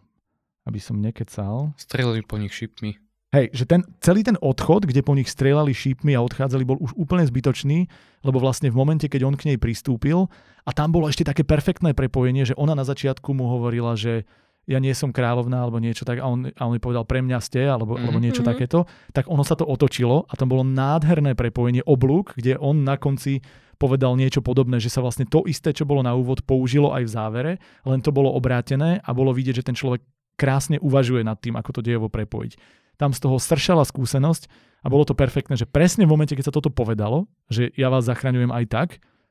Aby 0.65 0.81
som 0.81 0.97
nekecal. 0.97 1.77
Strelili 1.77 2.25
po 2.25 2.41
nich 2.41 2.53
šipmi. 2.53 2.97
Hej, 3.29 3.53
že 3.53 3.69
ten, 3.69 3.85
celý 4.01 4.25
ten 4.25 4.33
odchod, 4.41 4.89
kde 4.89 5.05
po 5.05 5.13
nich 5.13 5.29
strieľali 5.29 5.69
šípmi 5.69 6.17
a 6.17 6.25
odchádzali, 6.25 6.65
bol 6.65 6.81
už 6.81 6.97
úplne 6.97 7.21
zbytočný, 7.29 7.85
lebo 8.25 8.41
vlastne 8.41 8.73
v 8.73 8.79
momente, 8.81 9.05
keď 9.05 9.21
on 9.21 9.37
k 9.37 9.53
nej 9.53 9.61
pristúpil, 9.61 10.25
a 10.65 10.73
tam 10.73 10.89
bolo 10.89 11.05
ešte 11.05 11.29
také 11.29 11.45
perfektné 11.45 11.93
prepojenie, 11.93 12.49
že 12.49 12.57
ona 12.57 12.73
na 12.73 12.81
začiatku 12.81 13.29
mu 13.37 13.45
hovorila, 13.45 13.93
že 13.93 14.25
ja 14.69 14.77
nie 14.77 14.93
som 14.93 15.09
kráľovná 15.09 15.65
alebo 15.65 15.81
niečo 15.81 16.05
tak, 16.05 16.21
a 16.21 16.29
on, 16.29 16.53
a 16.53 16.61
on 16.69 16.77
mi 16.77 16.81
povedal, 16.81 17.01
pre 17.09 17.25
mňa 17.25 17.41
ste, 17.41 17.65
alebo, 17.65 17.97
mm-hmm. 17.97 18.05
alebo 18.05 18.19
niečo 18.21 18.45
mm-hmm. 18.45 18.53
takéto, 18.53 18.85
tak 19.09 19.25
ono 19.25 19.41
sa 19.41 19.57
to 19.57 19.65
otočilo 19.65 20.29
a 20.29 20.33
tam 20.37 20.53
bolo 20.53 20.61
nádherné 20.61 21.33
prepojenie 21.33 21.81
oblúk, 21.89 22.37
kde 22.37 22.61
on 22.61 22.85
na 22.85 23.01
konci 23.01 23.41
povedal 23.81 24.13
niečo 24.13 24.45
podobné, 24.45 24.77
že 24.77 24.93
sa 24.93 25.01
vlastne 25.01 25.25
to 25.25 25.47
isté, 25.49 25.73
čo 25.73 25.89
bolo 25.89 26.05
na 26.05 26.13
úvod, 26.13 26.45
použilo 26.45 26.93
aj 26.93 27.03
v 27.07 27.11
závere, 27.11 27.53
len 27.87 28.03
to 28.03 28.13
bolo 28.13 28.29
obrátené 28.29 29.01
a 29.01 29.09
bolo 29.15 29.33
vidieť, 29.33 29.63
že 29.63 29.67
ten 29.71 29.73
človek 29.73 30.05
krásne 30.35 30.77
uvažuje 30.77 31.25
nad 31.25 31.39
tým, 31.39 31.57
ako 31.57 31.79
to 31.79 31.81
dejovo 31.81 32.11
prepojiť. 32.11 32.59
Tam 32.99 33.15
z 33.15 33.23
toho 33.23 33.39
sršala 33.39 33.87
skúsenosť 33.87 34.51
a 34.83 34.87
bolo 34.91 35.07
to 35.07 35.15
perfektné, 35.15 35.55
že 35.55 35.65
presne 35.65 36.03
v 36.03 36.11
momente, 36.11 36.35
keď 36.35 36.51
sa 36.51 36.55
toto 36.55 36.67
povedalo, 36.69 37.31
že 37.47 37.71
ja 37.79 37.87
vás 37.87 38.03
zachraňujem 38.03 38.51
aj 38.51 38.65
tak, 38.67 38.89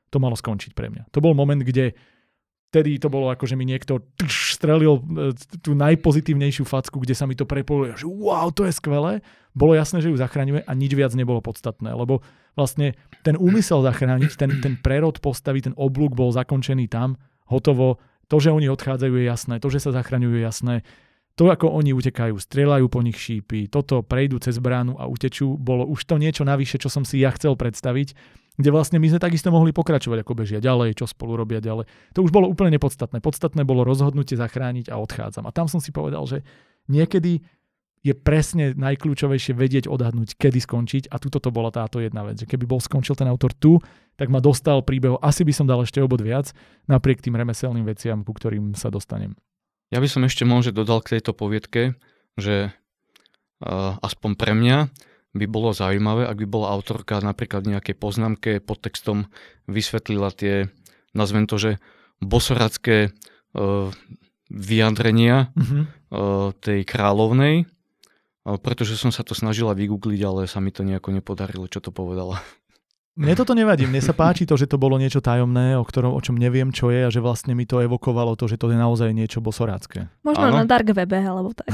to 0.09 0.17
malo 0.17 0.33
skončiť 0.33 0.73
pre 0.73 0.89
mňa. 0.89 1.13
To 1.13 1.21
bol 1.21 1.37
moment, 1.37 1.61
kde 1.61 1.93
vtedy 2.69 3.01
to 3.01 3.09
bolo 3.09 3.33
ako, 3.33 3.49
že 3.49 3.57
mi 3.57 3.65
niekto 3.65 4.05
strelil 4.29 5.01
e, 5.01 5.33
tú 5.59 5.73
najpozitívnejšiu 5.73 6.63
facku, 6.69 7.01
kde 7.01 7.17
sa 7.17 7.25
mi 7.25 7.33
to 7.33 7.49
prepojilo, 7.49 7.97
že 7.97 8.05
wow, 8.05 8.53
to 8.53 8.69
je 8.69 8.73
skvelé. 8.77 9.25
Bolo 9.57 9.73
jasné, 9.73 10.05
že 10.05 10.13
ju 10.13 10.17
zachraňuje 10.21 10.61
a 10.63 10.71
nič 10.77 10.93
viac 10.93 11.11
nebolo 11.17 11.41
podstatné, 11.41 11.89
lebo 11.89 12.21
vlastne 12.53 12.93
ten 13.25 13.33
úmysel 13.33 13.81
zachrániť, 13.81 14.31
ten, 14.37 14.51
ten 14.61 14.77
prerod 14.77 15.17
postavy, 15.17 15.65
ten 15.65 15.73
oblúk 15.73 16.13
bol 16.13 16.29
zakončený 16.29 16.85
tam, 16.85 17.17
hotovo. 17.49 17.97
To, 18.29 18.37
že 18.37 18.53
oni 18.53 18.69
odchádzajú 18.69 19.13
je 19.17 19.25
jasné, 19.25 19.57
to, 19.57 19.73
že 19.73 19.81
sa 19.81 19.89
zachraňujú 19.89 20.37
je 20.37 20.43
jasné. 20.45 20.75
To, 21.41 21.49
ako 21.49 21.71
oni 21.73 21.97
utekajú, 21.97 22.37
strieľajú 22.37 22.85
po 22.91 23.01
nich 23.01 23.17
šípy, 23.17 23.71
toto 23.73 24.05
prejdú 24.05 24.37
cez 24.37 24.61
bránu 24.61 25.01
a 25.01 25.09
utečú, 25.09 25.57
bolo 25.57 25.87
už 25.87 26.05
to 26.05 26.21
niečo 26.21 26.45
navyše, 26.45 26.77
čo 26.77 26.93
som 26.93 27.01
si 27.01 27.23
ja 27.23 27.33
chcel 27.33 27.57
predstaviť 27.57 28.13
kde 28.59 28.75
vlastne 28.75 28.99
my 28.99 29.07
sme 29.07 29.23
takisto 29.23 29.55
mohli 29.55 29.71
pokračovať, 29.71 30.27
ako 30.27 30.35
bežia 30.35 30.59
ďalej, 30.59 30.99
čo 30.99 31.07
spolu 31.07 31.39
robia 31.39 31.63
ďalej. 31.63 31.87
To 32.11 32.27
už 32.27 32.35
bolo 32.35 32.51
úplne 32.51 32.75
nepodstatné. 32.75 33.23
Podstatné 33.23 33.63
bolo 33.63 33.87
rozhodnutie 33.87 34.35
zachrániť 34.35 34.91
a 34.91 34.99
odchádzam. 34.99 35.47
A 35.47 35.55
tam 35.55 35.71
som 35.71 35.79
si 35.79 35.95
povedal, 35.95 36.27
že 36.27 36.43
niekedy 36.91 37.39
je 38.03 38.13
presne 38.15 38.75
najkľúčovejšie 38.75 39.55
vedieť 39.55 39.85
odhadnúť, 39.87 40.35
kedy 40.35 40.59
skončiť 40.59 41.03
a 41.11 41.19
tuto 41.19 41.39
to 41.39 41.51
bola 41.51 41.71
táto 41.71 42.03
jedna 42.03 42.23
vec, 42.27 42.39
že 42.39 42.47
keby 42.47 42.67
bol 42.67 42.79
skončil 42.79 43.15
ten 43.15 43.27
autor 43.27 43.51
tu, 43.55 43.79
tak 44.15 44.31
ma 44.31 44.43
dostal 44.43 44.83
príbeh, 44.83 45.19
asi 45.19 45.43
by 45.47 45.51
som 45.55 45.67
dal 45.67 45.83
ešte 45.83 45.99
obod 46.03 46.19
viac, 46.19 46.51
napriek 46.87 47.19
tým 47.23 47.35
remeselným 47.35 47.83
veciam, 47.87 48.23
ku 48.23 48.31
ktorým 48.31 48.75
sa 48.75 48.87
dostanem. 48.91 49.35
Ja 49.91 49.99
by 49.99 50.07
som 50.07 50.23
ešte 50.23 50.47
možno 50.47 50.75
dodal 50.75 51.03
k 51.03 51.19
tejto 51.19 51.35
poviedke, 51.35 51.95
že 52.39 52.71
uh, 52.71 53.99
aspoň 53.99 54.31
pre 54.35 54.51
mňa 54.55 54.77
by 55.33 55.45
bolo 55.45 55.69
zaujímavé, 55.75 56.25
ak 56.25 56.37
by 56.41 56.47
bola 56.49 56.73
autorka 56.73 57.21
napríklad 57.21 57.65
nejakej 57.65 57.95
poznámke 57.97 58.51
pod 58.63 58.81
textom 58.81 59.29
vysvetlila 59.69 60.33
tie, 60.33 60.73
nazvem 61.13 61.45
to, 61.45 61.61
že 61.61 61.71
bosoracké 62.17 63.13
uh, 63.53 63.93
vyjadrenia 64.49 65.53
uh-huh. 65.53 65.81
uh, 65.85 66.49
tej 66.57 66.81
kráľovnej, 66.83 67.69
uh, 67.69 68.57
pretože 68.57 68.97
som 68.97 69.13
sa 69.13 69.21
to 69.21 69.37
snažila 69.37 69.77
vygoogliť, 69.77 70.21
ale 70.25 70.41
sa 70.49 70.57
mi 70.57 70.73
to 70.73 70.81
nejako 70.81 71.13
nepodarilo, 71.13 71.69
čo 71.69 71.79
to 71.79 71.93
povedala. 71.93 72.41
Mne 73.19 73.35
toto 73.35 73.51
nevadí, 73.51 73.83
mne 73.83 73.99
sa 73.99 74.15
páči 74.15 74.47
to, 74.47 74.55
že 74.55 74.63
to 74.63 74.79
bolo 74.79 74.95
niečo 74.95 75.19
tajomné, 75.19 75.75
o, 75.75 75.83
ktorom, 75.83 76.15
o 76.15 76.21
čom 76.23 76.39
neviem, 76.39 76.71
čo 76.71 76.87
je 76.87 77.03
a 77.03 77.11
že 77.11 77.19
vlastne 77.19 77.51
mi 77.51 77.67
to 77.67 77.83
evokovalo 77.83 78.39
to, 78.39 78.47
že 78.47 78.55
to 78.55 78.71
je 78.71 78.79
naozaj 78.79 79.11
niečo 79.11 79.43
bosorácké. 79.43 80.07
Možno 80.23 80.47
ano. 80.47 80.63
na 80.63 80.65
dark 80.65 80.87
webe 80.95 81.19
alebo 81.19 81.51
tak. 81.51 81.67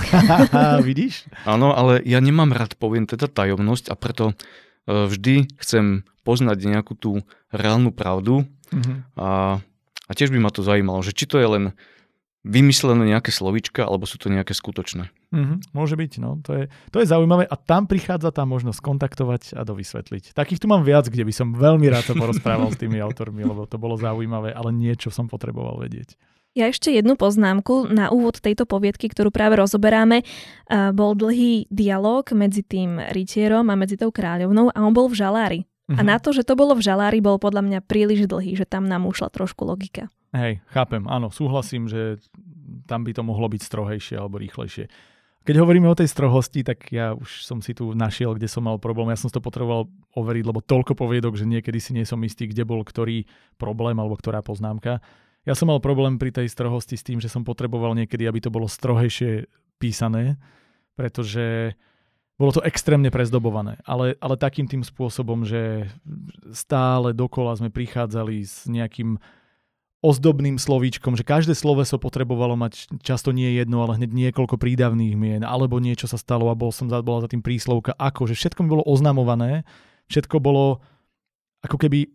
Vidíš? 0.90 1.30
Áno, 1.46 1.70
ale 1.70 2.02
ja 2.02 2.18
nemám 2.18 2.50
rád, 2.50 2.74
poviem 2.82 3.06
teda 3.06 3.30
tajomnosť 3.30 3.94
a 3.94 3.96
preto 3.96 4.34
e, 4.34 4.34
vždy 4.90 5.54
chcem 5.62 6.02
poznať 6.26 6.66
nejakú 6.66 6.98
tú 6.98 7.22
reálnu 7.54 7.94
pravdu 7.94 8.50
uh-huh. 8.74 8.98
a, 9.14 9.62
a 10.10 10.12
tiež 10.18 10.34
by 10.34 10.42
ma 10.42 10.50
to 10.50 10.66
zaujímalo, 10.66 11.06
že 11.06 11.14
či 11.14 11.30
to 11.30 11.38
je 11.38 11.46
len 11.46 11.64
vymyslené 12.46 13.10
nejaké 13.10 13.34
slovička, 13.34 13.82
alebo 13.90 14.06
sú 14.06 14.22
to 14.22 14.30
nejaké 14.30 14.54
skutočné. 14.54 15.10
Mm-hmm, 15.34 15.74
môže 15.74 15.98
byť, 15.98 16.12
no. 16.22 16.38
To 16.46 16.54
je, 16.54 16.64
to 16.94 17.02
je 17.02 17.10
zaujímavé 17.10 17.50
a 17.50 17.56
tam 17.58 17.90
prichádza 17.90 18.30
tá 18.30 18.46
možnosť 18.46 18.80
kontaktovať 18.86 19.58
a 19.58 19.66
dovysvetliť. 19.66 20.38
Takých 20.38 20.62
tu 20.62 20.70
mám 20.70 20.86
viac, 20.86 21.10
kde 21.10 21.26
by 21.26 21.34
som 21.34 21.58
veľmi 21.58 21.90
rád 21.90 22.06
sa 22.06 22.14
porozprával 22.14 22.70
s 22.70 22.78
tými 22.78 23.02
autormi, 23.02 23.42
lebo 23.42 23.66
to 23.66 23.82
bolo 23.82 23.98
zaujímavé, 23.98 24.54
ale 24.54 24.70
niečo 24.70 25.10
som 25.10 25.26
potreboval 25.26 25.82
vedieť. 25.82 26.14
Ja 26.56 26.72
ešte 26.72 26.88
jednu 26.88 27.20
poznámku 27.20 27.92
na 27.92 28.08
úvod 28.16 28.40
tejto 28.40 28.64
poviedky, 28.64 29.12
ktorú 29.12 29.28
práve 29.28 29.60
rozoberáme. 29.60 30.24
Bol 30.96 31.12
dlhý 31.20 31.68
dialog 31.68 32.24
medzi 32.32 32.64
tým 32.64 32.96
rytierom 33.12 33.68
a 33.68 33.76
medzi 33.76 34.00
tou 34.00 34.08
kráľovnou 34.08 34.72
a 34.72 34.80
on 34.80 34.96
bol 34.96 35.12
v 35.12 35.20
žalári. 35.20 35.60
Uh-huh. 35.92 36.00
A 36.00 36.02
mhm. 36.02 36.08
na 36.08 36.18
to, 36.18 36.32
že 36.32 36.48
to 36.48 36.56
bolo 36.56 36.72
v 36.80 36.86
žalári, 36.88 37.20
bol 37.20 37.38
podľa 37.44 37.60
mňa 37.60 37.80
príliš 37.84 38.32
dlhý, 38.32 38.56
že 38.56 38.64
tam 38.64 38.88
nám 38.88 39.04
ušla 39.04 39.36
trošku 39.36 39.68
logika. 39.68 40.08
Hej, 40.36 40.60
chápem, 40.68 41.08
áno, 41.08 41.32
súhlasím, 41.32 41.88
že 41.88 42.20
tam 42.84 43.08
by 43.08 43.16
to 43.16 43.24
mohlo 43.24 43.48
byť 43.48 43.62
strohejšie 43.64 44.20
alebo 44.20 44.36
rýchlejšie. 44.36 44.92
Keď 45.46 45.56
hovoríme 45.62 45.86
o 45.88 45.96
tej 45.96 46.10
strohosti, 46.10 46.66
tak 46.66 46.90
ja 46.90 47.14
už 47.14 47.46
som 47.46 47.62
si 47.62 47.78
tu 47.78 47.94
našiel, 47.94 48.34
kde 48.34 48.50
som 48.50 48.66
mal 48.66 48.82
problém. 48.82 49.14
Ja 49.14 49.22
som 49.22 49.30
to 49.30 49.40
potreboval 49.40 49.88
overiť, 50.18 50.44
lebo 50.44 50.60
toľko 50.60 50.98
poviedok, 50.98 51.38
že 51.38 51.46
niekedy 51.46 51.78
si 51.78 51.94
nie 51.94 52.04
som 52.04 52.20
istý, 52.26 52.50
kde 52.50 52.66
bol 52.66 52.82
ktorý 52.82 53.30
problém 53.56 53.96
alebo 53.96 54.18
ktorá 54.18 54.42
poznámka. 54.42 55.00
Ja 55.46 55.54
som 55.54 55.70
mal 55.70 55.78
problém 55.78 56.18
pri 56.18 56.34
tej 56.34 56.50
strohosti 56.50 56.98
s 56.98 57.06
tým, 57.06 57.22
že 57.22 57.30
som 57.30 57.46
potreboval 57.46 57.94
niekedy, 57.94 58.26
aby 58.26 58.42
to 58.42 58.50
bolo 58.50 58.66
strohejšie 58.66 59.46
písané, 59.78 60.42
pretože 60.98 61.78
bolo 62.36 62.52
to 62.52 62.66
extrémne 62.66 63.08
prezdobované, 63.14 63.80
ale, 63.88 64.18
ale 64.20 64.36
takým 64.36 64.68
tým 64.68 64.84
spôsobom, 64.84 65.46
že 65.48 65.88
stále 66.52 67.16
dokola 67.16 67.56
sme 67.56 67.72
prichádzali 67.72 68.44
s 68.44 68.66
nejakým 68.66 69.22
ozdobným 70.06 70.62
slovíčkom, 70.62 71.18
že 71.18 71.26
každé 71.26 71.58
sloveso 71.58 71.98
potrebovalo 71.98 72.54
mať 72.54 73.02
často 73.02 73.34
nie 73.34 73.58
jedno, 73.58 73.82
ale 73.82 73.98
hneď 73.98 74.14
niekoľko 74.14 74.62
prídavných 74.62 75.18
mien, 75.18 75.42
alebo 75.42 75.82
niečo 75.82 76.06
sa 76.06 76.22
stalo 76.22 76.54
a 76.54 76.56
bol 76.56 76.70
som 76.70 76.86
za, 76.86 77.02
bola 77.02 77.26
za 77.26 77.30
tým 77.34 77.42
príslovka 77.42 77.98
ako, 77.98 78.30
že 78.30 78.38
všetko 78.38 78.62
mi 78.62 78.70
bolo 78.70 78.86
oznamované, 78.86 79.66
všetko 80.06 80.38
bolo 80.38 80.86
ako 81.66 81.82
keby 81.82 82.06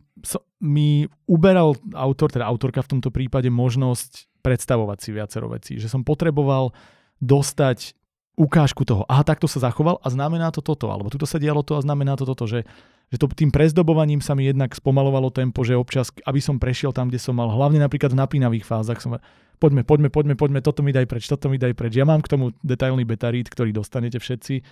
mi 0.62 1.10
uberal 1.26 1.74
autor, 1.96 2.30
teda 2.30 2.46
autorka 2.46 2.86
v 2.86 2.98
tomto 2.98 3.10
prípade 3.10 3.50
možnosť 3.50 4.30
predstavovať 4.46 4.98
si 5.02 5.10
viacero 5.10 5.50
vecí, 5.50 5.72
že 5.82 5.90
som 5.90 6.06
potreboval 6.06 6.70
dostať 7.18 7.98
ukážku 8.40 8.88
toho, 8.88 9.04
aha, 9.04 9.20
takto 9.20 9.44
sa 9.44 9.60
zachoval 9.60 10.00
a 10.00 10.08
znamená 10.08 10.48
to 10.48 10.64
toto, 10.64 10.88
alebo 10.88 11.12
tuto 11.12 11.28
sa 11.28 11.36
dialo 11.36 11.60
to 11.60 11.76
a 11.76 11.84
znamená 11.84 12.16
to 12.16 12.24
toto, 12.24 12.48
že 12.48 12.64
že 13.10 13.18
to 13.18 13.26
tým 13.26 13.50
prezdobovaním 13.50 14.22
sa 14.22 14.38
mi 14.38 14.46
jednak 14.46 14.70
spomalovalo 14.70 15.34
tempo, 15.34 15.66
že 15.66 15.74
občas, 15.74 16.14
aby 16.22 16.38
som 16.38 16.62
prešiel 16.62 16.94
tam, 16.94 17.10
kde 17.10 17.18
som 17.18 17.34
mal, 17.34 17.50
hlavne 17.50 17.82
napríklad 17.82 18.14
v 18.14 18.22
napínavých 18.22 18.62
fázach, 18.62 19.02
som 19.02 19.18
poďme, 19.58 19.82
poďme, 19.82 20.14
poďme, 20.14 20.34
poďme, 20.38 20.60
toto 20.62 20.86
mi 20.86 20.94
daj 20.94 21.10
preč, 21.10 21.26
toto 21.26 21.50
mi 21.50 21.58
daj 21.58 21.74
preč. 21.74 21.98
Ja 21.98 22.06
mám 22.06 22.22
k 22.22 22.30
tomu 22.30 22.54
detailný 22.62 23.02
betarít, 23.02 23.50
ktorý 23.50 23.74
dostanete 23.74 24.22
všetci 24.22 24.62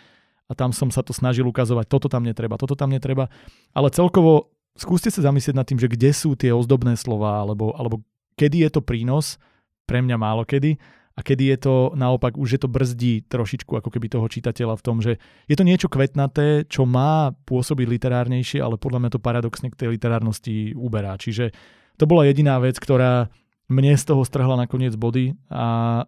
a 0.49 0.53
tam 0.55 0.71
som 0.71 0.95
sa 0.95 1.03
to 1.03 1.11
snažil 1.11 1.51
ukazovať, 1.51 1.91
toto 1.91 2.07
tam 2.07 2.23
netreba, 2.23 2.55
toto 2.55 2.79
tam 2.79 2.95
netreba, 2.95 3.27
ale 3.75 3.91
celkovo 3.91 4.55
skúste 4.79 5.11
sa 5.11 5.27
zamyslieť 5.27 5.59
nad 5.59 5.67
tým, 5.67 5.83
že 5.83 5.91
kde 5.91 6.11
sú 6.15 6.39
tie 6.39 6.55
ozdobné 6.55 6.95
slova, 6.95 7.43
alebo, 7.43 7.75
alebo 7.75 8.07
kedy 8.39 8.65
je 8.65 8.71
to 8.71 8.81
prínos, 8.87 9.43
pre 9.83 9.99
mňa 9.99 10.15
málo 10.15 10.47
kedy, 10.47 10.79
a 11.19 11.21
kedy 11.27 11.51
je 11.51 11.59
to 11.67 11.75
naopak, 11.99 12.39
už 12.39 12.49
je 12.55 12.61
to 12.63 12.71
brzdí 12.71 13.27
trošičku 13.27 13.75
ako 13.75 13.91
keby 13.91 14.07
toho 14.07 14.31
čitateľa 14.31 14.79
v 14.79 14.85
tom, 14.87 15.03
že 15.03 15.19
je 15.51 15.57
to 15.59 15.67
niečo 15.67 15.91
kvetnaté, 15.91 16.63
čo 16.71 16.87
má 16.87 17.35
pôsobiť 17.43 17.91
literárnejšie, 17.91 18.63
ale 18.63 18.79
podľa 18.79 19.03
mňa 19.03 19.11
to 19.11 19.19
paradoxne 19.19 19.67
k 19.75 19.79
tej 19.83 19.99
literárnosti 19.99 20.79
uberá. 20.79 21.19
Čiže 21.19 21.51
to 21.99 22.07
bola 22.07 22.23
jediná 22.23 22.63
vec, 22.63 22.79
ktorá 22.79 23.27
mne 23.67 23.99
z 23.99 24.05
toho 24.07 24.23
strhla 24.23 24.55
nakoniec 24.55 24.95
body 24.95 25.35
a 25.51 26.07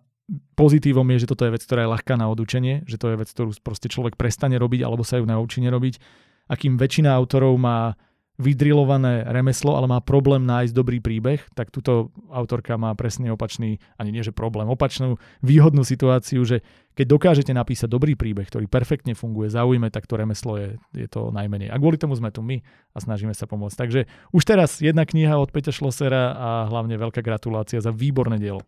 pozitívom 0.54 1.04
je, 1.10 1.26
že 1.26 1.30
toto 1.34 1.42
je 1.42 1.58
vec, 1.58 1.62
ktorá 1.66 1.82
je 1.82 1.92
ľahká 1.98 2.14
na 2.14 2.30
odučenie, 2.30 2.86
že 2.86 2.94
to 2.94 3.10
je 3.10 3.18
vec, 3.18 3.28
ktorú 3.34 3.50
proste 3.66 3.90
človek 3.90 4.14
prestane 4.14 4.62
robiť 4.62 4.86
alebo 4.86 5.02
sa 5.02 5.18
ju 5.18 5.26
naučí 5.26 5.58
nerobiť. 5.58 5.98
Akým 6.46 6.78
väčšina 6.78 7.10
autorov 7.10 7.58
má 7.58 7.98
vydrilované 8.40 9.28
remeslo, 9.28 9.76
ale 9.76 9.84
má 9.84 10.00
problém 10.00 10.48
nájsť 10.48 10.72
dobrý 10.72 11.04
príbeh, 11.04 11.44
tak 11.52 11.68
túto 11.68 12.08
autorka 12.32 12.80
má 12.80 12.96
presne 12.96 13.28
opačný, 13.28 13.76
ani 14.00 14.16
nie 14.16 14.24
že 14.24 14.32
problém, 14.32 14.64
opačnú 14.72 15.20
výhodnú 15.44 15.84
situáciu, 15.84 16.40
že 16.48 16.64
keď 16.96 17.06
dokážete 17.06 17.52
napísať 17.52 17.92
dobrý 17.92 18.16
príbeh, 18.16 18.48
ktorý 18.48 18.66
perfektne 18.66 19.12
funguje, 19.12 19.52
zaujme, 19.52 19.92
tak 19.92 20.08
to 20.08 20.16
remeslo 20.16 20.56
je, 20.56 20.80
je 20.96 21.06
to 21.06 21.28
najmenej. 21.28 21.68
A 21.68 21.76
kvôli 21.76 22.00
tomu 22.00 22.16
sme 22.16 22.32
tu 22.32 22.40
my 22.40 22.64
a 22.96 22.98
snažíme 22.98 23.36
sa 23.36 23.44
pomôcť. 23.44 23.76
Takže 23.76 24.00
už 24.32 24.42
teraz 24.42 24.80
jedna 24.80 25.04
kniha 25.04 25.36
od 25.36 25.52
Peťa 25.52 25.70
Šlosera 25.76 26.34
a 26.34 26.48
hlavne 26.66 26.96
veľká 26.96 27.20
gratulácia 27.20 27.78
za 27.78 27.92
výborné 27.92 28.40
dielo. 28.40 28.64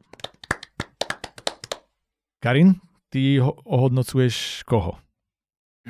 Karin, 2.45 2.79
ty 3.11 3.39
ho 3.39 3.57
ohodnocuješ 3.65 4.67
koho? 4.69 4.99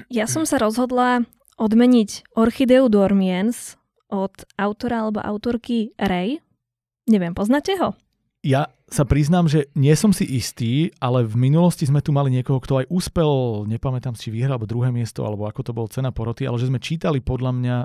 Ja 0.08 0.24
som 0.24 0.48
sa 0.48 0.56
rozhodla 0.56 1.24
odmeniť 1.62 2.34
Orchideu 2.34 2.90
Dormiens 2.90 3.78
od 4.10 4.34
autora 4.58 5.06
alebo 5.06 5.22
autorky 5.22 5.94
Ray. 5.94 6.42
Neviem, 7.06 7.38
poznáte 7.38 7.78
ho? 7.78 7.94
Ja 8.42 8.74
sa 8.90 9.06
priznám, 9.06 9.46
že 9.46 9.70
nie 9.78 9.94
som 9.94 10.10
si 10.10 10.26
istý, 10.26 10.90
ale 10.98 11.22
v 11.22 11.38
minulosti 11.38 11.86
sme 11.86 12.02
tu 12.02 12.10
mali 12.10 12.34
niekoho, 12.34 12.58
kto 12.58 12.82
aj 12.82 12.90
úspel, 12.90 13.62
nepamätám 13.70 14.18
si, 14.18 14.28
či 14.28 14.34
vyhral 14.34 14.58
alebo 14.58 14.66
druhé 14.66 14.90
miesto, 14.90 15.22
alebo 15.22 15.46
ako 15.46 15.62
to 15.62 15.72
bol 15.72 15.86
cena 15.86 16.10
poroty, 16.10 16.50
ale 16.50 16.58
že 16.58 16.66
sme 16.66 16.82
čítali 16.82 17.22
podľa 17.22 17.54
mňa 17.54 17.76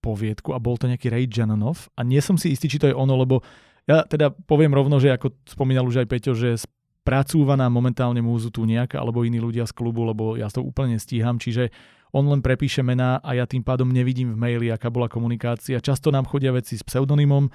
poviedku 0.00 0.56
a 0.56 0.58
bol 0.58 0.80
to 0.80 0.88
nejaký 0.88 1.12
Ray 1.12 1.28
Janonov 1.28 1.92
a 1.92 2.00
nie 2.00 2.24
som 2.24 2.40
si 2.40 2.56
istý, 2.56 2.72
či 2.72 2.80
to 2.80 2.88
je 2.88 2.96
ono, 2.96 3.20
lebo 3.20 3.44
ja 3.84 4.08
teda 4.08 4.32
poviem 4.32 4.72
rovno, 4.72 4.96
že 4.96 5.12
ako 5.12 5.44
spomínal 5.44 5.84
už 5.84 6.00
aj 6.00 6.08
Peťo, 6.08 6.32
že 6.32 6.56
spracúvaná 6.56 7.68
momentálne 7.68 8.24
múzu 8.24 8.48
tu 8.48 8.64
nejaká 8.64 8.96
alebo 8.96 9.20
iní 9.28 9.36
ľudia 9.36 9.68
z 9.68 9.76
klubu, 9.76 10.08
lebo 10.08 10.40
ja 10.40 10.48
to 10.48 10.64
úplne 10.64 10.96
stíham, 10.96 11.36
čiže 11.36 11.68
on 12.12 12.28
len 12.28 12.42
prepíše 12.42 12.82
mená 12.82 13.22
a 13.22 13.32
ja 13.32 13.46
tým 13.46 13.62
pádom 13.62 13.90
nevidím 13.90 14.34
v 14.34 14.40
maili, 14.40 14.66
aká 14.72 14.90
bola 14.90 15.08
komunikácia. 15.08 15.80
Často 15.80 16.10
nám 16.10 16.26
chodia 16.26 16.50
veci 16.52 16.78
s 16.78 16.82
pseudonymom 16.82 17.50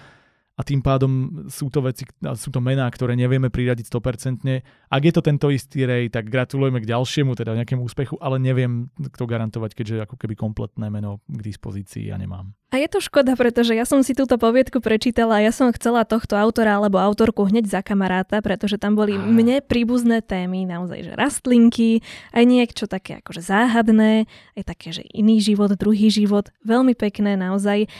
a 0.55 0.61
tým 0.63 0.79
pádom 0.79 1.43
sú 1.51 1.67
to 1.67 1.83
veci, 1.83 2.07
sú 2.39 2.47
to 2.47 2.63
mená, 2.63 2.87
ktoré 2.87 3.19
nevieme 3.19 3.51
priradiť 3.51 3.91
100%. 3.91 4.63
Ak 4.87 5.01
je 5.03 5.11
to 5.11 5.19
tento 5.19 5.51
istý 5.51 5.83
rej, 5.83 6.07
tak 6.07 6.31
gratulujeme 6.31 6.79
k 6.79 6.95
ďalšiemu, 6.95 7.35
teda 7.35 7.59
nejakému 7.59 7.83
úspechu, 7.83 8.15
ale 8.23 8.39
neviem 8.39 8.87
to 8.95 9.27
garantovať, 9.27 9.75
keďže 9.75 9.95
ako 10.07 10.15
keby 10.15 10.39
kompletné 10.39 10.87
meno 10.87 11.19
k 11.27 11.39
dispozícii 11.43 12.07
ja 12.07 12.15
nemám. 12.15 12.55
A 12.71 12.79
je 12.79 12.87
to 12.87 13.03
škoda, 13.03 13.35
pretože 13.35 13.75
ja 13.75 13.83
som 13.83 13.99
si 13.99 14.15
túto 14.15 14.39
poviedku 14.39 14.79
prečítala 14.79 15.39
a 15.39 15.43
ja 15.43 15.51
som 15.51 15.71
chcela 15.75 16.07
tohto 16.07 16.39
autora 16.39 16.79
alebo 16.79 16.99
autorku 16.99 17.47
hneď 17.47 17.67
za 17.67 17.79
kamaráta, 17.83 18.39
pretože 18.39 18.79
tam 18.79 18.95
boli 18.95 19.15
mne 19.15 19.59
príbuzné 19.59 20.23
témy, 20.23 20.63
naozaj, 20.67 21.07
že 21.07 21.13
rastlinky, 21.15 21.99
aj 22.31 22.43
niečo 22.47 22.87
také 22.87 23.19
akože 23.19 23.43
záhadné, 23.43 24.27
aj 24.55 24.63
také, 24.67 24.95
že 24.95 25.03
iný 25.11 25.43
život, 25.43 25.71
druhý 25.75 26.07
život, 26.07 26.51
veľmi 26.63 26.95
pekné 26.95 27.35
naozaj. 27.35 27.91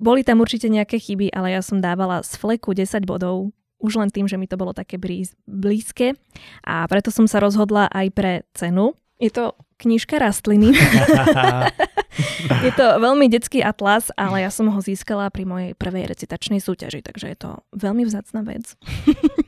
Boli 0.00 0.24
tam 0.24 0.40
určite 0.40 0.72
nejaké 0.72 0.96
chyby, 0.96 1.28
ale 1.36 1.52
ja 1.52 1.60
som 1.60 1.78
dávala 1.78 2.24
z 2.24 2.32
fleku 2.40 2.72
10 2.72 3.04
bodov, 3.04 3.52
už 3.80 4.00
len 4.00 4.08
tým, 4.08 4.24
že 4.24 4.40
mi 4.40 4.48
to 4.48 4.56
bolo 4.56 4.72
také 4.72 4.96
blízke 5.44 6.16
a 6.64 6.84
preto 6.88 7.12
som 7.12 7.28
sa 7.28 7.40
rozhodla 7.40 7.88
aj 7.92 8.06
pre 8.12 8.32
cenu. 8.56 8.96
Je 9.20 9.28
to 9.32 9.56
knižka 9.80 10.20
rastliny. 10.20 10.76
je 12.66 12.72
to 12.76 12.86
veľmi 13.00 13.32
detský 13.32 13.64
atlas, 13.64 14.12
ale 14.14 14.44
ja 14.44 14.52
som 14.52 14.68
ho 14.68 14.80
získala 14.84 15.32
pri 15.32 15.48
mojej 15.48 15.70
prvej 15.72 16.04
recitačnej 16.12 16.60
súťaži, 16.60 17.00
takže 17.00 17.26
je 17.32 17.36
to 17.40 17.50
veľmi 17.72 18.04
vzácna 18.04 18.44
vec. 18.44 18.76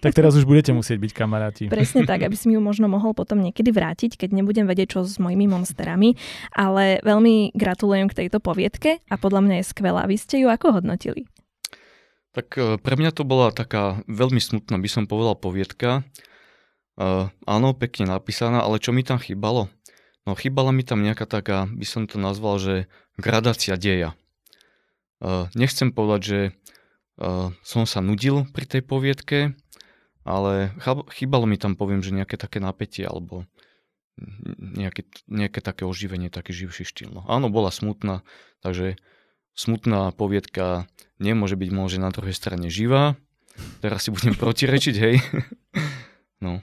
tak 0.05 0.17
teraz 0.17 0.33
už 0.33 0.49
budete 0.49 0.73
musieť 0.73 0.97
byť 0.97 1.13
kamaráti. 1.13 1.65
Presne 1.69 2.09
tak, 2.09 2.25
aby 2.25 2.33
si 2.33 2.49
mi 2.49 2.57
ju 2.57 2.63
možno 2.65 2.89
mohol 2.89 3.13
potom 3.13 3.45
niekedy 3.45 3.69
vrátiť, 3.69 4.17
keď 4.17 4.33
nebudem 4.33 4.65
vedieť, 4.65 4.97
čo 4.97 5.01
s 5.05 5.21
mojimi 5.21 5.45
monsterami. 5.47 6.17
Ale 6.57 7.05
veľmi 7.05 7.53
gratulujem 7.53 8.09
k 8.09 8.25
tejto 8.25 8.41
poviedke 8.41 9.05
a 9.13 9.15
podľa 9.21 9.41
mňa 9.45 9.55
je 9.61 9.65
skvelá. 9.69 10.09
Vy 10.09 10.17
ste 10.17 10.41
ju 10.41 10.49
ako 10.49 10.81
hodnotili? 10.81 11.29
Tak 12.33 12.57
e, 12.57 12.81
pre 12.81 12.97
mňa 12.97 13.13
to 13.13 13.29
bola 13.29 13.53
taká 13.53 14.01
veľmi 14.09 14.41
smutná, 14.41 14.81
by 14.81 14.89
som 14.89 15.05
povedal, 15.05 15.37
poviedka. 15.37 16.03
Uh, 16.93 17.33
áno, 17.49 17.73
pekne 17.73 18.05
napísaná, 18.05 18.61
ale 18.61 18.77
čo 18.77 18.93
mi 18.93 19.01
tam 19.01 19.17
chýbalo? 19.17 19.73
No 20.23 20.39
chýbala 20.39 20.71
mi 20.71 20.87
tam 20.87 21.03
nejaká 21.03 21.27
taká, 21.27 21.67
by 21.67 21.87
som 21.87 22.07
to 22.07 22.21
nazval, 22.21 22.63
že 22.63 22.87
gradácia 23.19 23.75
deja. 23.75 24.15
Uh, 25.19 25.51
nechcem 25.55 25.91
povedať, 25.91 26.21
že 26.23 26.41
uh, 27.19 27.51
som 27.67 27.87
sa 27.87 27.99
nudil 27.99 28.47
pri 28.55 28.67
tej 28.67 28.83
poviedke, 28.87 29.55
ale 30.23 30.71
chýbalo 31.15 31.47
mi 31.51 31.59
tam, 31.59 31.75
poviem, 31.75 32.03
že 32.03 32.15
nejaké 32.15 32.39
také 32.39 32.63
napätie 32.63 33.03
alebo 33.03 33.47
nejaké, 34.59 35.09
nejaké 35.27 35.59
také 35.59 35.83
oživenie, 35.83 36.31
taký 36.31 36.55
živší 36.55 36.87
štýl. 36.87 37.11
No, 37.11 37.23
áno, 37.27 37.51
bola 37.51 37.75
smutná, 37.75 38.23
takže 38.63 39.01
smutná 39.59 40.15
poviedka 40.15 40.87
nemôže 41.19 41.59
byť 41.59 41.71
môže 41.75 41.99
na 41.99 42.15
druhej 42.15 42.37
strane 42.37 42.71
živá. 42.71 43.19
Teraz 43.83 44.07
si 44.07 44.11
budem 44.15 44.39
protirečiť, 44.43 44.95
hej. 44.97 45.17
no. 46.45 46.63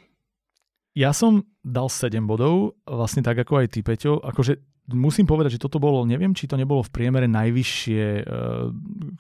Ja 0.98 1.14
som 1.14 1.46
dal 1.62 1.88
7 1.88 2.26
bodov, 2.26 2.78
vlastne 2.90 3.22
tak 3.22 3.38
ako 3.38 3.62
aj 3.62 3.68
ty, 3.78 3.80
Peťo. 3.86 4.18
Akože 4.26 4.58
musím 4.96 5.30
povedať, 5.30 5.58
že 5.58 5.62
toto 5.62 5.78
bolo, 5.78 6.02
neviem, 6.06 6.34
či 6.34 6.50
to 6.50 6.58
nebolo 6.58 6.82
v 6.82 6.90
priemere 6.90 7.30
najvyššie 7.30 8.04
uh, 8.26 8.74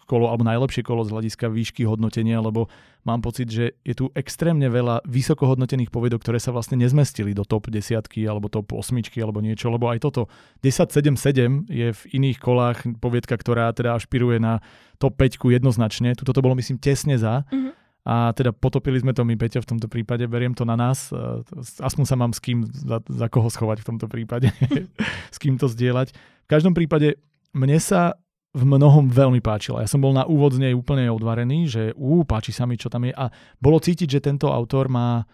kolo, 0.10 0.26
alebo 0.34 0.42
najlepšie 0.46 0.82
kolo 0.82 1.06
z 1.06 1.14
hľadiska 1.14 1.46
výšky 1.46 1.86
hodnotenia, 1.86 2.42
lebo 2.42 2.70
mám 3.06 3.22
pocit, 3.22 3.54
že 3.54 3.78
je 3.86 3.94
tu 3.94 4.10
extrémne 4.18 4.66
veľa 4.66 5.06
vysoko 5.06 5.46
hodnotených 5.46 5.94
povedok, 5.94 6.26
ktoré 6.26 6.42
sa 6.42 6.50
vlastne 6.50 6.82
nezmestili 6.82 7.38
do 7.38 7.46
top 7.46 7.70
desiatky 7.70 8.26
alebo 8.26 8.50
top 8.50 8.74
osmičky 8.74 9.22
alebo 9.22 9.46
niečo, 9.46 9.70
lebo 9.70 9.94
aj 9.94 10.02
toto 10.02 10.26
10-7-7 10.66 11.70
je 11.70 11.88
v 11.94 12.02
iných 12.18 12.38
kolách 12.42 12.90
poviedka, 12.98 13.38
ktorá 13.38 13.70
teda 13.72 13.94
ašpiruje 13.94 14.42
na 14.42 14.66
top 14.98 15.22
5 15.22 15.38
jednoznačne. 15.38 16.18
Tuto 16.18 16.34
to 16.34 16.42
bolo, 16.42 16.58
myslím, 16.58 16.82
tesne 16.82 17.16
za. 17.22 17.46
Mm-hmm 17.50 17.79
a 18.08 18.32
teda 18.32 18.56
potopili 18.56 18.96
sme 18.98 19.12
to 19.12 19.28
my, 19.28 19.36
Peťo, 19.36 19.60
v 19.60 19.76
tomto 19.76 19.92
prípade, 19.92 20.24
beriem 20.26 20.56
to 20.56 20.64
na 20.64 20.80
nás. 20.80 21.12
E, 21.12 21.44
aspoň 21.84 22.06
sa 22.08 22.16
mám 22.16 22.32
s 22.32 22.40
kým, 22.40 22.64
za, 22.64 23.04
za 23.04 23.28
koho 23.28 23.52
schovať 23.52 23.84
v 23.84 23.88
tomto 23.92 24.08
prípade, 24.08 24.50
s 25.36 25.38
kým 25.38 25.60
to 25.60 25.68
zdieľať. 25.68 26.16
V 26.16 26.50
každom 26.50 26.72
prípade, 26.72 27.20
mne 27.52 27.78
sa 27.78 28.16
v 28.50 28.64
mnohom 28.66 29.12
veľmi 29.14 29.44
páčila. 29.46 29.86
Ja 29.86 29.90
som 29.92 30.02
bol 30.02 30.16
na 30.16 30.26
úvod 30.26 30.58
z 30.58 30.64
nej 30.64 30.74
úplne 30.74 31.06
odvarený, 31.14 31.70
že 31.70 31.84
ú, 31.94 32.26
páči 32.26 32.50
sa 32.50 32.66
mi, 32.66 32.80
čo 32.80 32.90
tam 32.90 33.06
je. 33.06 33.14
A 33.14 33.30
bolo 33.62 33.78
cítiť, 33.78 34.10
že 34.10 34.26
tento 34.26 34.50
autor 34.50 34.90
má, 34.90 35.28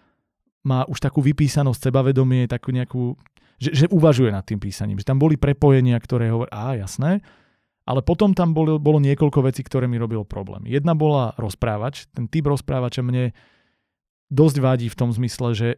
má 0.67 0.83
už 0.89 0.99
takú 0.99 1.23
vypísanosť, 1.23 1.79
sebavedomie, 1.79 2.51
takú 2.51 2.75
nejakú, 2.75 3.15
že, 3.55 3.71
že 3.71 3.85
uvažuje 3.87 4.35
nad 4.35 4.43
tým 4.43 4.59
písaním. 4.59 4.99
Že 4.99 5.15
tam 5.15 5.19
boli 5.21 5.39
prepojenia, 5.39 5.95
ktoré 5.95 6.27
hovorí, 6.27 6.51
á, 6.51 6.75
jasné, 6.75 7.23
ale 7.85 8.01
potom 8.01 8.33
tam 8.33 8.57
bolo, 8.57 8.81
bolo 8.81 8.97
niekoľko 8.97 9.45
vecí, 9.45 9.61
ktoré 9.61 9.85
mi 9.85 10.01
robilo 10.01 10.25
problém. 10.25 10.65
Jedna 10.65 10.97
bola 10.97 11.37
rozprávač. 11.37 12.09
Ten 12.09 12.25
typ 12.25 12.49
rozprávača 12.49 13.05
mne 13.05 13.37
dosť 14.33 14.57
vadí 14.57 14.87
v 14.89 14.97
tom 14.97 15.13
zmysle, 15.13 15.53
že 15.53 15.69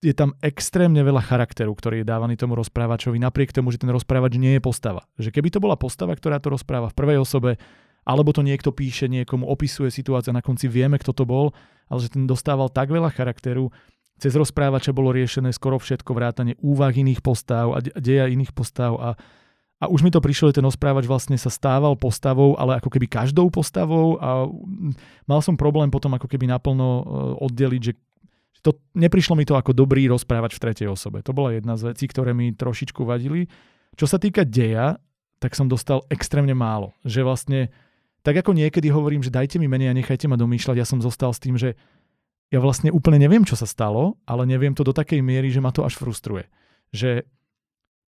je 0.00 0.12
tam 0.12 0.36
extrémne 0.44 1.00
veľa 1.00 1.24
charakteru, 1.24 1.72
ktorý 1.72 2.04
je 2.04 2.08
dávaný 2.08 2.36
tomu 2.36 2.56
rozprávačovi, 2.56 3.16
napriek 3.16 3.56
tomu, 3.56 3.72
že 3.72 3.80
ten 3.80 3.88
rozprávač 3.88 4.36
nie 4.36 4.56
je 4.56 4.64
postava. 4.64 5.08
Že 5.16 5.32
keby 5.32 5.48
to 5.48 5.64
bola 5.64 5.80
postava, 5.80 6.12
ktorá 6.12 6.40
to 6.40 6.52
rozpráva 6.52 6.92
v 6.92 6.96
prvej 6.96 7.18
osobe, 7.20 7.56
alebo 8.04 8.36
to 8.36 8.44
niekto 8.44 8.68
píše, 8.68 9.08
niekomu 9.08 9.48
opisuje 9.48 9.88
situáciu 9.88 10.36
na 10.36 10.44
konci 10.44 10.68
vieme, 10.68 11.00
kto 11.00 11.16
to 11.16 11.24
bol, 11.24 11.56
ale 11.88 11.98
že 12.04 12.12
ten 12.12 12.28
dostával 12.28 12.68
tak 12.68 12.92
veľa 12.92 13.08
charakteru, 13.16 13.72
cez 14.20 14.36
rozprávača 14.36 14.92
bolo 14.92 15.10
riešené 15.10 15.50
skoro 15.56 15.80
všetko 15.80 16.12
vrátanie 16.12 16.54
úvah 16.60 16.92
iných 16.92 17.24
postav 17.24 17.72
a 17.72 17.80
deja 17.80 18.28
iných 18.28 18.52
postav 18.52 18.92
a 19.00 19.08
a 19.84 19.90
už 19.92 20.00
mi 20.00 20.08
to 20.08 20.24
prišlo, 20.24 20.48
že 20.48 20.56
ten 20.56 20.64
rozprávač 20.64 21.04
vlastne 21.04 21.36
sa 21.36 21.52
stával 21.52 21.92
postavou, 22.00 22.56
ale 22.56 22.80
ako 22.80 22.88
keby 22.88 23.04
každou 23.04 23.52
postavou 23.52 24.16
a 24.16 24.48
mal 25.28 25.44
som 25.44 25.60
problém 25.60 25.92
potom 25.92 26.16
ako 26.16 26.24
keby 26.24 26.48
naplno 26.48 26.88
e, 26.88 27.02
oddeliť, 27.44 27.82
že 27.84 27.92
to, 28.64 28.80
neprišlo 28.96 29.36
mi 29.36 29.44
to 29.44 29.60
ako 29.60 29.76
dobrý 29.76 30.08
rozprávač 30.08 30.56
v 30.56 30.62
tretej 30.64 30.88
osobe. 30.88 31.20
To 31.20 31.36
bola 31.36 31.52
jedna 31.52 31.76
z 31.76 31.92
vecí, 31.92 32.08
ktoré 32.08 32.32
mi 32.32 32.56
trošičku 32.56 33.04
vadili. 33.04 33.44
Čo 33.92 34.08
sa 34.08 34.16
týka 34.16 34.48
deja, 34.48 34.96
tak 35.36 35.52
som 35.52 35.68
dostal 35.68 36.08
extrémne 36.08 36.56
málo. 36.56 36.96
Že 37.04 37.20
vlastne, 37.28 37.60
tak 38.24 38.40
ako 38.40 38.56
niekedy 38.56 38.88
hovorím, 38.88 39.20
že 39.20 39.28
dajte 39.28 39.60
mi 39.60 39.68
menej 39.68 39.92
a 39.92 39.98
nechajte 40.00 40.24
ma 40.32 40.40
domýšľať, 40.40 40.80
ja 40.80 40.88
som 40.88 41.04
zostal 41.04 41.36
s 41.36 41.44
tým, 41.44 41.60
že 41.60 41.76
ja 42.48 42.56
vlastne 42.64 42.88
úplne 42.88 43.20
neviem, 43.20 43.44
čo 43.44 43.52
sa 43.52 43.68
stalo, 43.68 44.16
ale 44.24 44.48
neviem 44.48 44.72
to 44.72 44.80
do 44.80 44.96
takej 44.96 45.20
miery, 45.20 45.52
že 45.52 45.60
ma 45.60 45.68
to 45.68 45.84
až 45.84 46.00
frustruje. 46.00 46.48
Že 46.96 47.28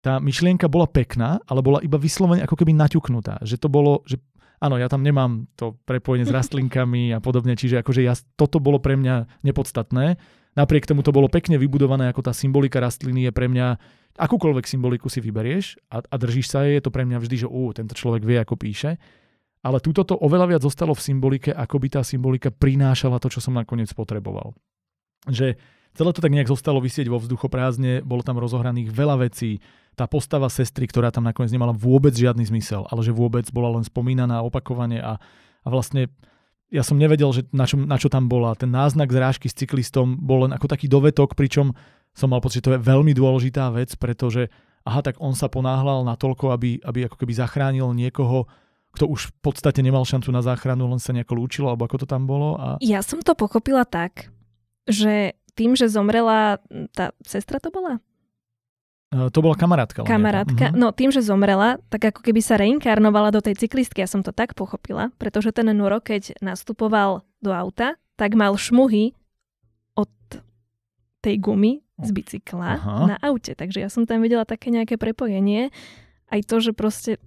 tá 0.06 0.22
myšlienka 0.22 0.70
bola 0.70 0.86
pekná, 0.86 1.42
ale 1.50 1.66
bola 1.66 1.82
iba 1.82 1.98
vyslovene 1.98 2.46
ako 2.46 2.62
keby 2.62 2.78
naťuknutá. 2.78 3.42
Že 3.42 3.58
to 3.58 3.68
bolo, 3.74 4.06
že 4.06 4.22
áno, 4.62 4.78
ja 4.78 4.86
tam 4.86 5.02
nemám 5.02 5.50
to 5.58 5.82
prepojenie 5.90 6.30
s 6.30 6.36
rastlinkami 6.38 7.10
a 7.10 7.18
podobne, 7.18 7.58
čiže 7.58 7.82
akože 7.82 8.06
ja, 8.06 8.14
toto 8.38 8.62
bolo 8.62 8.78
pre 8.78 8.94
mňa 8.94 9.42
nepodstatné. 9.42 10.22
Napriek 10.54 10.86
tomu 10.86 11.02
to 11.02 11.10
bolo 11.10 11.26
pekne 11.26 11.58
vybudované, 11.58 12.14
ako 12.14 12.22
tá 12.22 12.38
symbolika 12.38 12.78
rastliny 12.78 13.28
je 13.28 13.32
pre 13.34 13.50
mňa, 13.50 13.82
akúkoľvek 14.16 14.70
symboliku 14.70 15.10
si 15.10 15.20
vyberieš 15.20 15.82
a, 15.90 16.06
a 16.06 16.16
držíš 16.16 16.48
sa 16.54 16.64
jej, 16.64 16.78
je 16.78 16.86
to 16.86 16.94
pre 16.94 17.04
mňa 17.04 17.20
vždy, 17.20 17.36
že 17.44 17.48
ú, 17.50 17.74
tento 17.74 17.98
človek 17.98 18.24
vie, 18.24 18.38
ako 18.40 18.56
píše. 18.56 19.02
Ale 19.66 19.82
túto 19.82 20.06
to 20.06 20.14
oveľa 20.16 20.56
viac 20.56 20.62
zostalo 20.62 20.94
v 20.94 21.02
symbolike, 21.02 21.50
ako 21.50 21.82
by 21.82 21.88
tá 21.98 22.02
symbolika 22.06 22.54
prinášala 22.54 23.18
to, 23.18 23.34
čo 23.34 23.42
som 23.42 23.58
nakoniec 23.58 23.90
potreboval. 23.92 24.54
Že 25.26 25.58
celé 25.98 26.12
to 26.14 26.22
tak 26.22 26.32
nejak 26.32 26.52
zostalo 26.52 26.78
vysieť 26.78 27.10
vo 27.10 27.18
vzduchoprázdne, 27.18 28.06
bolo 28.06 28.22
tam 28.22 28.38
rozohraných 28.38 28.94
veľa 28.94 29.26
vecí, 29.26 29.60
tá 29.96 30.06
postava 30.06 30.52
sestry, 30.52 30.86
ktorá 30.86 31.10
tam 31.10 31.24
nakoniec 31.24 31.50
nemala 31.56 31.72
vôbec 31.72 32.12
žiadny 32.12 32.44
zmysel, 32.46 32.84
ale 32.92 33.02
že 33.02 33.16
vôbec 33.16 33.48
bola 33.50 33.80
len 33.80 33.84
spomínaná 33.88 34.44
opakovane 34.44 35.00
a, 35.00 35.18
a 35.64 35.68
vlastne 35.72 36.12
ja 36.74 36.84
som 36.84 37.00
nevedel, 37.00 37.32
že 37.32 37.48
na, 37.56 37.64
čo, 37.64 37.80
na 37.80 37.96
čo 37.96 38.12
tam 38.12 38.28
bola. 38.28 38.58
Ten 38.58 38.74
náznak 38.74 39.14
zrážky 39.14 39.48
s 39.48 39.56
cyklistom 39.56 40.20
bol 40.20 40.50
len 40.50 40.52
ako 40.52 40.68
taký 40.68 40.92
dovetok, 40.92 41.38
pričom 41.38 41.72
som 42.12 42.28
mal 42.32 42.44
pocit, 42.44 42.60
že 42.60 42.66
to 42.68 42.74
je 42.76 42.84
veľmi 42.84 43.16
dôležitá 43.16 43.72
vec, 43.72 43.96
pretože 43.96 44.52
aha, 44.86 45.02
tak 45.02 45.18
on 45.24 45.34
sa 45.34 45.48
ponáhľal 45.48 46.04
natoľko, 46.06 46.52
aby, 46.52 46.84
aby 46.84 47.08
ako 47.08 47.18
keby 47.22 47.34
zachránil 47.36 47.92
niekoho, 47.96 48.46
kto 48.96 49.12
už 49.12 49.30
v 49.30 49.34
podstate 49.44 49.84
nemal 49.84 50.08
šancu 50.08 50.32
na 50.32 50.40
záchranu, 50.40 50.88
len 50.88 51.02
sa 51.04 51.12
nejako 51.12 51.36
lúčilo, 51.36 51.68
alebo 51.68 51.84
ako 51.84 52.06
to 52.06 52.08
tam 52.08 52.24
bolo. 52.24 52.56
A... 52.56 52.80
Ja 52.80 53.04
som 53.04 53.20
to 53.20 53.36
pochopila 53.36 53.84
tak, 53.84 54.32
že 54.88 55.36
tým, 55.56 55.76
že 55.76 55.92
zomrela, 55.92 56.64
tá 56.96 57.12
sestra 57.24 57.60
to 57.60 57.72
bola? 57.72 58.00
To 59.14 59.40
bola 59.40 59.56
kamarátka. 59.56 60.04
Kamarátka. 60.04 60.74
Uh-huh. 60.74 60.80
No 60.80 60.92
tým, 60.92 61.14
že 61.14 61.24
zomrela, 61.24 61.80
tak 61.88 62.12
ako 62.12 62.26
keby 62.26 62.42
sa 62.44 62.60
reinkarnovala 62.60 63.32
do 63.32 63.40
tej 63.40 63.56
cyklistky. 63.56 64.04
Ja 64.04 64.10
som 64.12 64.26
to 64.26 64.36
tak 64.36 64.58
pochopila, 64.58 65.14
pretože 65.16 65.56
ten 65.56 65.72
Nuro, 65.72 66.04
keď 66.04 66.36
nastupoval 66.44 67.24
do 67.40 67.56
auta, 67.56 67.96
tak 68.20 68.36
mal 68.36 68.52
šmuhy 68.60 69.16
od 69.96 70.12
tej 71.24 71.36
gumy 71.40 71.86
z 71.96 72.10
bicykla 72.12 72.70
Aha. 72.76 72.96
na 73.08 73.18
aute. 73.24 73.56
Takže 73.56 73.80
ja 73.80 73.88
som 73.88 74.04
tam 74.04 74.20
videla 74.20 74.44
také 74.44 74.68
nejaké 74.68 75.00
prepojenie. 75.00 75.72
Aj 76.28 76.42
to, 76.44 76.60
že 76.60 76.76
proste 76.76 77.22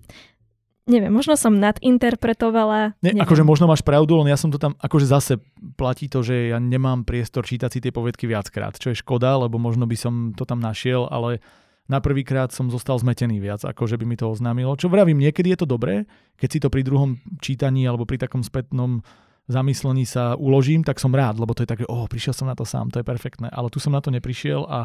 neviem, 0.89 1.13
možno 1.13 1.37
som 1.37 1.53
nadinterpretovala. 1.57 2.97
Nie, 3.05 3.13
akože 3.21 3.45
možno 3.45 3.69
máš 3.69 3.85
pravdu, 3.85 4.17
len 4.25 4.33
ja 4.33 4.41
som 4.41 4.49
to 4.49 4.57
tam, 4.57 4.73
akože 4.81 5.07
zase 5.07 5.33
platí 5.77 6.09
to, 6.09 6.25
že 6.25 6.53
ja 6.53 6.59
nemám 6.59 7.05
priestor 7.05 7.45
čítať 7.45 7.69
si 7.69 7.79
tie 7.85 7.93
povedky 7.93 8.25
viackrát, 8.25 8.77
čo 8.81 8.91
je 8.91 9.01
škoda, 9.01 9.37
lebo 9.37 9.61
možno 9.61 9.85
by 9.85 9.97
som 10.01 10.33
to 10.33 10.49
tam 10.49 10.65
našiel, 10.65 11.05
ale 11.13 11.45
na 11.89 12.05
prvýkrát 12.05 12.53
som 12.53 12.69
zostal 12.69 13.01
zmetený 13.01 13.41
viac, 13.41 13.65
ako 13.65 13.89
že 13.89 13.97
by 13.97 14.05
mi 14.05 14.17
to 14.21 14.29
oznámilo. 14.29 14.77
Čo 14.77 14.93
vravím, 14.93 15.25
niekedy 15.25 15.57
je 15.57 15.65
to 15.65 15.69
dobré, 15.69 16.05
keď 16.37 16.49
si 16.53 16.59
to 16.61 16.69
pri 16.69 16.85
druhom 16.85 17.17
čítaní 17.41 17.89
alebo 17.89 18.05
pri 18.05 18.21
takom 18.21 18.45
spätnom 18.45 19.01
zamyslení 19.49 20.05
sa 20.05 20.37
uložím, 20.37 20.85
tak 20.85 21.01
som 21.01 21.17
rád, 21.17 21.41
lebo 21.41 21.57
to 21.57 21.65
je 21.65 21.73
také, 21.73 21.89
oh, 21.89 22.05
prišiel 22.05 22.37
som 22.37 22.45
na 22.45 22.53
to 22.53 22.69
sám, 22.69 22.93
to 22.93 23.01
je 23.01 23.09
perfektné. 23.09 23.49
Ale 23.49 23.73
tu 23.73 23.81
som 23.81 23.97
na 23.97 24.05
to 24.05 24.13
neprišiel 24.13 24.69
a 24.69 24.85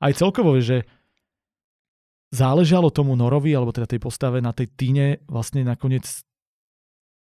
aj 0.00 0.16
celkovo, 0.16 0.56
že 0.56 0.88
záležalo 2.32 2.88
tomu 2.88 3.12
Norovi, 3.12 3.52
alebo 3.52 3.76
teda 3.76 3.84
tej 3.84 4.00
postave 4.00 4.40
na 4.40 4.56
tej 4.56 4.72
Tine 4.72 5.20
vlastne 5.28 5.60
nakoniec 5.60 6.08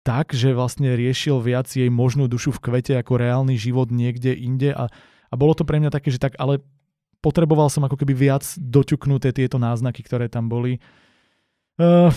tak, 0.03 0.35
že 0.35 0.51
vlastne 0.53 0.93
riešil 0.93 1.39
viac 1.39 1.71
jej 1.71 1.87
možnú 1.87 2.27
dušu 2.27 2.53
v 2.59 2.61
kvete 2.61 2.93
ako 2.99 3.17
reálny 3.17 3.55
život 3.55 3.89
niekde 3.89 4.35
inde 4.35 4.75
a, 4.75 4.91
a 5.31 5.33
bolo 5.33 5.57
to 5.57 5.63
pre 5.63 5.81
mňa 5.81 5.89
také, 5.89 6.13
že 6.13 6.21
tak, 6.21 6.35
ale 6.37 6.61
potreboval 7.25 7.73
som 7.73 7.81
ako 7.81 7.97
keby 7.97 8.13
viac 8.13 8.45
doťuknuté 8.61 9.33
tieto 9.33 9.57
náznaky, 9.57 10.05
ktoré 10.05 10.29
tam 10.29 10.45
boli. 10.45 10.77
Uh, 11.81 12.13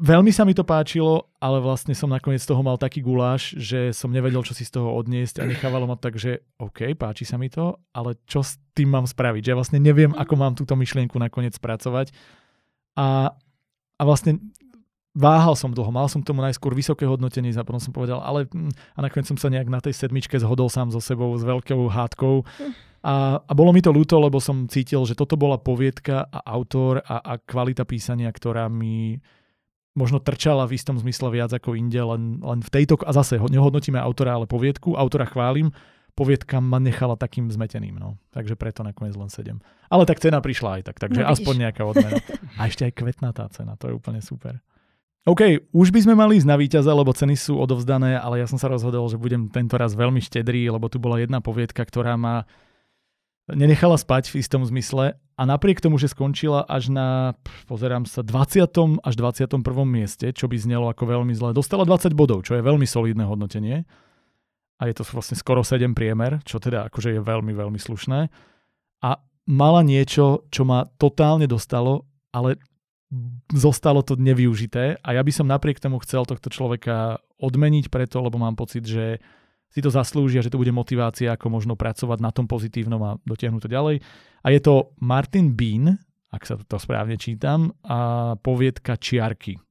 veľmi 0.00 0.32
sa 0.32 0.48
mi 0.48 0.56
to 0.56 0.64
páčilo, 0.64 1.28
ale 1.36 1.60
vlastne 1.60 1.92
som 1.92 2.08
nakoniec 2.08 2.40
z 2.40 2.48
toho 2.48 2.64
mal 2.64 2.80
taký 2.80 3.04
guláš, 3.04 3.52
že 3.60 3.92
som 3.92 4.08
nevedel, 4.08 4.40
čo 4.40 4.56
si 4.56 4.64
z 4.64 4.80
toho 4.80 4.96
odniesť 4.96 5.44
a 5.44 5.48
nechávalo 5.48 5.84
ma 5.84 6.00
tak, 6.00 6.16
že 6.16 6.48
OK, 6.56 6.96
páči 6.96 7.28
sa 7.28 7.36
mi 7.36 7.52
to, 7.52 7.76
ale 7.92 8.16
čo 8.24 8.40
s 8.40 8.56
tým 8.72 8.88
mám 8.88 9.04
spraviť? 9.04 9.44
Že 9.44 9.50
ja 9.52 9.58
vlastne 9.60 9.80
neviem, 9.84 10.16
ako 10.16 10.34
mám 10.40 10.56
túto 10.56 10.72
myšlienku 10.72 11.20
nakoniec 11.20 11.52
spracovať. 11.52 12.16
A, 12.96 13.36
a 14.00 14.02
vlastne 14.08 14.40
váhal 15.16 15.56
som 15.56 15.72
dlho, 15.72 15.88
mal 15.88 16.12
som 16.12 16.20
tomu 16.20 16.44
najskôr 16.44 16.76
vysoké 16.76 17.08
hodnotenie, 17.08 17.56
a 17.56 17.64
potom 17.64 17.80
som 17.80 17.96
povedal, 17.96 18.20
ale 18.20 18.44
hm, 18.44 18.68
a 18.68 18.98
nakoniec 19.00 19.24
som 19.24 19.40
sa 19.40 19.48
nejak 19.48 19.72
na 19.72 19.80
tej 19.80 19.96
sedmičke 19.96 20.36
zhodol 20.36 20.68
sám 20.68 20.92
so 20.92 21.00
sebou 21.00 21.32
s 21.32 21.42
veľkou 21.42 21.88
hádkou. 21.88 22.44
A, 23.06 23.38
a 23.40 23.52
bolo 23.56 23.70
mi 23.72 23.80
to 23.80 23.94
ľúto, 23.94 24.18
lebo 24.20 24.42
som 24.42 24.68
cítil, 24.68 25.06
že 25.08 25.16
toto 25.16 25.38
bola 25.40 25.56
poviedka 25.56 26.26
a 26.28 26.38
autor 26.52 27.00
a, 27.06 27.22
a 27.22 27.34
kvalita 27.40 27.88
písania, 27.88 28.28
ktorá 28.28 28.68
mi 28.68 29.22
možno 29.96 30.20
trčala 30.20 30.68
v 30.68 30.76
istom 30.76 31.00
zmysle 31.00 31.32
viac 31.32 31.48
ako 31.56 31.72
inde, 31.72 31.96
len, 31.96 32.44
len 32.44 32.60
v 32.60 32.68
tejto, 32.68 33.00
a 33.00 33.16
zase 33.16 33.40
nehodnotíme 33.40 33.96
autora, 33.96 34.36
ale 34.36 34.44
poviedku, 34.44 34.92
autora 34.92 35.24
chválim, 35.24 35.72
poviedka 36.12 36.60
ma 36.60 36.76
nechala 36.76 37.16
takým 37.16 37.48
zmeteným, 37.48 37.96
no. 37.96 38.20
Takže 38.36 38.60
preto 38.60 38.84
nakoniec 38.84 39.16
len 39.16 39.32
7. 39.32 39.56
Ale 39.88 40.04
tak 40.04 40.20
cena 40.20 40.44
prišla 40.44 40.80
aj 40.80 40.82
tak, 40.92 40.96
takže 41.00 41.24
no, 41.24 41.32
aspoň 41.32 41.54
nejaká 41.68 41.82
odmena. 41.88 42.20
A 42.60 42.68
ešte 42.68 42.84
aj 42.84 42.92
kvetná 42.92 43.32
tá 43.32 43.48
cena, 43.48 43.80
to 43.80 43.88
je 43.88 43.96
úplne 43.96 44.20
super. 44.20 44.60
OK, 45.26 45.74
už 45.74 45.90
by 45.90 46.06
sme 46.06 46.14
mali 46.14 46.38
ísť 46.38 46.46
na 46.46 46.54
víťaza, 46.54 46.94
lebo 46.94 47.10
ceny 47.10 47.34
sú 47.34 47.58
odovzdané, 47.58 48.14
ale 48.14 48.38
ja 48.38 48.46
som 48.46 48.62
sa 48.62 48.70
rozhodol, 48.70 49.10
že 49.10 49.18
budem 49.18 49.50
tento 49.50 49.74
raz 49.74 49.98
veľmi 49.98 50.22
štedrý, 50.22 50.70
lebo 50.70 50.86
tu 50.86 51.02
bola 51.02 51.18
jedna 51.18 51.42
poviedka, 51.42 51.82
ktorá 51.82 52.14
ma 52.14 52.46
nenechala 53.50 53.98
spať 53.98 54.30
v 54.30 54.38
istom 54.38 54.62
zmysle 54.62 55.18
a 55.18 55.42
napriek 55.42 55.82
tomu, 55.82 55.98
že 55.98 56.10
skončila 56.10 56.62
až 56.66 56.94
na, 56.94 57.34
pozerám 57.66 58.06
sa, 58.06 58.22
20. 58.22 59.02
až 59.02 59.14
21. 59.18 59.50
mieste, 59.86 60.30
čo 60.30 60.46
by 60.46 60.56
znelo 60.62 60.86
ako 60.90 61.04
veľmi 61.06 61.34
zle, 61.34 61.50
dostala 61.50 61.82
20 61.82 62.14
bodov, 62.14 62.46
čo 62.46 62.54
je 62.54 62.62
veľmi 62.62 62.86
solidné 62.86 63.26
hodnotenie 63.26 63.82
a 64.78 64.82
je 64.86 64.94
to 64.94 65.02
vlastne 65.10 65.34
skoro 65.34 65.66
7 65.66 65.90
priemer, 65.94 66.38
čo 66.46 66.62
teda 66.62 66.86
akože 66.86 67.18
je 67.18 67.20
veľmi, 67.22 67.50
veľmi 67.50 67.78
slušné 67.82 68.30
a 69.02 69.10
mala 69.46 69.80
niečo, 69.86 70.46
čo 70.50 70.66
ma 70.66 70.86
totálne 70.98 71.46
dostalo, 71.46 72.06
ale 72.34 72.58
zostalo 73.54 74.02
to 74.02 74.18
nevyužité 74.18 74.98
a 74.98 75.08
ja 75.14 75.22
by 75.22 75.32
som 75.32 75.46
napriek 75.46 75.78
tomu 75.78 76.02
chcel 76.02 76.26
tohto 76.26 76.50
človeka 76.50 77.22
odmeniť 77.38 77.86
preto, 77.86 78.18
lebo 78.18 78.40
mám 78.40 78.58
pocit, 78.58 78.82
že 78.82 79.22
si 79.70 79.84
to 79.84 79.90
zaslúžia, 79.92 80.42
že 80.42 80.50
to 80.50 80.58
bude 80.58 80.72
motivácia, 80.72 81.34
ako 81.34 81.52
možno 81.52 81.74
pracovať 81.76 82.18
na 82.22 82.30
tom 82.32 82.48
pozitívnom 82.48 83.00
a 83.02 83.10
dotiahnuť 83.22 83.62
to 83.62 83.70
ďalej. 83.70 83.96
A 84.42 84.46
je 84.50 84.60
to 84.62 84.94
Martin 85.02 85.52
Bean, 85.52 86.00
ak 86.32 86.42
sa 86.46 86.54
to 86.58 86.78
správne 86.80 87.18
čítam, 87.18 87.74
a 87.84 88.34
poviedka 88.40 88.98
Čiarky. 88.98 89.65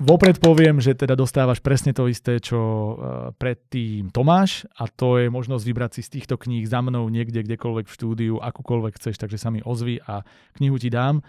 Vopred 0.00 0.40
poviem, 0.40 0.80
že 0.80 0.96
teda 0.96 1.12
dostávaš 1.12 1.60
presne 1.60 1.92
to 1.92 2.08
isté, 2.08 2.40
čo 2.40 2.56
uh, 2.56 2.94
predtým 3.36 4.08
Tomáš 4.08 4.64
a 4.80 4.88
to 4.88 5.20
je 5.20 5.28
možnosť 5.28 5.60
vybrať 5.60 5.90
si 5.92 6.02
z 6.08 6.12
týchto 6.16 6.40
kníh 6.40 6.64
za 6.64 6.80
mnou 6.80 7.04
niekde, 7.12 7.44
kdekoľvek 7.44 7.84
v 7.84 7.96
štúdiu, 8.00 8.34
akúkoľvek 8.40 8.96
chceš, 8.96 9.20
takže 9.20 9.36
sa 9.36 9.52
mi 9.52 9.60
ozvi 9.60 10.00
a 10.00 10.24
knihu 10.56 10.80
ti 10.80 10.88
dám. 10.88 11.20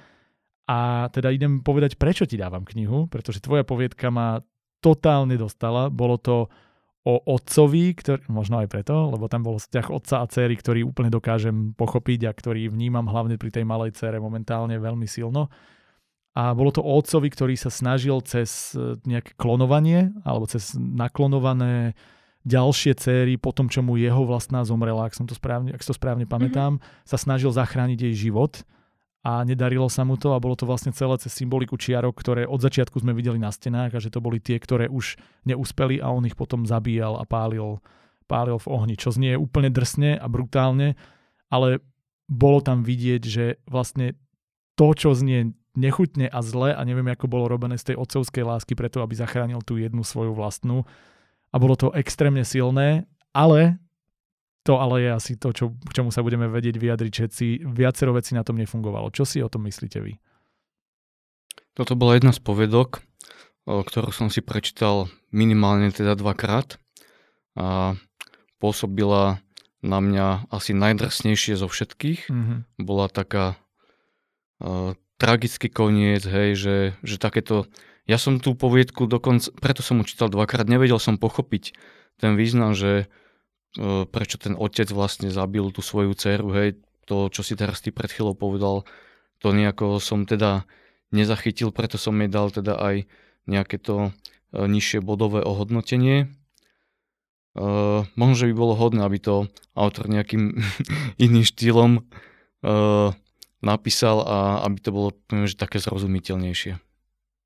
A 0.72 1.12
teda 1.12 1.36
idem 1.36 1.60
povedať, 1.60 2.00
prečo 2.00 2.24
ti 2.24 2.40
dávam 2.40 2.64
knihu, 2.64 3.12
pretože 3.12 3.44
tvoja 3.44 3.68
poviedka 3.68 4.08
ma 4.08 4.40
totálne 4.80 5.36
dostala. 5.36 5.92
Bolo 5.92 6.16
to 6.16 6.48
o 7.04 7.16
otcovi, 7.28 7.92
ktorý, 7.92 8.24
možno 8.32 8.64
aj 8.64 8.72
preto, 8.72 9.12
lebo 9.12 9.28
tam 9.28 9.44
bol 9.44 9.60
vzťah 9.60 9.92
otca 9.92 10.24
a 10.24 10.30
céry, 10.32 10.56
ktorý 10.56 10.88
úplne 10.88 11.12
dokážem 11.12 11.76
pochopiť 11.76 12.24
a 12.24 12.32
ktorý 12.32 12.72
vnímam 12.72 13.04
hlavne 13.04 13.36
pri 13.36 13.52
tej 13.52 13.68
malej 13.68 14.00
cére 14.00 14.16
momentálne 14.16 14.80
veľmi 14.80 15.12
silno. 15.12 15.52
A 16.32 16.56
bolo 16.56 16.72
to 16.72 16.80
o 16.80 16.96
otcovi, 16.96 17.28
ktorý 17.28 17.60
sa 17.60 17.68
snažil 17.68 18.24
cez 18.24 18.72
e, 18.72 18.96
nejaké 19.04 19.36
klonovanie 19.36 20.16
alebo 20.24 20.48
cez 20.48 20.80
naklonované 20.80 21.92
ďalšie 22.48 22.98
céry 22.98 23.36
po 23.36 23.52
tom, 23.52 23.68
čo 23.70 23.84
mu 23.84 24.00
jeho 24.00 24.24
vlastná 24.26 24.64
zomrela, 24.66 25.06
ak, 25.06 25.14
som 25.14 25.28
to 25.28 25.36
správne, 25.38 25.76
ak 25.76 25.84
to 25.84 25.94
správne 25.94 26.26
mhm. 26.26 26.32
pamätám, 26.32 26.72
mm-hmm. 26.80 27.06
sa 27.06 27.18
snažil 27.20 27.52
zachrániť 27.52 28.00
jej 28.10 28.32
život 28.32 28.64
a 29.22 29.46
nedarilo 29.46 29.86
sa 29.86 30.02
mu 30.02 30.18
to 30.18 30.34
a 30.34 30.42
bolo 30.42 30.58
to 30.58 30.66
vlastne 30.66 30.90
celé 30.90 31.14
cez 31.22 31.30
symboliku 31.30 31.78
čiarok, 31.78 32.18
ktoré 32.18 32.50
od 32.50 32.58
začiatku 32.58 32.98
sme 32.98 33.14
videli 33.14 33.38
na 33.38 33.54
stenách 33.54 33.94
a 33.94 34.02
že 34.02 34.10
to 34.10 34.18
boli 34.18 34.42
tie, 34.42 34.58
ktoré 34.58 34.90
už 34.90 35.22
neúspeli 35.46 36.02
a 36.02 36.10
on 36.10 36.26
ich 36.26 36.34
potom 36.34 36.66
zabíjal 36.66 37.22
a 37.22 37.24
pálil, 37.30 37.78
pálil 38.26 38.58
v 38.58 38.68
ohni, 38.74 38.96
čo 38.98 39.14
znie 39.14 39.38
úplne 39.38 39.70
drsne 39.70 40.18
a 40.18 40.26
brutálne, 40.26 40.98
ale 41.54 41.86
bolo 42.26 42.66
tam 42.66 42.82
vidieť, 42.82 43.22
že 43.22 43.46
vlastne 43.70 44.18
to, 44.74 44.98
čo 44.98 45.14
znie 45.14 45.54
nechutne 45.78 46.28
a 46.28 46.40
zle 46.44 46.76
a 46.76 46.82
neviem, 46.84 47.08
ako 47.12 47.32
bolo 47.32 47.48
robené 47.48 47.80
z 47.80 47.94
tej 47.94 47.96
otcovskej 48.00 48.44
lásky 48.44 48.74
preto, 48.76 49.00
aby 49.00 49.16
zachránil 49.16 49.64
tú 49.64 49.80
jednu 49.80 50.04
svoju 50.04 50.36
vlastnú. 50.36 50.84
A 51.52 51.56
bolo 51.60 51.76
to 51.80 51.92
extrémne 51.96 52.44
silné, 52.44 53.08
ale 53.32 53.80
to 54.62 54.78
ale 54.78 55.02
je 55.02 55.10
asi 55.10 55.34
to, 55.40 55.50
čo, 55.52 55.74
k 55.74 55.92
čomu 55.92 56.14
sa 56.14 56.22
budeme 56.22 56.46
vedieť 56.46 56.78
vyjadriť 56.78 57.12
všetci. 57.12 57.46
Viacero 57.66 58.14
vecí 58.14 58.38
na 58.38 58.46
tom 58.46 58.62
nefungovalo. 58.62 59.10
Čo 59.10 59.26
si 59.26 59.42
o 59.42 59.50
tom 59.50 59.66
myslíte 59.66 60.00
vy? 60.00 60.22
Toto 61.74 61.98
bola 61.98 62.20
jedna 62.20 62.36
z 62.36 62.44
povedok, 62.44 63.02
ktorú 63.66 64.12
som 64.14 64.30
si 64.30 64.44
prečítal 64.44 65.08
minimálne 65.32 65.90
teda 65.90 66.20
dvakrát 66.20 66.78
a 67.56 67.96
pôsobila 68.62 69.42
na 69.82 69.98
mňa 69.98 70.52
asi 70.54 70.78
najdrsnejšie 70.78 71.58
zo 71.58 71.66
všetkých. 71.66 72.30
Mm-hmm. 72.30 72.60
Bola 72.86 73.10
taká 73.10 73.58
tragický 75.22 75.70
koniec, 75.70 76.26
hej, 76.26 76.58
že, 76.58 76.76
že 77.06 77.22
takéto... 77.22 77.70
Ja 78.10 78.18
som 78.18 78.42
tú 78.42 78.58
poviedku 78.58 79.06
dokonca, 79.06 79.54
preto 79.62 79.86
som 79.86 80.02
čítal 80.02 80.34
dvakrát, 80.34 80.66
nevedel 80.66 80.98
som 80.98 81.22
pochopiť 81.22 81.78
ten 82.18 82.34
význam, 82.34 82.74
že 82.74 83.06
e, 83.78 84.10
prečo 84.10 84.42
ten 84.42 84.58
otec 84.58 84.90
vlastne 84.90 85.30
zabil 85.30 85.70
tú 85.70 85.86
svoju 85.86 86.18
dceru, 86.18 86.50
hej, 86.58 86.82
to, 87.06 87.30
čo 87.30 87.46
si 87.46 87.54
teraz 87.54 87.86
ty 87.86 87.94
pred 87.94 88.10
chvíľou 88.10 88.34
povedal, 88.34 88.76
to 89.38 89.54
nejako 89.54 90.02
som 90.02 90.26
teda 90.26 90.66
nezachytil, 91.14 91.70
preto 91.70 92.02
som 92.02 92.18
jej 92.18 92.30
dal 92.32 92.50
teda 92.50 92.82
aj 92.82 93.06
nejaké 93.46 93.78
to 93.78 94.10
e, 94.10 94.66
nižšie 94.66 95.06
bodové 95.06 95.46
ohodnotenie. 95.46 96.26
E, 96.26 97.62
možno, 98.18 98.36
že 98.36 98.50
by 98.50 98.54
bolo 98.58 98.74
hodné, 98.74 99.06
aby 99.06 99.22
to 99.22 99.46
autor 99.78 100.10
nejakým 100.10 100.58
iným 101.26 101.46
štýlom 101.46 101.92
e, 102.00 102.02
napísal 103.62 104.26
a 104.26 104.38
aby 104.66 104.78
to 104.82 104.90
bolo 104.90 105.10
že 105.46 105.56
také 105.56 105.78
zrozumiteľnejšie. 105.78 106.82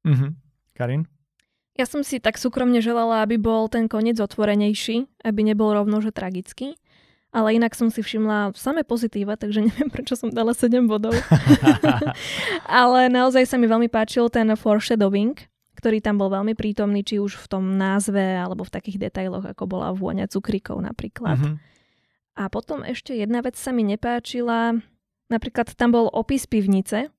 Mm-hmm. 0.06 0.32
Karin? 0.76 1.04
Ja 1.76 1.84
som 1.84 2.08
si 2.08 2.24
tak 2.24 2.40
súkromne 2.40 2.80
želala, 2.80 3.20
aby 3.28 3.36
bol 3.36 3.68
ten 3.68 3.92
koniec 3.92 4.16
otvorenejší, 4.24 5.12
aby 5.28 5.44
nebol 5.44 5.76
rovno, 5.76 6.00
že 6.00 6.16
tragický. 6.16 6.80
Ale 7.36 7.52
inak 7.52 7.76
som 7.76 7.92
si 7.92 8.00
všimla 8.00 8.56
samé 8.56 8.88
pozitíva, 8.88 9.36
takže 9.36 9.60
neviem, 9.68 9.92
prečo 9.92 10.16
som 10.16 10.32
dala 10.32 10.56
7 10.56 10.88
bodov. 10.88 11.12
Ale 12.80 13.12
naozaj 13.12 13.44
sa 13.44 13.60
mi 13.60 13.68
veľmi 13.68 13.92
páčil 13.92 14.32
ten 14.32 14.48
foreshadowing, 14.56 15.36
ktorý 15.76 16.00
tam 16.00 16.16
bol 16.16 16.32
veľmi 16.32 16.56
prítomný, 16.56 17.04
či 17.04 17.20
už 17.20 17.36
v 17.36 17.46
tom 17.52 17.76
názve, 17.76 18.24
alebo 18.24 18.64
v 18.64 18.72
takých 18.72 19.12
detailoch, 19.12 19.44
ako 19.44 19.68
bola 19.68 19.92
vôňa 19.92 20.32
cukrikov 20.32 20.80
napríklad. 20.80 21.36
Mm-hmm. 21.36 21.56
A 22.40 22.48
potom 22.48 22.88
ešte 22.88 23.12
jedna 23.12 23.44
vec 23.44 23.60
sa 23.60 23.76
mi 23.76 23.84
nepáčila, 23.84 24.80
Napríklad 25.30 25.74
tam 25.74 25.90
bol 25.96 26.06
opis 26.12 26.46
pivnice, 26.46 27.10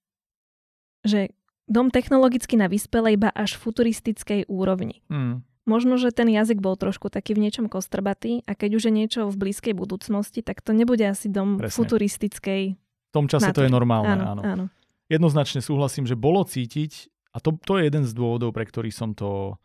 že 1.02 1.34
dom 1.66 1.90
technologicky 1.90 2.54
na 2.54 2.70
vyspelej 2.70 3.18
iba 3.18 3.30
až 3.34 3.58
futuristickej 3.58 4.46
úrovni. 4.46 5.02
Mm. 5.10 5.42
Možno, 5.66 5.98
že 5.98 6.14
ten 6.14 6.30
jazyk 6.30 6.62
bol 6.62 6.78
trošku 6.78 7.10
taký 7.10 7.34
v 7.34 7.42
niečom 7.42 7.66
kostrbatý 7.66 8.46
a 8.46 8.54
keď 8.54 8.78
už 8.78 8.82
je 8.86 8.92
niečo 8.94 9.20
v 9.26 9.34
blízkej 9.34 9.74
budúcnosti, 9.74 10.46
tak 10.46 10.62
to 10.62 10.70
nebude 10.70 11.02
asi 11.02 11.26
dom 11.26 11.58
Presne. 11.58 11.74
futuristickej 11.74 12.62
V 12.78 13.12
tom 13.12 13.26
čase 13.26 13.50
natúry. 13.50 13.58
to 13.58 13.66
je 13.66 13.74
normálne, 13.74 14.14
áno, 14.14 14.24
áno. 14.38 14.42
áno. 14.46 14.64
Jednoznačne 15.10 15.58
súhlasím, 15.58 16.06
že 16.06 16.14
bolo 16.14 16.46
cítiť, 16.46 17.10
a 17.34 17.42
to, 17.42 17.58
to 17.58 17.82
je 17.82 17.90
jeden 17.90 18.06
z 18.06 18.14
dôvodov, 18.14 18.54
pre 18.54 18.62
ktorý 18.62 18.94
som 18.94 19.10
to 19.10 19.58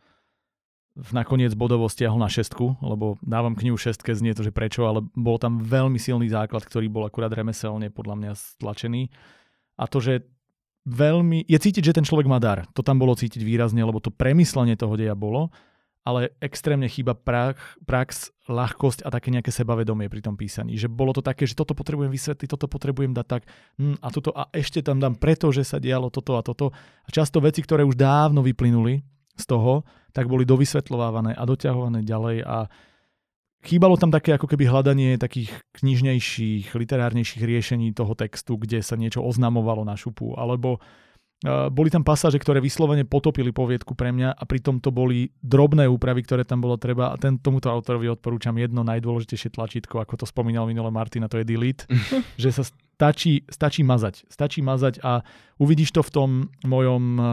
nakoniec 0.92 1.56
bodovo 1.56 1.88
stiahol 1.88 2.20
na 2.20 2.28
šestku, 2.28 2.84
lebo 2.84 3.16
dávam 3.24 3.56
knihu 3.56 3.80
šestke, 3.80 4.12
znie 4.12 4.36
to, 4.36 4.44
že 4.44 4.52
prečo, 4.52 4.84
ale 4.84 5.00
bol 5.16 5.40
tam 5.40 5.60
veľmi 5.60 5.96
silný 5.96 6.28
základ, 6.28 6.64
ktorý 6.68 6.92
bol 6.92 7.08
akurát 7.08 7.32
remeselne 7.32 7.88
podľa 7.88 8.14
mňa 8.20 8.32
stlačený. 8.36 9.08
A 9.80 9.88
to, 9.88 10.04
že 10.04 10.28
veľmi... 10.84 11.48
Je 11.48 11.56
cítiť, 11.56 11.80
že 11.80 11.96
ten 11.96 12.04
človek 12.04 12.28
má 12.28 12.36
dar. 12.36 12.68
To 12.76 12.84
tam 12.84 13.00
bolo 13.00 13.16
cítiť 13.16 13.40
výrazne, 13.40 13.80
lebo 13.80 14.04
to 14.04 14.12
premyslenie 14.12 14.76
toho 14.76 14.92
deja 15.00 15.16
bolo. 15.16 15.48
ale 16.02 16.34
extrémne 16.42 16.90
chýba 16.90 17.14
prax, 17.14 17.78
prax, 17.86 18.34
ľahkosť 18.50 19.06
a 19.06 19.08
také 19.14 19.30
nejaké 19.30 19.54
sebavedomie 19.54 20.10
pri 20.10 20.18
tom 20.18 20.34
písaní. 20.34 20.74
Že 20.74 20.90
bolo 20.90 21.14
to 21.14 21.22
také, 21.22 21.46
že 21.46 21.54
toto 21.54 21.78
potrebujem 21.78 22.10
vysvetliť, 22.10 22.48
toto 22.50 22.66
potrebujem 22.66 23.14
dať 23.14 23.26
tak 23.26 23.42
hm, 23.78 24.02
a 24.02 24.08
toto 24.10 24.34
a 24.34 24.50
ešte 24.50 24.82
tam 24.82 24.98
dám 24.98 25.14
preto, 25.14 25.54
že 25.54 25.62
sa 25.62 25.78
dialo 25.78 26.10
toto 26.10 26.34
a 26.34 26.42
toto. 26.42 26.74
A 27.06 27.08
často 27.14 27.38
veci, 27.38 27.62
ktoré 27.62 27.86
už 27.86 27.94
dávno 27.94 28.42
vyplynuli 28.42 28.98
z 29.36 29.44
toho, 29.48 29.84
tak 30.12 30.28
boli 30.28 30.44
dovysvetľovávané 30.44 31.32
a 31.32 31.42
doťahované 31.48 32.04
ďalej 32.04 32.44
a 32.44 32.68
chýbalo 33.64 33.96
tam 33.96 34.10
také 34.12 34.36
ako 34.36 34.50
keby 34.50 34.68
hľadanie 34.68 35.16
takých 35.16 35.54
knižnejších, 35.80 36.74
literárnejších 36.74 37.42
riešení 37.42 37.94
toho 37.96 38.12
textu, 38.12 38.58
kde 38.58 38.82
sa 38.82 38.98
niečo 38.98 39.22
oznamovalo 39.22 39.86
na 39.86 39.96
šupu, 39.96 40.34
alebo 40.36 40.82
boli 41.74 41.90
tam 41.90 42.06
pasáže, 42.06 42.38
ktoré 42.38 42.62
vyslovene 42.62 43.02
potopili 43.02 43.50
poviedku 43.50 43.98
pre 43.98 44.14
mňa 44.14 44.38
a 44.38 44.42
pritom 44.46 44.78
to 44.78 44.94
boli 44.94 45.34
drobné 45.42 45.90
úpravy, 45.90 46.22
ktoré 46.22 46.46
tam 46.46 46.62
bolo 46.62 46.78
treba 46.78 47.10
a 47.10 47.18
ten, 47.18 47.34
tomuto 47.34 47.66
autorovi 47.66 48.06
odporúčam 48.06 48.54
jedno 48.54 48.86
najdôležitejšie 48.86 49.50
tlačítko, 49.50 49.98
ako 49.98 50.22
to 50.22 50.26
spomínal 50.26 50.70
minule 50.70 50.94
Martina, 50.94 51.26
to 51.26 51.42
je 51.42 51.46
delete, 51.46 51.90
že 52.42 52.54
sa 52.54 52.62
stačí, 52.62 53.42
stačí 53.50 53.82
mazať. 53.82 54.30
Stačí 54.30 54.62
mazať 54.62 55.02
a 55.02 55.26
uvidíš 55.58 55.90
to 55.90 56.06
v 56.06 56.10
tom 56.14 56.30
mojom 56.62 57.04
uh, 57.18 57.26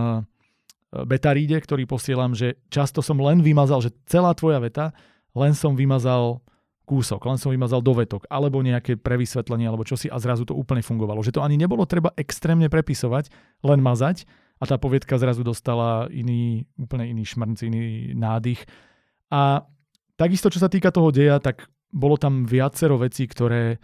betaríde, 0.90 1.58
ktorý 1.62 1.86
posielam, 1.86 2.34
že 2.34 2.58
často 2.74 3.06
som 3.06 3.22
len 3.22 3.46
vymazal, 3.46 3.86
že 3.86 3.94
celá 4.10 4.34
tvoja 4.34 4.58
veta, 4.58 4.92
len 5.38 5.54
som 5.54 5.78
vymazal 5.78 6.42
kúsok, 6.90 7.22
len 7.30 7.38
som 7.38 7.54
vymazal 7.54 7.86
dovetok, 7.86 8.26
alebo 8.34 8.66
nejaké 8.66 8.98
prevysvetlenie, 8.98 9.70
alebo 9.70 9.86
čosi 9.86 10.10
a 10.10 10.18
zrazu 10.18 10.50
to 10.50 10.58
úplne 10.58 10.82
fungovalo. 10.82 11.22
Že 11.22 11.38
to 11.38 11.46
ani 11.46 11.54
nebolo 11.54 11.86
treba 11.86 12.10
extrémne 12.18 12.66
prepisovať, 12.66 13.30
len 13.62 13.80
mazať 13.86 14.26
a 14.58 14.66
tá 14.66 14.82
povietka 14.82 15.22
zrazu 15.22 15.46
dostala 15.46 16.10
iný, 16.10 16.66
úplne 16.82 17.06
iný 17.06 17.30
šmrnc, 17.30 17.60
iný 17.62 18.18
nádych. 18.18 18.66
A 19.30 19.70
takisto, 20.18 20.50
čo 20.50 20.58
sa 20.58 20.68
týka 20.74 20.90
toho 20.90 21.14
deja, 21.14 21.38
tak 21.38 21.70
bolo 21.94 22.18
tam 22.18 22.50
viacero 22.50 22.98
vecí, 22.98 23.30
ktoré 23.30 23.78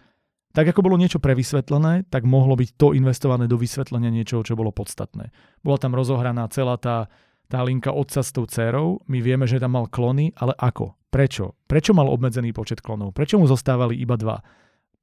tak 0.56 0.72
ako 0.72 0.88
bolo 0.88 0.96
niečo 0.96 1.20
prevysvetlené, 1.20 2.08
tak 2.08 2.24
mohlo 2.24 2.56
byť 2.56 2.80
to 2.80 2.96
investované 2.96 3.44
do 3.44 3.60
vysvetlenia 3.60 4.08
niečoho, 4.08 4.40
čo 4.40 4.56
bolo 4.56 4.72
podstatné. 4.72 5.28
Bola 5.60 5.76
tam 5.76 5.92
rozohraná 5.92 6.48
celá 6.48 6.80
tá, 6.80 7.12
tá 7.52 7.60
linka 7.60 7.92
otca 7.92 8.24
s 8.24 8.32
tou 8.32 8.48
dcerou. 8.48 9.04
My 9.04 9.20
vieme, 9.20 9.44
že 9.44 9.60
tam 9.60 9.76
mal 9.76 9.84
klony, 9.92 10.32
ale 10.40 10.56
ako? 10.56 10.96
Prečo? 11.12 11.60
Prečo 11.68 11.92
mal 11.92 12.08
obmedzený 12.08 12.56
počet 12.56 12.80
klonov? 12.80 13.12
Prečo 13.12 13.36
mu 13.36 13.44
zostávali 13.44 14.00
iba 14.00 14.16
dva? 14.16 14.40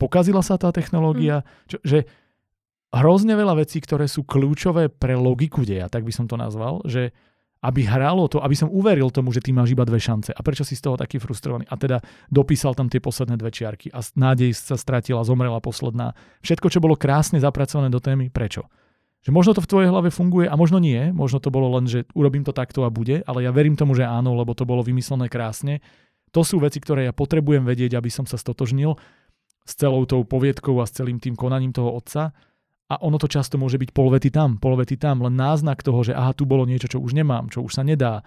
Pokazila 0.02 0.42
sa 0.42 0.58
tá 0.58 0.74
technológia? 0.74 1.46
Mm. 1.46 1.48
Čo, 1.70 1.78
že 1.86 2.00
hrozne 2.90 3.38
veľa 3.38 3.62
vecí, 3.62 3.78
ktoré 3.78 4.10
sú 4.10 4.26
kľúčové 4.26 4.90
pre 4.90 5.14
logiku 5.14 5.62
deja, 5.62 5.86
tak 5.86 6.02
by 6.02 6.14
som 6.14 6.26
to 6.26 6.34
nazval, 6.34 6.82
že 6.90 7.14
aby 7.64 7.88
hralo 7.88 8.28
to, 8.28 8.44
aby 8.44 8.52
som 8.54 8.68
uveril 8.68 9.08
tomu, 9.08 9.32
že 9.32 9.40
ty 9.40 9.56
máš 9.56 9.72
iba 9.72 9.88
dve 9.88 9.98
šance. 9.98 10.36
A 10.36 10.42
prečo 10.44 10.68
si 10.68 10.76
z 10.76 10.84
toho 10.84 11.00
taký 11.00 11.18
frustrovaný? 11.18 11.64
A 11.72 11.80
teda 11.80 12.04
dopísal 12.28 12.76
tam 12.76 12.92
tie 12.92 13.00
posledné 13.00 13.40
dve 13.40 13.56
čiarky 13.56 13.88
a 13.96 14.04
nádej 14.04 14.52
sa 14.52 14.76
stratila, 14.76 15.24
zomrela 15.24 15.64
posledná. 15.64 16.12
Všetko, 16.44 16.68
čo 16.68 16.84
bolo 16.84 17.00
krásne 17.00 17.40
zapracované 17.40 17.88
do 17.88 18.04
témy, 18.04 18.28
prečo? 18.28 18.68
Že 19.24 19.32
možno 19.32 19.56
to 19.56 19.64
v 19.64 19.72
tvojej 19.72 19.88
hlave 19.88 20.12
funguje 20.12 20.52
a 20.52 20.60
možno 20.60 20.84
nie, 20.84 21.16
možno 21.16 21.40
to 21.40 21.48
bolo 21.48 21.80
len, 21.80 21.88
že 21.88 22.04
urobím 22.12 22.44
to 22.44 22.52
takto 22.52 22.84
a 22.84 22.92
bude, 22.92 23.24
ale 23.24 23.48
ja 23.48 23.56
verím 23.56 23.80
tomu, 23.80 23.96
že 23.96 24.04
áno, 24.04 24.36
lebo 24.36 24.52
to 24.52 24.68
bolo 24.68 24.84
vymyslené 24.84 25.32
krásne 25.32 25.80
to 26.34 26.42
sú 26.42 26.58
veci, 26.58 26.82
ktoré 26.82 27.06
ja 27.06 27.14
potrebujem 27.14 27.62
vedieť, 27.62 27.94
aby 27.94 28.10
som 28.10 28.26
sa 28.26 28.42
stotožnil 28.42 28.98
s 29.64 29.74
celou 29.78 30.04
tou 30.10 30.26
poviedkou 30.26 30.76
a 30.82 30.90
s 30.90 30.98
celým 30.98 31.22
tým 31.22 31.38
konaním 31.38 31.72
toho 31.72 31.94
otca. 31.94 32.34
A 32.92 33.00
ono 33.00 33.16
to 33.16 33.32
často 33.32 33.56
môže 33.56 33.80
byť 33.80 33.96
polvety 33.96 34.30
tam, 34.30 34.60
polvety 34.60 35.00
tam, 35.00 35.24
len 35.24 35.34
náznak 35.40 35.80
toho, 35.82 36.04
že 36.04 36.14
aha, 36.14 36.36
tu 36.36 36.44
bolo 36.44 36.68
niečo, 36.68 36.92
čo 36.92 37.00
už 37.00 37.16
nemám, 37.16 37.48
čo 37.48 37.64
už 37.64 37.80
sa 37.80 37.84
nedá. 37.84 38.22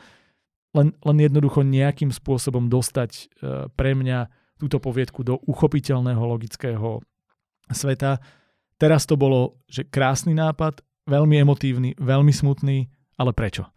Len, 0.72 0.92
len 0.92 1.16
jednoducho 1.20 1.64
nejakým 1.64 2.12
spôsobom 2.12 2.68
dostať 2.68 3.10
e, 3.16 3.22
pre 3.72 3.92
mňa 3.96 4.28
túto 4.56 4.80
poviedku 4.80 5.20
do 5.24 5.36
uchopiteľného 5.44 6.20
logického 6.20 7.04
sveta. 7.68 8.20
Teraz 8.76 9.04
to 9.04 9.16
bolo, 9.16 9.60
že 9.68 9.88
krásny 9.88 10.32
nápad, 10.36 10.80
veľmi 11.08 11.36
emotívny, 11.40 11.90
veľmi 11.96 12.32
smutný, 12.32 12.88
ale 13.16 13.32
prečo? 13.32 13.68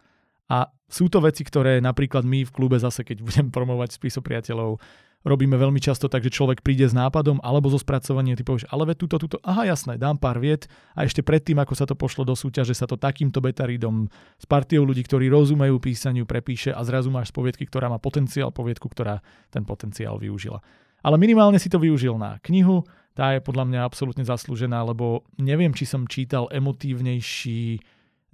A 0.50 0.68
sú 0.90 1.08
to 1.08 1.22
veci, 1.22 1.46
ktoré 1.46 1.78
napríklad 1.78 2.26
my 2.26 2.44
v 2.44 2.52
klube 2.56 2.82
zase, 2.82 3.06
keď 3.06 3.22
budem 3.22 3.48
promovať 3.54 3.96
spisu 3.96 4.26
priateľov, 4.26 4.82
robíme 5.28 5.60
veľmi 5.60 5.84
často 5.84 6.08
tak, 6.08 6.24
že 6.24 6.32
človek 6.32 6.64
príde 6.64 6.88
s 6.88 6.96
nápadom 6.96 7.44
alebo 7.44 7.68
zo 7.68 7.80
spracovania, 7.80 8.40
ty 8.40 8.48
povieš, 8.48 8.72
ale 8.72 8.96
túto, 8.96 9.20
túto, 9.20 9.38
aha 9.44 9.68
jasné, 9.68 10.00
dám 10.00 10.16
pár 10.16 10.40
viet. 10.40 10.72
A 10.96 11.04
ešte 11.04 11.20
predtým, 11.20 11.60
ako 11.60 11.74
sa 11.76 11.84
to 11.84 11.96
pošlo 11.96 12.24
do 12.24 12.36
súťaže, 12.36 12.72
sa 12.72 12.88
to 12.88 12.96
takýmto 12.96 13.44
betaridom 13.44 14.08
s 14.40 14.46
partiou 14.48 14.88
ľudí, 14.88 15.04
ktorí 15.04 15.28
rozumejú 15.28 15.80
písaniu, 15.84 16.24
prepíše 16.24 16.72
a 16.72 16.80
zrazu 16.88 17.12
máš 17.12 17.36
poviedky, 17.36 17.68
ktorá 17.68 17.92
má 17.92 18.00
potenciál, 18.00 18.56
poviedku, 18.56 18.88
ktorá 18.88 19.20
ten 19.52 19.68
potenciál 19.68 20.16
využila. 20.16 20.64
Ale 21.04 21.16
minimálne 21.16 21.60
si 21.60 21.72
to 21.72 21.80
využil 21.80 22.20
na 22.20 22.40
knihu, 22.44 22.84
tá 23.16 23.36
je 23.36 23.44
podľa 23.44 23.68
mňa 23.68 23.80
absolútne 23.84 24.24
zaslúžená, 24.24 24.80
lebo 24.88 25.28
neviem, 25.36 25.76
či 25.76 25.84
som 25.84 26.08
čítal 26.08 26.48
emotívnejší 26.52 27.80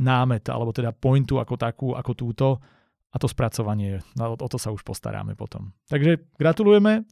námet, 0.01 0.45
alebo 0.51 0.69
teda 0.75 0.93
pointu 0.93 1.41
ako 1.41 1.55
takú, 1.57 1.87
ako 1.97 2.11
túto 2.13 2.47
a 3.15 3.17
to 3.17 3.31
spracovanie, 3.31 4.03
no, 4.19 4.35
o 4.35 4.47
to 4.51 4.59
sa 4.59 4.75
už 4.75 4.83
postaráme 4.83 5.39
potom. 5.39 5.71
Takže 5.87 6.19
gratulujeme 6.35 7.07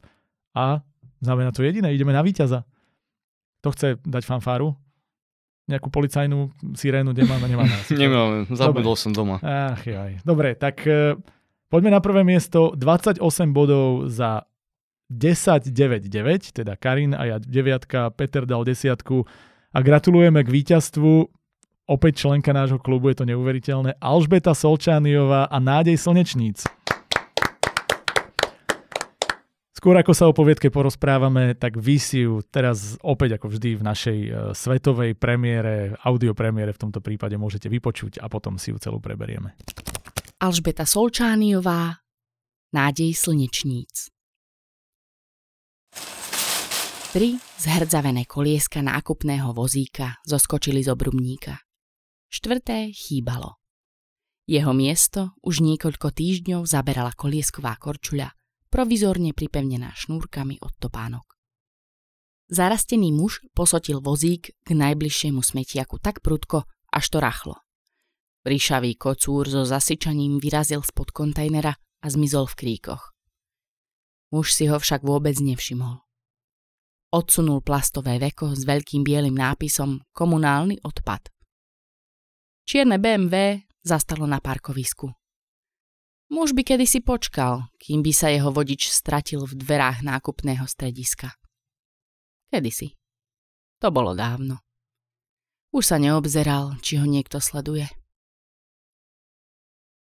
a 0.52 0.84
znamená 1.24 1.48
to 1.56 1.64
jediné, 1.64 1.96
ideme 1.96 2.12
na 2.12 2.20
víťaza. 2.20 2.68
To 3.64 3.72
chce 3.72 3.96
dať 4.04 4.22
fanfáru? 4.28 4.76
Nejakú 5.64 5.88
policajnú 5.88 6.52
sirénu, 6.76 7.16
kde 7.16 7.24
máme? 7.24 7.48
Nemáme. 7.48 7.72
Nemáme, 7.88 8.36
zabudol 8.60 9.00
som 9.00 9.16
doma. 9.16 9.40
Ach 9.40 9.80
jaj. 9.80 10.20
Dobre, 10.20 10.52
tak 10.52 10.84
uh, 10.84 11.16
poďme 11.72 11.96
na 11.96 12.04
prvé 12.04 12.20
miesto. 12.20 12.76
28 12.76 13.24
bodov 13.56 14.12
za 14.12 14.44
10-9-9, 15.08 16.52
teda 16.52 16.76
Karin 16.76 17.16
a 17.16 17.24
ja 17.24 17.36
9, 17.40 18.12
Peter 18.12 18.44
dal 18.44 18.68
desiatku 18.68 19.24
a 19.72 19.78
gratulujeme 19.80 20.44
k 20.44 20.52
víťazstvu 20.52 21.12
opäť 21.84 22.24
členka 22.24 22.52
nášho 22.52 22.80
klubu, 22.80 23.12
je 23.12 23.20
to 23.20 23.28
neuveriteľné, 23.28 24.00
Alžbeta 24.00 24.56
Solčániová 24.56 25.48
a 25.48 25.56
Nádej 25.60 26.00
Slnečníc. 26.00 26.64
Skôr 29.76 30.00
ako 30.00 30.16
sa 30.16 30.24
o 30.24 30.32
poviedke 30.32 30.72
porozprávame, 30.72 31.52
tak 31.60 31.76
vy 31.76 32.00
si 32.00 32.24
ju 32.24 32.40
teraz 32.48 32.96
opäť 33.04 33.36
ako 33.36 33.52
vždy 33.52 33.70
v 33.76 33.82
našej 33.84 34.18
uh, 34.24 34.32
svetovej 34.56 35.12
premiére, 35.12 35.92
audio 36.00 36.32
premiére 36.32 36.72
v 36.72 36.88
tomto 36.88 37.04
prípade 37.04 37.36
môžete 37.36 37.68
vypočuť 37.68 38.16
a 38.24 38.32
potom 38.32 38.56
si 38.56 38.72
ju 38.72 38.80
celú 38.80 38.96
preberieme. 38.96 39.52
Alžbeta 40.40 40.88
Solčániová, 40.88 42.00
Nádej 42.72 43.12
Slnečníc. 43.12 44.08
Tri 47.12 47.38
zhrdzavené 47.38 48.26
kolieska 48.26 48.82
nákupného 48.82 49.54
vozíka 49.54 50.18
zoskočili 50.26 50.82
z 50.82 50.90
obrubníka. 50.90 51.63
Štvrté 52.34 52.90
chýbalo. 52.90 53.62
Jeho 54.50 54.74
miesto 54.74 55.38
už 55.46 55.62
niekoľko 55.62 56.10
týždňov 56.10 56.66
zaberala 56.66 57.14
koliesková 57.14 57.78
korčuľa, 57.78 58.34
provizorne 58.74 59.30
pripevnená 59.30 59.94
šnúrkami 59.94 60.58
od 60.58 60.74
topánok. 60.82 61.22
Zarastený 62.50 63.14
muž 63.14 63.38
posotil 63.54 64.02
vozík 64.02 64.50
k 64.66 64.68
najbližšiemu 64.74 65.46
smetiaku 65.46 66.02
tak 66.02 66.26
prudko, 66.26 66.66
až 66.90 67.06
to 67.06 67.22
rachlo. 67.22 67.62
Príšavý 68.42 68.98
kocúr 68.98 69.46
so 69.46 69.62
zasyčaním 69.62 70.42
vyrazil 70.42 70.82
spod 70.82 71.14
kontajnera 71.14 71.78
a 71.78 72.06
zmizol 72.10 72.50
v 72.50 72.58
kríkoch. 72.58 73.14
Muž 74.34 74.50
si 74.50 74.66
ho 74.66 74.82
však 74.82 75.06
vôbec 75.06 75.38
nevšimol. 75.38 76.02
Odsunul 77.14 77.62
plastové 77.62 78.18
veko 78.18 78.58
s 78.58 78.66
veľkým 78.66 79.06
bielým 79.06 79.38
nápisom 79.38 80.02
Komunálny 80.10 80.82
odpad. 80.82 81.33
Čierne 82.64 82.96
BMW 82.96 83.60
zastalo 83.84 84.24
na 84.24 84.40
parkovisku. 84.40 85.12
Muž 86.32 86.56
by 86.56 86.64
kedysi 86.64 87.04
počkal, 87.04 87.68
kým 87.76 88.00
by 88.00 88.12
sa 88.16 88.32
jeho 88.32 88.48
vodič 88.48 88.88
stratil 88.88 89.44
v 89.44 89.60
dverách 89.60 90.00
nákupného 90.00 90.64
strediska. 90.64 91.36
Kedysi. 92.48 92.96
To 93.84 93.92
bolo 93.92 94.16
dávno. 94.16 94.64
Už 95.76 95.84
sa 95.84 96.00
neobzeral, 96.00 96.80
či 96.80 96.96
ho 96.96 97.04
niekto 97.04 97.36
sleduje. 97.42 97.84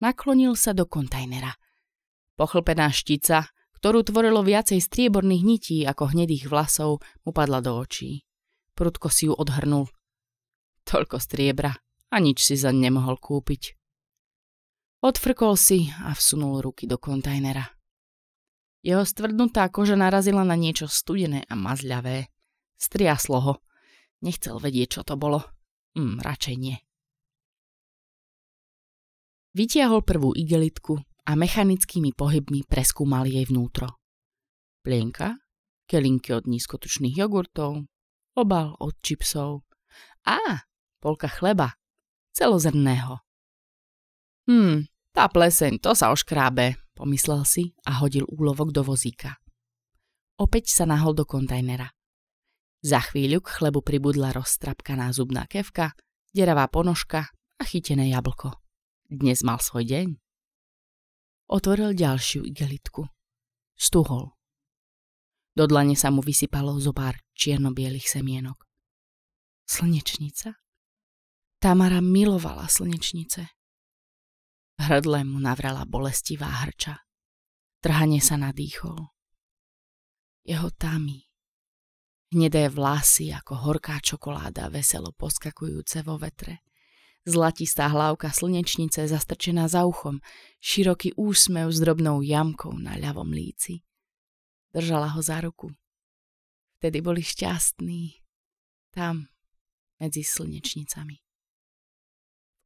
Naklonil 0.05 0.53
sa 0.53 0.77
do 0.77 0.85
kontajnera. 0.85 1.57
Pochlpená 2.37 2.93
štica, 2.93 3.49
ktorú 3.81 4.05
tvorilo 4.05 4.45
viacej 4.45 4.85
strieborných 4.85 5.45
nití 5.45 5.79
ako 5.89 6.13
hnedých 6.13 6.53
vlasov, 6.53 7.01
mu 7.25 7.33
padla 7.33 7.65
do 7.65 7.73
očí. 7.81 8.29
Prudko 8.77 9.09
si 9.09 9.29
ju 9.29 9.33
odhrnul. 9.33 9.89
Toľko 10.85 11.17
striebra, 11.17 11.73
a 12.11 12.17
nič 12.19 12.43
si 12.43 12.59
za 12.59 12.75
nemohol 12.75 13.17
kúpiť. 13.17 13.79
Odfrkol 15.01 15.57
si 15.57 15.89
a 16.05 16.13
vsunul 16.13 16.61
ruky 16.61 16.85
do 16.85 17.01
kontajnera. 17.01 17.65
Jeho 18.85 19.05
stvrdnutá 19.05 19.69
koža 19.73 19.97
narazila 19.97 20.45
na 20.45 20.57
niečo 20.57 20.89
studené 20.89 21.45
a 21.49 21.55
mazľavé. 21.57 22.29
Striaslo 22.77 23.39
ho. 23.41 23.55
Nechcel 24.21 24.61
vedieť, 24.61 25.01
čo 25.01 25.03
to 25.05 25.17
bolo. 25.17 25.41
Hm, 25.97 26.21
radšej 26.21 26.57
nie. 26.61 26.77
Vytiahol 29.57 30.05
prvú 30.05 30.37
igelitku 30.37 31.01
a 31.27 31.33
mechanickými 31.35 32.15
pohybmi 32.15 32.69
preskúmal 32.69 33.27
jej 33.27 33.43
vnútro. 33.49 33.99
Plienka, 34.81 35.41
kelinky 35.89 36.33
od 36.37 36.47
nízkotučných 36.47 37.19
jogurtov, 37.19 37.85
obal 38.39 38.79
od 38.79 38.95
čipsov 39.03 39.67
a 40.25 40.65
polka 41.03 41.27
chleba, 41.27 41.80
celozrného. 42.41 43.21
Hmm, 44.49 44.89
tá 45.13 45.29
pleseň, 45.29 45.77
to 45.85 45.93
sa 45.93 46.09
oškrábe, 46.09 46.81
pomyslel 46.97 47.45
si 47.45 47.77
a 47.85 48.01
hodil 48.01 48.25
úlovok 48.33 48.73
do 48.73 48.81
vozíka. 48.81 49.37
Opäť 50.41 50.73
sa 50.73 50.89
nahol 50.89 51.13
do 51.13 51.29
kontajnera. 51.29 51.93
Za 52.81 53.05
chvíľu 53.13 53.45
k 53.45 53.61
chlebu 53.61 53.85
pribudla 53.85 54.33
roztrapkaná 54.33 55.13
zubná 55.13 55.45
kevka, 55.45 55.93
deravá 56.33 56.65
ponožka 56.73 57.29
a 57.61 57.63
chytené 57.69 58.09
jablko. 58.09 58.57
Dnes 59.05 59.45
mal 59.45 59.61
svoj 59.61 59.85
deň. 59.85 60.17
Otvoril 61.53 61.93
ďalšiu 61.93 62.49
igelitku. 62.49 63.05
Stuhol. 63.77 64.33
Do 65.53 65.69
dlane 65.69 65.93
sa 65.93 66.09
mu 66.09 66.25
vysypalo 66.25 66.79
zo 66.81 66.97
pár 66.97 67.21
čierno-bielých 67.37 68.09
semienok. 68.09 68.65
Slnečnica? 69.69 70.60
Tamara 71.61 72.01
milovala 72.01 72.73
slnečnice. 72.73 73.45
Hrdle 74.81 75.29
mu 75.29 75.37
navrala 75.45 75.85
bolestivá 75.85 76.49
hrča. 76.65 77.05
Trhane 77.85 78.17
sa 78.25 78.41
nadýchol. 78.41 78.97
Jeho 80.41 80.73
tamy. 80.73 81.29
Hnedé 82.33 82.73
vlasy 82.73 83.29
ako 83.37 83.61
horká 83.61 84.01
čokoláda 84.01 84.73
veselo 84.73 85.13
poskakujúce 85.13 86.01
vo 86.01 86.17
vetre. 86.17 86.65
Zlatistá 87.29 87.93
hlavka 87.93 88.33
slnečnice 88.33 89.05
zastrčená 89.05 89.69
za 89.69 89.85
uchom, 89.85 90.25
široký 90.65 91.13
úsmev 91.21 91.69
s 91.69 91.85
drobnou 91.85 92.25
jamkou 92.25 92.73
na 92.81 92.97
ľavom 92.97 93.29
líci. 93.37 93.85
Držala 94.73 95.13
ho 95.13 95.21
za 95.21 95.45
ruku. 95.45 95.69
Vtedy 96.81 97.05
boli 97.05 97.21
šťastní. 97.21 98.17
Tam, 98.97 99.29
medzi 100.01 100.25
slnečnicami. 100.25 101.21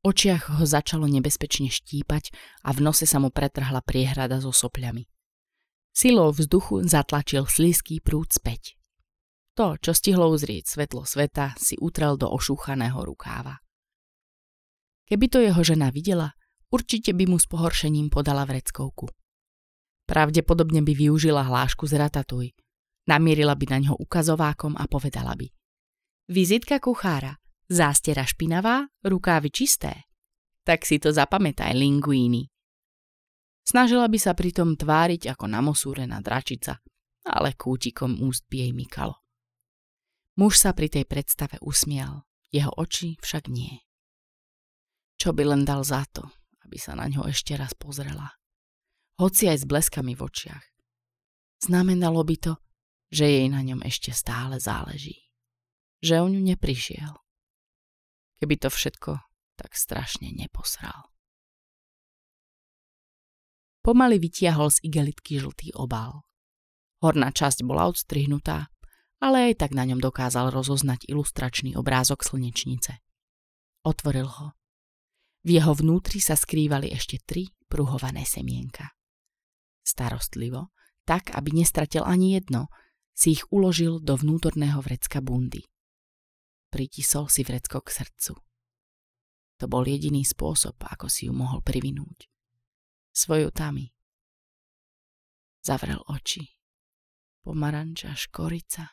Očiach 0.05 0.61
ho 0.61 0.65
začalo 0.69 1.09
nebezpečne 1.09 1.73
štípať 1.73 2.29
a 2.69 2.77
v 2.77 2.85
nose 2.85 3.09
sa 3.09 3.17
mu 3.17 3.33
pretrhla 3.33 3.81
priehrada 3.81 4.37
so 4.37 4.53
sopľami. 4.53 5.09
Silou 5.97 6.29
vzduchu 6.29 6.85
zatlačil 6.85 7.49
slízký 7.49 8.05
prúd 8.05 8.29
späť. 8.29 8.77
To, 9.57 9.81
čo 9.81 9.97
stihlo 9.97 10.29
uzrieť 10.29 10.67
svetlo 10.69 11.09
sveta, 11.09 11.57
si 11.57 11.79
utrel 11.81 12.21
do 12.21 12.29
ošúchaného 12.29 13.01
rukáva. 13.01 13.65
Keby 15.09 15.27
to 15.31 15.39
jeho 15.41 15.63
žena 15.65 15.89
videla, 15.95 16.37
určite 16.69 17.15
by 17.17 17.25
mu 17.31 17.39
s 17.39 17.47
pohoršením 17.47 18.11
podala 18.11 18.45
vreckovku. 18.45 19.09
Pravdepodobne 20.05 20.85
by 20.85 20.93
využila 20.93 21.49
hlášku 21.49 21.89
z 21.89 21.97
ratatuj. 21.97 22.53
Namierila 23.09 23.57
by 23.57 23.67
na 23.73 23.79
ňo 23.89 23.95
ukazovákom 23.97 24.77
a 24.77 24.85
povedala 24.85 25.33
by. 25.33 25.49
Vizitka 26.29 26.77
kuchára. 26.77 27.41
Zástera 27.71 28.25
špinavá, 28.29 28.89
rukávy 29.05 29.49
čisté. 29.49 30.09
Tak 30.65 30.85
si 30.85 31.01
to 31.01 31.13
zapamätaj, 31.13 31.73
linguíny. 31.73 32.49
Snažila 33.65 34.09
by 34.09 34.19
sa 34.21 34.37
pritom 34.37 34.77
tváriť 34.77 35.33
ako 35.33 35.49
namosúrená 35.49 36.21
dračica, 36.21 36.85
ale 37.25 37.57
kútikom 37.57 38.21
úst 38.21 38.45
by 38.53 38.69
jej 38.69 38.73
mykalo. 38.77 39.17
Muž 40.37 40.61
sa 40.61 40.77
pri 40.77 40.93
tej 40.93 41.09
predstave 41.09 41.57
usmial, 41.65 42.29
jeho 42.53 42.73
oči 42.77 43.17
však 43.21 43.49
nie. 43.49 43.81
Čo 45.17 45.33
by 45.33 45.43
len 45.57 45.63
dal 45.65 45.81
za 45.87 46.05
to, 46.13 46.29
aby 46.69 46.77
sa 46.77 46.93
na 46.93 47.09
ňo 47.09 47.25
ešte 47.31 47.57
raz 47.57 47.73
pozrela 47.73 48.35
hoci 49.19 49.47
aj 49.47 49.63
s 49.63 49.69
bleskami 49.69 50.19
v 50.19 50.27
očiach. 50.27 50.65
Znamenalo 51.63 52.27
by 52.27 52.37
to, 52.39 52.53
že 53.15 53.31
jej 53.31 53.47
na 53.47 53.63
ňom 53.63 53.87
ešte 53.87 54.11
stále 54.11 54.59
záleží. 54.59 55.31
Že 56.03 56.15
o 56.21 56.27
ňu 56.35 56.41
neprišiel. 56.55 57.15
Keby 58.41 58.55
to 58.61 58.69
všetko 58.71 59.21
tak 59.55 59.79
strašne 59.79 60.35
neposral. 60.35 61.15
Pomaly 63.85 64.17
vytiahol 64.17 64.73
z 64.73 64.81
igelitky 64.89 65.37
žltý 65.37 65.77
obal. 65.77 66.25
Horná 67.05 67.31
časť 67.31 67.69
bola 67.69 67.85
odstrihnutá, 67.93 68.73
ale 69.21 69.53
aj 69.53 69.61
tak 69.61 69.71
na 69.77 69.85
ňom 69.85 70.01
dokázal 70.01 70.49
rozoznať 70.49 71.05
ilustračný 71.09 71.77
obrázok 71.77 72.25
slnečnice. 72.25 72.97
Otvoril 73.85 74.25
ho. 74.25 74.57
V 75.45 75.61
jeho 75.61 75.77
vnútri 75.77 76.25
sa 76.25 76.33
skrývali 76.33 76.89
ešte 76.97 77.21
tri 77.21 77.53
pruhované 77.69 78.25
semienka. 78.25 78.97
Starostlivo, 79.85 80.73
tak 81.05 81.37
aby 81.37 81.53
nestratil 81.53 82.09
ani 82.09 82.41
jedno, 82.41 82.73
si 83.13 83.37
ich 83.37 83.45
uložil 83.53 84.01
do 84.01 84.17
vnútorného 84.17 84.81
vrecka 84.81 85.21
bundy. 85.21 85.61
Pritisol 86.75 87.31
si 87.31 87.47
vrecko 87.47 87.87
k 87.87 88.03
srdcu. 88.03 88.35
To 89.63 89.65
bol 89.71 89.87
jediný 89.87 90.27
spôsob, 90.27 90.75
ako 90.83 91.07
si 91.07 91.31
ju 91.31 91.33
mohol 91.33 91.63
privinúť. 91.63 92.27
Svoju 93.15 93.55
tami. 93.55 93.95
Zavrel 95.63 96.03
oči. 96.11 96.43
Pomaranča, 97.47 98.19
škorica. 98.19 98.91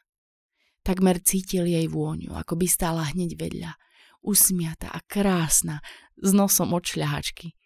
Takmer 0.85 1.25
cítil 1.25 1.65
jej 1.65 1.89
vôňu, 1.89 2.37
ako 2.37 2.53
by 2.53 2.69
stála 2.69 3.01
hneď 3.17 3.33
vedľa, 3.33 3.73
usmiata 4.21 4.93
a 4.93 5.01
krásna, 5.01 5.81
s 6.21 6.37
nosom 6.37 6.77
od 6.77 6.85
šľahačky. 6.85 7.57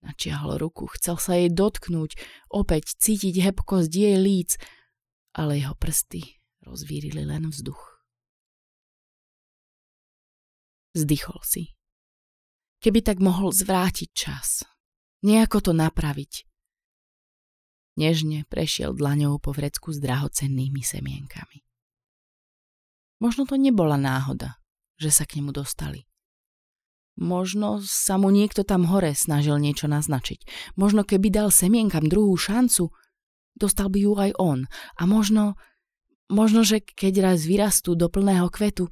Načiahol 0.00 0.56
ruku, 0.56 0.88
chcel 0.96 1.20
sa 1.20 1.36
jej 1.36 1.52
dotknúť, 1.52 2.16
opäť 2.48 2.96
cítiť 2.96 3.44
hebkosť 3.44 3.92
jej 3.92 4.16
líc, 4.16 4.56
ale 5.36 5.60
jeho 5.60 5.76
prsty 5.76 6.40
rozvírili 6.64 7.28
len 7.28 7.52
vzduch. 7.52 7.93
Zdychol 10.94 11.42
si. 11.42 11.74
Keby 12.78 13.02
tak 13.02 13.18
mohol 13.18 13.50
zvrátiť 13.50 14.08
čas, 14.14 14.62
nejako 15.26 15.58
to 15.58 15.72
napraviť. 15.74 16.46
Nežne 17.98 18.46
prešiel 18.46 18.94
dlaňou 18.94 19.42
po 19.42 19.50
vrecku 19.50 19.90
s 19.90 19.98
drahocennými 19.98 20.82
semienkami. 20.86 21.66
Možno 23.18 23.42
to 23.42 23.58
nebola 23.58 23.98
náhoda, 23.98 24.62
že 24.94 25.10
sa 25.10 25.26
k 25.26 25.42
nemu 25.42 25.50
dostali. 25.50 26.06
Možno 27.18 27.82
sa 27.82 28.14
mu 28.14 28.30
niekto 28.30 28.62
tam 28.66 28.86
hore 28.86 29.14
snažil 29.18 29.58
niečo 29.58 29.86
naznačiť. 29.90 30.46
Možno 30.78 31.02
keby 31.02 31.30
dal 31.30 31.50
semienkam 31.50 32.06
druhú 32.06 32.34
šancu, 32.34 32.90
dostal 33.54 33.90
by 33.90 33.98
ju 33.98 34.12
aj 34.18 34.30
on. 34.38 34.66
A 34.98 35.06
možno, 35.06 35.58
možno, 36.30 36.66
že 36.66 36.82
keď 36.82 37.34
raz 37.34 37.46
vyrastú 37.46 37.98
do 37.98 38.10
plného 38.10 38.50
kvetu, 38.50 38.90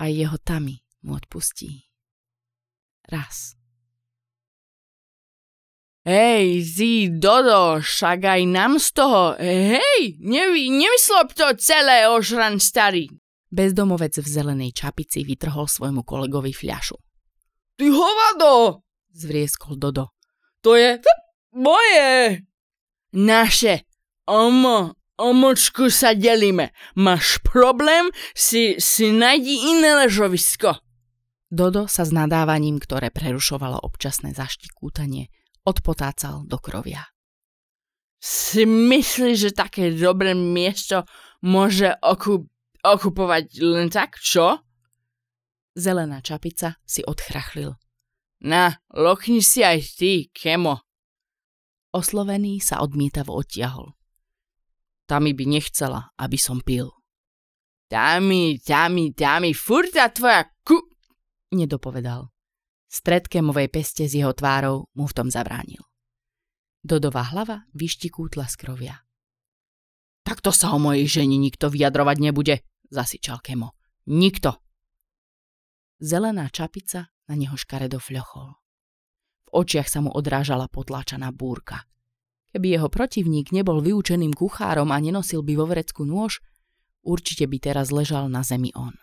aj 0.00 0.10
jeho 0.12 0.36
tami 0.40 0.80
mu 1.02 1.16
odpustí. 1.16 1.88
Raz. 3.08 3.60
Hej, 6.00 6.64
zi, 6.64 6.92
Dodo, 7.12 7.84
však 7.84 8.24
aj 8.24 8.42
nám 8.48 8.80
z 8.80 8.88
toho, 8.96 9.36
hej, 9.36 10.16
nevy, 10.16 10.72
nemyslop 10.72 11.36
to 11.36 11.52
celé, 11.60 12.08
ožran 12.08 12.56
starý. 12.56 13.12
Bezdomovec 13.52 14.16
v 14.16 14.24
zelenej 14.24 14.72
čapici 14.72 15.26
vytrhol 15.28 15.68
svojmu 15.68 16.00
kolegovi 16.00 16.56
fľašu. 16.56 16.96
Ty 17.76 17.86
hovado! 17.92 18.80
Zvrieskol 19.12 19.76
Dodo. 19.76 20.16
To 20.64 20.72
je 20.72 21.04
moje! 21.52 22.46
Naše. 23.12 23.84
Omo, 24.30 24.94
omočku 25.18 25.90
sa 25.90 26.14
delíme. 26.14 26.70
Máš 26.94 27.42
problém? 27.42 28.08
Si, 28.32 28.78
si 28.78 29.10
najdi 29.10 29.76
iné 29.76 30.06
ležovisko. 30.06 30.78
Dodo 31.50 31.90
sa 31.90 32.06
s 32.06 32.14
nadávaním, 32.14 32.78
ktoré 32.78 33.10
prerušovalo 33.10 33.82
občasné 33.82 34.30
zaštikútanie, 34.30 35.34
odpotácal 35.66 36.46
do 36.46 36.62
krovia. 36.62 37.10
Si 38.22 38.62
myslíš, 38.62 39.36
že 39.36 39.50
také 39.50 39.90
dobré 39.90 40.30
miesto 40.30 41.02
môže 41.42 41.90
okup- 42.06 42.46
okupovať 42.86 43.44
len 43.66 43.90
tak, 43.90 44.14
čo? 44.22 44.62
Zelená 45.74 46.22
čapica 46.22 46.78
si 46.86 47.02
odchrachlil. 47.02 47.74
Na, 48.46 48.78
lokni 48.94 49.42
si 49.42 49.66
aj 49.66 49.98
ty, 49.98 50.30
kemo. 50.30 50.80
Oslovený 51.90 52.62
sa 52.62 52.78
odmietavo 52.78 53.34
odtiahol. 53.34 53.98
Tami 55.10 55.34
by 55.34 55.44
nechcela, 55.50 56.14
aby 56.14 56.38
som 56.38 56.62
pil. 56.62 56.94
Tami, 57.90 58.62
tami, 58.62 59.10
tami, 59.10 59.50
furta 59.50 60.06
tvoja. 60.14 60.46
Nedopovedal. 61.50 62.30
Stred 62.90 63.26
kemovej 63.30 63.70
peste 63.70 64.06
z 64.06 64.22
jeho 64.22 64.34
tvárou 64.34 64.90
mu 64.94 65.06
v 65.06 65.14
tom 65.14 65.28
zabránil. 65.30 65.82
Dodová 66.82 67.26
hlava 67.30 67.66
vyštikútla 67.74 68.46
z 68.50 68.54
krovia. 68.58 68.96
Takto 70.22 70.54
sa 70.54 70.70
o 70.74 70.78
mojej 70.78 71.06
ženi 71.10 71.42
nikto 71.42 71.66
vyjadrovať 71.66 72.16
nebude, 72.22 72.62
zasičal 72.88 73.42
Kemo. 73.42 73.74
Nikto. 74.06 74.62
Zelená 75.98 76.46
čapica 76.48 77.10
na 77.26 77.34
neho 77.34 77.58
škaredo 77.58 77.98
fľochol. 77.98 78.56
V 79.46 79.48
očiach 79.50 79.90
sa 79.90 80.00
mu 80.00 80.14
odrážala 80.14 80.70
potláčaná 80.70 81.34
búrka. 81.34 81.82
Keby 82.54 82.78
jeho 82.78 82.88
protivník 82.90 83.50
nebol 83.54 83.82
vyučeným 83.82 84.34
kuchárom 84.34 84.90
a 84.90 84.98
nenosil 84.98 85.42
by 85.42 85.54
vo 85.54 85.66
vrecku 85.66 86.02
nôž, 86.02 86.42
určite 87.02 87.46
by 87.46 87.58
teraz 87.58 87.94
ležal 87.94 88.26
na 88.26 88.42
zemi 88.42 88.74
on. 88.74 88.94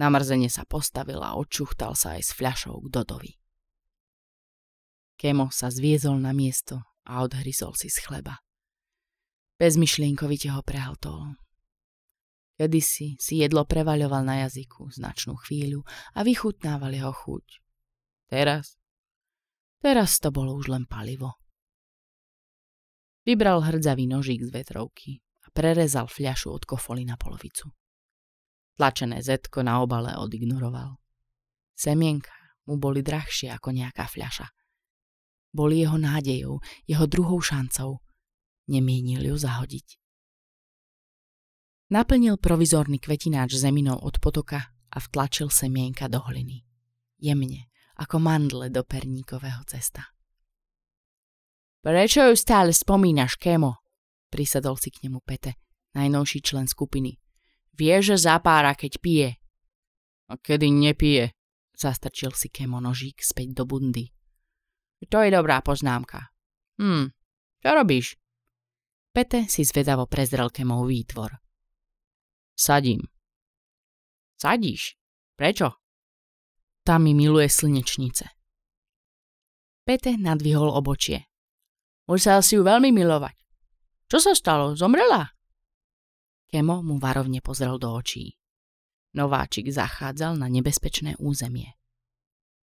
Namrzene 0.00 0.48
sa 0.48 0.64
postavil 0.64 1.20
a 1.20 1.36
odčuchtal 1.36 1.92
sa 1.92 2.16
aj 2.16 2.22
s 2.24 2.30
fľašou 2.32 2.80
k 2.80 2.86
Dodovi. 2.88 3.32
Kemo 5.20 5.52
sa 5.52 5.68
zviezol 5.68 6.16
na 6.18 6.32
miesto 6.32 6.80
a 7.04 7.20
odhryzol 7.20 7.76
si 7.76 7.92
z 7.92 8.00
chleba. 8.00 8.40
Bezmyšlienkovite 9.60 10.50
ho 10.50 10.64
prehltol. 10.64 11.36
Kedysi 12.56 13.20
si 13.20 13.42
jedlo 13.42 13.68
prevaľoval 13.68 14.22
na 14.24 14.46
jazyku 14.48 14.90
značnú 14.90 15.36
chvíľu 15.46 15.84
a 16.16 16.24
vychutnával 16.24 16.94
jeho 16.94 17.12
chuť. 17.12 17.46
Teraz? 18.32 18.80
Teraz 19.82 20.18
to 20.22 20.30
bolo 20.30 20.56
už 20.56 20.72
len 20.72 20.86
palivo. 20.88 21.36
Vybral 23.22 23.62
hrdzavý 23.62 24.10
nožík 24.10 24.42
z 24.42 24.50
vetrovky 24.50 25.22
a 25.46 25.50
prerezal 25.54 26.10
fľašu 26.10 26.50
od 26.50 26.66
kofoly 26.66 27.06
na 27.06 27.14
polovicu. 27.14 27.70
Tlačené 28.76 29.20
zetko 29.20 29.60
na 29.60 29.84
obale 29.84 30.16
odignoroval. 30.16 30.96
Semienka 31.76 32.32
mu 32.66 32.78
boli 32.78 33.02
drahšie 33.04 33.52
ako 33.52 33.74
nejaká 33.74 34.08
fľaša. 34.08 34.48
Boli 35.52 35.84
jeho 35.84 36.00
nádejou, 36.00 36.64
jeho 36.88 37.06
druhou 37.06 37.40
šancou. 37.44 38.00
Nemienil 38.72 39.28
ju 39.28 39.36
zahodiť. 39.36 40.00
Naplnil 41.92 42.40
provizorný 42.40 42.96
kvetináč 42.96 43.60
zeminou 43.60 44.00
od 44.00 44.16
potoka 44.16 44.72
a 44.88 44.96
vtlačil 44.96 45.52
semienka 45.52 46.08
do 46.08 46.24
hliny. 46.24 46.64
Jemne, 47.20 47.68
ako 48.00 48.16
mandle 48.16 48.72
do 48.72 48.80
perníkového 48.80 49.60
cesta. 49.68 50.08
Prečo 51.84 52.24
ju 52.30 52.34
stále 52.38 52.72
spomínaš, 52.72 53.36
Kemo? 53.36 53.84
Prisadol 54.32 54.80
si 54.80 54.88
k 54.88 55.04
nemu 55.04 55.20
Pete, 55.20 55.60
najnovší 55.92 56.40
člen 56.40 56.64
skupiny. 56.64 57.21
Vie, 57.72 57.96
že 58.04 58.20
zapára, 58.20 58.76
keď 58.76 58.92
pije. 59.00 59.30
A 60.28 60.36
kedy 60.36 60.68
nepije? 60.68 61.32
Zastrčil 61.72 62.36
si 62.36 62.52
Kemo 62.52 62.78
späť 63.18 63.48
do 63.56 63.64
bundy. 63.64 64.12
To 65.08 65.18
je 65.24 65.30
dobrá 65.34 65.64
poznámka. 65.64 66.30
Hm, 66.78 67.10
čo 67.58 67.70
robíš? 67.74 68.14
Pete 69.12 69.44
si 69.50 69.66
zvedavo 69.66 70.06
prezrel 70.06 70.48
Kemov 70.48 70.88
výtvor. 70.88 71.36
Sadím. 72.54 73.02
Sadíš? 74.38 74.94
Prečo? 75.36 75.74
Tam 76.86 77.04
mi 77.04 77.12
miluje 77.12 77.50
slnečnice. 77.50 78.26
Pete 79.82 80.14
nadvihol 80.14 80.70
obočie. 80.70 81.26
Musel 82.06 82.42
si 82.46 82.54
ju 82.54 82.62
veľmi 82.62 82.94
milovať. 82.94 83.36
Čo 84.06 84.18
sa 84.18 84.32
stalo? 84.34 84.78
Zomrela? 84.78 85.34
Kemo 86.52 86.84
mu 86.84 87.00
varovne 87.00 87.40
pozrel 87.40 87.80
do 87.80 87.96
očí. 87.96 88.36
Nováčik 89.16 89.72
zachádzal 89.72 90.36
na 90.36 90.52
nebezpečné 90.52 91.16
územie. 91.16 91.72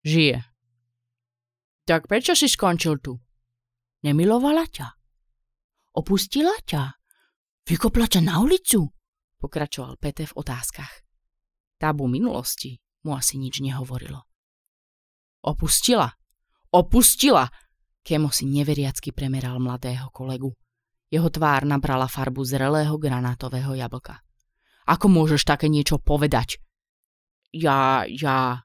Žije. 0.01 0.41
Tak 1.85 2.09
prečo 2.09 2.33
si 2.33 2.49
skončil 2.49 2.97
tu? 2.97 3.21
Nemilovala 4.01 4.65
ťa? 4.65 4.87
Opustila 5.93 6.57
ťa? 6.65 6.97
Vykopla 7.69 8.09
ťa 8.09 8.21
na 8.25 8.41
ulicu? 8.41 8.89
Pokračoval 9.37 10.01
Pete 10.01 10.25
v 10.25 10.33
otázkach. 10.33 11.05
Tabu 11.77 12.09
minulosti 12.09 12.81
mu 13.05 13.13
asi 13.13 13.37
nič 13.37 13.61
nehovorilo. 13.61 14.25
Opustila. 15.45 16.09
Opustila! 16.73 17.45
Kemo 18.01 18.33
si 18.33 18.49
neveriacky 18.49 19.13
premeral 19.13 19.61
mladého 19.61 20.09
kolegu. 20.09 20.49
Jeho 21.07 21.31
tvár 21.31 21.63
nabrala 21.63 22.11
farbu 22.11 22.43
zrelého 22.43 22.95
granátového 22.99 23.71
jablka. 23.75 24.19
Ako 24.87 25.07
môžeš 25.07 25.47
také 25.47 25.71
niečo 25.71 25.99
povedať? 25.99 26.59
Ja, 27.55 28.03
ja... 28.07 28.63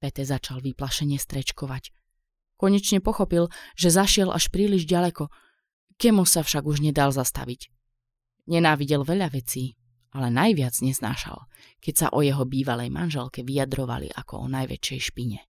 Pete 0.00 0.24
začal 0.24 0.60
vyplašene 0.60 1.16
strečkovať. 1.16 1.92
Konečne 2.60 3.00
pochopil, 3.00 3.48
že 3.72 3.88
zašiel 3.88 4.28
až 4.28 4.52
príliš 4.52 4.84
ďaleko. 4.84 5.32
Kemo 5.96 6.28
sa 6.28 6.44
však 6.44 6.64
už 6.68 6.84
nedal 6.84 7.08
zastaviť. 7.08 7.72
Nenávidel 8.44 9.00
veľa 9.04 9.32
vecí, 9.32 9.80
ale 10.12 10.28
najviac 10.28 10.76
neznášal, 10.84 11.48
keď 11.80 11.94
sa 11.96 12.06
o 12.12 12.20
jeho 12.20 12.44
bývalej 12.44 12.92
manželke 12.92 13.40
vyjadrovali 13.40 14.12
ako 14.12 14.44
o 14.44 14.46
najväčšej 14.52 15.00
špine. 15.00 15.40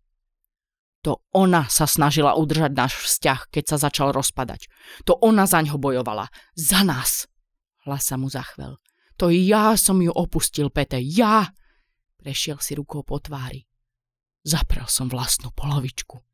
To 1.06 1.22
ona 1.38 1.69
sa 1.69 1.86
snažila 1.86 2.34
udržať 2.34 2.73
náš 2.73 2.98
vzťah, 2.98 3.53
keď 3.53 3.64
sa 3.69 3.77
začal 3.77 4.10
rozpadať. 4.10 4.65
To 5.06 5.14
ona 5.22 5.45
za 5.45 5.61
ňo 5.61 5.77
bojovala. 5.77 6.34
Za 6.57 6.82
nás. 6.82 7.30
Hlas 7.86 8.10
sa 8.10 8.18
mu 8.18 8.26
zachvel. 8.26 8.82
To 9.22 9.30
ja 9.30 9.77
som 9.77 10.02
ju 10.02 10.10
opustil, 10.10 10.73
Pete. 10.73 10.98
Ja! 10.98 11.45
Prešiel 12.18 12.57
si 12.57 12.73
rukou 12.73 13.06
po 13.06 13.22
tvári. 13.22 13.69
Zaprel 14.41 14.90
som 14.90 15.06
vlastnú 15.06 15.53
polovičku. 15.53 16.26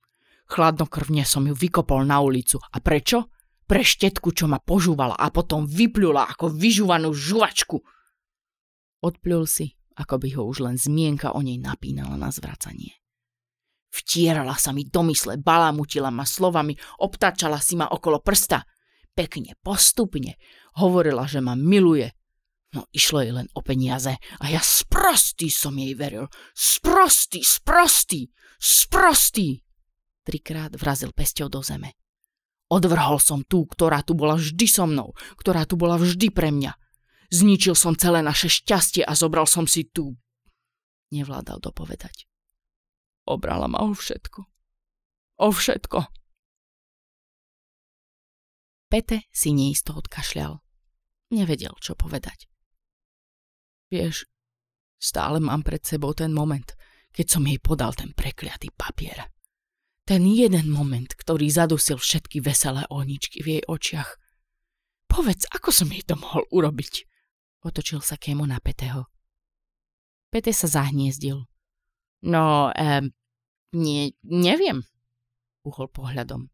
Chladnokrvne 0.47 1.27
som 1.27 1.43
ju 1.43 1.51
vykopol 1.51 2.07
na 2.07 2.23
ulicu. 2.23 2.55
A 2.71 2.79
prečo? 2.79 3.27
Pre 3.67 3.83
štetku, 3.83 4.31
čo 4.31 4.47
ma 4.47 4.63
požúvala 4.63 5.19
a 5.19 5.27
potom 5.35 5.67
vyplula 5.67 6.31
ako 6.31 6.47
vyžúvanú 6.47 7.11
žuvačku. 7.11 7.75
Odplul 9.03 9.43
si, 9.51 9.75
ako 9.99 10.15
by 10.15 10.27
ho 10.39 10.47
už 10.47 10.63
len 10.63 10.79
zmienka 10.79 11.35
o 11.35 11.43
nej 11.43 11.59
napínala 11.59 12.15
na 12.15 12.31
zvracanie. 12.31 13.00
Vtierala 13.91 14.55
sa 14.55 14.71
mi 14.71 14.87
do 14.87 15.03
mysle, 15.03 15.35
balamutila 15.35 16.07
ma 16.07 16.23
slovami, 16.23 16.71
obtačala 17.03 17.59
si 17.59 17.75
ma 17.75 17.91
okolo 17.91 18.23
prsta. 18.23 18.63
Pekne, 19.11 19.59
postupne. 19.59 20.39
Hovorila, 20.79 21.27
že 21.27 21.43
ma 21.43 21.59
miluje. 21.59 22.07
No 22.71 22.87
išlo 22.95 23.19
jej 23.19 23.35
len 23.35 23.51
o 23.51 23.59
peniaze 23.59 24.15
a 24.15 24.45
ja 24.47 24.63
sprostý 24.63 25.51
som 25.51 25.75
jej 25.75 25.91
veril. 25.91 26.31
Sprostý, 26.55 27.43
sprostý, 27.43 28.31
sprostý. 28.55 29.59
Trikrát 30.23 30.71
vrazil 30.79 31.11
pesťou 31.11 31.51
do 31.51 31.59
zeme. 31.59 31.99
Odvrhol 32.71 33.19
som 33.19 33.43
tú, 33.43 33.67
ktorá 33.67 33.99
tu 33.99 34.15
bola 34.15 34.39
vždy 34.39 34.63
so 34.71 34.87
mnou, 34.87 35.11
ktorá 35.35 35.67
tu 35.67 35.75
bola 35.75 35.99
vždy 35.99 36.31
pre 36.31 36.55
mňa. 36.55 36.71
Zničil 37.27 37.75
som 37.75 37.99
celé 37.99 38.23
naše 38.23 38.47
šťastie 38.47 39.03
a 39.03 39.11
zobral 39.19 39.43
som 39.43 39.67
si 39.67 39.83
tú... 39.83 40.15
Nevládal 41.11 41.59
dopovedať. 41.59 42.30
Obrala 43.31 43.71
ma 43.71 43.87
o 43.87 43.95
všetko. 43.95 44.43
O 45.39 45.47
všetko. 45.55 45.99
Pete 48.91 49.31
si 49.31 49.55
neisto 49.55 49.95
odkašľal. 49.95 50.59
Nevedel, 51.31 51.71
čo 51.79 51.95
povedať. 51.95 52.51
Vieš, 53.87 54.27
stále 54.99 55.39
mám 55.39 55.63
pred 55.63 55.79
sebou 55.79 56.11
ten 56.11 56.35
moment, 56.35 56.75
keď 57.15 57.25
som 57.31 57.47
jej 57.47 57.55
podal 57.63 57.95
ten 57.95 58.11
prekliatý 58.11 58.67
papier. 58.75 59.31
Ten 60.03 60.27
jeden 60.27 60.67
moment, 60.67 61.07
ktorý 61.07 61.47
zadusil 61.47 61.95
všetky 61.95 62.43
veselé 62.43 62.83
ohničky 62.91 63.39
v 63.39 63.47
jej 63.59 63.63
očiach. 63.63 64.19
Povedz, 65.07 65.47
ako 65.55 65.71
som 65.71 65.87
jej 65.87 66.03
to 66.03 66.19
mohol 66.19 66.43
urobiť? 66.51 67.07
Otočil 67.63 68.03
sa 68.03 68.19
Kemo 68.19 68.43
na 68.43 68.59
Peteho. 68.59 69.07
Pete 70.27 70.51
sa 70.51 70.67
zahniezdil. 70.67 71.47
No, 72.27 72.71
eh, 72.75 73.07
nie, 73.71 74.15
neviem, 74.23 74.83
uhol 75.63 75.87
pohľadom. 75.87 76.47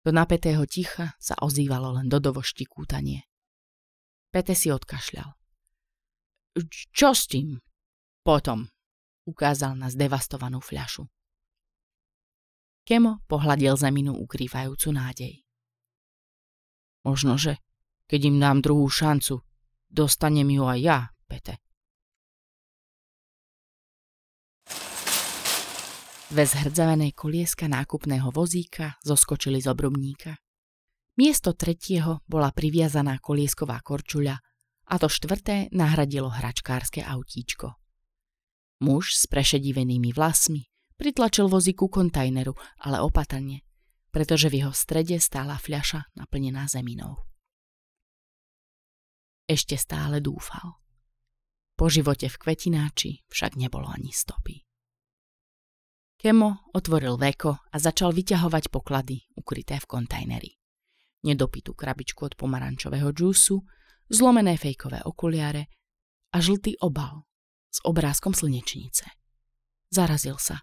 Do 0.00 0.10
napätého 0.16 0.64
ticha 0.64 1.12
sa 1.20 1.36
ozývalo 1.44 2.00
len 2.00 2.08
Dodovo 2.08 2.40
štikútanie. 2.40 3.28
Pete 4.32 4.56
si 4.56 4.72
odkašľal. 4.72 5.28
Čo 6.94 7.12
s 7.12 7.28
tým? 7.28 7.60
Potom, 8.24 8.72
ukázal 9.28 9.76
na 9.76 9.92
zdevastovanú 9.92 10.64
fľašu. 10.64 11.04
Kemo 12.86 13.20
pohľadil 13.28 13.76
zeminu 13.76 14.16
ukrývajúcu 14.16 14.88
nádej. 14.90 15.34
Možnože, 17.04 17.60
keď 18.08 18.20
im 18.28 18.36
dám 18.40 18.58
druhú 18.64 18.88
šancu, 18.88 19.44
dostanem 19.86 20.48
ju 20.48 20.64
aj 20.64 20.78
ja, 20.80 20.98
Pete. 21.28 21.60
Dve 26.30 26.46
zhrdzavené 26.46 27.10
kolieska 27.10 27.66
nákupného 27.66 28.30
vozíka 28.30 28.94
zoskočili 29.02 29.58
z 29.58 29.66
obrubníka. 29.66 30.38
Miesto 31.18 31.58
tretieho 31.58 32.22
bola 32.30 32.54
priviazaná 32.54 33.18
koliesková 33.18 33.82
korčuľa 33.82 34.38
a 34.86 34.94
to 34.94 35.10
štvrté 35.10 35.74
nahradilo 35.74 36.30
hračkárske 36.30 37.02
autíčko. 37.02 37.74
Muž 38.86 39.18
s 39.18 39.26
prešedivenými 39.26 40.14
vlasmi 40.14 40.70
pritlačil 40.94 41.50
vozíku 41.50 41.90
kontajneru, 41.90 42.54
ale 42.86 43.02
opatrne, 43.02 43.66
pretože 44.14 44.46
v 44.54 44.62
jeho 44.62 44.72
strede 44.72 45.18
stála 45.18 45.58
fľaša 45.58 46.14
naplnená 46.14 46.70
zeminou. 46.70 47.26
Ešte 49.50 49.74
stále 49.74 50.22
dúfal. 50.22 50.78
Po 51.74 51.90
živote 51.90 52.30
v 52.30 52.38
kvetináči 52.38 53.26
však 53.26 53.58
nebolo 53.58 53.90
ani 53.90 54.14
stopy. 54.14 54.69
Kemo 56.20 56.68
otvoril 56.76 57.16
veko 57.16 57.64
a 57.72 57.76
začal 57.80 58.12
vyťahovať 58.12 58.68
poklady 58.68 59.24
ukryté 59.40 59.80
v 59.80 59.88
kontajneri. 59.88 60.52
Nedopitú 61.24 61.72
krabičku 61.72 62.28
od 62.28 62.36
pomarančového 62.36 63.08
džúsu, 63.08 63.56
zlomené 64.12 64.60
fejkové 64.60 65.00
okuliare 65.00 65.72
a 66.36 66.44
žltý 66.44 66.76
obal 66.84 67.24
s 67.72 67.80
obrázkom 67.88 68.36
slnečnice. 68.36 69.08
Zarazil 69.88 70.36
sa. 70.36 70.60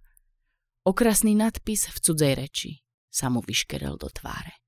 Okrasný 0.86 1.34
nadpis 1.34 1.90
v 1.90 1.98
cudzej 2.06 2.34
reči 2.38 2.72
sa 3.10 3.34
mu 3.34 3.42
vyškerel 3.42 3.98
do 3.98 4.14
tváre. 4.14 4.62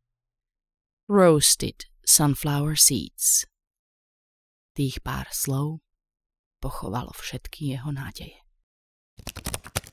Roasted 1.05 1.85
sunflower 2.01 2.73
seeds. 2.73 3.45
Tých 4.73 5.05
pár 5.05 5.29
slov 5.29 5.85
pochovalo 6.57 7.13
všetky 7.13 7.77
jeho 7.77 7.93
nádeje. 7.93 8.41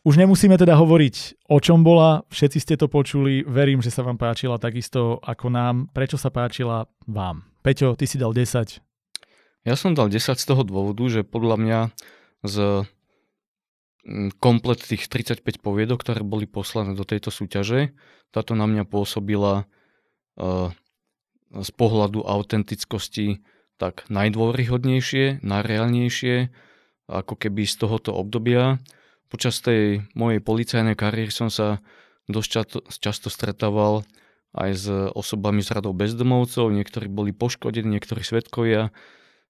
Už 0.06 0.22
nemusíme 0.22 0.54
teda 0.54 0.78
hovoriť, 0.78 1.50
o 1.50 1.58
čom 1.58 1.82
bola, 1.82 2.22
všetci 2.30 2.62
ste 2.62 2.74
to 2.78 2.86
počuli, 2.86 3.42
verím, 3.42 3.82
že 3.82 3.90
sa 3.90 4.06
vám 4.06 4.14
páčila 4.14 4.54
takisto 4.54 5.18
ako 5.18 5.50
nám. 5.50 5.90
Prečo 5.90 6.14
sa 6.14 6.30
páčila 6.30 6.86
vám? 7.10 7.42
Peťo, 7.66 7.98
ty 7.98 8.06
si 8.06 8.14
dal 8.14 8.30
10. 8.30 8.78
Ja 9.66 9.74
som 9.74 9.98
dal 9.98 10.06
10 10.06 10.38
z 10.38 10.46
toho 10.46 10.62
dôvodu, 10.62 11.02
že 11.10 11.26
podľa 11.26 11.56
mňa 11.58 11.80
z 12.46 12.86
mm, 14.06 14.38
komplet 14.38 14.78
tých 14.78 15.10
35 15.10 15.42
poviedok, 15.58 16.06
ktoré 16.06 16.22
boli 16.22 16.46
poslané 16.46 16.94
do 16.94 17.02
tejto 17.02 17.34
súťaže, 17.34 17.90
táto 18.30 18.54
na 18.54 18.70
mňa 18.70 18.86
pôsobila 18.86 19.66
uh, 20.38 20.70
z 21.50 21.70
pohľadu 21.74 22.22
autentickosti 22.22 23.42
tak 23.74 24.06
najdôveryhodnejšie, 24.06 25.42
najreálnejšie, 25.42 26.54
ako 27.10 27.34
keby 27.34 27.66
z 27.66 27.74
tohoto 27.74 28.14
obdobia 28.14 28.78
Počas 29.26 29.58
tej 29.58 30.06
mojej 30.14 30.38
policajnej 30.38 30.94
kariéry 30.94 31.34
som 31.34 31.50
sa 31.50 31.82
dosť 32.30 32.48
často, 32.48 32.78
často 32.98 33.28
stretával 33.30 34.06
aj 34.56 34.70
s 34.72 34.86
osobami 35.12 35.60
z 35.60 35.76
radou 35.76 35.92
bezdomovcov, 35.92 36.72
niektorí 36.72 37.12
boli 37.12 37.30
poškodení, 37.36 37.98
niektorí 37.98 38.24
svetkovia, 38.24 38.94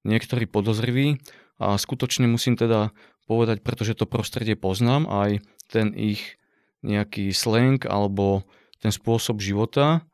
niektorí 0.03 0.51
podozriví 0.51 1.23
a 1.63 1.79
skutočne 1.79 2.27
musím 2.27 2.59
teda 2.59 2.91
povedať, 3.31 3.63
pretože 3.63 3.99
to 3.99 4.07
prostredie 4.07 4.59
poznám, 4.59 5.07
aj 5.07 5.43
ten 5.71 5.95
ich 5.95 6.39
nejaký 6.83 7.35
slang 7.35 7.83
alebo 7.87 8.47
ten 8.79 8.95
spôsob 8.95 9.43
života, 9.43 10.07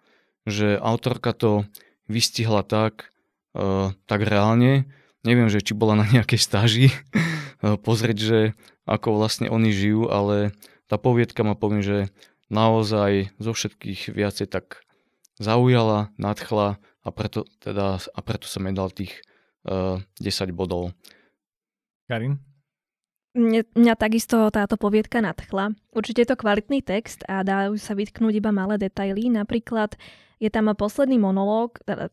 že 0.49 0.81
autorka 0.81 1.37
to 1.37 1.69
vystihla 2.09 2.65
tak, 2.65 3.13
uh, 3.55 3.93
tak 4.09 4.25
reálne. 4.25 4.89
Neviem, 5.23 5.47
že 5.53 5.63
či 5.63 5.77
bola 5.77 5.95
na 5.95 6.07
nejakej 6.09 6.41
stáži 6.41 6.87
pozrieť, 7.63 8.19
že 8.19 8.41
ako 8.85 9.23
vlastne 9.23 9.47
oni 9.47 9.71
žijú, 9.71 10.11
ale 10.11 10.51
tá 10.91 10.99
poviedka 10.99 11.47
ma 11.47 11.55
poviem, 11.55 11.81
že 11.81 11.99
naozaj 12.53 13.33
zo 13.39 13.53
všetkých 13.55 14.13
viacej 14.13 14.51
tak 14.51 14.85
zaujala, 15.41 16.13
nadchla 16.21 16.77
a 17.03 17.09
preto, 17.11 17.49
teda, 17.63 17.99
a 17.99 18.21
preto 18.21 18.47
som 18.47 18.67
jej 18.67 18.75
dal 18.77 18.91
tých 18.93 19.13
uh, 19.67 20.03
eh, 20.21 20.29
10 20.29 20.53
bodov. 20.53 20.93
Karin? 22.07 22.39
Mne, 23.33 23.65
mňa 23.73 23.95
takisto 23.97 24.53
táto 24.53 24.77
poviedka 24.77 25.25
nadchla. 25.25 25.73
Určite 25.97 26.21
je 26.21 26.29
to 26.29 26.37
kvalitný 26.37 26.85
text 26.85 27.25
a 27.25 27.41
dajú 27.41 27.81
sa 27.81 27.97
vytknúť 27.97 28.37
iba 28.37 28.53
malé 28.53 28.77
detaily. 28.77 29.33
Napríklad 29.33 29.97
je 30.37 30.53
tam 30.53 30.69
posledný 30.77 31.17
monológ, 31.17 31.81
teda 31.89 32.13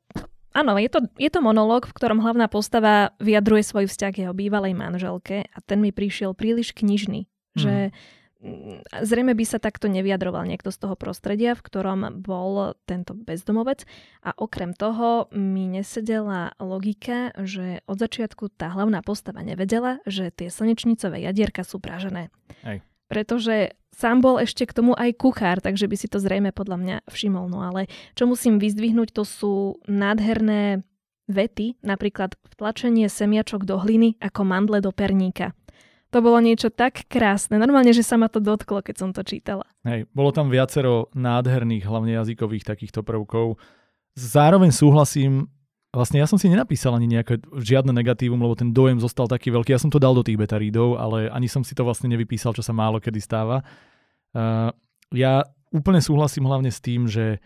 Áno, 0.49 0.75
je 0.81 0.89
to, 0.89 0.99
je 1.21 1.29
to 1.29 1.39
monológ, 1.45 1.85
v 1.85 1.95
ktorom 1.95 2.25
hlavná 2.25 2.49
postava 2.49 3.13
vyjadruje 3.21 3.61
svoj 3.61 3.85
vzťah 3.85 4.13
jeho 4.25 4.33
bývalej 4.33 4.73
manželke 4.73 5.45
a 5.45 5.57
ten 5.61 5.77
mi 5.77 5.93
prišiel 5.93 6.33
príliš 6.33 6.73
knižný, 6.73 7.29
mm. 7.29 7.59
že 7.59 7.93
mm, 8.41 9.05
zrejme 9.05 9.37
by 9.37 9.45
sa 9.45 9.61
takto 9.61 9.85
nevyjadroval 9.85 10.49
niekto 10.49 10.73
z 10.73 10.81
toho 10.81 10.97
prostredia, 10.97 11.53
v 11.53 11.61
ktorom 11.61 12.25
bol 12.25 12.73
tento 12.89 13.13
bezdomovec 13.13 13.85
a 14.25 14.33
okrem 14.33 14.73
toho 14.73 15.29
mi 15.29 15.69
nesedela 15.69 16.57
logika, 16.57 17.29
že 17.37 17.85
od 17.85 18.01
začiatku 18.01 18.49
tá 18.49 18.73
hlavná 18.73 19.05
postava 19.05 19.45
nevedela, 19.45 20.01
že 20.09 20.33
tie 20.33 20.49
slnečnicové 20.49 21.21
jadierka 21.29 21.61
sú 21.61 21.77
pražené. 21.77 22.33
Hej 22.65 22.88
pretože 23.09 23.73
sám 23.89 24.21
bol 24.21 24.37
ešte 24.39 24.63
k 24.69 24.75
tomu 24.77 24.93
aj 24.95 25.17
kuchár, 25.17 25.59
takže 25.59 25.89
by 25.89 25.95
si 25.97 26.07
to 26.07 26.21
zrejme 26.21 26.53
podľa 26.53 26.77
mňa 26.77 26.97
všimol. 27.09 27.49
No 27.49 27.65
ale 27.65 27.89
čo 28.13 28.29
musím 28.29 28.61
vyzdvihnúť, 28.61 29.11
to 29.11 29.25
sú 29.25 29.81
nádherné 29.89 30.85
vety, 31.29 31.81
napríklad 31.83 32.37
vtlačenie 32.55 33.09
semiačok 33.09 33.65
do 33.65 33.81
hliny 33.81 34.15
ako 34.21 34.41
mandle 34.45 34.79
do 34.79 34.93
perníka. 34.93 35.57
To 36.09 36.25
bolo 36.25 36.41
niečo 36.41 36.73
tak 36.73 37.05
krásne. 37.05 37.61
Normálne, 37.61 37.93
že 37.93 38.01
sa 38.01 38.17
ma 38.17 38.25
to 38.33 38.41
dotklo, 38.41 38.81
keď 38.81 38.95
som 38.97 39.09
to 39.13 39.21
čítala. 39.21 39.61
Hej, 39.85 40.09
bolo 40.09 40.33
tam 40.33 40.49
viacero 40.49 41.13
nádherných, 41.13 41.85
hlavne 41.85 42.17
jazykových 42.17 42.65
takýchto 42.65 43.05
prvkov. 43.05 43.61
Zároveň 44.17 44.73
súhlasím 44.73 45.53
Vlastne 45.89 46.21
ja 46.21 46.29
som 46.29 46.37
si 46.37 46.45
nenapísal 46.45 46.93
ani 46.93 47.09
nejaké 47.09 47.41
žiadne 47.41 47.89
negatívum, 47.89 48.37
lebo 48.37 48.53
ten 48.53 48.69
dojem 48.69 49.01
zostal 49.01 49.25
taký 49.25 49.49
veľký. 49.49 49.73
Ja 49.73 49.81
som 49.81 49.89
to 49.89 49.97
dal 49.97 50.13
do 50.13 50.21
tých 50.21 50.37
beta 50.37 50.61
readov, 50.61 51.01
ale 51.01 51.33
ani 51.33 51.49
som 51.49 51.65
si 51.65 51.73
to 51.73 51.81
vlastne 51.81 52.13
nevypísal, 52.13 52.53
čo 52.53 52.61
sa 52.61 52.77
málo 52.77 53.01
kedy 53.01 53.17
stáva. 53.17 53.65
Uh, 54.29 54.69
ja 55.09 55.41
úplne 55.73 55.97
súhlasím 55.97 56.45
hlavne 56.45 56.69
s 56.69 56.77
tým, 56.77 57.09
že 57.09 57.41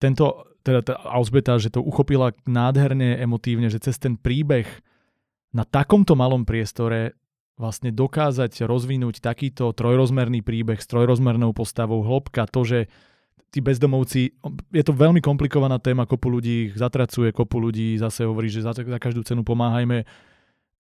tento, 0.00 0.48
teda 0.64 0.80
tá 0.80 0.94
Ausbeta, 1.12 1.60
že 1.60 1.68
to 1.68 1.84
uchopila 1.84 2.32
nádherne 2.48 3.20
emotívne, 3.20 3.68
že 3.68 3.84
cez 3.84 4.00
ten 4.00 4.16
príbeh 4.16 4.64
na 5.52 5.68
takomto 5.68 6.16
malom 6.16 6.48
priestore 6.48 7.20
vlastne 7.58 7.90
dokázať 7.90 8.64
rozvinúť 8.64 9.20
takýto 9.20 9.74
trojrozmerný 9.74 10.40
príbeh 10.40 10.78
s 10.78 10.86
trojrozmernou 10.86 11.50
postavou, 11.52 12.00
hĺbka, 12.00 12.46
to, 12.48 12.62
že 12.62 12.80
tí 13.48 13.64
bezdomovci, 13.64 14.34
je 14.74 14.84
to 14.84 14.92
veľmi 14.92 15.22
komplikovaná 15.24 15.80
téma, 15.80 16.04
kopu 16.04 16.28
ľudí 16.28 16.70
ich 16.70 16.74
zatracuje, 16.76 17.32
kopu 17.32 17.58
ľudí 17.58 17.96
zase 17.96 18.28
hovorí, 18.28 18.52
že 18.52 18.62
za, 18.62 18.76
za 18.76 18.98
každú 19.00 19.24
cenu 19.24 19.42
pomáhajme. 19.42 20.04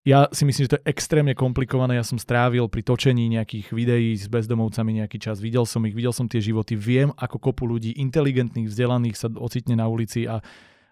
Ja 0.05 0.29
si 0.29 0.45
myslím, 0.45 0.69
že 0.69 0.71
to 0.77 0.79
je 0.81 0.89
extrémne 0.93 1.33
komplikované. 1.33 1.97
Ja 1.97 2.05
som 2.05 2.21
strávil 2.21 2.69
pri 2.69 2.85
točení 2.85 3.25
nejakých 3.25 3.73
videí 3.73 4.13
s 4.13 4.29
bezdomovcami 4.29 5.01
nejaký 5.01 5.17
čas. 5.17 5.41
Videl 5.41 5.65
som 5.65 5.81
ich, 5.89 5.97
videl 5.97 6.13
som 6.13 6.29
tie 6.29 6.37
životy. 6.37 6.77
Viem, 6.77 7.09
ako 7.17 7.41
kopu 7.41 7.65
ľudí 7.65 7.97
inteligentných, 7.97 8.69
vzdelaných 8.69 9.17
sa 9.17 9.33
ocitne 9.33 9.81
na 9.81 9.89
ulici 9.89 10.29
a, 10.29 10.45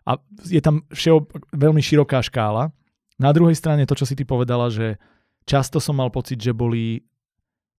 a 0.10 0.12
je 0.50 0.58
tam 0.58 0.82
všeo, 0.90 1.30
veľmi 1.54 1.78
široká 1.78 2.26
škála. 2.26 2.74
Na 3.22 3.30
druhej 3.30 3.54
strane 3.54 3.86
to, 3.86 3.94
čo 3.94 4.10
si 4.10 4.18
ty 4.18 4.26
povedala, 4.26 4.74
že 4.74 4.98
často 5.46 5.78
som 5.78 5.94
mal 5.94 6.10
pocit, 6.10 6.42
že 6.42 6.50
boli 6.50 7.06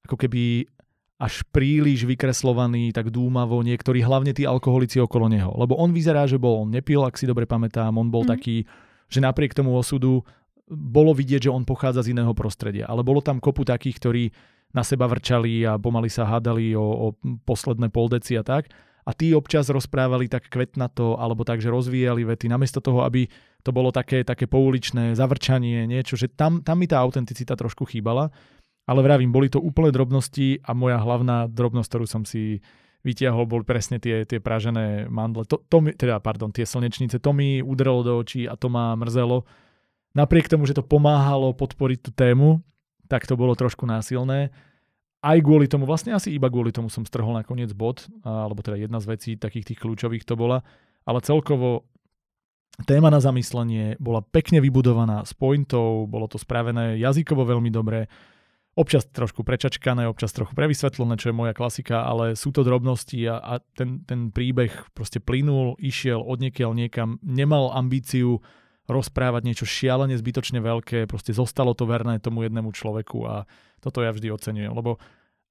ako 0.06 0.14
keby 0.14 0.70
až 1.14 1.46
príliš 1.54 2.04
vykreslovaný, 2.04 2.90
tak 2.90 3.14
dúmavo, 3.14 3.62
niektorí, 3.62 4.02
hlavne 4.02 4.34
tí 4.34 4.42
alkoholici 4.42 4.98
okolo 4.98 5.30
neho. 5.30 5.54
Lebo 5.54 5.78
on 5.78 5.94
vyzerá, 5.94 6.26
že 6.26 6.42
bol, 6.42 6.66
on 6.66 6.74
nepil, 6.74 7.06
ak 7.06 7.14
si 7.14 7.30
dobre 7.30 7.46
pamätám, 7.46 7.94
on 7.94 8.10
bol 8.10 8.26
mm. 8.26 8.30
taký, 8.34 8.66
že 9.06 9.22
napriek 9.22 9.54
tomu 9.54 9.78
osudu 9.78 10.26
bolo 10.66 11.14
vidieť, 11.14 11.46
že 11.46 11.54
on 11.54 11.62
pochádza 11.62 12.08
z 12.08 12.18
iného 12.18 12.34
prostredia. 12.34 12.90
Ale 12.90 13.06
bolo 13.06 13.22
tam 13.22 13.38
kopu 13.38 13.62
takých, 13.62 13.96
ktorí 14.00 14.24
na 14.74 14.82
seba 14.82 15.06
vrčali 15.06 15.62
a 15.62 15.78
pomaly 15.78 16.10
sa 16.10 16.26
hádali 16.26 16.74
o, 16.74 16.82
o 16.82 17.06
posledné 17.46 17.94
poldeci 17.94 18.34
a 18.34 18.42
tak. 18.42 18.74
A 19.04 19.12
tí 19.12 19.36
občas 19.36 19.68
rozprávali 19.68 20.32
tak 20.32 20.48
kvetnato, 20.48 21.20
alebo 21.20 21.44
tak, 21.44 21.60
že 21.60 21.68
rozvíjali 21.68 22.24
vety, 22.24 22.48
namiesto 22.48 22.80
toho, 22.80 23.04
aby 23.04 23.28
to 23.60 23.70
bolo 23.70 23.92
také, 23.92 24.24
také 24.24 24.48
pouličné 24.48 25.12
zavrčanie, 25.12 25.84
niečo, 25.84 26.16
že 26.16 26.32
tam, 26.32 26.64
tam 26.64 26.80
mi 26.80 26.88
tá 26.88 27.04
autenticita 27.04 27.52
trošku 27.52 27.84
chýbala. 27.84 28.32
Ale 28.84 29.00
vravím, 29.00 29.32
boli 29.32 29.48
to 29.48 29.60
úplne 29.64 29.88
drobnosti 29.88 30.60
a 30.60 30.76
moja 30.76 31.00
hlavná 31.00 31.48
drobnosť, 31.48 31.88
ktorú 31.88 32.06
som 32.06 32.22
si 32.28 32.60
vytiahol, 33.04 33.44
bol 33.44 33.64
presne 33.64 34.00
tie, 34.00 34.24
tie 34.24 34.40
pražené 34.40 35.08
mandle. 35.12 35.44
To, 35.48 35.60
to 35.60 35.76
mi, 35.84 35.92
teda, 35.92 36.20
pardon, 36.24 36.52
tie 36.52 36.64
slnečnice, 36.64 37.20
to 37.20 37.30
mi 37.36 37.60
udrelo 37.60 38.00
do 38.00 38.16
očí 38.20 38.48
a 38.48 38.56
to 38.56 38.72
ma 38.72 38.96
mrzelo. 38.96 39.44
Napriek 40.16 40.48
tomu, 40.48 40.64
že 40.64 40.76
to 40.76 40.84
pomáhalo 40.84 41.52
podporiť 41.52 41.98
tú 42.00 42.10
tému, 42.16 42.64
tak 43.08 43.28
to 43.28 43.36
bolo 43.36 43.52
trošku 43.52 43.84
násilné. 43.84 44.48
Aj 45.24 45.38
kvôli 45.40 45.68
tomu, 45.68 45.88
vlastne 45.88 46.12
asi 46.12 46.36
iba 46.36 46.52
kvôli 46.52 46.72
tomu 46.72 46.92
som 46.92 47.04
strhol 47.04 47.32
nakoniec 47.36 47.72
bod, 47.72 48.08
alebo 48.24 48.60
teda 48.60 48.76
jedna 48.76 49.00
z 49.00 49.08
vecí 49.08 49.30
takých 49.36 49.72
tých 49.72 49.80
kľúčových 49.80 50.24
to 50.24 50.36
bola. 50.36 50.60
Ale 51.04 51.24
celkovo 51.24 51.88
téma 52.88 53.08
na 53.12 53.20
zamyslenie 53.20 53.96
bola 54.00 54.20
pekne 54.20 54.60
vybudovaná 54.60 55.24
s 55.24 55.32
pointou, 55.36 56.08
bolo 56.08 56.28
to 56.28 56.36
spravené 56.40 57.00
jazykovo 57.00 57.44
veľmi 57.44 57.72
dobre 57.72 58.08
občas 58.74 59.06
trošku 59.06 59.46
prečačkané, 59.46 60.10
občas 60.10 60.34
trochu 60.34 60.52
prevysvetlené, 60.54 61.14
čo 61.14 61.30
je 61.30 61.38
moja 61.38 61.54
klasika, 61.54 62.02
ale 62.06 62.34
sú 62.34 62.50
to 62.50 62.66
drobnosti 62.66 63.18
a, 63.30 63.38
a 63.38 63.52
ten, 63.62 64.02
ten 64.02 64.34
príbeh 64.34 64.70
proste 64.92 65.22
plynul, 65.22 65.78
išiel 65.78 66.18
od 66.18 66.42
niekam, 66.42 67.22
nemal 67.22 67.70
ambíciu 67.70 68.42
rozprávať 68.84 69.42
niečo 69.48 69.64
šialene 69.64 70.18
zbytočne 70.18 70.60
veľké, 70.60 71.08
proste 71.08 71.32
zostalo 71.32 71.72
to 71.72 71.88
verné 71.88 72.20
tomu 72.20 72.44
jednému 72.44 72.74
človeku 72.74 73.24
a 73.24 73.48
toto 73.80 74.04
ja 74.04 74.12
vždy 74.12 74.28
oceňujem, 74.28 74.72
lebo 74.74 75.00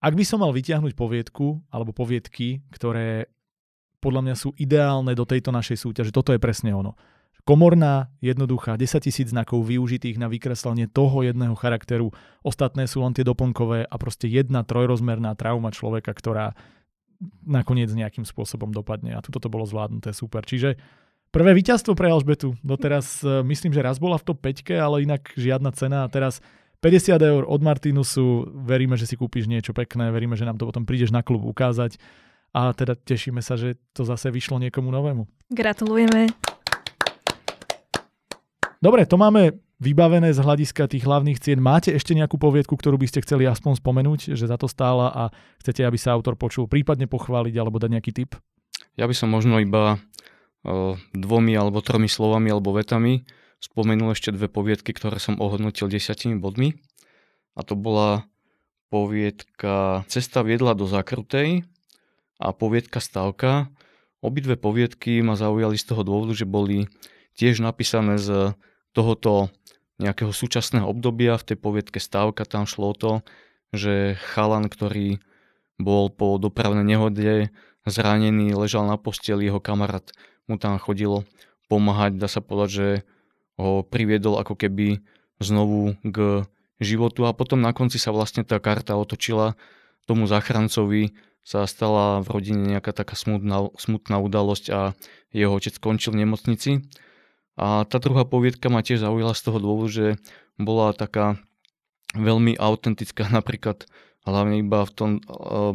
ak 0.04 0.14
by 0.14 0.24
som 0.28 0.44
mal 0.44 0.52
vyťahnuť 0.52 0.94
poviedku 0.94 1.64
alebo 1.72 1.95
poviedky, 1.95 2.62
ktoré 2.76 3.32
podľa 4.04 4.22
mňa 4.28 4.36
sú 4.36 4.52
ideálne 4.60 5.16
do 5.16 5.24
tejto 5.24 5.56
našej 5.56 5.80
súťaže, 5.80 6.12
toto 6.12 6.36
je 6.36 6.44
presne 6.44 6.76
ono. 6.76 7.00
Komorná, 7.44 8.07
jednoduchá, 8.24 8.80
10 8.80 9.03
tisíc 9.03 9.28
znakov 9.30 9.68
využitých 9.68 10.15
na 10.15 10.32
vykreslenie 10.32 10.88
toho 10.88 11.28
jedného 11.28 11.56
charakteru. 11.60 12.15
Ostatné 12.44 12.88
sú 12.88 13.03
len 13.03 13.11
tie 13.11 13.28
doplnkové 13.28 13.88
a 13.88 13.95
proste 13.99 14.32
jedna 14.32 14.64
trojrozmerná 14.64 15.36
trauma 15.36 15.72
človeka, 15.72 16.15
ktorá 16.15 16.56
nakoniec 17.44 17.91
nejakým 17.91 18.24
spôsobom 18.24 18.72
dopadne. 18.72 19.15
A 19.15 19.24
tuto 19.24 19.40
to 19.40 19.52
bolo 19.52 19.68
zvládnuté 19.68 20.11
super. 20.15 20.44
Čiže 20.44 20.76
prvé 21.32 21.56
víťazstvo 21.56 21.95
pre 21.95 22.11
Alžbetu. 22.11 22.56
Doteraz 22.64 23.24
e, 23.24 23.44
myslím, 23.48 23.72
že 23.72 23.84
raz 23.84 23.99
bola 23.99 24.20
v 24.20 24.28
top 24.28 24.40
5, 24.44 24.76
ale 24.76 25.03
inak 25.07 25.32
žiadna 25.36 25.72
cena. 25.76 26.07
A 26.07 26.11
teraz 26.11 26.44
50 26.84 27.15
eur 27.15 27.44
od 27.48 27.61
Martinusu. 27.64 28.52
Veríme, 28.52 28.99
že 28.99 29.07
si 29.07 29.15
kúpiš 29.15 29.48
niečo 29.48 29.72
pekné. 29.72 30.11
Veríme, 30.11 30.36
že 30.36 30.44
nám 30.44 30.60
to 30.60 30.68
potom 30.68 30.84
prídeš 30.84 31.15
na 31.15 31.24
klub 31.24 31.44
ukázať. 31.48 31.95
A 32.53 32.76
teda 32.76 32.94
tešíme 32.94 33.41
sa, 33.41 33.56
že 33.56 33.80
to 33.95 34.06
zase 34.06 34.30
vyšlo 34.30 34.61
niekomu 34.61 34.94
novému. 34.94 35.26
Gratulujeme. 35.49 36.30
Dobre, 38.84 39.08
to 39.08 39.16
máme 39.16 39.64
vybavené 39.80 40.36
z 40.36 40.44
hľadiska 40.44 40.92
tých 40.92 41.08
hlavných 41.08 41.40
cien. 41.40 41.64
Máte 41.64 41.96
ešte 41.96 42.12
nejakú 42.12 42.36
poviedku, 42.36 42.76
ktorú 42.76 43.00
by 43.00 43.08
ste 43.08 43.24
chceli 43.24 43.48
aspoň 43.48 43.80
spomenúť, 43.80 44.36
že 44.36 44.44
za 44.44 44.60
to 44.60 44.68
stála 44.68 45.08
a 45.08 45.24
chcete, 45.64 45.88
aby 45.88 45.96
sa 45.96 46.12
autor 46.12 46.36
počul, 46.36 46.68
prípadne 46.68 47.08
pochváliť 47.08 47.56
alebo 47.56 47.80
dať 47.80 47.90
nejaký 47.96 48.12
tip? 48.12 48.36
Ja 49.00 49.08
by 49.08 49.16
som 49.16 49.32
možno 49.32 49.64
iba 49.64 49.96
uh, 49.96 51.00
dvomi 51.16 51.56
alebo 51.56 51.80
tromi 51.80 52.12
slovami 52.12 52.52
alebo 52.52 52.76
vetami 52.76 53.24
spomenul 53.64 54.20
ešte 54.20 54.36
dve 54.36 54.52
poviedky, 54.52 54.92
ktoré 54.92 55.16
som 55.16 55.40
ohodnotil 55.40 55.88
desiatimi 55.88 56.36
bodmi. 56.36 56.76
A 57.56 57.64
to 57.64 57.80
bola 57.80 58.28
poviedka 58.92 60.04
Cesta 60.12 60.44
viedla 60.44 60.76
do 60.76 60.92
Zakrutej 60.92 61.64
a 62.36 62.52
poviedka 62.52 63.00
Stavka. 63.00 63.72
Obidve 64.20 64.60
poviedky 64.60 65.24
ma 65.24 65.40
zaujali 65.40 65.80
z 65.80 65.88
toho 65.88 66.04
dôvodu, 66.04 66.36
že 66.36 66.44
boli 66.44 66.92
tiež 67.40 67.64
napísané 67.64 68.20
z 68.20 68.52
tohoto 68.94 69.49
nejakého 69.98 70.32
súčasného 70.32 70.86
obdobia. 70.88 71.38
V 71.38 71.53
tej 71.53 71.57
poviedke 71.60 71.99
Stavka 71.99 72.45
tam 72.45 72.70
šlo 72.70 72.94
o 72.94 72.98
to, 72.98 73.11
že 73.74 74.15
chalan, 74.34 74.70
ktorý 74.70 75.20
bol 75.82 76.14
po 76.14 76.38
dopravnej 76.38 76.86
nehode 76.86 77.49
zranený, 77.84 78.56
ležal 78.56 78.88
na 78.88 78.95
posteli, 78.95 79.49
jeho 79.49 79.60
kamarát 79.60 80.06
mu 80.48 80.56
tam 80.56 80.80
chodilo 80.80 81.28
pomáhať. 81.68 82.15
Dá 82.15 82.30
sa 82.32 82.40
povedať, 82.40 82.70
že 82.72 82.88
ho 83.60 83.84
priviedol 83.84 84.40
ako 84.40 84.56
keby 84.56 85.03
znovu 85.41 85.98
k 86.06 86.48
životu 86.82 87.26
a 87.28 87.36
potom 87.36 87.61
na 87.61 87.76
konci 87.76 87.98
sa 87.98 88.14
vlastne 88.14 88.45
tá 88.45 88.57
karta 88.57 88.98
otočila 88.98 89.57
tomu 90.03 90.28
záchrancovi 90.28 91.15
sa 91.44 91.68
stala 91.68 92.24
v 92.24 92.28
rodine 92.32 92.64
nejaká 92.76 92.95
taká 92.95 93.20
smutná, 93.20 93.72
smutná 93.76 94.20
udalosť 94.20 94.65
a 94.72 94.80
jeho 95.36 95.52
otec 95.52 95.76
skončil 95.76 96.15
v 96.15 96.24
nemocnici. 96.24 96.72
A 97.54 97.86
tá 97.86 98.02
druhá 98.02 98.26
poviedka 98.26 98.74
ma 98.74 98.82
tiež 98.82 99.06
zaujala 99.06 99.38
z 99.38 99.42
toho 99.46 99.58
dôvodu, 99.62 99.90
že 99.94 100.08
bola 100.58 100.94
taká 100.94 101.38
veľmi 102.18 102.58
autentická, 102.58 103.30
napríklad 103.40 103.86
hlavne 104.24 104.64
iba 104.64 104.88
v 104.88 104.92
tom, 104.92 105.10
e, 105.18 105.22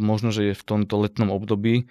možno, 0.01 0.33
že 0.33 0.53
je 0.53 0.55
v 0.59 0.67
tomto 0.67 1.05
letnom 1.05 1.31
období, 1.31 1.87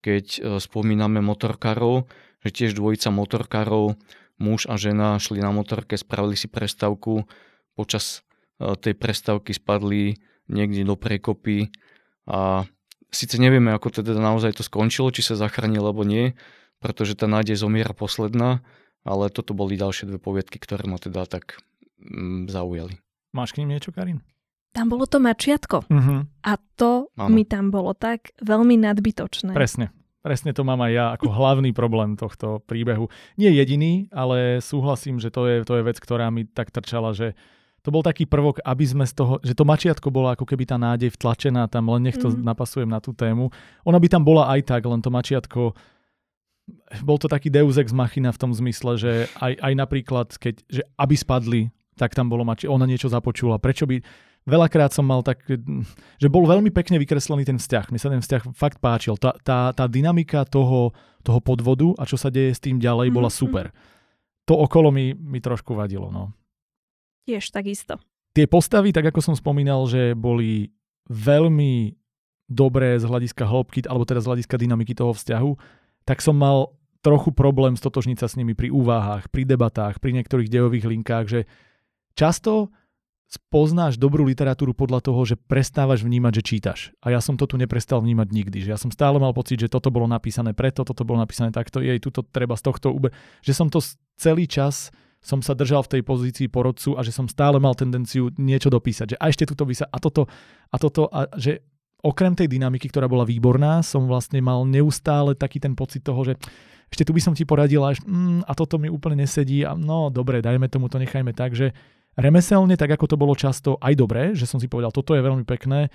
keď 0.00 0.26
e, 0.26 0.40
spomíname 0.58 1.22
motorkárov, 1.22 2.08
že 2.40 2.50
tiež 2.50 2.72
dvojica 2.76 3.12
motorkárov 3.12 3.94
muž 4.40 4.64
a 4.66 4.80
žena 4.80 5.20
šli 5.20 5.44
na 5.44 5.52
motorke, 5.52 6.00
spravili 6.00 6.34
si 6.34 6.48
prestavku, 6.48 7.28
počas 7.76 8.24
e, 8.58 8.74
tej 8.74 8.96
prestavky 8.96 9.54
spadli 9.54 10.18
niekde 10.50 10.82
do 10.82 10.98
prekopy 10.98 11.70
a 12.26 12.66
síce 13.14 13.38
nevieme, 13.38 13.70
ako 13.70 14.02
teda 14.02 14.18
naozaj 14.18 14.58
to 14.58 14.66
skončilo, 14.66 15.14
či 15.14 15.22
sa 15.22 15.38
zachránil 15.38 15.86
alebo 15.86 16.02
nie, 16.02 16.34
pretože 16.82 17.14
tá 17.14 17.30
nádej 17.30 17.60
zomiera 17.60 17.94
posledná, 17.94 18.64
ale 19.04 19.32
toto 19.32 19.56
boli 19.56 19.80
ďalšie 19.80 20.08
dve 20.10 20.18
poviedky, 20.20 20.60
ktoré 20.60 20.84
ma 20.84 21.00
teda 21.00 21.24
tak 21.24 21.60
mm, 22.00 22.52
zaujali. 22.52 23.00
Máš 23.30 23.54
k 23.54 23.62
ním 23.62 23.76
niečo, 23.76 23.94
Karin? 23.94 24.20
Tam 24.70 24.86
bolo 24.86 25.06
to 25.06 25.18
mačiatko. 25.18 25.82
Uh-huh. 25.90 26.26
A 26.46 26.52
to 26.78 27.10
ano. 27.18 27.30
mi 27.30 27.42
tam 27.42 27.74
bolo 27.74 27.90
tak 27.90 28.30
veľmi 28.38 28.78
nadbytočné. 28.78 29.50
Presne. 29.50 29.90
Presne 30.20 30.52
to 30.52 30.68
mám 30.68 30.84
aj 30.84 30.92
ja 30.92 31.06
ako 31.16 31.32
hlavný 31.32 31.72
problém 31.72 32.12
tohto 32.12 32.60
príbehu. 32.68 33.08
Nie 33.40 33.56
jediný, 33.56 34.12
ale 34.12 34.60
súhlasím, 34.60 35.16
že 35.16 35.32
to 35.32 35.48
je, 35.48 35.56
to 35.64 35.80
je 35.80 35.82
vec, 35.82 35.96
ktorá 35.96 36.28
mi 36.28 36.44
tak 36.44 36.68
trčala, 36.68 37.16
že 37.16 37.32
to 37.80 37.88
bol 37.88 38.04
taký 38.04 38.28
prvok, 38.28 38.60
aby 38.60 38.84
sme 38.84 39.08
z 39.08 39.16
toho, 39.16 39.40
že 39.40 39.56
to 39.56 39.64
mačiatko 39.64 40.12
bola 40.12 40.36
ako 40.36 40.44
keby 40.44 40.68
tá 40.68 40.76
nádej 40.76 41.16
vtlačená 41.16 41.64
tam, 41.72 41.88
len 41.88 42.04
nech 42.04 42.20
to 42.20 42.28
mm. 42.28 42.44
napasujem 42.44 42.92
na 42.92 43.00
tú 43.00 43.16
tému. 43.16 43.48
Ona 43.88 43.96
by 43.96 44.08
tam 44.12 44.20
bola 44.20 44.52
aj 44.52 44.68
tak, 44.68 44.84
len 44.84 45.00
to 45.00 45.08
mačiatko 45.08 45.72
bol 47.04 47.18
to 47.20 47.30
taký 47.30 47.48
deus 47.52 47.78
ex 47.78 47.94
machina 47.94 48.34
v 48.34 48.40
tom 48.40 48.52
zmysle, 48.54 48.96
že 48.98 49.12
aj, 49.38 49.52
aj 49.60 49.72
napríklad, 49.74 50.28
keď, 50.36 50.54
že 50.66 50.82
aby 50.98 51.14
spadli, 51.14 51.62
tak 51.94 52.16
tam 52.16 52.32
bolo 52.32 52.42
mači, 52.46 52.64
ona 52.64 52.88
niečo 52.88 53.12
započula. 53.12 53.60
Prečo 53.60 53.84
by, 53.84 54.00
veľakrát 54.48 54.90
som 54.94 55.04
mal 55.04 55.20
tak, 55.20 55.44
že 56.16 56.28
bol 56.32 56.48
veľmi 56.48 56.72
pekne 56.72 56.96
vykreslený 56.96 57.44
ten 57.44 57.60
vzťah. 57.60 57.92
Mne 57.92 58.00
sa 58.00 58.08
ten 58.08 58.22
vzťah 58.24 58.42
fakt 58.56 58.80
páčil. 58.80 59.20
Tá, 59.20 59.36
tá, 59.44 59.76
tá 59.76 59.84
dynamika 59.84 60.48
toho, 60.48 60.96
toho 61.20 61.40
podvodu 61.44 61.92
a 62.00 62.08
čo 62.08 62.16
sa 62.16 62.32
deje 62.32 62.56
s 62.56 62.62
tým 62.64 62.80
ďalej 62.80 63.12
bola 63.12 63.28
mm-hmm. 63.28 63.42
super. 63.44 63.68
To 64.48 64.56
okolo 64.64 64.88
mi, 64.88 65.12
mi 65.12 65.38
trošku 65.38 65.76
vadilo. 65.76 66.08
No. 66.08 66.32
Tiež 67.28 67.52
takisto. 67.52 68.00
Tie 68.32 68.48
postavy, 68.48 68.94
tak 68.94 69.10
ako 69.10 69.20
som 69.20 69.34
spomínal, 69.36 69.84
že 69.90 70.16
boli 70.16 70.72
veľmi 71.10 71.98
dobré 72.50 72.98
z 72.98 73.06
hľadiska 73.06 73.46
hĺbky, 73.46 73.86
alebo 73.86 74.02
teda 74.02 74.22
z 74.22 74.28
hľadiska 74.30 74.56
dynamiky 74.58 74.94
toho 74.94 75.14
vzťahu, 75.14 75.50
tak 76.04 76.24
som 76.24 76.36
mal 76.36 76.74
trochu 77.00 77.32
problém 77.32 77.76
stotožniť 77.76 78.18
sa 78.20 78.28
s 78.28 78.36
nimi 78.36 78.52
pri 78.52 78.68
úvahách, 78.68 79.32
pri 79.32 79.48
debatách, 79.48 79.98
pri 80.04 80.20
niektorých 80.20 80.52
dejových 80.52 80.84
linkách, 80.84 81.26
že 81.28 81.40
často 82.12 82.68
spoznáš 83.30 83.94
dobrú 83.94 84.26
literatúru 84.26 84.74
podľa 84.74 85.06
toho, 85.06 85.22
že 85.22 85.38
prestávaš 85.38 86.02
vnímať, 86.02 86.42
že 86.42 86.42
čítaš. 86.42 86.80
A 86.98 87.14
ja 87.14 87.22
som 87.22 87.38
to 87.38 87.46
tu 87.46 87.54
neprestal 87.54 88.02
vnímať 88.02 88.28
nikdy. 88.34 88.58
Že 88.66 88.70
ja 88.74 88.78
som 88.78 88.90
stále 88.90 89.22
mal 89.22 89.30
pocit, 89.30 89.62
že 89.62 89.70
toto 89.70 89.94
bolo 89.94 90.10
napísané 90.10 90.50
preto, 90.50 90.82
toto 90.82 91.06
bolo 91.06 91.22
napísané 91.22 91.54
takto, 91.54 91.78
jej 91.78 92.02
tuto 92.02 92.26
treba 92.26 92.58
z 92.58 92.66
tohto 92.66 92.90
uber. 92.90 93.14
Že 93.46 93.52
som 93.54 93.68
to 93.70 93.78
celý 94.18 94.50
čas 94.50 94.90
som 95.22 95.44
sa 95.44 95.54
držal 95.54 95.86
v 95.86 95.92
tej 95.94 96.02
pozícii 96.02 96.48
porodcu 96.50 96.96
a 96.98 97.04
že 97.06 97.14
som 97.14 97.30
stále 97.30 97.62
mal 97.62 97.76
tendenciu 97.78 98.34
niečo 98.34 98.66
dopísať. 98.72 99.14
Že 99.14 99.16
a 99.20 99.24
ešte 99.30 99.44
tuto 99.46 99.62
vysa, 99.62 99.86
a 99.86 99.98
toto, 100.02 100.26
a 100.72 100.76
toto, 100.80 101.06
a 101.12 101.30
že 101.38 101.62
okrem 102.00 102.32
tej 102.36 102.48
dynamiky, 102.48 102.88
ktorá 102.88 103.06
bola 103.06 103.28
výborná, 103.28 103.84
som 103.84 104.08
vlastne 104.08 104.40
mal 104.40 104.64
neustále 104.64 105.36
taký 105.36 105.60
ten 105.60 105.76
pocit 105.76 106.04
toho, 106.04 106.20
že 106.24 106.34
ešte 106.90 107.06
tu 107.06 107.14
by 107.14 107.22
som 107.22 107.34
ti 107.38 107.46
poradila, 107.46 107.94
mm, 107.94 108.50
a 108.50 108.52
toto 108.58 108.76
mi 108.76 108.90
úplne 108.90 109.22
nesedí 109.22 109.62
a 109.62 109.78
no 109.78 110.10
dobre, 110.10 110.42
dajme 110.42 110.66
tomu 110.66 110.90
to, 110.90 110.98
nechajme 110.98 111.30
tak, 111.30 111.54
že 111.54 111.70
remeselne, 112.18 112.74
tak 112.74 112.90
ako 112.90 113.14
to 113.14 113.16
bolo 113.16 113.38
často 113.38 113.78
aj 113.78 113.94
dobré, 113.94 114.34
že 114.34 114.50
som 114.50 114.58
si 114.58 114.66
povedal, 114.66 114.90
toto 114.90 115.14
je 115.14 115.22
veľmi 115.22 115.46
pekné, 115.46 115.88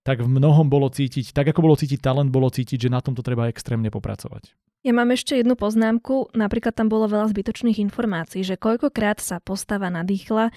tak 0.00 0.24
v 0.24 0.32
mnohom 0.32 0.72
bolo 0.72 0.88
cítiť, 0.88 1.36
tak 1.36 1.52
ako 1.52 1.60
bolo 1.60 1.76
cítiť 1.76 2.00
talent, 2.00 2.32
bolo 2.32 2.48
cítiť, 2.48 2.88
že 2.88 2.92
na 2.92 3.04
tomto 3.04 3.20
treba 3.20 3.52
extrémne 3.52 3.92
popracovať. 3.92 4.56
Ja 4.80 4.96
mám 4.96 5.12
ešte 5.12 5.36
jednu 5.36 5.60
poznámku, 5.60 6.32
napríklad 6.32 6.72
tam 6.72 6.88
bolo 6.88 7.04
veľa 7.04 7.28
zbytočných 7.36 7.84
informácií, 7.84 8.40
že 8.40 8.56
koľkokrát 8.56 9.20
sa 9.20 9.36
postava 9.36 9.92
nadýchla, 9.92 10.48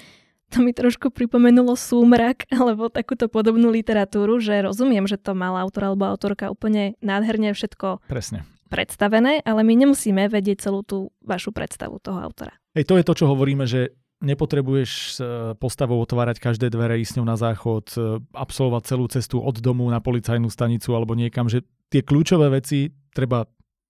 to 0.54 0.62
mi 0.62 0.70
trošku 0.70 1.10
pripomenulo 1.10 1.74
súmrak 1.74 2.46
alebo 2.54 2.94
takúto 2.94 3.26
podobnú 3.26 3.74
literatúru, 3.74 4.38
že 4.38 4.62
rozumiem, 4.62 5.10
že 5.10 5.18
to 5.18 5.34
mala 5.34 5.66
autor 5.66 5.90
alebo 5.90 6.06
autorka 6.06 6.54
úplne 6.54 6.94
nádherne 7.02 7.58
všetko 7.58 8.06
Presne. 8.06 8.46
predstavené, 8.70 9.42
ale 9.42 9.66
my 9.66 9.74
nemusíme 9.74 10.30
vedieť 10.30 10.70
celú 10.70 10.86
tú 10.86 11.10
vašu 11.26 11.50
predstavu 11.50 11.98
toho 11.98 12.22
autora. 12.22 12.54
Hej, 12.78 12.86
to 12.86 12.98
je 13.02 13.06
to, 13.06 13.14
čo 13.18 13.26
hovoríme, 13.26 13.66
že 13.66 13.98
nepotrebuješ 14.24 14.92
e, 14.92 15.12
postavou 15.60 16.00
otvárať 16.00 16.40
každé 16.40 16.72
dvere, 16.72 16.96
ísť 17.04 17.20
ňou 17.20 17.28
na 17.28 17.36
záchod, 17.36 17.86
e, 17.94 18.24
absolvovať 18.32 18.84
celú 18.88 19.06
cestu 19.12 19.44
od 19.44 19.60
domu 19.60 19.84
na 19.92 20.00
policajnú 20.00 20.48
stanicu 20.48 20.96
alebo 20.96 21.12
niekam, 21.14 21.52
že 21.52 21.68
tie 21.92 22.02
kľúčové 22.02 22.48
veci 22.48 22.96
treba 23.12 23.44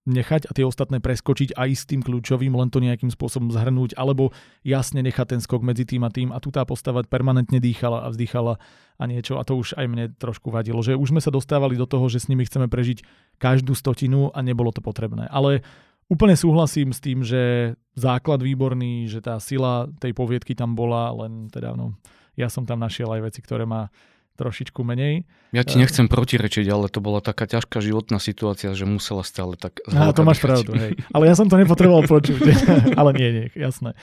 nechať 0.04 0.48
a 0.48 0.52
tie 0.52 0.68
ostatné 0.68 1.00
preskočiť 1.00 1.56
aj 1.56 1.70
s 1.72 1.84
tým 1.88 2.04
kľúčovým, 2.04 2.52
len 2.52 2.68
to 2.68 2.84
nejakým 2.84 3.08
spôsobom 3.08 3.50
zhrnúť, 3.56 3.96
alebo 3.96 4.36
jasne 4.68 5.00
nechať 5.00 5.38
ten 5.38 5.42
skok 5.42 5.64
medzi 5.64 5.88
tým 5.88 6.04
a 6.04 6.12
tým 6.12 6.30
a 6.36 6.44
tu 6.44 6.52
tá 6.52 6.68
postava 6.68 7.04
permanentne 7.08 7.64
dýchala 7.64 8.04
a 8.04 8.12
vzdychala 8.12 8.60
a 9.00 9.04
niečo 9.08 9.40
a 9.40 9.48
to 9.48 9.56
už 9.56 9.80
aj 9.80 9.86
mne 9.88 10.12
trošku 10.20 10.52
vadilo, 10.52 10.84
že 10.84 11.00
už 11.00 11.16
sme 11.16 11.22
sa 11.24 11.32
dostávali 11.32 11.80
do 11.80 11.88
toho, 11.88 12.12
že 12.12 12.20
s 12.20 12.30
nimi 12.30 12.44
chceme 12.44 12.68
prežiť 12.68 13.04
každú 13.40 13.74
stotinu 13.74 14.30
a 14.36 14.44
nebolo 14.44 14.76
to 14.76 14.84
potrebné. 14.84 15.28
Ale 15.32 15.64
Úplne 16.12 16.36
súhlasím 16.36 16.92
s 16.92 17.00
tým, 17.00 17.24
že 17.24 17.74
základ 17.96 18.44
výborný, 18.44 19.08
že 19.08 19.24
tá 19.24 19.40
sila 19.40 19.88
tej 20.04 20.12
poviedky 20.12 20.52
tam 20.52 20.76
bola, 20.76 21.16
len 21.16 21.48
teda 21.48 21.74
no, 21.80 21.96
ja 22.36 22.52
som 22.52 22.68
tam 22.68 22.84
našiel 22.84 23.08
aj 23.08 23.32
veci, 23.32 23.40
ktoré 23.40 23.64
ma 23.64 23.88
trošičku 24.38 24.82
menej. 24.82 25.30
Ja 25.54 25.62
ti 25.62 25.78
nechcem 25.78 26.10
protirečiť, 26.10 26.66
ale 26.70 26.90
to 26.90 26.98
bola 27.00 27.22
taká 27.22 27.46
ťažká 27.46 27.78
životná 27.80 28.18
situácia, 28.18 28.74
že 28.74 28.90
musela 28.90 29.22
stále 29.22 29.54
tak... 29.54 29.82
Á, 29.86 30.10
to 30.14 30.26
máš 30.26 30.42
pravdu, 30.42 30.74
hej. 30.74 30.98
Ale 31.14 31.30
ja 31.30 31.38
som 31.38 31.46
to 31.46 31.62
nepotreboval 31.62 32.10
počuť. 32.10 32.42
ale 33.00 33.10
nie, 33.14 33.30
nie, 33.30 33.48
jasné. 33.54 33.94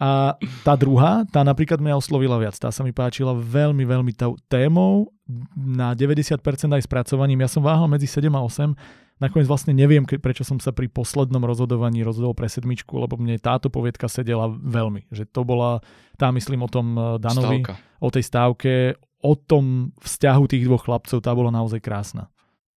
A 0.00 0.40
tá 0.64 0.80
druhá, 0.80 1.28
tá 1.28 1.44
napríklad 1.44 1.76
mňa 1.76 2.00
oslovila 2.00 2.40
viac. 2.40 2.56
Tá 2.56 2.72
sa 2.72 2.80
mi 2.80 2.90
páčila 2.90 3.36
veľmi, 3.36 3.84
veľmi 3.84 4.16
tá 4.16 4.32
témou 4.48 5.12
na 5.52 5.92
90% 5.92 6.40
aj 6.40 6.82
spracovaním. 6.88 7.44
Ja 7.44 7.52
som 7.52 7.60
váhal 7.60 7.84
medzi 7.84 8.08
7 8.08 8.32
a 8.32 8.40
8, 8.40 9.20
nakoniec 9.20 9.44
vlastne 9.44 9.76
neviem, 9.76 10.08
ke, 10.08 10.16
prečo 10.16 10.40
som 10.40 10.56
sa 10.56 10.72
pri 10.72 10.88
poslednom 10.88 11.44
rozhodovaní 11.44 12.00
rozhodol 12.00 12.32
pre 12.32 12.48
sedmičku, 12.48 12.96
lebo 12.96 13.20
mne 13.20 13.36
táto 13.36 13.68
poviedka 13.68 14.08
sedela 14.08 14.48
veľmi. 14.48 15.12
Že 15.12 15.28
to 15.28 15.44
bola, 15.44 15.84
tá 16.16 16.32
myslím 16.32 16.64
o 16.64 16.72
tom 16.72 16.96
eh, 16.96 17.02
Danovi, 17.20 17.60
Stávka. 17.60 17.74
o 18.00 18.08
tej 18.08 18.24
stávke, 18.24 18.72
o 19.20 19.32
tom 19.34 19.92
vzťahu 20.00 20.44
tých 20.46 20.64
dvoch 20.64 20.84
chlapcov, 20.84 21.20
tá 21.20 21.30
bola 21.30 21.48
naozaj 21.48 21.78
krásna. 21.78 22.28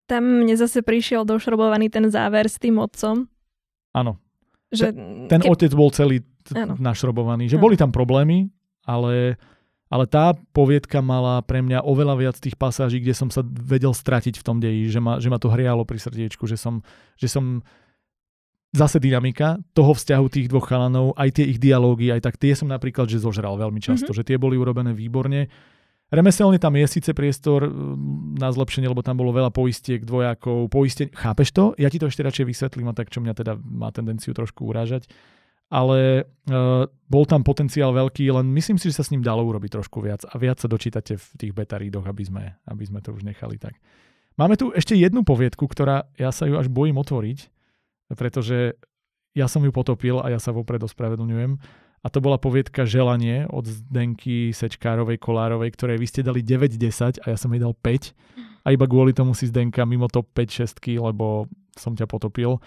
Tam 0.05 0.25
mne 0.43 0.57
zase 0.57 0.81
prišiel 0.81 1.23
došrobovaný 1.23 1.87
ten 1.87 2.09
záver 2.09 2.45
s 2.45 2.57
tým 2.57 2.75
otcom. 2.77 3.29
Áno, 3.93 4.17
Že 4.71 4.91
ten 5.27 5.41
keď- 5.43 5.49
otec 5.49 5.71
bol 5.71 5.89
celý 5.91 6.19
t- 6.43 6.55
našrobovaný. 6.79 7.47
Že 7.47 7.59
Áno. 7.59 7.63
boli 7.63 7.75
tam 7.75 7.91
problémy, 7.91 8.49
ale, 8.83 9.35
ale 9.87 10.05
tá 10.07 10.31
poviedka 10.51 10.99
mala 10.99 11.39
pre 11.41 11.59
mňa 11.59 11.83
oveľa 11.83 12.15
viac 12.17 12.35
tých 12.39 12.55
pasáží, 12.55 12.99
kde 12.99 13.13
som 13.13 13.29
sa 13.29 13.43
vedel 13.43 13.91
stratiť 13.91 14.39
v 14.39 14.43
tom 14.43 14.57
deji, 14.57 14.89
že 14.89 14.99
ma, 14.99 15.19
že 15.19 15.29
ma 15.29 15.37
to 15.37 15.51
hrialo 15.51 15.83
pri 15.83 15.99
srdiečku, 15.99 16.47
že 16.47 16.55
som, 16.55 16.79
že 17.15 17.27
som 17.27 17.59
zase 18.71 18.97
dynamika 18.97 19.59
toho 19.75 19.91
vzťahu 19.91 20.25
tých 20.27 20.47
dvoch 20.47 20.63
chalanov, 20.65 21.11
aj 21.19 21.29
tie 21.35 21.45
ich 21.45 21.59
dialógy, 21.59 22.07
aj 22.07 22.23
tak 22.23 22.39
tie 22.39 22.55
som 22.55 22.71
napríklad, 22.71 23.03
že 23.05 23.19
zožral 23.19 23.59
veľmi 23.59 23.79
často, 23.79 24.11
Mhm. 24.11 24.17
že 24.17 24.23
tie 24.23 24.39
boli 24.39 24.55
urobené 24.55 24.95
výborne. 24.95 25.51
Remeselne 26.11 26.59
tam 26.59 26.75
je 26.75 26.85
síce 26.91 27.15
priestor 27.15 27.71
mm, 27.71 28.35
na 28.35 28.51
zlepšenie, 28.51 28.91
lebo 28.91 28.99
tam 28.99 29.15
bolo 29.15 29.31
veľa 29.31 29.47
poistiek, 29.47 30.03
dvojakov, 30.03 30.67
poistenie. 30.67 31.15
Chápeš 31.15 31.55
to? 31.55 31.71
Ja 31.79 31.87
ti 31.87 32.03
to 32.03 32.11
ešte 32.11 32.19
radšej 32.27 32.45
vysvetlím, 32.51 32.91
a 32.91 32.97
tak 32.97 33.07
čo 33.07 33.23
mňa 33.23 33.31
teda 33.31 33.55
má 33.55 33.95
tendenciu 33.95 34.35
trošku 34.35 34.67
urážať. 34.67 35.07
Ale 35.71 36.27
uh, 36.27 36.83
bol 37.07 37.23
tam 37.23 37.47
potenciál 37.47 37.95
veľký, 37.95 38.27
len 38.27 38.51
myslím 38.51 38.75
si, 38.75 38.91
že 38.91 38.99
sa 38.99 39.07
s 39.07 39.11
ním 39.15 39.23
dalo 39.23 39.39
urobiť 39.47 39.79
trošku 39.79 40.03
viac 40.03 40.27
a 40.27 40.35
viac 40.35 40.59
sa 40.59 40.67
dočítate 40.67 41.15
v 41.15 41.27
tých 41.39 41.55
beta 41.55 41.79
aby 41.79 42.23
sme, 42.27 42.59
aby 42.67 42.83
sme 42.83 42.99
to 42.99 43.15
už 43.15 43.23
nechali 43.23 43.55
tak. 43.55 43.79
Máme 44.35 44.59
tu 44.59 44.75
ešte 44.75 44.99
jednu 44.99 45.23
poviedku, 45.23 45.63
ktorá 45.63 46.11
ja 46.19 46.35
sa 46.35 46.43
ju 46.43 46.59
až 46.59 46.67
bojím 46.67 46.99
otvoriť, 46.99 47.47
pretože 48.19 48.75
ja 49.31 49.47
som 49.47 49.63
ju 49.63 49.71
potopil 49.71 50.19
a 50.19 50.27
ja 50.27 50.43
sa 50.43 50.51
vopred 50.51 50.83
ospravedlňujem. 50.83 51.55
A 52.01 52.09
to 52.09 52.17
bola 52.17 52.41
poviedka 52.41 52.81
Želanie 52.81 53.45
od 53.45 53.69
Zdenky 53.69 54.49
Sečkárovej 54.49 55.21
Kolárovej, 55.21 55.69
ktorej 55.77 56.01
vy 56.01 56.07
ste 56.09 56.21
dali 56.25 56.41
9-10 56.41 57.21
a 57.21 57.25
ja 57.29 57.37
som 57.37 57.53
jej 57.53 57.61
dal 57.61 57.77
5. 57.77 58.65
A 58.65 58.73
iba 58.73 58.85
kvôli 58.89 59.13
tomu 59.13 59.37
si 59.37 59.45
Zdenka 59.45 59.85
mimo 59.85 60.09
top 60.09 60.33
5 60.33 60.81
6 60.81 60.97
lebo 60.97 61.45
som 61.77 61.93
ťa 61.93 62.09
potopil. 62.09 62.57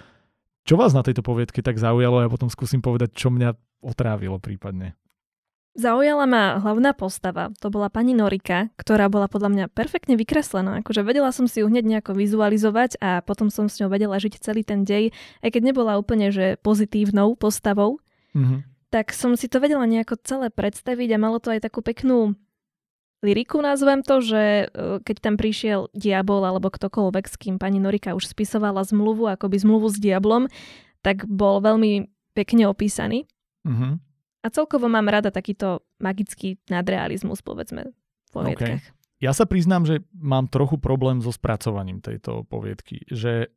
Čo 0.62 0.78
vás 0.78 0.94
na 0.94 1.02
tejto 1.02 1.26
poviedke 1.26 1.60
tak 1.66 1.82
zaujalo? 1.82 2.22
Ja 2.22 2.30
potom 2.30 2.46
skúsim 2.46 2.78
povedať, 2.78 3.12
čo 3.14 3.28
mňa 3.28 3.52
otrávilo 3.82 4.38
prípadne. 4.38 4.94
Zaujala 5.74 6.30
ma 6.30 6.62
hlavná 6.62 6.94
postava. 6.94 7.50
To 7.58 7.66
bola 7.66 7.90
pani 7.90 8.14
Norika, 8.14 8.70
ktorá 8.78 9.10
bola 9.10 9.26
podľa 9.26 9.50
mňa 9.50 9.64
perfektne 9.74 10.14
vykreslená. 10.14 10.86
Akože 10.86 11.02
vedela 11.02 11.34
som 11.34 11.50
si 11.50 11.58
ju 11.58 11.66
hneď 11.66 11.82
nejako 11.82 12.14
vizualizovať 12.14 13.02
a 13.02 13.18
potom 13.26 13.50
som 13.50 13.66
s 13.66 13.82
ňou 13.82 13.90
vedela 13.90 14.14
žiť 14.14 14.38
celý 14.38 14.62
ten 14.62 14.86
dej, 14.86 15.10
aj 15.42 15.50
keď 15.50 15.74
nebola 15.74 15.98
úplne 15.98 16.30
že 16.30 16.62
pozitívnou 16.62 17.34
postavou, 17.34 17.98
Mhm. 18.34 18.73
Tak 18.94 19.10
som 19.10 19.34
si 19.34 19.50
to 19.50 19.58
vedela 19.58 19.90
nejako 19.90 20.14
celé 20.22 20.54
predstaviť 20.54 21.18
a 21.18 21.18
malo 21.18 21.42
to 21.42 21.50
aj 21.50 21.66
takú 21.66 21.82
peknú 21.82 22.38
liriku, 23.26 23.58
nazvem 23.58 24.06
to, 24.06 24.22
že 24.22 24.70
e, 24.70 25.02
keď 25.02 25.16
tam 25.18 25.34
prišiel 25.34 25.90
diabol 25.90 26.46
alebo 26.46 26.70
ktokoľvek, 26.70 27.24
s 27.26 27.34
kým 27.34 27.58
pani 27.58 27.82
Norika 27.82 28.14
už 28.14 28.30
spisovala 28.30 28.86
zmluvu, 28.86 29.34
akoby 29.34 29.58
zmluvu 29.58 29.90
s 29.90 29.98
diablom, 29.98 30.46
tak 31.02 31.26
bol 31.26 31.58
veľmi 31.58 32.06
pekne 32.38 32.70
opísaný. 32.70 33.26
Mhm. 33.66 33.98
A 34.44 34.46
celkovo 34.52 34.86
mám 34.86 35.08
rada 35.08 35.32
takýto 35.32 35.82
magický 35.98 36.60
nadrealizmus, 36.68 37.40
povedzme, 37.40 37.90
v 37.90 38.30
poviedkach. 38.30 38.84
Ja 39.18 39.32
sa 39.32 39.48
priznám, 39.48 39.88
že 39.88 40.04
mám 40.12 40.52
trochu 40.52 40.76
problém 40.76 41.24
so 41.24 41.32
spracovaním 41.32 42.04
tejto 42.04 42.44
poviedky. 42.44 43.08
Že 43.08 43.48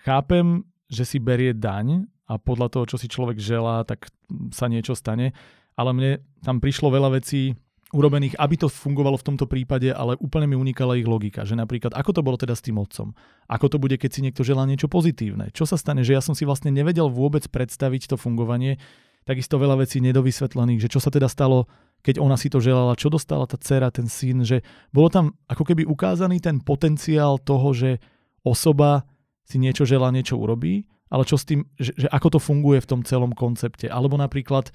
chápem, 0.00 0.64
že 0.88 1.04
si 1.04 1.20
berie 1.20 1.52
daň 1.52 2.08
a 2.30 2.38
podľa 2.38 2.70
toho, 2.70 2.84
čo 2.86 2.96
si 2.96 3.10
človek 3.10 3.42
želá, 3.42 3.82
tak 3.82 4.06
sa 4.54 4.70
niečo 4.70 4.94
stane. 4.94 5.34
Ale 5.74 5.90
mne 5.90 6.22
tam 6.46 6.62
prišlo 6.62 6.94
veľa 6.94 7.18
vecí 7.18 7.58
urobených, 7.90 8.38
aby 8.38 8.54
to 8.54 8.68
fungovalo 8.70 9.18
v 9.18 9.26
tomto 9.26 9.50
prípade, 9.50 9.90
ale 9.90 10.14
úplne 10.22 10.46
mi 10.46 10.54
unikala 10.54 10.94
ich 10.94 11.10
logika. 11.10 11.42
Že 11.42 11.58
napríklad, 11.58 11.90
ako 11.98 12.10
to 12.14 12.22
bolo 12.22 12.38
teda 12.38 12.54
s 12.54 12.62
tým 12.62 12.78
otcom? 12.78 13.10
Ako 13.50 13.66
to 13.66 13.82
bude, 13.82 13.98
keď 13.98 14.10
si 14.14 14.22
niekto 14.22 14.46
želá 14.46 14.62
niečo 14.62 14.86
pozitívne? 14.86 15.50
Čo 15.50 15.66
sa 15.66 15.74
stane, 15.74 16.06
že 16.06 16.14
ja 16.14 16.22
som 16.22 16.38
si 16.38 16.46
vlastne 16.46 16.70
nevedel 16.70 17.10
vôbec 17.10 17.42
predstaviť 17.50 18.14
to 18.14 18.16
fungovanie, 18.16 18.78
takisto 19.26 19.58
veľa 19.58 19.82
vecí 19.82 19.98
nedovysvetlených, 19.98 20.86
že 20.86 20.92
čo 20.92 21.02
sa 21.02 21.10
teda 21.10 21.26
stalo, 21.26 21.66
keď 22.00 22.22
ona 22.22 22.38
si 22.38 22.48
to 22.48 22.62
želala, 22.62 22.96
čo 22.96 23.10
dostala 23.12 23.44
tá 23.44 23.58
dcera, 23.58 23.90
ten 23.90 24.06
syn, 24.06 24.46
že 24.46 24.62
bolo 24.94 25.10
tam 25.10 25.34
ako 25.50 25.66
keby 25.66 25.82
ukázaný 25.84 26.38
ten 26.40 26.62
potenciál 26.62 27.42
toho, 27.42 27.74
že 27.74 27.98
osoba 28.46 29.04
si 29.44 29.58
niečo 29.58 29.82
želá, 29.82 30.14
niečo 30.14 30.38
urobí, 30.38 30.86
ale 31.10 31.26
čo 31.26 31.36
s 31.36 31.44
tým, 31.44 31.66
že, 31.74 31.92
že 31.98 32.06
ako 32.08 32.38
to 32.38 32.40
funguje 32.40 32.78
v 32.78 32.88
tom 32.88 33.00
celom 33.02 33.34
koncepte. 33.34 33.90
Alebo 33.90 34.14
napríklad, 34.14 34.70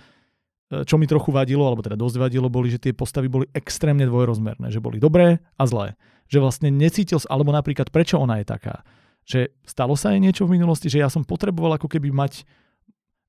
e, 0.70 0.84
čo 0.84 1.00
mi 1.00 1.08
trochu 1.08 1.32
vadilo, 1.32 1.64
alebo 1.64 1.82
teda 1.82 1.96
dosť 1.96 2.20
vadilo, 2.20 2.52
boli, 2.52 2.68
že 2.70 2.84
tie 2.84 2.92
postavy 2.92 3.32
boli 3.32 3.48
extrémne 3.56 4.04
dvojrozmerné, 4.04 4.68
že 4.70 4.84
boli 4.84 5.00
dobré 5.00 5.40
a 5.56 5.64
zlé. 5.64 5.96
Že 6.28 6.44
vlastne 6.44 6.70
necítil, 6.70 7.24
alebo 7.32 7.56
napríklad 7.56 7.88
prečo 7.90 8.20
ona 8.20 8.44
je 8.44 8.46
taká. 8.46 8.84
Že 9.26 9.50
stalo 9.64 9.96
sa 9.96 10.12
jej 10.12 10.22
niečo 10.22 10.44
v 10.44 10.60
minulosti, 10.60 10.92
že 10.92 11.02
ja 11.02 11.10
som 11.10 11.24
potreboval 11.24 11.80
ako 11.80 11.88
keby 11.88 12.12
mať 12.12 12.46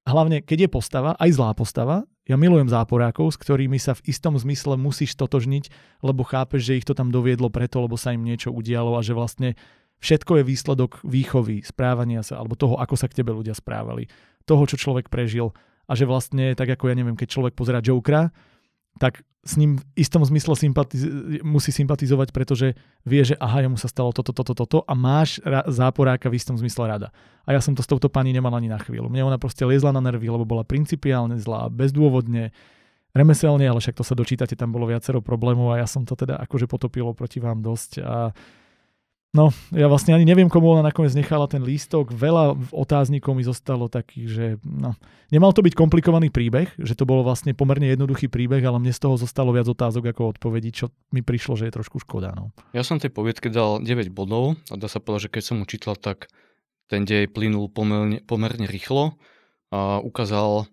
hlavne 0.06 0.38
keď 0.40 0.66
je 0.66 0.70
postava, 0.70 1.18
aj 1.18 1.30
zlá 1.34 1.50
postava, 1.52 2.06
ja 2.26 2.34
milujem 2.34 2.66
záporákov, 2.66 3.34
s 3.34 3.38
ktorými 3.38 3.78
sa 3.78 3.94
v 3.94 4.10
istom 4.10 4.34
zmysle 4.34 4.74
musíš 4.74 5.14
totožniť, 5.14 5.70
lebo 6.02 6.26
chápeš, 6.26 6.66
že 6.66 6.76
ich 6.82 6.86
to 6.86 6.94
tam 6.94 7.14
doviedlo 7.14 7.50
preto, 7.54 7.78
lebo 7.82 7.94
sa 7.94 8.14
im 8.14 8.22
niečo 8.22 8.50
udialo 8.50 8.98
a 8.98 9.02
že 9.02 9.14
vlastne 9.14 9.54
všetko 10.00 10.40
je 10.40 10.44
výsledok 10.44 10.90
výchovy, 11.04 11.64
správania 11.64 12.20
sa, 12.20 12.40
alebo 12.40 12.58
toho, 12.58 12.76
ako 12.76 12.94
sa 12.96 13.08
k 13.08 13.22
tebe 13.22 13.32
ľudia 13.32 13.56
správali, 13.56 14.08
toho, 14.46 14.62
čo 14.68 14.78
človek 14.78 15.10
prežil 15.10 15.52
a 15.86 15.92
že 15.94 16.06
vlastne, 16.06 16.54
tak 16.58 16.70
ako 16.70 16.90
ja 16.90 16.94
neviem, 16.98 17.14
keď 17.14 17.28
človek 17.30 17.54
pozera 17.54 17.82
Jokera, 17.82 18.34
tak 18.96 19.22
s 19.46 19.54
ním 19.54 19.78
v 19.78 19.84
istom 19.94 20.26
zmysle 20.26 20.58
sympatiz- 20.58 21.06
musí 21.46 21.70
sympatizovať, 21.70 22.34
pretože 22.34 22.74
vie, 23.06 23.22
že 23.22 23.38
aha, 23.38 23.62
jemu 23.62 23.78
sa 23.78 23.86
stalo 23.86 24.10
toto, 24.10 24.34
toto, 24.34 24.58
toto 24.58 24.82
a 24.82 24.92
máš 24.98 25.38
ra- 25.46 25.62
záporáka 25.70 26.26
v 26.26 26.34
istom 26.34 26.58
zmysle 26.58 26.90
rada. 26.90 27.14
A 27.46 27.54
ja 27.54 27.62
som 27.62 27.70
to 27.78 27.84
s 27.84 27.88
touto 27.88 28.10
pani 28.10 28.34
nemal 28.34 28.50
ani 28.58 28.66
na 28.66 28.82
chvíľu. 28.82 29.06
Mne 29.06 29.22
ona 29.22 29.38
proste 29.38 29.62
liezla 29.62 29.94
na 29.94 30.02
nervy, 30.02 30.26
lebo 30.26 30.42
bola 30.42 30.66
principiálne 30.66 31.38
zlá, 31.38 31.70
bezdôvodne, 31.70 32.50
remeselne, 33.14 33.64
ale 33.70 33.78
však 33.78 33.94
to 33.94 34.04
sa 34.04 34.18
dočítate, 34.18 34.58
tam 34.58 34.74
bolo 34.74 34.90
viacero 34.90 35.22
problémov 35.22 35.72
a 35.72 35.80
ja 35.80 35.86
som 35.86 36.02
to 36.02 36.18
teda 36.18 36.42
akože 36.42 36.66
potopil 36.66 37.14
proti 37.14 37.38
vám 37.38 37.62
dosť 37.62 38.02
a 38.02 38.34
No, 39.36 39.52
ja 39.68 39.84
vlastne 39.84 40.16
ani 40.16 40.24
neviem, 40.24 40.48
komu 40.48 40.72
ona 40.72 40.80
nakoniec 40.80 41.12
nechala 41.12 41.44
ten 41.44 41.60
lístok. 41.60 42.08
Veľa 42.08 42.56
otáznikov 42.72 43.36
mi 43.36 43.44
zostalo 43.44 43.92
takých, 43.92 44.26
že 44.32 44.46
no, 44.64 44.96
nemal 45.28 45.52
to 45.52 45.60
byť 45.60 45.76
komplikovaný 45.76 46.32
príbeh, 46.32 46.72
že 46.80 46.96
to 46.96 47.04
bolo 47.04 47.20
vlastne 47.20 47.52
pomerne 47.52 47.92
jednoduchý 47.92 48.32
príbeh, 48.32 48.64
ale 48.64 48.80
mne 48.80 48.96
z 48.96 49.04
toho 49.04 49.20
zostalo 49.20 49.52
viac 49.52 49.68
otázok 49.68 50.16
ako 50.16 50.40
odpovedí, 50.40 50.72
čo 50.72 50.88
mi 51.12 51.20
prišlo, 51.20 51.60
že 51.60 51.68
je 51.68 51.76
trošku 51.76 52.00
škoda. 52.00 52.32
No. 52.32 52.56
Ja 52.72 52.80
som 52.80 52.96
tej 52.96 53.12
poviedke 53.12 53.52
dal 53.52 53.84
9 53.84 54.08
bodov 54.08 54.56
a 54.72 54.74
dá 54.80 54.88
sa 54.88 55.04
povedať, 55.04 55.28
že 55.28 55.32
keď 55.36 55.42
som 55.44 55.56
mu 55.60 55.68
čítal, 55.68 56.00
tak 56.00 56.32
ten 56.88 57.04
dej 57.04 57.28
plynul 57.28 57.68
pomerne, 57.68 58.24
pomerne 58.24 58.64
rýchlo 58.64 59.20
a 59.68 60.00
ukázal 60.00 60.70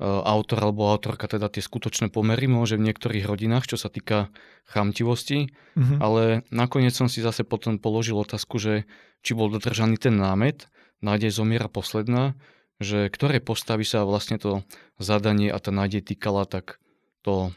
autor 0.00 0.64
alebo 0.64 0.88
autorka 0.88 1.28
teda 1.28 1.52
tie 1.52 1.60
skutočné 1.60 2.08
pomery, 2.08 2.48
môže 2.48 2.80
v 2.80 2.88
niektorých 2.88 3.28
rodinách, 3.28 3.68
čo 3.68 3.76
sa 3.76 3.92
týka 3.92 4.32
chamtivosti, 4.64 5.52
Mhm. 5.76 5.94
ale 6.00 6.22
nakoniec 6.48 6.96
som 6.96 7.06
si 7.06 7.20
zase 7.20 7.44
potom 7.44 7.76
položil 7.76 8.16
otázku, 8.16 8.56
že 8.56 8.88
či 9.20 9.36
bol 9.36 9.52
dodržaný 9.52 10.00
ten 10.00 10.16
námet, 10.16 10.72
nádej 11.04 11.30
zomiera 11.36 11.68
posledná, 11.68 12.32
že 12.80 13.12
ktoré 13.12 13.44
postavy 13.44 13.84
sa 13.84 14.08
vlastne 14.08 14.40
to 14.40 14.64
zadanie 14.96 15.52
a 15.52 15.60
tá 15.60 15.68
nádej 15.68 16.00
týkala, 16.00 16.48
tak 16.48 16.80
to 17.20 17.52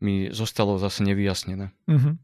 mi 0.00 0.32
zostalo 0.32 0.80
zase 0.80 1.04
nevyjasnené. 1.04 1.68
Mhm. 1.84 2.16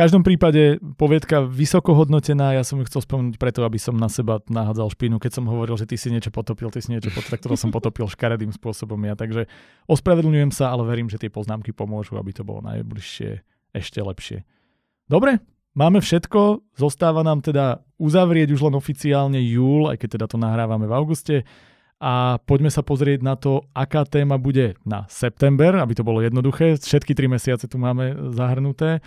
Každom 0.00 0.24
prípade 0.24 0.80
poviedka 0.96 1.44
vysoko 1.44 1.92
hodnotená, 1.92 2.56
ja 2.56 2.64
som 2.64 2.80
ju 2.80 2.88
chcel 2.88 3.04
spomenúť 3.04 3.36
preto, 3.36 3.68
aby 3.68 3.76
som 3.76 3.92
na 3.92 4.08
seba 4.08 4.40
nahádzal 4.48 4.96
špínu, 4.96 5.20
keď 5.20 5.36
som 5.36 5.44
hovoril, 5.44 5.76
že 5.76 5.84
ty 5.84 6.00
si 6.00 6.08
niečo 6.08 6.32
potopil, 6.32 6.72
ty 6.72 6.80
si 6.80 6.88
niečo 6.88 7.12
potopil, 7.12 7.36
tak 7.36 7.44
to 7.44 7.52
som 7.52 7.68
potopil 7.68 8.08
škaredým 8.08 8.48
spôsobom 8.48 8.96
ja. 9.04 9.12
Takže 9.12 9.44
ospravedlňujem 9.92 10.56
sa, 10.56 10.72
ale 10.72 10.88
verím, 10.88 11.12
že 11.12 11.20
tie 11.20 11.28
poznámky 11.28 11.76
pomôžu, 11.76 12.16
aby 12.16 12.32
to 12.32 12.48
bolo 12.48 12.64
najbližšie 12.64 13.44
ešte 13.76 14.00
lepšie. 14.00 14.48
Dobre, 15.04 15.36
máme 15.76 16.00
všetko, 16.00 16.64
zostáva 16.80 17.20
nám 17.20 17.44
teda 17.44 17.84
uzavrieť 18.00 18.56
už 18.56 18.72
len 18.72 18.80
oficiálne 18.80 19.36
júl, 19.44 19.92
aj 19.92 20.00
keď 20.00 20.16
teda 20.16 20.26
to 20.32 20.40
nahrávame 20.40 20.88
v 20.88 20.96
auguste. 20.96 21.36
A 22.00 22.40
poďme 22.48 22.72
sa 22.72 22.80
pozrieť 22.80 23.20
na 23.20 23.36
to, 23.36 23.68
aká 23.76 24.08
téma 24.08 24.40
bude 24.40 24.80
na 24.88 25.04
september, 25.12 25.76
aby 25.76 25.92
to 25.92 26.08
bolo 26.08 26.24
jednoduché. 26.24 26.80
Všetky 26.80 27.12
tri 27.12 27.28
mesiace 27.28 27.68
tu 27.68 27.76
máme 27.76 28.32
zahrnuté. 28.32 29.04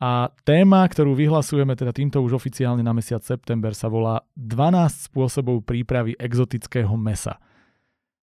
A 0.00 0.32
téma, 0.48 0.88
ktorú 0.88 1.12
vyhlasujeme 1.12 1.76
teda 1.76 1.92
týmto 1.92 2.24
už 2.24 2.40
oficiálne 2.40 2.80
na 2.80 2.96
mesiac 2.96 3.20
september 3.20 3.76
sa 3.76 3.92
volá 3.92 4.24
12 4.32 5.12
spôsobov 5.12 5.60
prípravy 5.60 6.16
exotického 6.16 6.96
mesa. 6.96 7.36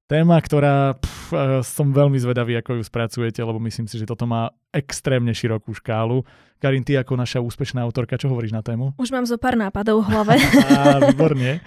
Téma, 0.08 0.40
ktorá 0.40 0.96
pf, 0.96 1.34
e, 1.34 1.66
som 1.66 1.92
veľmi 1.92 2.16
zvedavý, 2.16 2.56
ako 2.62 2.80
ju 2.80 2.84
spracujete, 2.86 3.42
lebo 3.44 3.60
myslím 3.60 3.92
si, 3.92 4.00
že 4.00 4.08
toto 4.08 4.24
má 4.24 4.54
extrémne 4.72 5.36
širokú 5.36 5.76
škálu. 5.76 6.24
Karin, 6.64 6.86
ty 6.86 6.96
ako 6.96 7.20
naša 7.20 7.44
úspešná 7.44 7.84
autorka, 7.84 8.16
čo 8.16 8.32
hovoríš 8.32 8.56
na 8.56 8.64
tému? 8.64 8.96
Už 8.96 9.12
mám 9.12 9.28
zo 9.28 9.36
pár 9.36 9.60
nápadov 9.60 10.06
v 10.06 10.16
hlave. 10.16 10.34
Á, 10.72 11.02
výborne. 11.12 11.60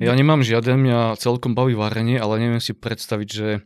Ja 0.00 0.16
nemám 0.16 0.42
žiaden, 0.42 0.82
mňa 0.82 1.20
celkom 1.20 1.54
baví 1.54 1.76
varenie, 1.78 2.18
ale 2.18 2.40
neviem 2.42 2.64
si 2.64 2.74
predstaviť, 2.74 3.28
že 3.28 3.62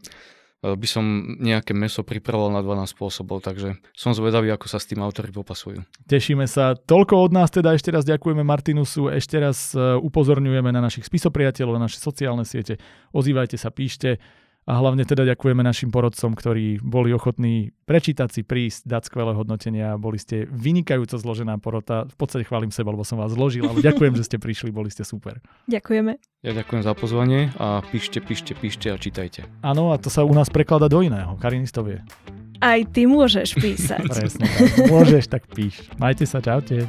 by 0.73 0.89
som 0.89 1.05
nejaké 1.37 1.77
meso 1.77 2.01
pripravoval 2.01 2.57
na 2.57 2.65
12 2.65 2.97
spôsobov, 2.97 3.45
takže 3.45 3.77
som 3.93 4.17
zvedavý, 4.17 4.49
ako 4.49 4.65
sa 4.65 4.81
s 4.81 4.89
tým 4.89 5.05
autori 5.05 5.29
popasujú. 5.29 5.85
Tešíme 6.09 6.49
sa. 6.49 6.73
Toľko 6.73 7.29
od 7.29 7.33
nás 7.37 7.53
teda 7.53 7.77
ešte 7.77 7.93
raz 7.93 8.09
ďakujeme 8.09 8.41
Martinusu, 8.41 9.13
ešte 9.13 9.37
raz 9.37 9.77
e, 9.77 10.01
upozorňujeme 10.01 10.73
na 10.73 10.81
našich 10.81 11.05
spisopriateľov, 11.05 11.77
na 11.77 11.85
naše 11.85 12.01
sociálne 12.01 12.49
siete. 12.49 12.81
Ozývajte 13.13 13.61
sa, 13.61 13.69
píšte 13.69 14.17
a 14.65 14.81
hlavne 14.81 15.05
teda 15.05 15.29
ďakujeme 15.29 15.61
našim 15.61 15.93
porodcom, 15.93 16.33
ktorí 16.33 16.81
boli 16.81 17.13
ochotní 17.13 17.77
prečítať 17.85 18.29
si, 18.33 18.41
prísť, 18.41 18.89
dať 18.89 19.13
skvelé 19.13 19.37
hodnotenia. 19.37 20.01
Boli 20.01 20.17
ste 20.17 20.49
vynikajúco 20.49 21.21
zložená 21.21 21.61
porota. 21.61 22.09
V 22.09 22.17
podstate 22.17 22.49
chválim 22.49 22.73
seba, 22.73 22.97
lebo 22.97 23.05
som 23.05 23.21
vás 23.21 23.37
zložil, 23.37 23.69
ale 23.69 23.85
ďakujem, 23.89 24.17
že 24.17 24.25
ste 24.25 24.37
prišli, 24.41 24.73
boli 24.73 24.89
ste 24.89 25.05
super. 25.05 25.45
Ďakujeme. 25.69 26.17
Ja 26.41 26.53
ďakujem 26.57 26.83
za 26.85 26.93
pozvanie 26.97 27.53
a 27.61 27.85
píšte, 27.85 28.25
píšte, 28.25 28.57
píšte 28.57 28.89
a 28.89 28.97
čítajte. 28.97 29.45
Áno, 29.61 29.93
a 29.93 30.01
to 30.01 30.09
sa 30.09 30.25
u 30.25 30.33
nás 30.33 30.49
preklada 30.49 30.89
do 30.89 31.05
iného. 31.05 31.37
Karin 31.37 31.69
to 31.69 31.85
vie. 31.85 32.01
Aj 32.65 32.81
ty 32.89 33.05
môžeš 33.05 33.61
písať. 33.61 34.09
Presne. 34.09 34.49
tak. 34.49 34.89
Môžeš, 34.89 35.25
tak 35.29 35.43
píš. 35.53 35.85
Majte 36.01 36.25
sa, 36.25 36.41
čaute. 36.41 36.89